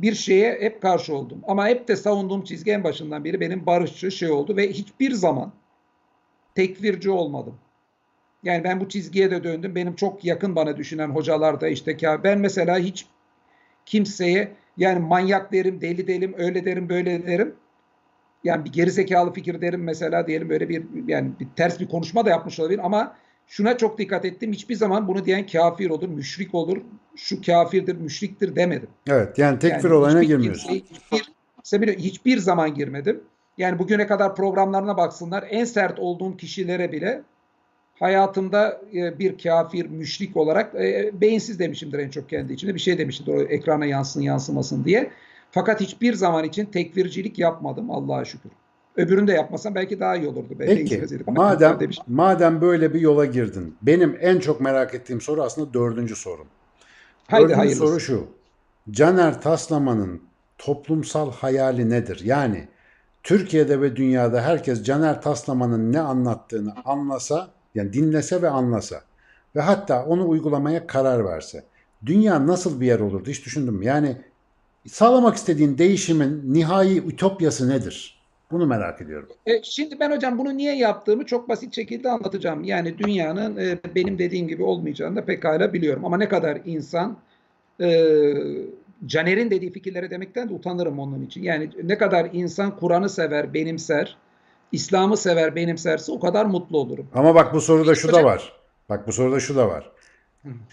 bir 0.00 0.14
şeye 0.14 0.58
hep 0.60 0.82
karşı 0.82 1.16
oldum. 1.16 1.40
Ama 1.46 1.68
hep 1.68 1.88
de 1.88 1.96
savunduğum 1.96 2.44
çizgi 2.44 2.70
en 2.70 2.84
başından 2.84 3.24
beri 3.24 3.40
benim 3.40 3.66
barışçı 3.66 4.10
şey 4.10 4.30
oldu 4.30 4.56
ve 4.56 4.72
hiçbir 4.72 5.12
zaman 5.12 5.52
tekfirci 6.54 7.10
olmadım. 7.10 7.54
Yani 8.42 8.64
ben 8.64 8.80
bu 8.80 8.88
çizgiye 8.88 9.30
de 9.30 9.44
döndüm. 9.44 9.74
Benim 9.74 9.96
çok 9.96 10.24
yakın 10.24 10.56
bana 10.56 10.76
düşünen 10.76 11.08
hocalar 11.08 11.60
da 11.60 11.68
işte 11.68 11.96
ben 12.24 12.38
mesela 12.38 12.78
hiç 12.78 13.06
kimseye 13.86 14.52
yani 14.76 14.98
manyak 14.98 15.52
derim, 15.52 15.80
deli 15.80 16.06
derim, 16.06 16.34
öyle 16.38 16.64
derim, 16.64 16.88
böyle 16.88 17.26
derim. 17.26 17.54
Yani 18.46 18.64
bir 18.64 18.72
gerizekalı 18.72 19.32
fikir 19.32 19.60
derim 19.60 19.82
mesela 19.82 20.26
diyelim 20.26 20.48
böyle 20.48 20.68
bir 20.68 20.84
yani 21.06 21.30
bir 21.40 21.46
ters 21.56 21.80
bir 21.80 21.88
konuşma 21.88 22.24
da 22.24 22.30
yapmış 22.30 22.60
olabilir 22.60 22.80
ama 22.84 23.16
şuna 23.46 23.76
çok 23.76 23.98
dikkat 23.98 24.24
ettim. 24.24 24.52
Hiçbir 24.52 24.74
zaman 24.74 25.08
bunu 25.08 25.24
diyen 25.24 25.46
kafir 25.46 25.90
olur, 25.90 26.08
müşrik 26.08 26.54
olur, 26.54 26.82
şu 27.16 27.42
kafirdir, 27.42 27.96
müşriktir 27.96 28.56
demedim. 28.56 28.88
Evet 29.08 29.38
yani 29.38 29.58
tekfir 29.58 29.88
Yani 29.88 29.94
olayına 29.94 30.22
girmiyorsun. 30.22 30.82
Hiçbir, 31.64 31.98
hiçbir 31.98 32.38
zaman 32.38 32.74
girmedim. 32.74 33.20
Yani 33.58 33.78
bugüne 33.78 34.06
kadar 34.06 34.36
programlarına 34.36 34.96
baksınlar. 34.96 35.44
En 35.50 35.64
sert 35.64 35.98
olduğum 35.98 36.36
kişilere 36.36 36.92
bile 36.92 37.22
hayatımda 37.98 38.80
e, 38.94 39.18
bir 39.18 39.38
kafir, 39.38 39.86
müşrik 39.86 40.36
olarak 40.36 40.74
e, 40.74 41.10
beyinsiz 41.20 41.58
demişimdir 41.58 41.98
en 41.98 42.10
çok 42.10 42.28
kendi 42.28 42.52
içimde. 42.52 42.74
Bir 42.74 42.80
şey 42.80 42.98
demişimdir 42.98 43.32
o 43.32 43.40
ekrana 43.42 43.86
yansın 43.86 44.20
yansımasın 44.20 44.84
diye. 44.84 45.10
Fakat 45.56 45.80
hiçbir 45.80 46.14
zaman 46.14 46.44
için 46.44 46.66
tekfircilik 46.66 47.38
yapmadım 47.38 47.90
Allah'a 47.90 48.24
şükür. 48.24 48.50
Öbürünü 48.96 49.26
de 49.26 49.32
yapmasam 49.32 49.74
belki 49.74 50.00
daha 50.00 50.16
iyi 50.16 50.28
olurdu. 50.28 50.56
Belki 50.58 51.00
Peki 51.00 51.24
madem 51.26 51.80
demiştim. 51.80 52.04
madem 52.08 52.60
böyle 52.60 52.94
bir 52.94 53.00
yola 53.00 53.24
girdin. 53.24 53.76
Benim 53.82 54.18
en 54.20 54.38
çok 54.38 54.60
merak 54.60 54.94
ettiğim 54.94 55.20
soru 55.20 55.42
aslında 55.42 55.74
dördüncü 55.74 56.16
sorum. 56.16 56.46
Haydi 57.28 57.42
Dördüncü 57.42 57.58
hayırlısı. 57.58 57.86
soru 57.86 58.00
şu. 58.00 58.26
Caner 58.90 59.40
Taslaman'ın 59.40 60.22
toplumsal 60.58 61.32
hayali 61.32 61.90
nedir? 61.90 62.20
Yani 62.24 62.68
Türkiye'de 63.22 63.80
ve 63.80 63.96
dünyada 63.96 64.42
herkes 64.42 64.84
Caner 64.84 65.22
Taslaman'ın 65.22 65.92
ne 65.92 66.00
anlattığını 66.00 66.74
anlasa, 66.84 67.48
yani 67.74 67.92
dinlese 67.92 68.42
ve 68.42 68.48
anlasa 68.48 69.00
ve 69.56 69.60
hatta 69.60 70.04
onu 70.04 70.28
uygulamaya 70.28 70.86
karar 70.86 71.24
verse. 71.24 71.64
Dünya 72.06 72.46
nasıl 72.46 72.80
bir 72.80 72.86
yer 72.86 73.00
olurdu 73.00 73.30
hiç 73.30 73.44
düşündün 73.44 73.74
mü? 73.74 73.84
Yani 73.84 74.16
sağlamak 74.88 75.36
istediğin 75.36 75.78
değişimin 75.78 76.54
nihai 76.54 76.98
ütopyası 76.98 77.68
nedir? 77.68 78.16
Bunu 78.50 78.66
merak 78.66 79.02
ediyorum. 79.02 79.28
E, 79.46 79.62
şimdi 79.62 80.00
ben 80.00 80.10
hocam 80.10 80.38
bunu 80.38 80.56
niye 80.56 80.76
yaptığımı 80.76 81.26
çok 81.26 81.48
basit 81.48 81.74
şekilde 81.74 82.10
anlatacağım. 82.10 82.64
Yani 82.64 82.98
dünyanın 82.98 83.56
e, 83.56 83.78
benim 83.94 84.18
dediğim 84.18 84.48
gibi 84.48 84.62
olmayacağını 84.62 85.16
da 85.16 85.24
pekala 85.24 85.72
biliyorum. 85.72 86.04
Ama 86.04 86.16
ne 86.16 86.28
kadar 86.28 86.60
insan 86.64 87.16
e, 87.80 88.12
Caner'in 89.06 89.50
dediği 89.50 89.72
fikirlere 89.72 90.10
demekten 90.10 90.48
de 90.48 90.54
utanırım 90.54 90.98
onun 90.98 91.22
için. 91.22 91.42
Yani 91.42 91.70
ne 91.82 91.98
kadar 91.98 92.30
insan 92.32 92.76
Kur'an'ı 92.76 93.08
sever, 93.08 93.54
benimser, 93.54 94.16
İslam'ı 94.72 95.16
sever, 95.16 95.56
benimserse 95.56 96.12
o 96.12 96.20
kadar 96.20 96.44
mutlu 96.44 96.78
olurum. 96.78 97.06
Ama 97.14 97.34
bak 97.34 97.54
bu 97.54 97.60
soruda 97.60 97.94
şu 97.94 98.12
da 98.12 98.24
var. 98.24 98.52
Bak 98.88 99.06
bu 99.06 99.12
soruda 99.12 99.40
şu 99.40 99.56
da 99.56 99.68
var. 99.68 99.90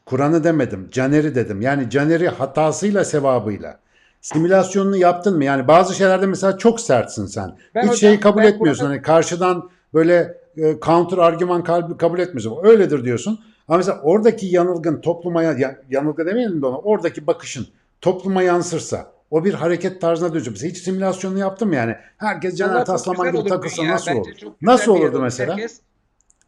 Kur'an'ı 0.05 0.43
demedim. 0.43 0.89
Caner'i 0.91 1.35
dedim. 1.35 1.61
Yani 1.61 1.89
Caner'i 1.89 2.27
hatasıyla 2.27 3.05
sevabıyla. 3.05 3.79
Simülasyonunu 4.27 4.97
yaptın 4.97 5.37
mı? 5.37 5.43
Yani 5.45 5.67
bazı 5.67 5.95
şeylerde 5.95 6.25
mesela 6.25 6.57
çok 6.57 6.79
sertsin 6.79 7.25
sen. 7.25 7.57
Ben 7.75 7.81
Hiç 7.81 7.87
hocam- 7.87 7.97
şeyi 7.99 8.19
kabul 8.19 8.43
etmiyorsun. 8.43 8.81
Kur'an'ı- 8.81 8.93
Hani 8.93 9.01
karşıdan 9.01 9.69
böyle 9.93 10.37
e, 10.57 10.79
counter 10.85 11.17
argüman 11.17 11.63
kabul 11.97 12.19
etmiyorsun. 12.19 12.57
Öyledir 12.63 13.03
diyorsun. 13.05 13.39
Ama 13.67 13.77
mesela 13.77 13.99
oradaki 14.03 14.45
yanılgın 14.45 15.01
topluma 15.01 15.43
ya- 15.43 15.53
ya- 15.57 15.77
yanılgı 15.89 16.25
demeyelim 16.25 16.61
de 16.61 16.65
ona. 16.65 16.77
Oradaki 16.77 17.27
bakışın 17.27 17.67
topluma 18.01 18.41
yansırsa 18.43 19.11
o 19.31 19.45
bir 19.45 19.53
hareket 19.53 20.01
tarzına 20.01 20.33
dönecek. 20.33 20.53
Mesela 20.53 20.69
hiç 20.69 20.77
simülasyonunu 20.77 21.39
yaptın 21.39 21.67
mı 21.67 21.75
yani? 21.75 21.95
Herkes 22.17 22.55
Caner 22.57 22.85
Taslaman 22.85 23.31
gibi 23.31 23.49
takılsa 23.49 23.87
nasıl 23.87 24.07
Bence 24.11 24.19
olur? 24.21 24.53
Nasıl 24.61 24.91
olurdu 24.91 25.15
olur. 25.15 25.23
mesela? 25.23 25.53
Herkes 25.53 25.79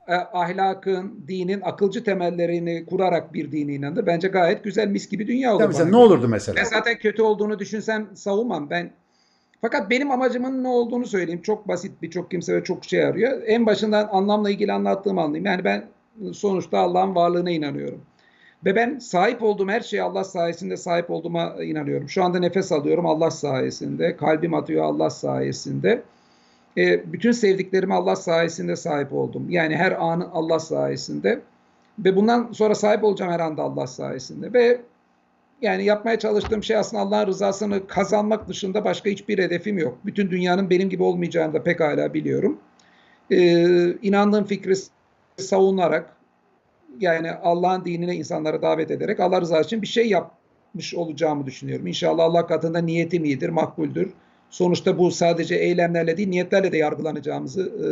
e, 0.07 0.13
ahlakın, 0.13 1.23
dinin 1.27 1.61
akılcı 1.61 2.03
temellerini 2.03 2.85
kurarak 2.85 3.33
bir 3.33 3.51
dine 3.51 3.73
inanır. 3.73 4.05
Bence 4.05 4.27
gayet 4.27 4.63
güzel 4.63 4.87
mis 4.87 5.09
gibi 5.09 5.27
dünya 5.27 5.55
olur. 5.55 5.67
Mesela 5.67 5.85
bana 5.85 5.97
ne 5.97 6.03
olurdu 6.03 6.27
mesela? 6.27 6.55
Ben 6.55 6.63
zaten 6.63 6.97
kötü 6.97 7.21
olduğunu 7.21 7.59
düşünsem 7.59 8.07
savunmam. 8.13 8.69
Ben 8.69 8.91
fakat 9.61 9.89
benim 9.89 10.11
amacımın 10.11 10.63
ne 10.63 10.67
olduğunu 10.67 11.05
söyleyeyim. 11.05 11.41
Çok 11.41 11.67
basit 11.67 12.01
birçok 12.01 12.31
kimse 12.31 12.55
ve 12.55 12.63
çok 12.63 12.85
şey 12.85 13.05
arıyor. 13.05 13.41
En 13.45 13.65
başından 13.65 14.09
anlamla 14.11 14.49
ilgili 14.49 14.71
anlattığımı 14.71 15.21
anlayayım. 15.21 15.45
Yani 15.45 15.63
ben 15.63 15.85
sonuçta 16.33 16.79
Allah'ın 16.79 17.15
varlığına 17.15 17.51
inanıyorum. 17.51 18.01
Ve 18.65 18.75
ben 18.75 18.99
sahip 18.99 19.43
olduğum 19.43 19.69
her 19.69 19.81
şeye 19.81 20.03
Allah 20.03 20.23
sayesinde 20.23 20.77
sahip 20.77 21.11
olduğuma 21.11 21.55
inanıyorum. 21.63 22.09
Şu 22.09 22.23
anda 22.23 22.39
nefes 22.39 22.71
alıyorum 22.71 23.05
Allah 23.05 23.31
sayesinde. 23.31 24.17
Kalbim 24.17 24.53
atıyor 24.53 24.83
Allah 24.83 25.09
sayesinde. 25.09 26.01
E, 26.77 27.13
bütün 27.13 27.31
sevdiklerime 27.31 27.93
Allah 27.93 28.15
sayesinde 28.15 28.75
sahip 28.75 29.13
oldum. 29.13 29.49
Yani 29.49 29.75
her 29.75 29.91
anı 29.91 30.31
Allah 30.33 30.59
sayesinde. 30.59 31.41
Ve 31.99 32.15
bundan 32.15 32.51
sonra 32.51 32.75
sahip 32.75 33.03
olacağım 33.03 33.31
her 33.31 33.39
anda 33.39 33.63
Allah 33.63 33.87
sayesinde. 33.87 34.53
Ve 34.53 34.81
yani 35.61 35.85
yapmaya 35.85 36.19
çalıştığım 36.19 36.63
şey 36.63 36.77
aslında 36.77 37.03
Allah'ın 37.03 37.27
rızasını 37.27 37.87
kazanmak 37.87 38.47
dışında 38.47 38.85
başka 38.85 39.09
hiçbir 39.09 39.37
hedefim 39.37 39.77
yok. 39.77 39.97
Bütün 40.05 40.31
dünyanın 40.31 40.69
benim 40.69 40.89
gibi 40.89 41.03
olmayacağını 41.03 41.53
da 41.53 41.63
pekala 41.63 42.13
biliyorum. 42.13 42.59
Ee, 43.31 43.93
inandığım 44.01 44.45
fikri 44.45 44.73
savunarak 45.37 46.15
yani 46.99 47.31
Allah'ın 47.31 47.85
dinine 47.85 48.15
insanlara 48.15 48.61
davet 48.61 48.91
ederek 48.91 49.19
Allah 49.19 49.41
rızası 49.41 49.65
için 49.65 49.81
bir 49.81 49.87
şey 49.87 50.09
yapmış 50.09 50.95
olacağımı 50.95 51.45
düşünüyorum. 51.45 51.87
İnşallah 51.87 52.23
Allah 52.23 52.47
katında 52.47 52.79
niyetim 52.79 53.25
iyidir, 53.25 53.49
makbuldür. 53.49 54.13
Sonuçta 54.49 54.97
bu 54.97 55.11
sadece 55.11 55.55
eylemlerle 55.55 56.17
değil 56.17 56.29
niyetlerle 56.29 56.71
de 56.71 56.77
yargılanacağımızı 56.77 57.61
e, 57.61 57.87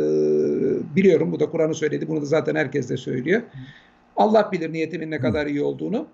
biliyorum. 0.96 1.32
Bu 1.32 1.40
da 1.40 1.50
Kur'an'ı 1.50 1.74
söyledi. 1.74 2.08
Bunu 2.08 2.22
da 2.22 2.24
zaten 2.24 2.54
herkes 2.54 2.88
de 2.90 2.96
söylüyor. 2.96 3.42
Allah 4.16 4.52
bilir 4.52 4.72
niyetimin 4.72 5.10
ne 5.10 5.20
kadar 5.20 5.46
iyi 5.46 5.62
olduğunu. 5.62 6.06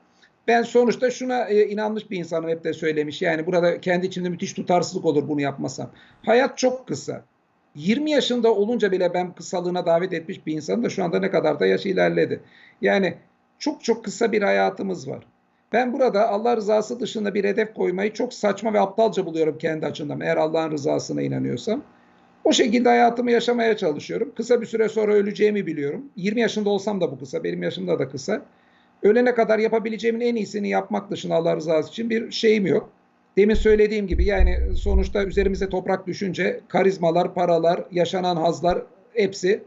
Ben 0.48 0.62
sonuçta 0.62 1.10
şuna 1.10 1.44
e, 1.44 1.68
inanmış 1.68 2.10
bir 2.10 2.18
insanım 2.18 2.50
hep 2.50 2.64
de 2.64 2.72
söylemiş. 2.72 3.22
Yani 3.22 3.46
burada 3.46 3.80
kendi 3.80 4.06
içimde 4.06 4.28
müthiş 4.28 4.52
tutarsızlık 4.52 5.04
olur 5.04 5.28
bunu 5.28 5.40
yapmasam. 5.40 5.90
Hayat 6.22 6.58
çok 6.58 6.88
kısa. 6.88 7.24
20 7.74 8.10
yaşında 8.10 8.54
olunca 8.54 8.92
bile 8.92 9.14
ben 9.14 9.34
kısalığına 9.34 9.86
davet 9.86 10.12
etmiş 10.12 10.46
bir 10.46 10.52
insanım 10.52 10.84
da 10.84 10.90
şu 10.90 11.04
anda 11.04 11.18
ne 11.18 11.30
kadar 11.30 11.60
da 11.60 11.66
yaş 11.66 11.86
ilerledi. 11.86 12.40
Yani 12.82 13.14
çok 13.58 13.84
çok 13.84 14.04
kısa 14.04 14.32
bir 14.32 14.42
hayatımız 14.42 15.08
var. 15.08 15.24
Ben 15.72 15.92
burada 15.92 16.28
Allah 16.28 16.56
rızası 16.56 17.00
dışında 17.00 17.34
bir 17.34 17.44
hedef 17.44 17.74
koymayı 17.74 18.12
çok 18.12 18.34
saçma 18.34 18.72
ve 18.72 18.80
aptalca 18.80 19.26
buluyorum 19.26 19.58
kendi 19.58 19.86
açımdan. 19.86 20.20
Eğer 20.20 20.36
Allah'ın 20.36 20.70
rızasına 20.70 21.22
inanıyorsam. 21.22 21.82
O 22.44 22.52
şekilde 22.52 22.88
hayatımı 22.88 23.30
yaşamaya 23.30 23.76
çalışıyorum. 23.76 24.32
Kısa 24.36 24.60
bir 24.60 24.66
süre 24.66 24.88
sonra 24.88 25.14
öleceğimi 25.14 25.66
biliyorum. 25.66 26.04
20 26.16 26.40
yaşında 26.40 26.70
olsam 26.70 27.00
da 27.00 27.10
bu 27.12 27.18
kısa, 27.18 27.44
benim 27.44 27.62
yaşımda 27.62 27.98
da 27.98 28.08
kısa. 28.08 28.42
Ölene 29.02 29.34
kadar 29.34 29.58
yapabileceğimin 29.58 30.20
en 30.20 30.36
iyisini 30.36 30.68
yapmak 30.68 31.10
dışında 31.10 31.34
Allah 31.34 31.56
rızası 31.56 31.88
için 31.88 32.10
bir 32.10 32.30
şeyim 32.30 32.66
yok. 32.66 32.90
Demin 33.36 33.54
söylediğim 33.54 34.06
gibi 34.06 34.24
yani 34.24 34.76
sonuçta 34.76 35.24
üzerimize 35.24 35.68
toprak 35.68 36.06
düşünce 36.06 36.60
karizmalar, 36.68 37.34
paralar, 37.34 37.84
yaşanan 37.90 38.36
hazlar 38.36 38.82
hepsi 39.14 39.62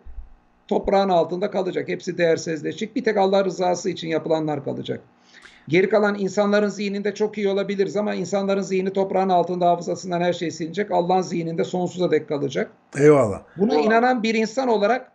toprağın 0.68 1.10
altında 1.10 1.52
kalacak. 1.52 1.88
Hepsi 1.88 2.18
değersizleşecek. 2.18 2.96
Bir 2.96 3.04
tek 3.04 3.18
Allah 3.18 3.46
rızası 3.46 3.90
için 3.90 4.08
yapılanlar 4.08 4.64
kalacak. 4.64 5.02
Geri 5.68 5.90
kalan 5.90 6.20
insanların 6.20 6.68
zihninde 6.70 7.14
çok 7.14 7.38
iyi 7.38 7.50
olabiliriz 7.50 7.98
ama 7.98 8.14
insanların 8.14 8.62
zihni 8.62 8.94
toprağın 8.94 9.30
altında 9.30 9.70
hafızasından 9.70 10.22
her 10.22 10.34
şey 10.34 10.52
silinecek. 10.52 10.92
Allah'ın 10.92 11.22
zihninde 11.22 11.64
sonsuza 11.64 12.12
dek 12.12 12.28
kalacak. 12.30 12.72
Eyvallah. 12.98 13.42
Buna 13.58 13.76
inanan 13.76 14.24
bir 14.24 14.36
insan 14.36 14.68
olarak 14.68 15.12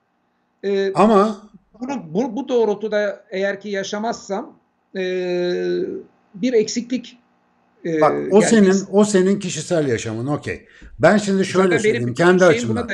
e, 0.63 0.93
Ama 0.93 1.37
bunu, 1.81 2.15
bu, 2.15 2.37
bu 2.37 2.49
doğrultuda 2.49 3.25
eğer 3.31 3.61
ki 3.61 3.69
yaşamazsam 3.69 4.59
e, 4.97 5.03
bir 6.35 6.53
eksiklik 6.53 7.19
e, 7.85 8.01
bak 8.01 8.13
o 8.31 8.41
yani 8.41 8.45
senin 8.45 8.69
biz- 8.71 8.89
o 8.93 9.05
senin 9.05 9.39
kişisel 9.39 9.89
yaşamın 9.89 10.27
okey. 10.27 10.67
Ben 10.99 11.17
şimdi 11.17 11.45
şöyle 11.45 11.79
söyleyeyim 11.79 12.15
kendi 12.15 12.45
açımdan. 12.45 12.89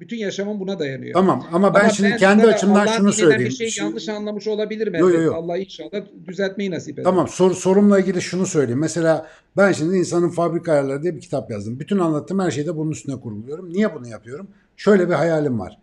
Bütün, 0.00 0.16
yaşamım 0.16 0.60
buna 0.60 0.78
dayanıyor. 0.78 1.14
Tamam 1.14 1.46
ama 1.52 1.74
ben 1.74 1.80
Ama 1.80 1.88
şimdi 1.88 2.16
kendi 2.16 2.42
burada 2.42 2.54
açımdan 2.54 2.86
şunu 2.86 3.12
söyleyeyim. 3.12 3.44
Bir 3.60 3.70
şey 3.70 3.84
yanlış 3.84 4.08
anlamış 4.08 4.46
olabilirim. 4.46 4.94
Yo, 4.94 5.10
yo, 5.10 5.22
yo. 5.22 5.34
Allah 5.34 5.58
inşallah 5.58 6.04
düzeltmeyi 6.26 6.70
nasip 6.70 6.92
eder. 6.92 7.04
Tamam 7.04 7.28
sor, 7.28 7.52
sorumla 7.52 8.00
ilgili 8.00 8.22
şunu 8.22 8.46
söyleyeyim. 8.46 8.80
Mesela 8.80 9.26
ben 9.56 9.72
şimdi 9.72 9.96
insanın 9.96 10.28
fabrika 10.28 10.72
ayarları 10.72 11.02
diye 11.02 11.16
bir 11.16 11.20
kitap 11.20 11.50
yazdım. 11.50 11.80
Bütün 11.80 11.98
anlattığım 11.98 12.38
her 12.38 12.50
şeyi 12.50 12.66
de 12.66 12.76
bunun 12.76 12.90
üstüne 12.90 13.20
kuruluyorum. 13.20 13.72
Niye 13.72 13.94
bunu 13.94 14.08
yapıyorum? 14.08 14.48
Şöyle 14.76 15.08
bir 15.08 15.14
hayalim 15.14 15.60
var. 15.60 15.78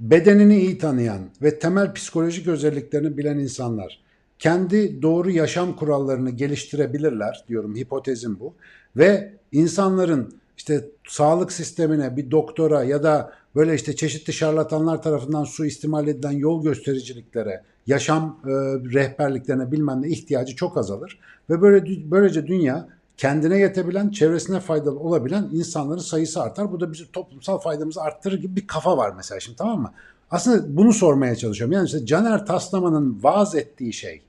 Bedenini 0.00 0.60
iyi 0.60 0.78
tanıyan 0.78 1.20
ve 1.42 1.58
temel 1.58 1.94
psikolojik 1.94 2.48
özelliklerini 2.48 3.16
bilen 3.16 3.38
insanlar 3.38 4.00
kendi 4.38 5.02
doğru 5.02 5.30
yaşam 5.30 5.76
kurallarını 5.76 6.30
geliştirebilirler 6.30 7.44
diyorum. 7.48 7.76
Hipotezim 7.76 8.40
bu. 8.40 8.54
Ve 8.96 9.32
insanların 9.52 10.34
işte 10.56 10.84
sağlık 11.08 11.52
sistemine 11.52 12.16
bir 12.16 12.30
doktora 12.30 12.84
ya 12.84 13.02
da 13.02 13.32
böyle 13.54 13.74
işte 13.74 13.96
çeşitli 13.96 14.32
şarlatanlar 14.32 15.02
tarafından 15.02 15.44
suistimal 15.44 16.08
edilen 16.08 16.30
yol 16.32 16.62
göstericiliklere, 16.62 17.62
yaşam 17.86 18.40
e, 18.44 18.50
rehberliklerine 18.94 19.72
bilmem 19.72 20.02
ne 20.02 20.08
ihtiyacı 20.08 20.56
çok 20.56 20.76
azalır 20.76 21.18
ve 21.50 21.60
böyle 21.62 22.10
böylece 22.10 22.46
dünya 22.46 22.88
kendine 23.16 23.58
yetebilen, 23.58 24.10
çevresine 24.10 24.60
faydalı 24.60 24.98
olabilen 24.98 25.48
insanların 25.52 26.00
sayısı 26.00 26.42
artar. 26.42 26.72
Bu 26.72 26.80
da 26.80 26.92
bizim 26.92 27.06
toplumsal 27.06 27.58
faydamızı 27.58 28.02
arttırır 28.02 28.40
gibi 28.40 28.56
bir 28.56 28.66
kafa 28.66 28.96
var 28.96 29.12
mesela 29.16 29.40
şimdi 29.40 29.58
tamam 29.58 29.80
mı? 29.80 29.92
Aslında 30.30 30.76
bunu 30.76 30.92
sormaya 30.92 31.36
çalışıyorum. 31.36 31.72
Yani 31.72 31.86
işte 31.86 32.06
Caner 32.06 32.46
Taslaman'ın 32.46 33.22
vaaz 33.22 33.54
ettiği 33.54 33.92
şey, 33.92 34.22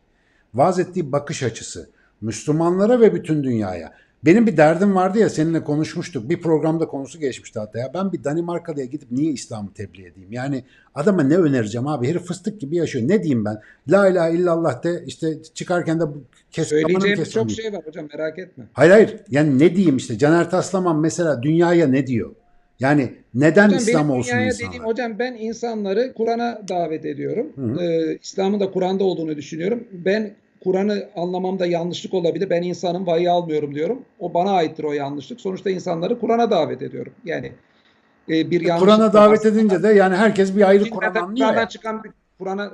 vaaz 0.53 0.79
ettiği 0.79 1.11
bakış 1.11 1.43
açısı 1.43 1.89
Müslümanlara 2.21 2.99
ve 2.99 3.13
bütün 3.13 3.43
dünyaya. 3.43 3.93
Benim 4.25 4.47
bir 4.47 4.57
derdim 4.57 4.95
vardı 4.95 5.19
ya 5.19 5.29
seninle 5.29 5.63
konuşmuştuk. 5.63 6.29
Bir 6.29 6.41
programda 6.41 6.87
konusu 6.87 7.19
geçmişti 7.19 7.59
hatta 7.59 7.79
ya. 7.79 7.91
Ben 7.93 8.11
bir 8.11 8.23
Danimarkalı'ya 8.23 8.85
gidip 8.85 9.11
niye 9.11 9.31
İslam'ı 9.31 9.73
tebliğ 9.73 10.05
edeyim? 10.05 10.31
Yani 10.31 10.63
adama 10.95 11.23
ne 11.23 11.37
önereceğim 11.37 11.87
abi? 11.87 12.07
Herif 12.07 12.21
fıstık 12.21 12.61
gibi 12.61 12.75
yaşıyor. 12.75 13.07
Ne 13.07 13.23
diyeyim 13.23 13.45
ben? 13.45 13.61
La 13.87 14.09
ilahe 14.09 14.33
illallah 14.33 14.83
de 14.83 15.03
işte 15.05 15.43
çıkarken 15.53 15.99
de 15.99 16.03
kes, 16.51 16.67
Söyleyeceğim 16.67 17.23
çok 17.23 17.51
şey 17.51 17.73
var 17.73 17.81
hocam 17.85 18.07
merak 18.13 18.39
etme. 18.39 18.63
Hayır 18.73 18.91
hayır. 18.91 19.15
Yani 19.29 19.59
ne 19.59 19.75
diyeyim 19.75 19.97
işte 19.97 20.17
Caner 20.17 20.49
Taslaman 20.49 20.99
mesela 20.99 21.43
dünyaya 21.43 21.87
ne 21.87 22.07
diyor? 22.07 22.35
Yani 22.79 23.13
neden 23.33 23.67
Hocam 23.67 23.79
İslam 23.79 24.09
olsun 24.09 24.37
insanlar? 24.37 24.67
dediğim 24.67 24.85
hocam 24.85 25.19
ben 25.19 25.33
insanları 25.33 26.13
Kur'an'a 26.13 26.61
davet 26.69 27.05
ediyorum. 27.05 27.47
Hı 27.55 27.61
hı. 27.61 27.81
Ee, 27.81 28.17
İslam'ın 28.23 28.59
da 28.59 28.71
Kur'an'da 28.71 29.03
olduğunu 29.03 29.35
düşünüyorum. 29.35 29.83
Ben 29.91 30.35
Kur'an'ı 30.71 31.09
anlamamda 31.15 31.65
yanlışlık 31.65 32.13
olabilir. 32.13 32.49
Ben 32.49 32.61
insanın 32.61 33.07
vahiy 33.07 33.29
almıyorum 33.29 33.75
diyorum. 33.75 33.99
O 34.19 34.33
bana 34.33 34.51
aittir 34.51 34.83
o 34.83 34.93
yanlışlık. 34.93 35.41
Sonuçta 35.41 35.69
insanları 35.69 36.19
Kur'an'a 36.19 36.51
davet 36.51 36.81
ediyorum. 36.81 37.13
Yani 37.25 37.51
e, 38.29 38.51
bir 38.51 38.61
yanlışlık 38.61 38.89
Kur'an'a 38.89 39.13
davet 39.13 39.39
aslında- 39.39 39.59
edince 39.59 39.83
de 39.83 39.87
yani 39.87 40.15
herkes 40.15 40.55
bir 40.55 40.67
ayrı 40.69 40.89
Kur'an 40.89 41.15
anlıyor 41.15 41.47
Kur'an'dan 41.47 41.67
çıkan 41.67 42.03
Kur'an'a 42.39 42.71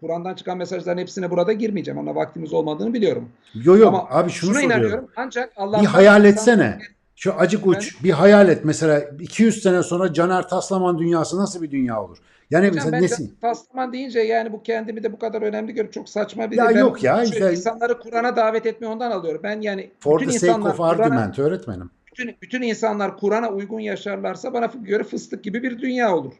Kur'an'dan 0.00 0.34
çıkan 0.34 0.58
mesajların 0.58 0.98
hepsine 0.98 1.30
burada 1.30 1.52
girmeyeceğim. 1.52 1.98
Ona 2.00 2.14
vaktimiz 2.14 2.52
olmadığını 2.52 2.94
biliyorum. 2.94 3.28
Yo 3.54 3.76
yo 3.76 3.88
Ama 3.88 4.06
abi 4.10 4.30
şunu 4.30 4.50
Şuna 4.50 4.60
soruyorum. 4.62 4.82
inanıyorum. 4.82 5.08
Ancak 5.16 5.52
Allah 5.56 5.80
Bir 5.80 5.86
hayal 5.86 6.24
etsene. 6.24 6.78
Şu 7.16 7.34
acık 7.34 7.66
uç 7.66 8.04
bir 8.04 8.10
hayal 8.10 8.48
et 8.48 8.60
mesela 8.64 9.02
200 9.20 9.62
sene 9.62 9.82
sonra 9.82 10.12
Caner 10.12 10.48
Taslaman 10.48 10.98
dünyası 10.98 11.38
nasıl 11.38 11.62
bir 11.62 11.70
dünya 11.70 12.02
olur? 12.02 12.18
Yani 12.50 12.62
Hocam 12.66 12.74
mesela 12.74 12.92
ben 12.92 13.02
nesin? 13.02 13.36
Taslaman 13.40 13.92
deyince 13.92 14.20
yani 14.20 14.52
bu 14.52 14.62
kendimi 14.62 15.02
de 15.02 15.12
bu 15.12 15.18
kadar 15.18 15.42
önemli 15.42 15.74
görüp 15.74 15.92
çok 15.92 16.08
saçma 16.08 16.50
bir 16.50 16.56
Ya 16.56 16.68
ben 16.68 16.78
yok 16.80 17.02
ya, 17.02 17.22
işte- 17.22 17.50
insanları 17.52 17.98
Kur'an'a 17.98 18.36
davet 18.36 18.66
etmeyi 18.66 18.92
ondan 18.92 19.10
alıyorum. 19.10 19.40
Ben 19.44 19.60
yani 19.60 19.90
For 20.00 20.20
bütün 20.20 20.30
the 20.32 20.38
sake 20.38 20.52
insanlar 20.52 20.70
of 20.70 20.80
argument 20.80 21.38
öğretmenim. 21.38 21.90
bütün, 22.12 22.36
bütün 22.42 22.62
insanlar 22.62 23.16
Kur'an'a 23.16 23.48
uygun 23.48 23.80
yaşarlarsa 23.80 24.52
bana 24.52 24.70
göre 24.82 25.04
fıstık 25.04 25.44
gibi 25.44 25.62
bir 25.62 25.78
dünya 25.78 26.16
olur. 26.16 26.32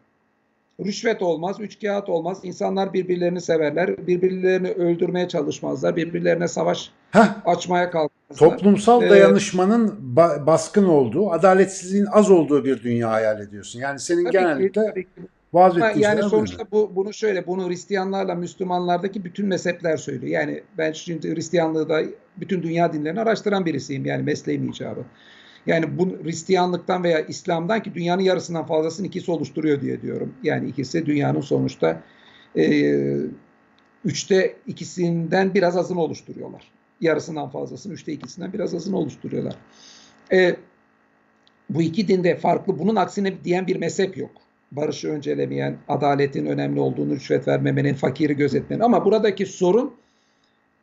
Rüşvet 0.84 1.22
olmaz, 1.22 1.56
üç 1.60 1.80
kağıt 1.80 2.08
olmaz. 2.08 2.38
İnsanlar 2.42 2.92
birbirlerini 2.92 3.40
severler, 3.40 4.06
birbirlerini 4.06 4.70
öldürmeye 4.70 5.28
çalışmazlar, 5.28 5.96
birbirlerine 5.96 6.48
savaş 6.48 6.90
Heh 7.10 7.46
açmaya 7.46 7.90
kalkarlar. 7.90 8.36
toplumsal 8.38 9.02
Ee, 9.02 9.10
dayanışmanın 9.10 10.00
ba- 10.16 10.46
baskın 10.46 10.84
olduğu, 10.84 11.30
adaletsizliğin 11.30 12.06
az 12.12 12.30
olduğu 12.30 12.64
bir 12.64 12.82
dünya 12.82 13.10
hayal 13.10 13.40
ediyorsun. 13.40 13.80
Yani 13.80 13.98
senin 13.98 14.24
Tabii 14.24 14.32
ki, 14.32 14.38
genellikle 14.38 14.82
tabii 14.90 15.04
ki. 15.04 15.10
Vaaz 15.52 15.76
Ama 15.76 15.90
yani 15.96 16.22
sonuçta 16.22 16.64
bu 16.72 16.92
bunu 16.96 17.12
şöyle 17.12 17.46
bunu 17.46 17.68
Hristiyanlarla 17.68 18.34
Müslümanlardaki 18.34 19.24
bütün 19.24 19.46
mezhepler 19.46 19.96
söylüyor. 19.96 20.32
Yani 20.32 20.62
ben 20.78 20.92
şimdi 20.92 21.34
Hristiyanlığı 21.34 21.88
da 21.88 22.02
bütün 22.36 22.62
dünya 22.62 22.92
dinlerini 22.92 23.20
araştıran 23.20 23.66
birisiyim 23.66 24.06
yani 24.06 24.22
mesleğim 24.22 24.68
icabı. 24.68 25.04
Yani 25.66 25.98
bu 25.98 26.08
Hristiyanlıktan 26.24 27.04
veya 27.04 27.20
İslam'dan 27.20 27.82
ki 27.82 27.94
dünyanın 27.94 28.22
yarısından 28.22 28.66
fazlasını 28.66 29.06
ikisi 29.06 29.30
oluşturuyor 29.30 29.80
diye 29.80 30.02
diyorum. 30.02 30.34
Yani 30.42 30.68
ikisi 30.68 31.06
dünyanın 31.06 31.40
sonuçta 31.40 32.02
e, 32.56 32.94
üçte 34.04 34.56
ikisinden 34.66 35.54
biraz 35.54 35.76
azını 35.76 36.00
oluşturuyorlar. 36.02 36.70
Yarısından 37.00 37.48
fazlasını 37.48 37.92
üçte 37.92 38.12
ikisinden 38.12 38.52
biraz 38.52 38.74
azını 38.74 38.98
oluşturuyorlar. 38.98 39.54
E, 40.32 40.56
bu 41.70 41.82
iki 41.82 42.08
dinde 42.08 42.36
farklı 42.36 42.78
bunun 42.78 42.96
aksine 42.96 43.44
diyen 43.44 43.66
bir 43.66 43.76
mezhep 43.76 44.16
yok 44.16 44.49
barışı 44.72 45.08
öncelemeyen, 45.08 45.76
adaletin 45.88 46.46
önemli 46.46 46.80
olduğunu, 46.80 47.14
rüşvet 47.14 47.48
vermemenin, 47.48 47.94
fakiri 47.94 48.36
gözetmenin. 48.36 48.80
Ama 48.80 49.04
buradaki 49.04 49.46
sorun 49.46 49.94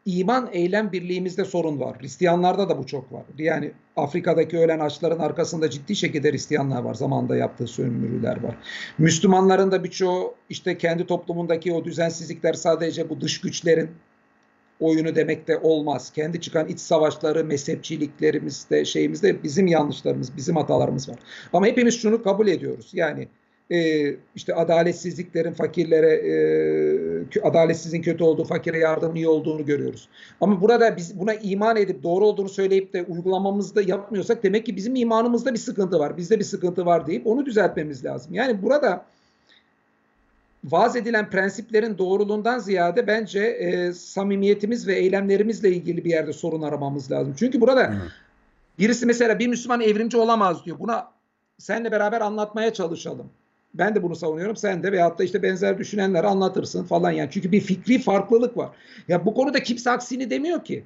iman 0.06 0.50
eylem 0.52 0.92
birliğimizde 0.92 1.46
sorun 1.46 1.80
var. 1.80 2.02
Hristiyanlarda 2.02 2.70
da 2.70 2.78
bu 2.78 2.86
çok 2.86 3.14
var. 3.14 3.24
Yani 3.38 3.72
Afrika'daki 3.96 4.58
ölen 4.58 4.80
açların 4.80 5.20
arkasında 5.20 5.70
ciddi 5.70 5.96
şekilde 5.96 6.32
Hristiyanlar 6.32 6.82
var. 6.82 6.94
Zamanında 6.94 7.36
yaptığı 7.36 7.68
sömürüler 7.68 8.44
var. 8.44 8.56
Müslümanların 8.98 9.72
da 9.72 9.84
birçoğu 9.84 10.36
işte 10.50 10.78
kendi 10.78 11.06
toplumundaki 11.06 11.74
o 11.74 11.86
düzensizlikler 11.86 12.54
sadece 12.54 13.10
bu 13.10 13.22
dış 13.22 13.42
güçlerin 13.42 13.90
oyunu 14.80 15.16
demek 15.16 15.48
de 15.48 15.58
olmaz. 15.58 16.12
Kendi 16.16 16.42
çıkan 16.42 16.68
iç 16.68 16.80
savaşları, 16.80 17.46
mezhepçiliklerimizde, 17.46 18.86
şeyimizde 18.86 19.44
bizim 19.44 19.68
yanlışlarımız, 19.68 20.38
bizim 20.38 20.56
hatalarımız 20.56 21.10
var. 21.10 21.18
Ama 21.54 21.66
hepimiz 21.66 22.02
şunu 22.02 22.24
kabul 22.24 22.48
ediyoruz. 22.48 22.90
Yani 22.94 23.28
e, 23.72 24.16
işte 24.36 24.56
adaletsizliklerin 24.56 25.54
fakirlere 25.54 26.14
e, 26.14 27.42
adaletsizliğin 27.42 28.04
kötü 28.04 28.24
olduğu, 28.24 28.44
fakire 28.44 28.78
yardımın 28.80 29.16
iyi 29.16 29.28
olduğunu 29.28 29.66
görüyoruz. 29.66 30.10
Ama 30.42 30.62
burada 30.62 30.98
biz 30.98 31.20
buna 31.20 31.34
iman 31.34 31.78
edip 31.78 32.04
doğru 32.04 32.26
olduğunu 32.26 32.50
söyleyip 32.50 32.94
de 32.94 33.04
uygulamamızda 33.04 33.82
yapmıyorsak 33.82 34.44
demek 34.44 34.66
ki 34.66 34.76
bizim 34.76 34.96
imanımızda 34.96 35.54
bir 35.54 35.60
sıkıntı 35.60 36.00
var. 36.00 36.18
Bizde 36.18 36.40
bir 36.40 36.44
sıkıntı 36.44 36.86
var 36.86 37.08
deyip 37.08 37.28
onu 37.28 37.46
düzeltmemiz 37.46 38.06
lazım. 38.06 38.34
Yani 38.34 38.62
burada 38.64 39.06
vaaz 40.64 40.96
edilen 40.96 41.30
prensiplerin 41.30 41.98
doğruluğundan 41.98 42.60
ziyade 42.60 43.08
bence 43.08 43.40
e, 43.40 43.94
samimiyetimiz 43.94 44.88
ve 44.88 44.96
eylemlerimizle 44.96 45.70
ilgili 45.70 46.06
bir 46.06 46.10
yerde 46.10 46.34
sorun 46.34 46.62
aramamız 46.62 47.12
lazım. 47.12 47.36
Çünkü 47.40 47.62
burada 47.62 47.84
Hı. 47.84 47.96
birisi 48.80 49.06
mesela 49.06 49.40
bir 49.40 49.48
Müslüman 49.48 49.82
evrimci 49.82 50.18
olamaz 50.18 50.66
diyor. 50.66 50.80
Buna 50.80 51.12
seninle 51.58 51.92
beraber 51.92 52.22
anlatmaya 52.22 52.74
çalışalım. 52.74 53.30
Ben 53.78 53.96
de 53.96 54.04
bunu 54.04 54.16
savunuyorum. 54.16 54.56
Sen 54.56 54.84
de 54.84 54.92
veyahut 54.92 55.20
da 55.20 55.24
işte 55.24 55.44
benzer 55.44 55.78
düşünenleri 55.78 56.28
anlatırsın 56.28 56.84
falan 56.84 57.12
yani. 57.12 57.30
Çünkü 57.32 57.52
bir 57.52 57.62
fikri 57.62 58.00
farklılık 58.00 58.58
var. 58.58 58.70
Ya 59.08 59.26
bu 59.26 59.34
konuda 59.34 59.64
kimse 59.64 59.92
aksini 59.92 60.30
demiyor 60.30 60.66
ki. 60.66 60.86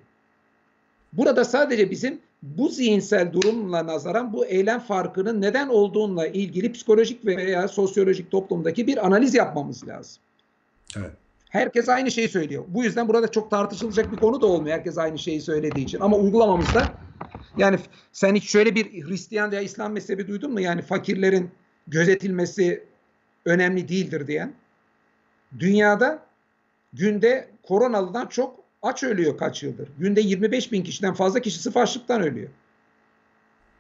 Burada 1.14 1.46
sadece 1.46 1.92
bizim 1.92 2.20
bu 2.44 2.70
zihinsel 2.70 3.34
durumla 3.34 3.88
nazaran 3.88 4.34
bu 4.34 4.46
eylem 4.46 4.80
farkının 4.80 5.42
neden 5.42 5.68
olduğunla 5.68 6.28
ilgili 6.28 6.72
psikolojik 6.72 7.26
veya 7.26 7.68
sosyolojik 7.68 8.32
toplumdaki 8.32 8.88
bir 8.88 9.06
analiz 9.06 9.36
yapmamız 9.36 9.88
lazım. 9.88 10.22
Evet. 10.98 11.12
Herkes 11.50 11.90
aynı 11.90 12.12
şeyi 12.12 12.30
söylüyor. 12.30 12.64
Bu 12.68 12.84
yüzden 12.84 13.08
burada 13.08 13.28
çok 13.28 13.52
tartışılacak 13.52 14.12
bir 14.12 14.18
konu 14.18 14.42
da 14.42 14.46
olmuyor. 14.46 14.78
Herkes 14.78 14.98
aynı 14.98 15.20
şeyi 15.20 15.42
söylediği 15.42 15.86
için. 15.86 16.00
Ama 16.00 16.18
uygulamamızda 16.18 16.94
yani 17.58 17.78
sen 18.12 18.36
hiç 18.36 18.50
şöyle 18.50 18.76
bir 18.76 19.08
Hristiyan 19.08 19.52
veya 19.52 19.62
İslam 19.62 19.92
mezhebi 19.92 20.28
duydun 20.28 20.52
mu? 20.52 20.60
Yani 20.60 20.82
fakirlerin 20.82 21.50
gözetilmesi 21.92 22.84
önemli 23.46 23.88
değildir 23.88 24.28
diyen. 24.28 24.54
Dünyada 25.60 26.20
günde 26.94 27.48
koronalıdan 27.64 28.28
çok 28.28 28.56
aç 28.82 29.04
ölüyor 29.04 29.38
kaç 29.38 29.64
yıldır. 29.64 29.90
Günde 30.00 30.22
25 30.22 30.72
bin 30.72 30.84
kişiden 30.84 31.14
fazla 31.14 31.40
kişi 31.40 31.60
sırf 31.60 31.78
açlıktan 31.78 32.22
ölüyor. 32.22 32.50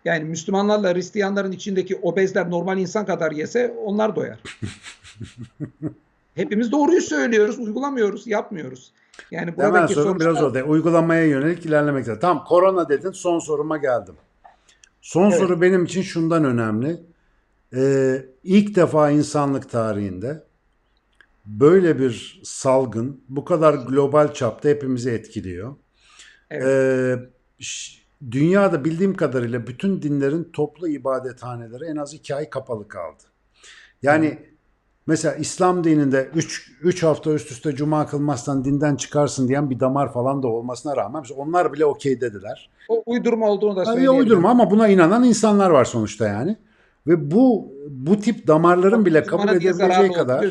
Yani 0.05 0.23
Müslümanlarla 0.23 0.93
Hristiyanların 0.93 1.51
içindeki 1.51 1.95
obezler 1.95 2.49
normal 2.49 2.77
insan 2.77 3.05
kadar 3.05 3.31
yese 3.31 3.73
onlar 3.85 4.15
doyar. 4.15 4.39
Hepimiz 6.35 6.71
doğruyu 6.71 7.01
söylüyoruz, 7.01 7.59
uygulamıyoruz, 7.59 8.27
yapmıyoruz. 8.27 8.91
Yani 9.31 9.51
Hemen 9.51 9.71
buradaki 9.73 9.93
sorun 9.93 10.07
sonuçlar- 10.07 10.19
biraz 10.31 10.43
orada. 10.43 10.63
Uygulamaya 10.63 11.25
yönelik 11.25 11.65
ilerlemek 11.65 12.07
lazım. 12.07 12.19
Tamam 12.21 12.43
korona 12.47 12.89
dedin 12.89 13.11
son 13.11 13.39
soruma 13.39 13.77
geldim. 13.77 14.15
Son 15.01 15.29
Evet. 15.29 15.39
soru 15.39 15.61
benim 15.61 15.85
için 15.85 16.01
şundan 16.01 16.43
önemli. 16.45 16.97
Ee, 17.75 18.25
ilk 18.43 18.75
defa 18.75 19.09
insanlık 19.09 19.69
tarihinde 19.69 20.43
böyle 21.45 21.99
bir 21.99 22.41
salgın 22.43 23.21
bu 23.29 23.45
kadar 23.45 23.73
global 23.73 24.33
çapta 24.33 24.69
hepimizi 24.69 25.11
etkiliyor. 25.11 25.75
Evet. 26.49 26.65
Ee, 26.67 27.19
dünyada 28.31 28.85
bildiğim 28.85 29.13
kadarıyla 29.13 29.67
bütün 29.67 30.01
dinlerin 30.01 30.49
toplu 30.53 30.87
ibadethaneleri 30.87 31.85
en 31.85 31.95
az 31.95 32.13
iki 32.13 32.35
ay 32.35 32.49
kapalı 32.49 32.87
kaldı. 32.87 33.23
Yani 34.01 34.39
mesela 35.07 35.35
İslam 35.35 35.83
dininde 35.83 36.29
3 36.35 36.71
3 36.81 37.03
hafta 37.03 37.31
üst 37.31 37.51
üste 37.51 37.75
cuma 37.75 38.07
kılmazsan 38.07 38.65
dinden 38.65 38.95
çıkarsın 38.95 39.47
diyen 39.47 39.69
bir 39.69 39.79
damar 39.79 40.13
falan 40.13 40.43
da 40.43 40.47
olmasına 40.47 40.97
rağmen 40.97 41.23
onlar 41.35 41.73
bile 41.73 41.85
okey 41.85 42.21
dediler. 42.21 42.69
O 42.89 43.03
uydurma 43.05 43.47
olduğunu 43.49 43.75
da 43.75 43.83
Tabii 43.83 43.93
söyleyebilirim. 43.93 44.23
uydurma 44.23 44.49
ama 44.49 44.71
buna 44.71 44.87
inanan 44.87 45.23
insanlar 45.23 45.69
var 45.69 45.85
sonuçta 45.85 46.27
yani. 46.27 46.57
Ve 47.07 47.31
bu 47.31 47.71
bu 47.89 48.19
tip 48.19 48.47
damarların 48.47 49.05
bile 49.05 49.23
kabul 49.23 49.43
edebileceği 49.49 50.11
kadar. 50.11 50.41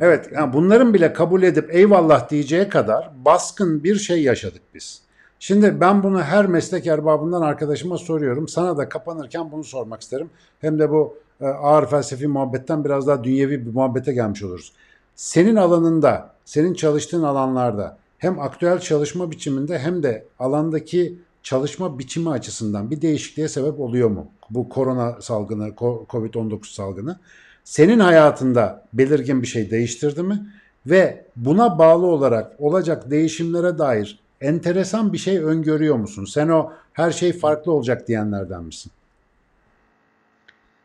Evet, 0.00 0.28
yani 0.34 0.52
bunların 0.52 0.94
bile 0.94 1.12
kabul 1.12 1.42
edip 1.42 1.74
eyvallah 1.74 2.30
diyeceği 2.30 2.68
kadar 2.68 3.10
baskın 3.24 3.84
bir 3.84 3.96
şey 3.96 4.22
yaşadık 4.22 4.62
biz. 4.74 5.02
Şimdi 5.38 5.80
ben 5.80 6.02
bunu 6.02 6.22
her 6.22 6.46
meslek 6.46 6.86
erbabından 6.86 7.42
arkadaşıma 7.42 7.98
soruyorum. 7.98 8.48
Sana 8.48 8.76
da 8.76 8.88
kapanırken 8.88 9.52
bunu 9.52 9.64
sormak 9.64 10.02
isterim. 10.02 10.30
Hem 10.60 10.78
de 10.78 10.90
bu 10.90 11.16
e, 11.40 11.46
ağır 11.46 11.86
felsefi 11.86 12.26
muhabbetten 12.26 12.84
biraz 12.84 13.06
daha 13.06 13.24
dünyevi 13.24 13.66
bir 13.66 13.72
muhabbete 13.72 14.12
gelmiş 14.12 14.42
oluruz. 14.42 14.72
Senin 15.16 15.56
alanında, 15.56 16.30
senin 16.44 16.74
çalıştığın 16.74 17.22
alanlarda 17.22 17.98
hem 18.18 18.40
aktüel 18.40 18.78
çalışma 18.78 19.30
biçiminde 19.30 19.78
hem 19.78 20.02
de 20.02 20.24
alandaki 20.38 21.18
çalışma 21.42 21.98
biçimi 21.98 22.30
açısından 22.30 22.90
bir 22.90 23.02
değişikliğe 23.02 23.48
sebep 23.48 23.80
oluyor 23.80 24.10
mu? 24.10 24.30
Bu 24.50 24.68
korona 24.68 25.20
salgını, 25.20 25.68
ko- 25.68 26.06
Covid-19 26.06 26.74
salgını 26.74 27.18
senin 27.64 27.98
hayatında 27.98 28.84
belirgin 28.92 29.42
bir 29.42 29.46
şey 29.46 29.70
değiştirdi 29.70 30.22
mi? 30.22 30.46
Ve 30.86 31.24
buna 31.36 31.78
bağlı 31.78 32.06
olarak 32.06 32.60
olacak 32.60 33.10
değişimlere 33.10 33.78
dair 33.78 34.18
enteresan 34.40 35.12
bir 35.12 35.18
şey 35.18 35.38
öngörüyor 35.38 35.96
musun? 35.96 36.24
Sen 36.24 36.48
o 36.48 36.72
her 36.92 37.10
şey 37.10 37.32
farklı 37.32 37.72
olacak 37.72 38.08
diyenlerden 38.08 38.64
misin? 38.64 38.92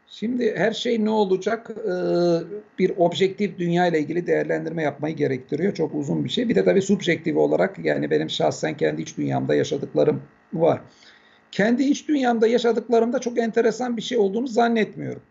Şimdi 0.10 0.56
her 0.56 0.72
şey 0.72 1.06
ne 1.06 1.10
olacak? 1.10 1.72
Ee, 1.86 1.92
bir 2.80 2.92
objektif 2.98 3.60
dünya 3.60 3.88
ile 3.88 4.00
ilgili 4.00 4.28
değerlendirme 4.28 4.84
yapmayı 4.84 5.16
gerektiriyor. 5.16 5.74
Çok 5.74 5.96
uzun 5.96 6.24
bir 6.26 6.30
şey. 6.30 6.50
Bir 6.50 6.56
de 6.56 6.64
tabii 6.64 6.82
subjektif 6.82 7.38
olarak 7.38 7.86
yani 7.86 8.10
benim 8.12 8.30
şahsen 8.30 8.78
kendi 8.78 9.02
iç 9.02 9.18
dünyamda 9.18 9.56
yaşadıklarım 9.56 10.22
var. 10.54 10.82
Kendi 11.52 11.84
iç 11.84 12.08
dünyamda 12.08 12.48
yaşadıklarımda 12.48 13.20
çok 13.20 13.38
enteresan 13.38 13.98
bir 13.98 14.02
şey 14.02 14.18
olduğunu 14.18 14.48
zannetmiyorum. 14.48 15.22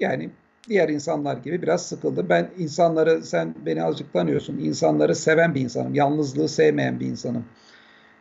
Yani 0.00 0.30
diğer 0.68 0.88
insanlar 0.88 1.36
gibi 1.36 1.62
biraz 1.62 1.86
sıkıldım. 1.86 2.28
Ben 2.28 2.50
insanları, 2.58 3.22
sen 3.24 3.54
beni 3.66 3.82
azıcık 3.82 4.12
tanıyorsun. 4.12 4.58
İnsanları 4.58 5.14
seven 5.14 5.54
bir 5.54 5.60
insanım. 5.60 5.94
Yalnızlığı 5.94 6.48
sevmeyen 6.48 7.00
bir 7.00 7.06
insanım. 7.06 7.44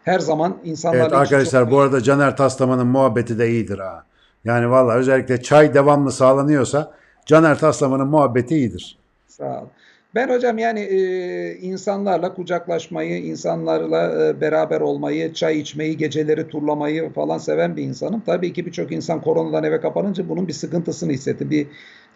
Her 0.04 0.20
zaman 0.20 0.58
insanlarla 0.64 1.04
Evet 1.04 1.14
arkadaşlar 1.14 1.72
bu 1.72 1.80
arada 1.80 2.02
Caner 2.02 2.38
Taslaman'ın 2.38 2.88
muhabbeti 2.88 3.40
de 3.40 3.50
iyidir 3.50 3.80
ha. 3.80 4.06
Yani 4.46 4.70
vallahi 4.70 4.98
özellikle 4.98 5.42
çay 5.42 5.74
devamlı 5.74 6.12
sağlanıyorsa 6.12 6.94
Caner 7.26 7.60
Taslaman'ın 7.60 8.08
muhabbeti 8.08 8.56
iyidir. 8.56 8.98
Sağ 9.28 9.62
ol. 9.62 9.68
Ben 10.16 10.30
hocam 10.30 10.58
yani 10.58 10.80
e, 10.80 11.56
insanlarla 11.58 12.34
kucaklaşmayı, 12.34 13.18
insanlarla 13.26 14.28
e, 14.30 14.42
beraber 14.42 14.82
olmayı, 14.82 15.34
çay 15.34 15.60
içmeyi, 15.60 15.98
geceleri 15.98 16.48
turlamayı 16.48 17.10
falan 17.14 17.38
seven 17.38 17.78
bir 17.78 17.84
insanım. 17.84 18.22
Tabii 18.26 18.54
ki 18.54 18.66
birçok 18.66 18.92
insan 18.92 19.22
koronadan 19.22 19.64
eve 19.64 19.82
kapanınca 19.82 20.30
bunun 20.30 20.48
bir 20.48 20.54
sıkıntısını 20.54 21.12
hissetti. 21.12 21.50
Bir 21.50 21.68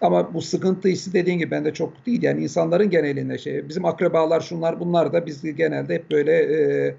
ama 0.02 0.34
bu 0.34 0.42
sıkıntı 0.42 0.88
hissi 0.88 1.14
dediğin 1.14 1.38
gibi 1.40 1.52
bende 1.52 1.74
çok 1.74 2.06
değil. 2.06 2.24
Yani 2.24 2.44
insanların 2.44 2.90
genelinde 2.90 3.38
şey. 3.38 3.70
Bizim 3.70 3.86
akrabalar 3.86 4.42
şunlar 4.42 4.80
bunlar 4.80 5.14
da 5.14 5.26
biz 5.26 5.56
genelde 5.56 5.96
hep 5.96 6.12
böyle 6.12 6.32
e, 6.34 6.96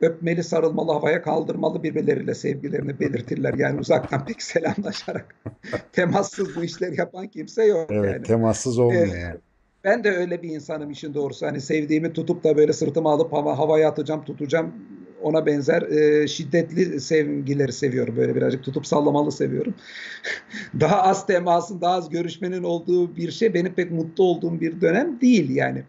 öpmeli, 0.00 0.44
sarılmalı, 0.44 0.92
havaya 0.92 1.22
kaldırmalı 1.22 1.82
birbirleriyle 1.82 2.34
sevgilerini 2.34 3.00
belirtirler. 3.00 3.54
Yani 3.54 3.80
uzaktan 3.80 4.24
pek 4.26 4.42
selamlaşarak. 4.42 5.34
Temassız 5.92 6.56
bu 6.56 6.64
işleri 6.64 6.98
yapan 6.98 7.28
kimse 7.28 7.64
yok. 7.64 7.90
Evet 7.90 8.12
yani. 8.12 8.22
temassız 8.22 8.78
olmuyor 8.78 9.06
Evet. 9.06 9.22
yani. 9.22 9.45
Ben 9.86 10.04
de 10.04 10.10
öyle 10.10 10.42
bir 10.42 10.48
insanım 10.48 10.90
işin 10.90 11.14
doğrusu. 11.14 11.46
Hani 11.46 11.60
sevdiğimi 11.60 12.12
tutup 12.12 12.44
da 12.44 12.56
böyle 12.56 12.72
sırtıma 12.72 13.12
alıp 13.12 13.32
hava, 13.32 13.58
havaya 13.58 13.88
atacağım, 13.88 14.24
tutacağım. 14.24 14.72
ona 15.22 15.46
benzer 15.46 15.82
e, 15.82 16.28
şiddetli 16.28 17.00
sevgileri 17.00 17.72
seviyorum. 17.72 18.16
Böyle 18.16 18.34
birazcık 18.34 18.64
tutup 18.64 18.86
sallamalı 18.86 19.32
seviyorum. 19.32 19.74
daha 20.80 21.02
az 21.02 21.26
temasın, 21.26 21.80
daha 21.80 21.94
az 21.94 22.10
görüşmenin 22.10 22.62
olduğu 22.62 23.16
bir 23.16 23.30
şey 23.30 23.54
benim 23.54 23.74
pek 23.74 23.90
mutlu 23.90 24.24
olduğum 24.24 24.60
bir 24.60 24.80
dönem 24.80 25.20
değil 25.20 25.50
yani. 25.50 25.82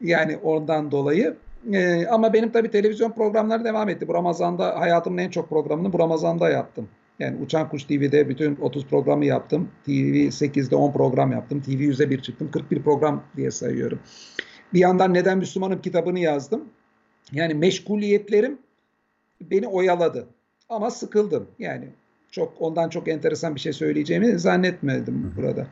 Yani 0.00 0.36
ondan 0.36 0.90
dolayı. 0.90 1.36
E, 1.72 2.06
ama 2.06 2.32
benim 2.32 2.52
tabii 2.52 2.70
televizyon 2.70 3.10
programları 3.10 3.64
devam 3.64 3.88
etti. 3.88 4.08
Bu 4.08 4.14
Ramazan'da 4.14 4.80
hayatımın 4.80 5.18
en 5.18 5.30
çok 5.30 5.48
programını 5.48 5.92
bu 5.92 5.98
Ramazan'da 5.98 6.50
yaptım. 6.50 6.88
Yani 7.18 7.42
Uçan 7.42 7.68
Kuş 7.68 7.84
TV'de 7.84 8.28
bütün 8.28 8.56
30 8.56 8.86
programı 8.86 9.24
yaptım. 9.24 9.70
TV 9.84 10.28
8'de 10.28 10.76
10 10.76 10.92
program 10.92 11.32
yaptım. 11.32 11.62
TV 11.62 11.70
100'e 11.70 12.10
bir 12.10 12.22
çıktım. 12.22 12.50
41 12.50 12.82
program 12.82 13.24
diye 13.36 13.50
sayıyorum. 13.50 14.00
Bir 14.74 14.78
yandan 14.78 15.14
Neden 15.14 15.38
Müslümanım 15.38 15.82
kitabını 15.82 16.18
yazdım. 16.18 16.64
Yani 17.32 17.54
meşguliyetlerim 17.54 18.58
beni 19.40 19.68
oyaladı. 19.68 20.26
Ama 20.68 20.90
sıkıldım. 20.90 21.46
Yani 21.58 21.88
çok 22.30 22.54
ondan 22.58 22.88
çok 22.88 23.08
enteresan 23.08 23.54
bir 23.54 23.60
şey 23.60 23.72
söyleyeceğimi 23.72 24.38
zannetmedim 24.38 25.34
burada. 25.36 25.66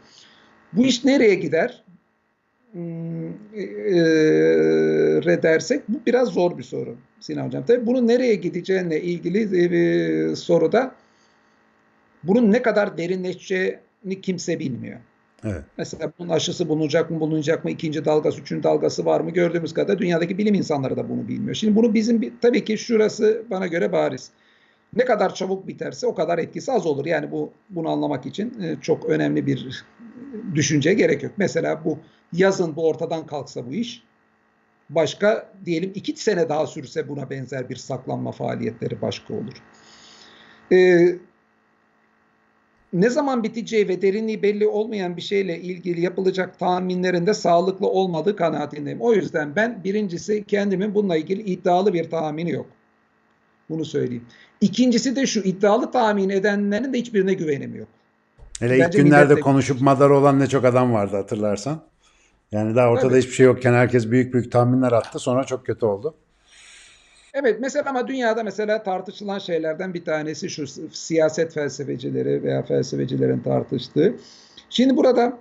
Bu 0.72 0.86
iş 0.86 1.04
nereye 1.04 1.34
gider? 1.34 1.84
Hmm, 2.72 3.28
e, 3.54 3.62
e, 5.32 5.42
dersek 5.42 5.88
bu 5.88 6.00
biraz 6.06 6.28
zor 6.28 6.58
bir 6.58 6.62
soru 6.62 6.96
Sinan 7.20 7.46
Hocam. 7.46 7.64
Tabii 7.66 7.86
bunun 7.86 8.08
nereye 8.08 8.34
gideceğine 8.34 9.00
ilgili 9.00 9.52
bir 9.52 10.36
soruda 10.36 10.94
bunun 12.22 12.52
ne 12.52 12.62
kadar 12.62 12.98
derinleşeceğini 12.98 14.20
kimse 14.22 14.58
bilmiyor. 14.58 15.00
Evet. 15.44 15.62
Mesela 15.78 16.12
bunun 16.18 16.28
aşısı 16.28 16.68
bulunacak 16.68 17.10
mı, 17.10 17.20
bulunacak 17.20 17.64
mı, 17.64 17.70
ikinci 17.70 18.04
dalgası, 18.04 18.40
üçüncü 18.40 18.62
dalgası 18.62 19.04
var 19.04 19.20
mı 19.20 19.30
gördüğümüz 19.30 19.74
kadar 19.74 19.98
dünyadaki 19.98 20.38
bilim 20.38 20.54
insanları 20.54 20.96
da 20.96 21.08
bunu 21.08 21.28
bilmiyor. 21.28 21.54
Şimdi 21.54 21.76
bunu 21.76 21.94
bizim 21.94 22.22
bir, 22.22 22.32
tabii 22.42 22.64
ki 22.64 22.78
şurası 22.78 23.42
bana 23.50 23.66
göre 23.66 23.92
bariz. 23.92 24.30
Ne 24.96 25.04
kadar 25.04 25.34
çabuk 25.34 25.66
biterse 25.66 26.06
o 26.06 26.14
kadar 26.14 26.38
etkisi 26.38 26.72
az 26.72 26.86
olur. 26.86 27.06
Yani 27.06 27.30
bu 27.30 27.52
bunu 27.70 27.88
anlamak 27.88 28.26
için 28.26 28.60
e, 28.62 28.76
çok 28.80 29.04
önemli 29.04 29.46
bir 29.46 29.84
düşünceye 30.54 30.94
gerek 30.94 31.22
yok. 31.22 31.32
Mesela 31.36 31.84
bu 31.84 31.98
yazın 32.32 32.76
bu 32.76 32.88
ortadan 32.88 33.26
kalksa 33.26 33.66
bu 33.66 33.72
iş 33.72 34.02
başka 34.90 35.52
diyelim 35.64 35.92
iki 35.94 36.12
sene 36.16 36.48
daha 36.48 36.66
sürse 36.66 37.08
buna 37.08 37.30
benzer 37.30 37.68
bir 37.68 37.76
saklanma 37.76 38.32
faaliyetleri 38.32 39.02
başka 39.02 39.34
olur. 39.34 39.62
Ee, 40.72 41.18
ne 42.92 43.10
zaman 43.10 43.42
biteceği 43.42 43.88
ve 43.88 44.02
derinliği 44.02 44.42
belli 44.42 44.66
olmayan 44.66 45.16
bir 45.16 45.22
şeyle 45.22 45.60
ilgili 45.60 46.00
yapılacak 46.00 46.58
tahminlerin 46.58 47.26
de 47.26 47.34
sağlıklı 47.34 47.86
olmadığı 47.86 48.36
kanaatindeyim. 48.36 49.00
O 49.00 49.12
yüzden 49.12 49.56
ben 49.56 49.84
birincisi 49.84 50.44
kendimin 50.44 50.94
bununla 50.94 51.16
ilgili 51.16 51.42
iddialı 51.42 51.94
bir 51.94 52.10
tahmini 52.10 52.50
yok. 52.50 52.66
Bunu 53.68 53.84
söyleyeyim. 53.84 54.24
İkincisi 54.60 55.16
de 55.16 55.26
şu 55.26 55.40
iddialı 55.40 55.90
tahmin 55.90 56.28
edenlerin 56.28 56.92
de 56.92 56.98
hiçbirine 56.98 57.34
güvenim 57.34 57.74
yok. 57.76 57.88
Hele 58.60 58.78
ilk 58.78 58.92
günlerde 58.92 59.34
millet- 59.34 59.40
konuşup 59.40 59.80
madar 59.80 60.10
olan 60.10 60.40
ne 60.40 60.46
çok 60.46 60.64
adam 60.64 60.92
vardı 60.92 61.16
hatırlarsan. 61.16 61.82
Yani 62.52 62.76
daha 62.76 62.88
ortada 62.90 63.12
Evet. 63.12 63.22
hiçbir 63.24 63.34
şey 63.34 63.46
yokken 63.46 63.72
herkes 63.72 64.10
büyük 64.10 64.34
büyük 64.34 64.52
tahminler 64.52 64.92
attı. 64.92 65.18
Sonra 65.18 65.44
çok 65.44 65.66
kötü 65.66 65.86
oldu. 65.86 66.14
Evet 67.34 67.56
mesela 67.60 67.90
ama 67.90 68.08
dünyada 68.08 68.42
mesela 68.42 68.82
tartışılan 68.82 69.38
şeylerden 69.38 69.94
bir 69.94 70.04
tanesi 70.04 70.50
şu 70.50 70.66
siyaset 70.92 71.54
felsefecileri 71.54 72.42
veya 72.42 72.62
felsefecilerin 72.62 73.40
tartıştığı. 73.40 74.14
Şimdi 74.70 74.96
burada 74.96 75.38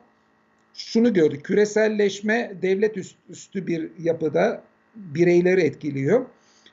şunu 0.73 1.13
gördük. 1.13 1.45
Küreselleşme 1.45 2.51
devlet 2.61 2.97
üst- 2.97 3.17
üstü 3.29 3.67
bir 3.67 3.91
yapıda 3.99 4.61
bireyleri 4.95 5.61
etkiliyor 5.61 6.25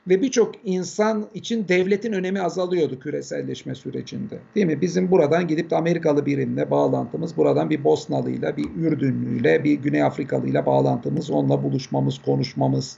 ve 0.07 0.21
birçok 0.21 0.55
insan 0.63 1.27
için 1.33 1.67
devletin 1.67 2.13
önemi 2.13 2.41
azalıyordu 2.41 2.99
küreselleşme 2.99 3.75
sürecinde. 3.75 4.39
Değil 4.55 4.65
mi? 4.65 4.81
Bizim 4.81 5.11
buradan 5.11 5.47
gidip 5.47 5.69
de 5.69 5.75
Amerikalı 5.75 6.25
birimle 6.25 6.71
bağlantımız, 6.71 7.37
buradan 7.37 7.69
bir 7.69 7.83
Bosnalıyla, 7.83 8.57
bir 8.57 8.65
Ürdünlüyle, 8.75 9.63
bir 9.63 9.73
Güney 9.73 10.03
Afrikalıyla 10.03 10.65
bağlantımız, 10.65 11.31
onunla 11.31 11.63
buluşmamız, 11.63 12.19
konuşmamız, 12.25 12.97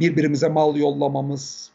birbirimize 0.00 0.48
mal 0.48 0.76
yollamamız 0.76 1.70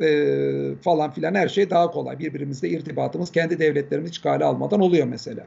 e, 0.00 0.74
falan 0.82 1.10
filan 1.10 1.34
her 1.34 1.48
şey 1.48 1.70
daha 1.70 1.90
kolay. 1.90 2.18
Birbirimizle 2.18 2.68
irtibatımız 2.68 3.32
kendi 3.32 3.58
devletlerimiz 3.58 4.10
işgale 4.10 4.44
almadan 4.44 4.80
oluyor 4.80 5.06
mesela. 5.06 5.46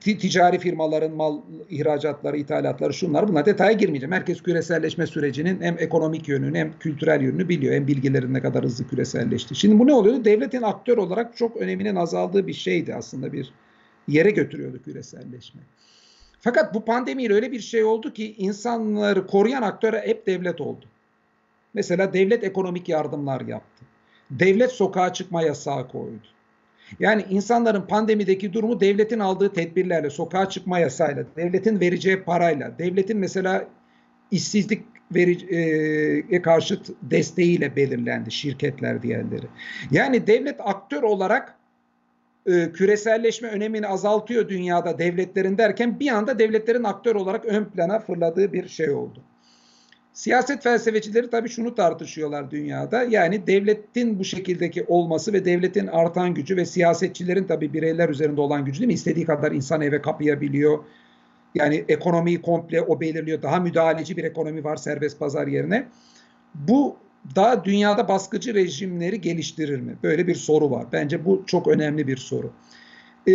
Ti- 0.00 0.18
ticari 0.18 0.58
firmaların 0.58 1.12
mal 1.16 1.40
ihracatları, 1.70 2.36
ithalatları 2.36 2.94
şunlar 2.94 3.28
bunlar 3.28 3.46
detaya 3.46 3.72
girmeyeceğim. 3.72 4.12
Herkes 4.12 4.42
küreselleşme 4.42 5.06
sürecinin 5.06 5.60
hem 5.60 5.76
ekonomik 5.78 6.28
yönünü 6.28 6.58
hem 6.58 6.78
kültürel 6.78 7.22
yönünü 7.22 7.48
biliyor. 7.48 7.74
Hem 7.74 7.86
bilgilerin 7.86 8.34
ne 8.34 8.40
kadar 8.40 8.64
hızlı 8.64 8.88
küreselleşti. 8.88 9.54
Şimdi 9.54 9.78
bu 9.78 9.86
ne 9.86 9.94
oluyordu? 9.94 10.24
Devletin 10.24 10.62
aktör 10.62 10.96
olarak 10.98 11.36
çok 11.36 11.56
öneminin 11.56 11.96
azaldığı 11.96 12.46
bir 12.46 12.52
şeydi 12.52 12.94
aslında 12.94 13.32
bir 13.32 13.52
yere 14.08 14.30
götürüyordu 14.30 14.82
küreselleşme. 14.84 15.60
Fakat 16.44 16.74
bu 16.74 16.84
pandemiyle 16.84 17.34
öyle 17.34 17.52
bir 17.52 17.60
şey 17.60 17.84
oldu 17.84 18.12
ki 18.12 18.34
insanları 18.38 19.26
koruyan 19.26 19.62
aktör 19.62 19.92
hep 19.92 20.26
devlet 20.26 20.60
oldu. 20.60 20.84
Mesela 21.74 22.12
devlet 22.12 22.44
ekonomik 22.44 22.88
yardımlar 22.88 23.40
yaptı. 23.40 23.84
Devlet 24.30 24.72
sokağa 24.72 25.12
çıkma 25.12 25.42
yasağı 25.42 25.88
koydu. 25.88 26.26
Yani 27.00 27.24
insanların 27.30 27.82
pandemideki 27.82 28.52
durumu 28.52 28.80
devletin 28.80 29.18
aldığı 29.18 29.52
tedbirlerle, 29.52 30.10
sokağa 30.10 30.48
çıkma 30.48 30.78
yasayla, 30.78 31.24
devletin 31.36 31.80
vereceği 31.80 32.22
parayla, 32.22 32.78
devletin 32.78 33.18
mesela 33.18 33.68
işsizlik 34.30 34.82
veriye 35.14 36.42
karşıt 36.42 36.90
desteğiyle 37.02 37.76
belirlendi 37.76 38.30
şirketler 38.30 39.02
diğerleri. 39.02 39.46
Yani 39.90 40.26
devlet 40.26 40.60
aktör 40.60 41.02
olarak 41.02 41.58
e, 42.46 42.72
küreselleşme 42.72 43.48
önemini 43.48 43.86
azaltıyor 43.86 44.48
dünyada 44.48 44.98
devletlerin 44.98 45.58
derken 45.58 46.00
bir 46.00 46.08
anda 46.08 46.38
devletlerin 46.38 46.84
aktör 46.84 47.14
olarak 47.14 47.44
ön 47.44 47.64
plana 47.64 47.98
fırladığı 47.98 48.52
bir 48.52 48.68
şey 48.68 48.90
oldu. 48.90 49.22
Siyaset 50.12 50.62
felsefecileri 50.62 51.30
tabii 51.30 51.48
şunu 51.48 51.74
tartışıyorlar 51.74 52.50
dünyada. 52.50 53.02
Yani 53.02 53.46
devletin 53.46 54.18
bu 54.18 54.24
şekildeki 54.24 54.84
olması 54.84 55.32
ve 55.32 55.44
devletin 55.44 55.86
artan 55.86 56.34
gücü 56.34 56.56
ve 56.56 56.66
siyasetçilerin 56.66 57.44
tabii 57.44 57.72
bireyler 57.72 58.08
üzerinde 58.08 58.40
olan 58.40 58.64
gücü 58.64 58.78
değil 58.78 58.86
mi? 58.86 58.94
İstediği 58.94 59.26
kadar 59.26 59.52
insan 59.52 59.80
eve 59.80 60.02
kapayabiliyor. 60.02 60.78
Yani 61.54 61.84
ekonomiyi 61.88 62.42
komple 62.42 62.82
o 62.82 63.00
belirliyor. 63.00 63.42
Daha 63.42 63.60
müdahaleci 63.60 64.16
bir 64.16 64.24
ekonomi 64.24 64.64
var 64.64 64.76
serbest 64.76 65.18
pazar 65.18 65.46
yerine. 65.46 65.88
Bu 66.54 66.96
daha 67.36 67.64
dünyada 67.64 68.08
baskıcı 68.08 68.54
rejimleri 68.54 69.20
geliştirir 69.20 69.80
mi? 69.80 69.96
Böyle 70.02 70.26
bir 70.26 70.34
soru 70.34 70.70
var. 70.70 70.86
Bence 70.92 71.24
bu 71.24 71.42
çok 71.46 71.68
önemli 71.68 72.06
bir 72.06 72.16
soru. 72.16 72.52
Ee, 73.26 73.32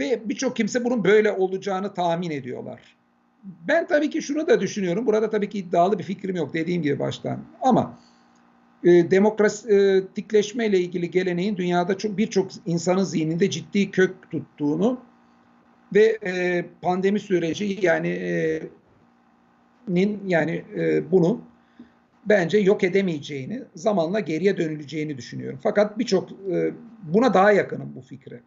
ve 0.00 0.22
birçok 0.24 0.56
kimse 0.56 0.84
bunun 0.84 1.04
böyle 1.04 1.32
olacağını 1.32 1.94
tahmin 1.94 2.30
ediyorlar. 2.30 2.80
Ben 3.68 3.86
tabii 3.86 4.10
ki 4.10 4.22
şunu 4.22 4.46
da 4.46 4.60
düşünüyorum. 4.60 5.06
Burada 5.06 5.30
tabii 5.30 5.48
ki 5.48 5.58
iddialı 5.58 5.98
bir 5.98 6.04
fikrim 6.04 6.36
yok 6.36 6.54
dediğim 6.54 6.82
gibi 6.82 6.98
baştan. 6.98 7.38
Ama 7.62 7.98
e, 8.84 9.10
demokratikleşme 9.10 10.66
ile 10.66 10.80
ilgili 10.80 11.10
geleneğin 11.10 11.56
dünyada 11.56 11.98
çok 11.98 12.18
birçok 12.18 12.50
insanın 12.66 13.04
zihninde 13.04 13.50
ciddi 13.50 13.90
kök 13.90 14.30
tuttuğunu 14.30 15.00
ve 15.94 16.18
e, 16.26 16.64
pandemi 16.82 17.20
süreci 17.20 17.78
yani 17.82 18.08
e, 18.08 18.62
nin 19.88 20.20
yani 20.26 20.64
e, 20.76 21.10
bunu 21.10 21.40
bence 22.26 22.58
yok 22.58 22.84
edemeyeceğini, 22.84 23.62
zamanla 23.74 24.20
geriye 24.20 24.56
dönüleceğini 24.56 25.16
düşünüyorum. 25.18 25.58
Fakat 25.62 25.98
birçok 25.98 26.28
e, 26.52 26.72
buna 27.02 27.34
daha 27.34 27.52
yakınım 27.52 27.92
bu 27.96 28.00
fikre. 28.00 28.40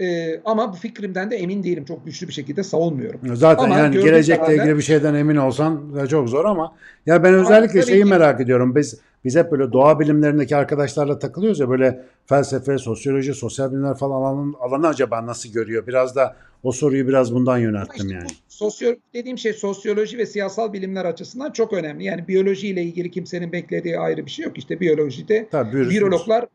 E, 0.00 0.40
ama 0.44 0.72
bu 0.72 0.76
fikrimden 0.76 1.30
de 1.30 1.36
emin 1.36 1.62
değilim. 1.62 1.84
Çok 1.84 2.06
güçlü 2.06 2.28
bir 2.28 2.32
şekilde 2.32 2.62
savunmuyorum. 2.62 3.20
Zaten 3.36 3.64
Ama 3.64 3.78
yani 3.78 3.94
gelecekle 4.00 4.42
kadarıyla- 4.42 4.62
ilgili 4.64 4.76
bir 4.76 4.82
şeyden 4.82 5.14
emin 5.14 5.36
olsan 5.36 5.94
da 5.94 6.06
çok 6.06 6.28
zor 6.28 6.44
ama 6.44 6.74
ya 7.06 7.22
ben 7.24 7.34
özellikle 7.34 7.80
tabii 7.80 7.90
şeyi 7.90 8.02
ki- 8.02 8.08
merak 8.10 8.40
ediyorum. 8.40 8.74
Biz 8.76 9.00
biz 9.24 9.36
hep 9.36 9.52
böyle 9.52 9.72
doğa 9.72 10.00
bilimlerindeki 10.00 10.56
arkadaşlarla 10.56 11.18
takılıyoruz 11.18 11.60
ya 11.60 11.68
böyle 11.70 12.04
felsefe, 12.26 12.78
sosyoloji, 12.78 13.34
sosyal 13.34 13.72
bilimler 13.72 13.94
falan 13.94 14.14
alanın 14.22 14.54
alanı 14.60 14.88
acaba 14.88 15.26
nasıl 15.26 15.52
görüyor? 15.52 15.86
Biraz 15.86 16.16
da 16.16 16.36
o 16.62 16.72
soruyu 16.72 17.08
biraz 17.08 17.34
bundan 17.34 17.58
yönelttim 17.58 18.06
İşte 18.06 18.14
yani. 18.14 18.26
bu 18.28 18.43
sosyo 18.54 18.94
dediğim 19.14 19.38
şey 19.38 19.52
sosyoloji 19.52 20.18
ve 20.18 20.26
siyasal 20.26 20.72
bilimler 20.72 21.04
açısından 21.04 21.50
çok 21.50 21.72
önemli. 21.72 22.04
Yani 22.04 22.28
biyolojiyle 22.28 22.82
ilgili 22.82 23.10
kimsenin 23.10 23.52
beklediği 23.52 23.98
ayrı 23.98 24.26
bir 24.26 24.30
şey 24.30 24.44
yok. 24.44 24.58
İşte 24.58 24.80
biyolojide 24.80 25.48
Tabii 25.50 25.76
virüs- 25.76 25.90
virologlar 25.90 26.46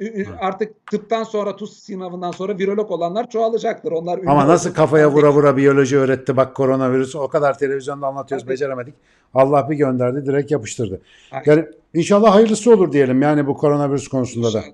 artık 0.40 0.86
tıptan 0.86 1.24
sonra 1.24 1.56
TUS 1.56 1.78
sınavından 1.78 2.30
sonra 2.30 2.58
virolog 2.58 2.90
olanlar 2.90 3.30
çoğalacaktır. 3.30 3.92
Onlar 3.92 4.20
Ama 4.26 4.48
nasıl 4.48 4.74
kafaya 4.74 5.10
vura 5.10 5.32
vura 5.32 5.56
biyoloji 5.56 5.96
öğretti 5.98 6.36
bak 6.36 6.54
koronavirüs 6.54 7.16
o 7.16 7.28
kadar 7.28 7.58
televizyonda 7.58 8.06
anlatıyoruz 8.06 8.44
Tabii. 8.44 8.52
beceremedik. 8.52 8.94
Allah 9.34 9.70
bir 9.70 9.76
gönderdi 9.76 10.26
direkt 10.26 10.50
yapıştırdı. 10.50 11.00
Aynen. 11.30 11.44
Yani 11.46 11.66
inşallah 11.94 12.34
hayırlısı 12.34 12.74
olur 12.74 12.92
diyelim 12.92 13.22
yani 13.22 13.46
bu 13.46 13.56
koronavirüs 13.56 14.08
konusunda 14.08 14.52
da. 14.52 14.64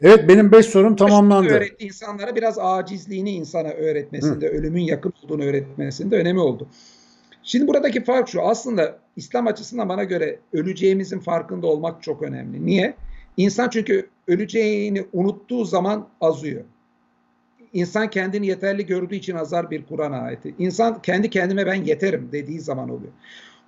Evet 0.00 0.28
benim 0.28 0.52
5 0.52 0.66
sorum 0.66 0.96
tamamlandı. 0.96 1.52
Öğretti 1.52 1.86
insanlara 1.86 2.36
biraz 2.36 2.58
acizliğini 2.58 3.30
insana 3.30 3.68
öğretmesinde, 3.68 4.48
ölümün 4.48 4.82
yakın 4.82 5.12
olduğunu 5.24 5.44
öğretmesinde 5.44 6.16
önemi 6.16 6.40
oldu. 6.40 6.68
Şimdi 7.42 7.66
buradaki 7.68 8.04
fark 8.04 8.28
şu. 8.28 8.42
Aslında 8.42 8.98
İslam 9.16 9.46
açısından 9.46 9.88
bana 9.88 10.04
göre 10.04 10.38
öleceğimizin 10.52 11.18
farkında 11.18 11.66
olmak 11.66 12.02
çok 12.02 12.22
önemli. 12.22 12.66
Niye? 12.66 12.94
İnsan 13.36 13.68
çünkü 13.68 14.08
öleceğini 14.28 15.04
unuttuğu 15.12 15.64
zaman 15.64 16.08
azıyor. 16.20 16.62
İnsan 17.72 18.10
kendini 18.10 18.46
yeterli 18.46 18.86
gördüğü 18.86 19.14
için 19.14 19.36
azar 19.36 19.70
bir 19.70 19.86
Kur'an 19.86 20.12
ayeti. 20.12 20.54
İnsan 20.58 21.02
kendi 21.02 21.30
kendime 21.30 21.66
ben 21.66 21.74
yeterim 21.84 22.28
dediği 22.32 22.60
zaman 22.60 22.88
oluyor. 22.88 23.12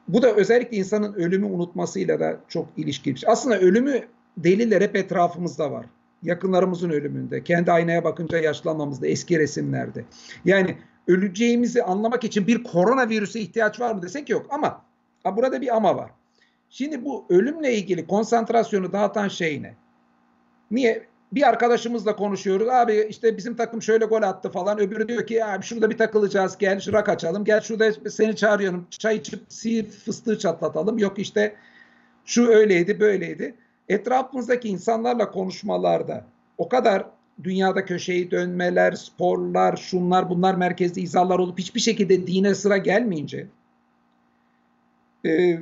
Bu 0.08 0.22
da 0.22 0.34
özellikle 0.34 0.76
insanın 0.76 1.14
ölümü 1.14 1.46
unutmasıyla 1.46 2.20
da 2.20 2.40
çok 2.48 2.68
ilişkili. 2.76 3.18
şey. 3.18 3.30
Aslında 3.30 3.58
ölümü 3.60 4.00
deliller 4.36 4.82
hep 4.82 4.96
etrafımızda 4.96 5.72
var. 5.72 5.86
Yakınlarımızın 6.24 6.90
ölümünde, 6.90 7.44
kendi 7.44 7.72
aynaya 7.72 8.04
bakınca 8.04 8.38
yaşlanmamızda, 8.38 9.06
eski 9.06 9.38
resimlerde. 9.38 10.04
Yani 10.44 10.76
öleceğimizi 11.08 11.82
anlamak 11.82 12.24
için 12.24 12.46
bir 12.46 12.64
koronavirüse 12.64 13.40
ihtiyaç 13.40 13.80
var 13.80 13.94
mı 13.94 14.02
desek 14.02 14.30
yok 14.30 14.46
ama 14.50 14.84
ha, 15.24 15.36
burada 15.36 15.60
bir 15.60 15.76
ama 15.76 15.96
var. 15.96 16.10
Şimdi 16.70 17.04
bu 17.04 17.26
ölümle 17.28 17.74
ilgili 17.74 18.06
konsantrasyonu 18.06 18.92
dağıtan 18.92 19.28
şey 19.28 19.62
ne? 19.62 19.74
Niye? 20.70 21.06
Bir 21.32 21.48
arkadaşımızla 21.48 22.16
konuşuyoruz. 22.16 22.68
Abi 22.68 23.06
işte 23.10 23.36
bizim 23.36 23.56
takım 23.56 23.82
şöyle 23.82 24.04
gol 24.04 24.22
attı 24.22 24.50
falan. 24.50 24.78
Öbürü 24.78 25.08
diyor 25.08 25.26
ki 25.26 25.44
abi 25.44 25.64
şurada 25.64 25.90
bir 25.90 25.98
takılacağız. 25.98 26.58
Gel 26.58 26.80
şura 26.80 27.04
kaçalım. 27.04 27.44
Gel 27.44 27.60
şurada 27.60 28.10
seni 28.10 28.36
çağırıyorum. 28.36 28.86
Çay 28.90 29.16
içip 29.16 29.40
siirt 29.48 29.90
fıstığı 29.90 30.38
çatlatalım. 30.38 30.98
Yok 30.98 31.18
işte 31.18 31.56
şu 32.24 32.46
öyleydi 32.46 33.00
böyleydi. 33.00 33.54
Etrafımızdaki 33.88 34.68
insanlarla 34.68 35.30
konuşmalarda 35.30 36.24
o 36.58 36.68
kadar 36.68 37.06
dünyada 37.42 37.84
köşeyi 37.84 38.30
dönmeler, 38.30 38.92
sporlar, 38.92 39.76
şunlar 39.76 40.30
bunlar 40.30 40.54
merkezde 40.54 41.00
izahlar 41.00 41.38
olup 41.38 41.58
hiçbir 41.58 41.80
şekilde 41.80 42.26
dine 42.26 42.54
sıra 42.54 42.76
gelmeyince 42.76 43.46
e, 45.26 45.58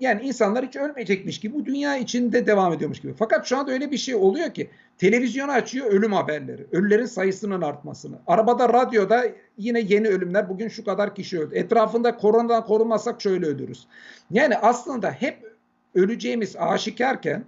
yani 0.00 0.22
insanlar 0.22 0.66
hiç 0.66 0.76
ölmeyecekmiş 0.76 1.40
gibi 1.40 1.54
bu 1.54 1.66
dünya 1.66 1.96
içinde 1.96 2.46
devam 2.46 2.72
ediyormuş 2.72 3.00
gibi. 3.00 3.14
Fakat 3.18 3.46
şu 3.46 3.58
anda 3.58 3.72
öyle 3.72 3.90
bir 3.90 3.96
şey 3.96 4.14
oluyor 4.14 4.54
ki 4.54 4.70
televizyonu 4.98 5.52
açıyor 5.52 5.86
ölüm 5.86 6.12
haberleri. 6.12 6.66
Ölülerin 6.72 7.06
sayısının 7.06 7.62
artmasını. 7.62 8.16
Arabada, 8.26 8.68
radyoda 8.68 9.24
yine 9.58 9.80
yeni 9.80 10.08
ölümler. 10.08 10.48
Bugün 10.48 10.68
şu 10.68 10.84
kadar 10.84 11.14
kişi 11.14 11.40
öldü. 11.40 11.54
Etrafında 11.54 12.16
koronadan 12.16 12.64
korunmasak 12.64 13.22
şöyle 13.22 13.46
ölürüz. 13.46 13.86
Yani 14.30 14.56
aslında 14.56 15.10
hep 15.10 15.56
öleceğimiz 15.94 16.56
aşikarken 16.56 17.44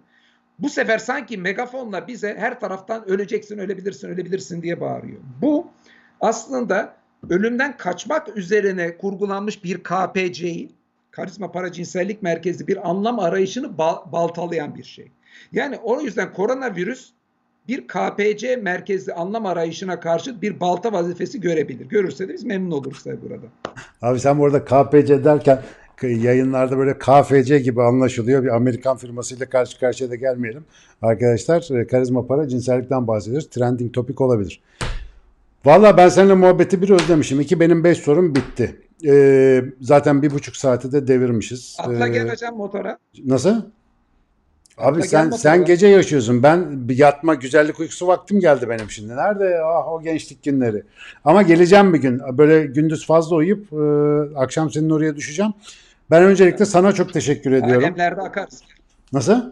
bu 0.63 0.69
sefer 0.69 0.99
sanki 0.99 1.37
megafonla 1.37 2.09
bize 2.09 2.37
her 2.39 2.61
taraftan 2.61 3.09
öleceksin, 3.09 3.59
ölebilirsin, 3.59 4.09
ölebilirsin 4.09 4.63
diye 4.63 4.81
bağırıyor. 4.81 5.19
Bu 5.43 5.67
aslında 6.21 6.95
ölümden 7.31 7.77
kaçmak 7.77 8.37
üzerine 8.37 8.97
kurgulanmış 8.97 9.65
bir 9.65 9.83
KPC'yi, 9.83 10.71
karizma 11.11 11.53
para 11.53 11.73
cinsellik 11.73 12.23
merkezli 12.23 12.69
bir 12.69 12.91
anlam 12.91 13.19
arayışını 13.19 13.67
ba- 13.67 14.13
baltalayan 14.13 14.75
bir 14.75 14.85
şey. 14.85 15.11
Yani 15.53 15.77
o 15.83 16.01
yüzden 16.01 16.33
koronavirüs 16.33 17.11
bir 17.69 17.89
KPC 17.89 18.57
merkezli 18.57 19.13
anlam 19.13 19.47
arayışına 19.47 20.01
karşı 20.01 20.43
bir 20.43 20.61
balta 20.61 20.93
vazifesi 20.93 21.41
görebilir. 21.41 21.87
Görürse 21.87 22.29
de 22.29 22.33
biz 22.33 22.45
memnun 22.45 22.71
oluruz 22.71 23.03
tabii 23.03 23.23
burada. 23.23 23.47
Abi 24.03 24.21
sen 24.21 24.39
bu 24.39 24.47
arada 24.47 24.65
KPC 24.65 25.25
derken 25.25 25.63
yayınlarda 26.09 26.79
böyle 26.79 26.99
KFC 26.99 27.59
gibi 27.59 27.83
anlaşılıyor. 27.83 28.43
Bir 28.43 28.57
Amerikan 28.57 28.97
firmasıyla 28.97 29.47
karşı 29.47 29.81
karşıya 29.81 30.11
da 30.11 30.15
gelmeyelim. 30.15 30.65
Arkadaşlar 31.03 31.81
e, 31.81 31.87
karizma 31.87 32.27
para 32.27 32.49
cinsellikten 32.49 33.07
bahsediyoruz. 33.07 33.51
Trending 33.51 33.95
topik 33.95 34.21
olabilir. 34.21 34.61
Valla 35.65 35.97
ben 35.97 36.09
seninle 36.09 36.35
muhabbeti 36.35 36.83
bir 36.83 36.91
özlemişim. 36.91 37.41
İki 37.41 37.61
benim 37.61 37.85
beş 37.85 37.99
sorum 37.99 38.35
bitti. 38.35 38.77
Ee, 39.07 39.65
zaten 39.81 40.23
bir 40.23 40.31
buçuk 40.31 40.57
saati 40.57 40.93
de 40.93 41.09
devirmişiz. 41.09 41.77
Atla 41.79 42.09
Ee, 42.09 42.11
gel 42.11 42.31
hocam 42.31 42.57
motora. 42.57 42.99
Nasıl? 43.25 43.63
Abi 44.79 44.99
Atla 44.99 45.03
sen 45.03 45.31
sen 45.31 45.65
gece 45.65 45.87
yaşıyorsun. 45.87 46.43
Ben 46.43 46.81
yatma 46.91 47.35
güzellik 47.35 47.81
uykusu 47.81 48.07
vaktim 48.07 48.41
geldi 48.41 48.69
benim 48.69 48.91
şimdi. 48.91 49.17
Nerede 49.17 49.61
ah 49.65 49.93
o 49.93 50.03
gençlik 50.03 50.43
günleri. 50.43 50.83
Ama 51.25 51.43
geleceğim 51.43 51.95
bir 51.95 51.99
gün. 51.99 52.21
Böyle 52.39 52.67
gündüz 52.67 53.07
fazla 53.07 53.37
uyuyup 53.37 53.73
e, 53.73 53.77
akşam 54.39 54.71
senin 54.71 54.91
oraya 54.91 55.17
düşeceğim. 55.17 55.53
Ben 56.11 56.23
öncelikle 56.23 56.65
sana 56.65 56.93
çok 56.93 57.13
teşekkür 57.13 57.53
ediyorum. 57.53 57.85
Alemlerde 57.85 58.21
akarız. 58.21 58.63
Nasıl? 59.13 59.43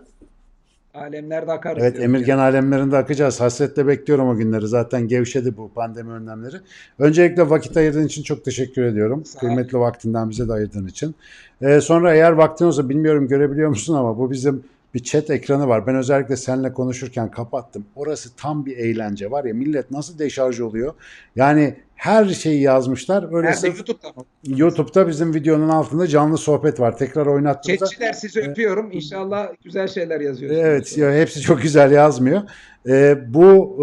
Alemlerde 0.94 1.52
akarız. 1.52 1.82
Evet. 1.82 2.00
Emirgen 2.00 2.38
alemlerinde 2.38 2.96
akacağız. 2.96 3.40
Hasretle 3.40 3.86
bekliyorum 3.86 4.28
o 4.28 4.36
günleri. 4.36 4.66
Zaten 4.68 5.08
gevşedi 5.08 5.56
bu 5.56 5.72
pandemi 5.72 6.10
önlemleri. 6.10 6.56
Öncelikle 6.98 7.50
vakit 7.50 7.76
ayırdığın 7.76 8.06
için 8.06 8.22
çok 8.22 8.44
teşekkür 8.44 8.82
ediyorum. 8.82 9.24
Sağ. 9.24 9.40
Kıymetli 9.40 9.78
vaktinden 9.78 10.30
bize 10.30 10.48
de 10.48 10.52
ayırdığın 10.52 10.86
için. 10.86 11.14
Ee, 11.62 11.80
sonra 11.80 12.14
eğer 12.14 12.32
vaktin 12.32 12.64
olsa 12.64 12.88
bilmiyorum 12.88 13.28
görebiliyor 13.28 13.68
musun 13.68 13.94
ama 13.94 14.18
bu 14.18 14.30
bizim 14.30 14.64
bir 14.94 15.02
chat 15.02 15.30
ekranı 15.30 15.68
var. 15.68 15.86
Ben 15.86 15.96
özellikle 15.96 16.36
seninle 16.36 16.72
konuşurken 16.72 17.30
kapattım. 17.30 17.84
Orası 17.96 18.36
tam 18.36 18.66
bir 18.66 18.76
eğlence 18.76 19.30
var 19.30 19.44
ya 19.44 19.54
millet 19.54 19.90
nasıl 19.90 20.18
deşarj 20.18 20.60
oluyor. 20.60 20.94
Yani 21.36 21.76
her 21.98 22.28
şeyi 22.28 22.62
yazmışlar. 22.62 23.36
Öyle 23.36 23.50
Nerede 23.50 23.66
YouTube'da? 23.66 24.08
YouTube'da 24.44 25.08
bizim 25.08 25.34
videonun 25.34 25.68
altında 25.68 26.06
canlı 26.06 26.38
sohbet 26.38 26.80
var. 26.80 26.98
Tekrar 26.98 27.26
oynattığımızda. 27.26 27.86
Chatçiler 27.86 28.12
sizi 28.12 28.40
öpüyorum. 28.40 28.92
İnşallah 28.92 29.48
güzel 29.64 29.88
şeyler 29.88 30.20
yazıyorsunuz. 30.20 30.62
Evet 30.64 30.98
ya 30.98 31.12
hepsi 31.12 31.40
çok 31.40 31.62
güzel 31.62 31.92
yazmıyor. 31.92 32.42
Ee, 32.88 33.18
bu 33.34 33.76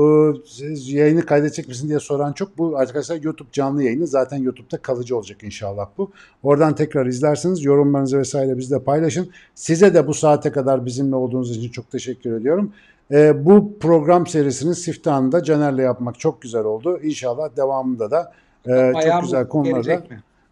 e, 0.62 0.66
yayını 0.78 1.26
kaydedecek 1.26 1.68
misin 1.68 1.88
diye 1.88 2.00
soran 2.00 2.34
çok. 2.34 2.58
Bu 2.58 2.78
arkadaşlar 2.78 3.22
YouTube 3.22 3.50
canlı 3.52 3.84
yayını 3.84 4.08
zaten 4.08 4.38
YouTube'da 4.38 4.78
kalıcı 4.78 5.18
olacak 5.18 5.44
inşallah 5.44 5.88
bu. 5.98 6.12
Oradan 6.44 6.76
tekrar 6.76 7.06
izlersiniz. 7.06 7.66
Yorumlarınızı 7.66 8.20
vesaire 8.20 8.58
bizle 8.58 8.80
paylaşın. 8.80 9.30
Size 9.56 9.94
de 9.94 10.08
bu 10.08 10.14
saate 10.14 10.52
kadar 10.52 10.86
bizimle 10.86 11.16
olduğunuz 11.16 11.58
için 11.58 11.72
çok 11.72 11.92
teşekkür 11.92 12.34
ediyorum. 12.34 12.72
Ee, 13.12 13.46
bu 13.46 13.80
program 13.80 14.28
serisinin 14.28 14.74
siftahını 14.74 15.32
da 15.32 15.44
Caner'le 15.44 15.78
yapmak 15.84 16.20
çok 16.20 16.42
güzel 16.42 16.64
oldu. 16.64 17.00
İnşallah 17.04 17.56
devamında 17.58 18.12
da 18.12 18.34
e, 18.68 18.94
çok 18.94 19.22
güzel 19.22 19.42
uğurlu 19.42 19.50
konularda. 19.50 20.04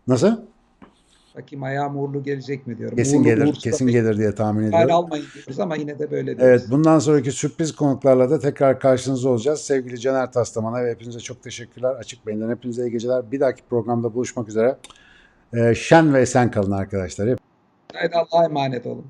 Nasıl? 0.07 0.37
Bakayım 1.35 1.63
ayağım 1.63 1.97
uğurlu 1.97 2.23
gelecek 2.23 2.67
mi 2.67 2.77
diyorum. 2.77 2.97
Kesin 2.97 3.17
Uğurlu, 3.17 3.25
gelir, 3.25 3.45
uğursuz 3.45 3.63
kesin 3.63 3.87
gelir 3.87 4.17
diye 4.17 4.35
tahmin 4.35 4.63
ediyorum. 4.63 4.89
Hala 4.89 4.97
almayın 4.97 5.25
diyoruz 5.33 5.59
ama 5.59 5.75
yine 5.75 5.99
de 5.99 6.11
böyle 6.11 6.25
diyoruz. 6.25 6.43
Evet, 6.43 6.63
bundan 6.71 6.99
sonraki 6.99 7.31
sürpriz 7.31 7.75
konuklarla 7.75 8.29
da 8.29 8.39
tekrar 8.39 8.79
karşınızda 8.79 9.29
olacağız. 9.29 9.61
Sevgili 9.61 9.99
Caner 9.99 10.31
Taslaman'a 10.31 10.83
ve 10.85 10.91
hepinize 10.91 11.19
çok 11.19 11.43
teşekkürler. 11.43 11.95
Açık 11.95 12.27
Beyin'den 12.27 12.49
hepinize 12.49 12.83
iyi 12.87 12.91
geceler. 12.91 13.31
Bir 13.31 13.39
dahaki 13.39 13.61
programda 13.69 14.13
buluşmak 14.13 14.49
üzere. 14.49 14.77
Ee, 15.53 15.75
şen 15.75 16.13
ve 16.13 16.21
esen 16.21 16.51
kalın 16.51 16.71
arkadaşlar. 16.71 17.37
Haydi 17.93 18.15
Allah'a 18.15 18.45
emanet 18.45 18.85
olun. 18.85 19.05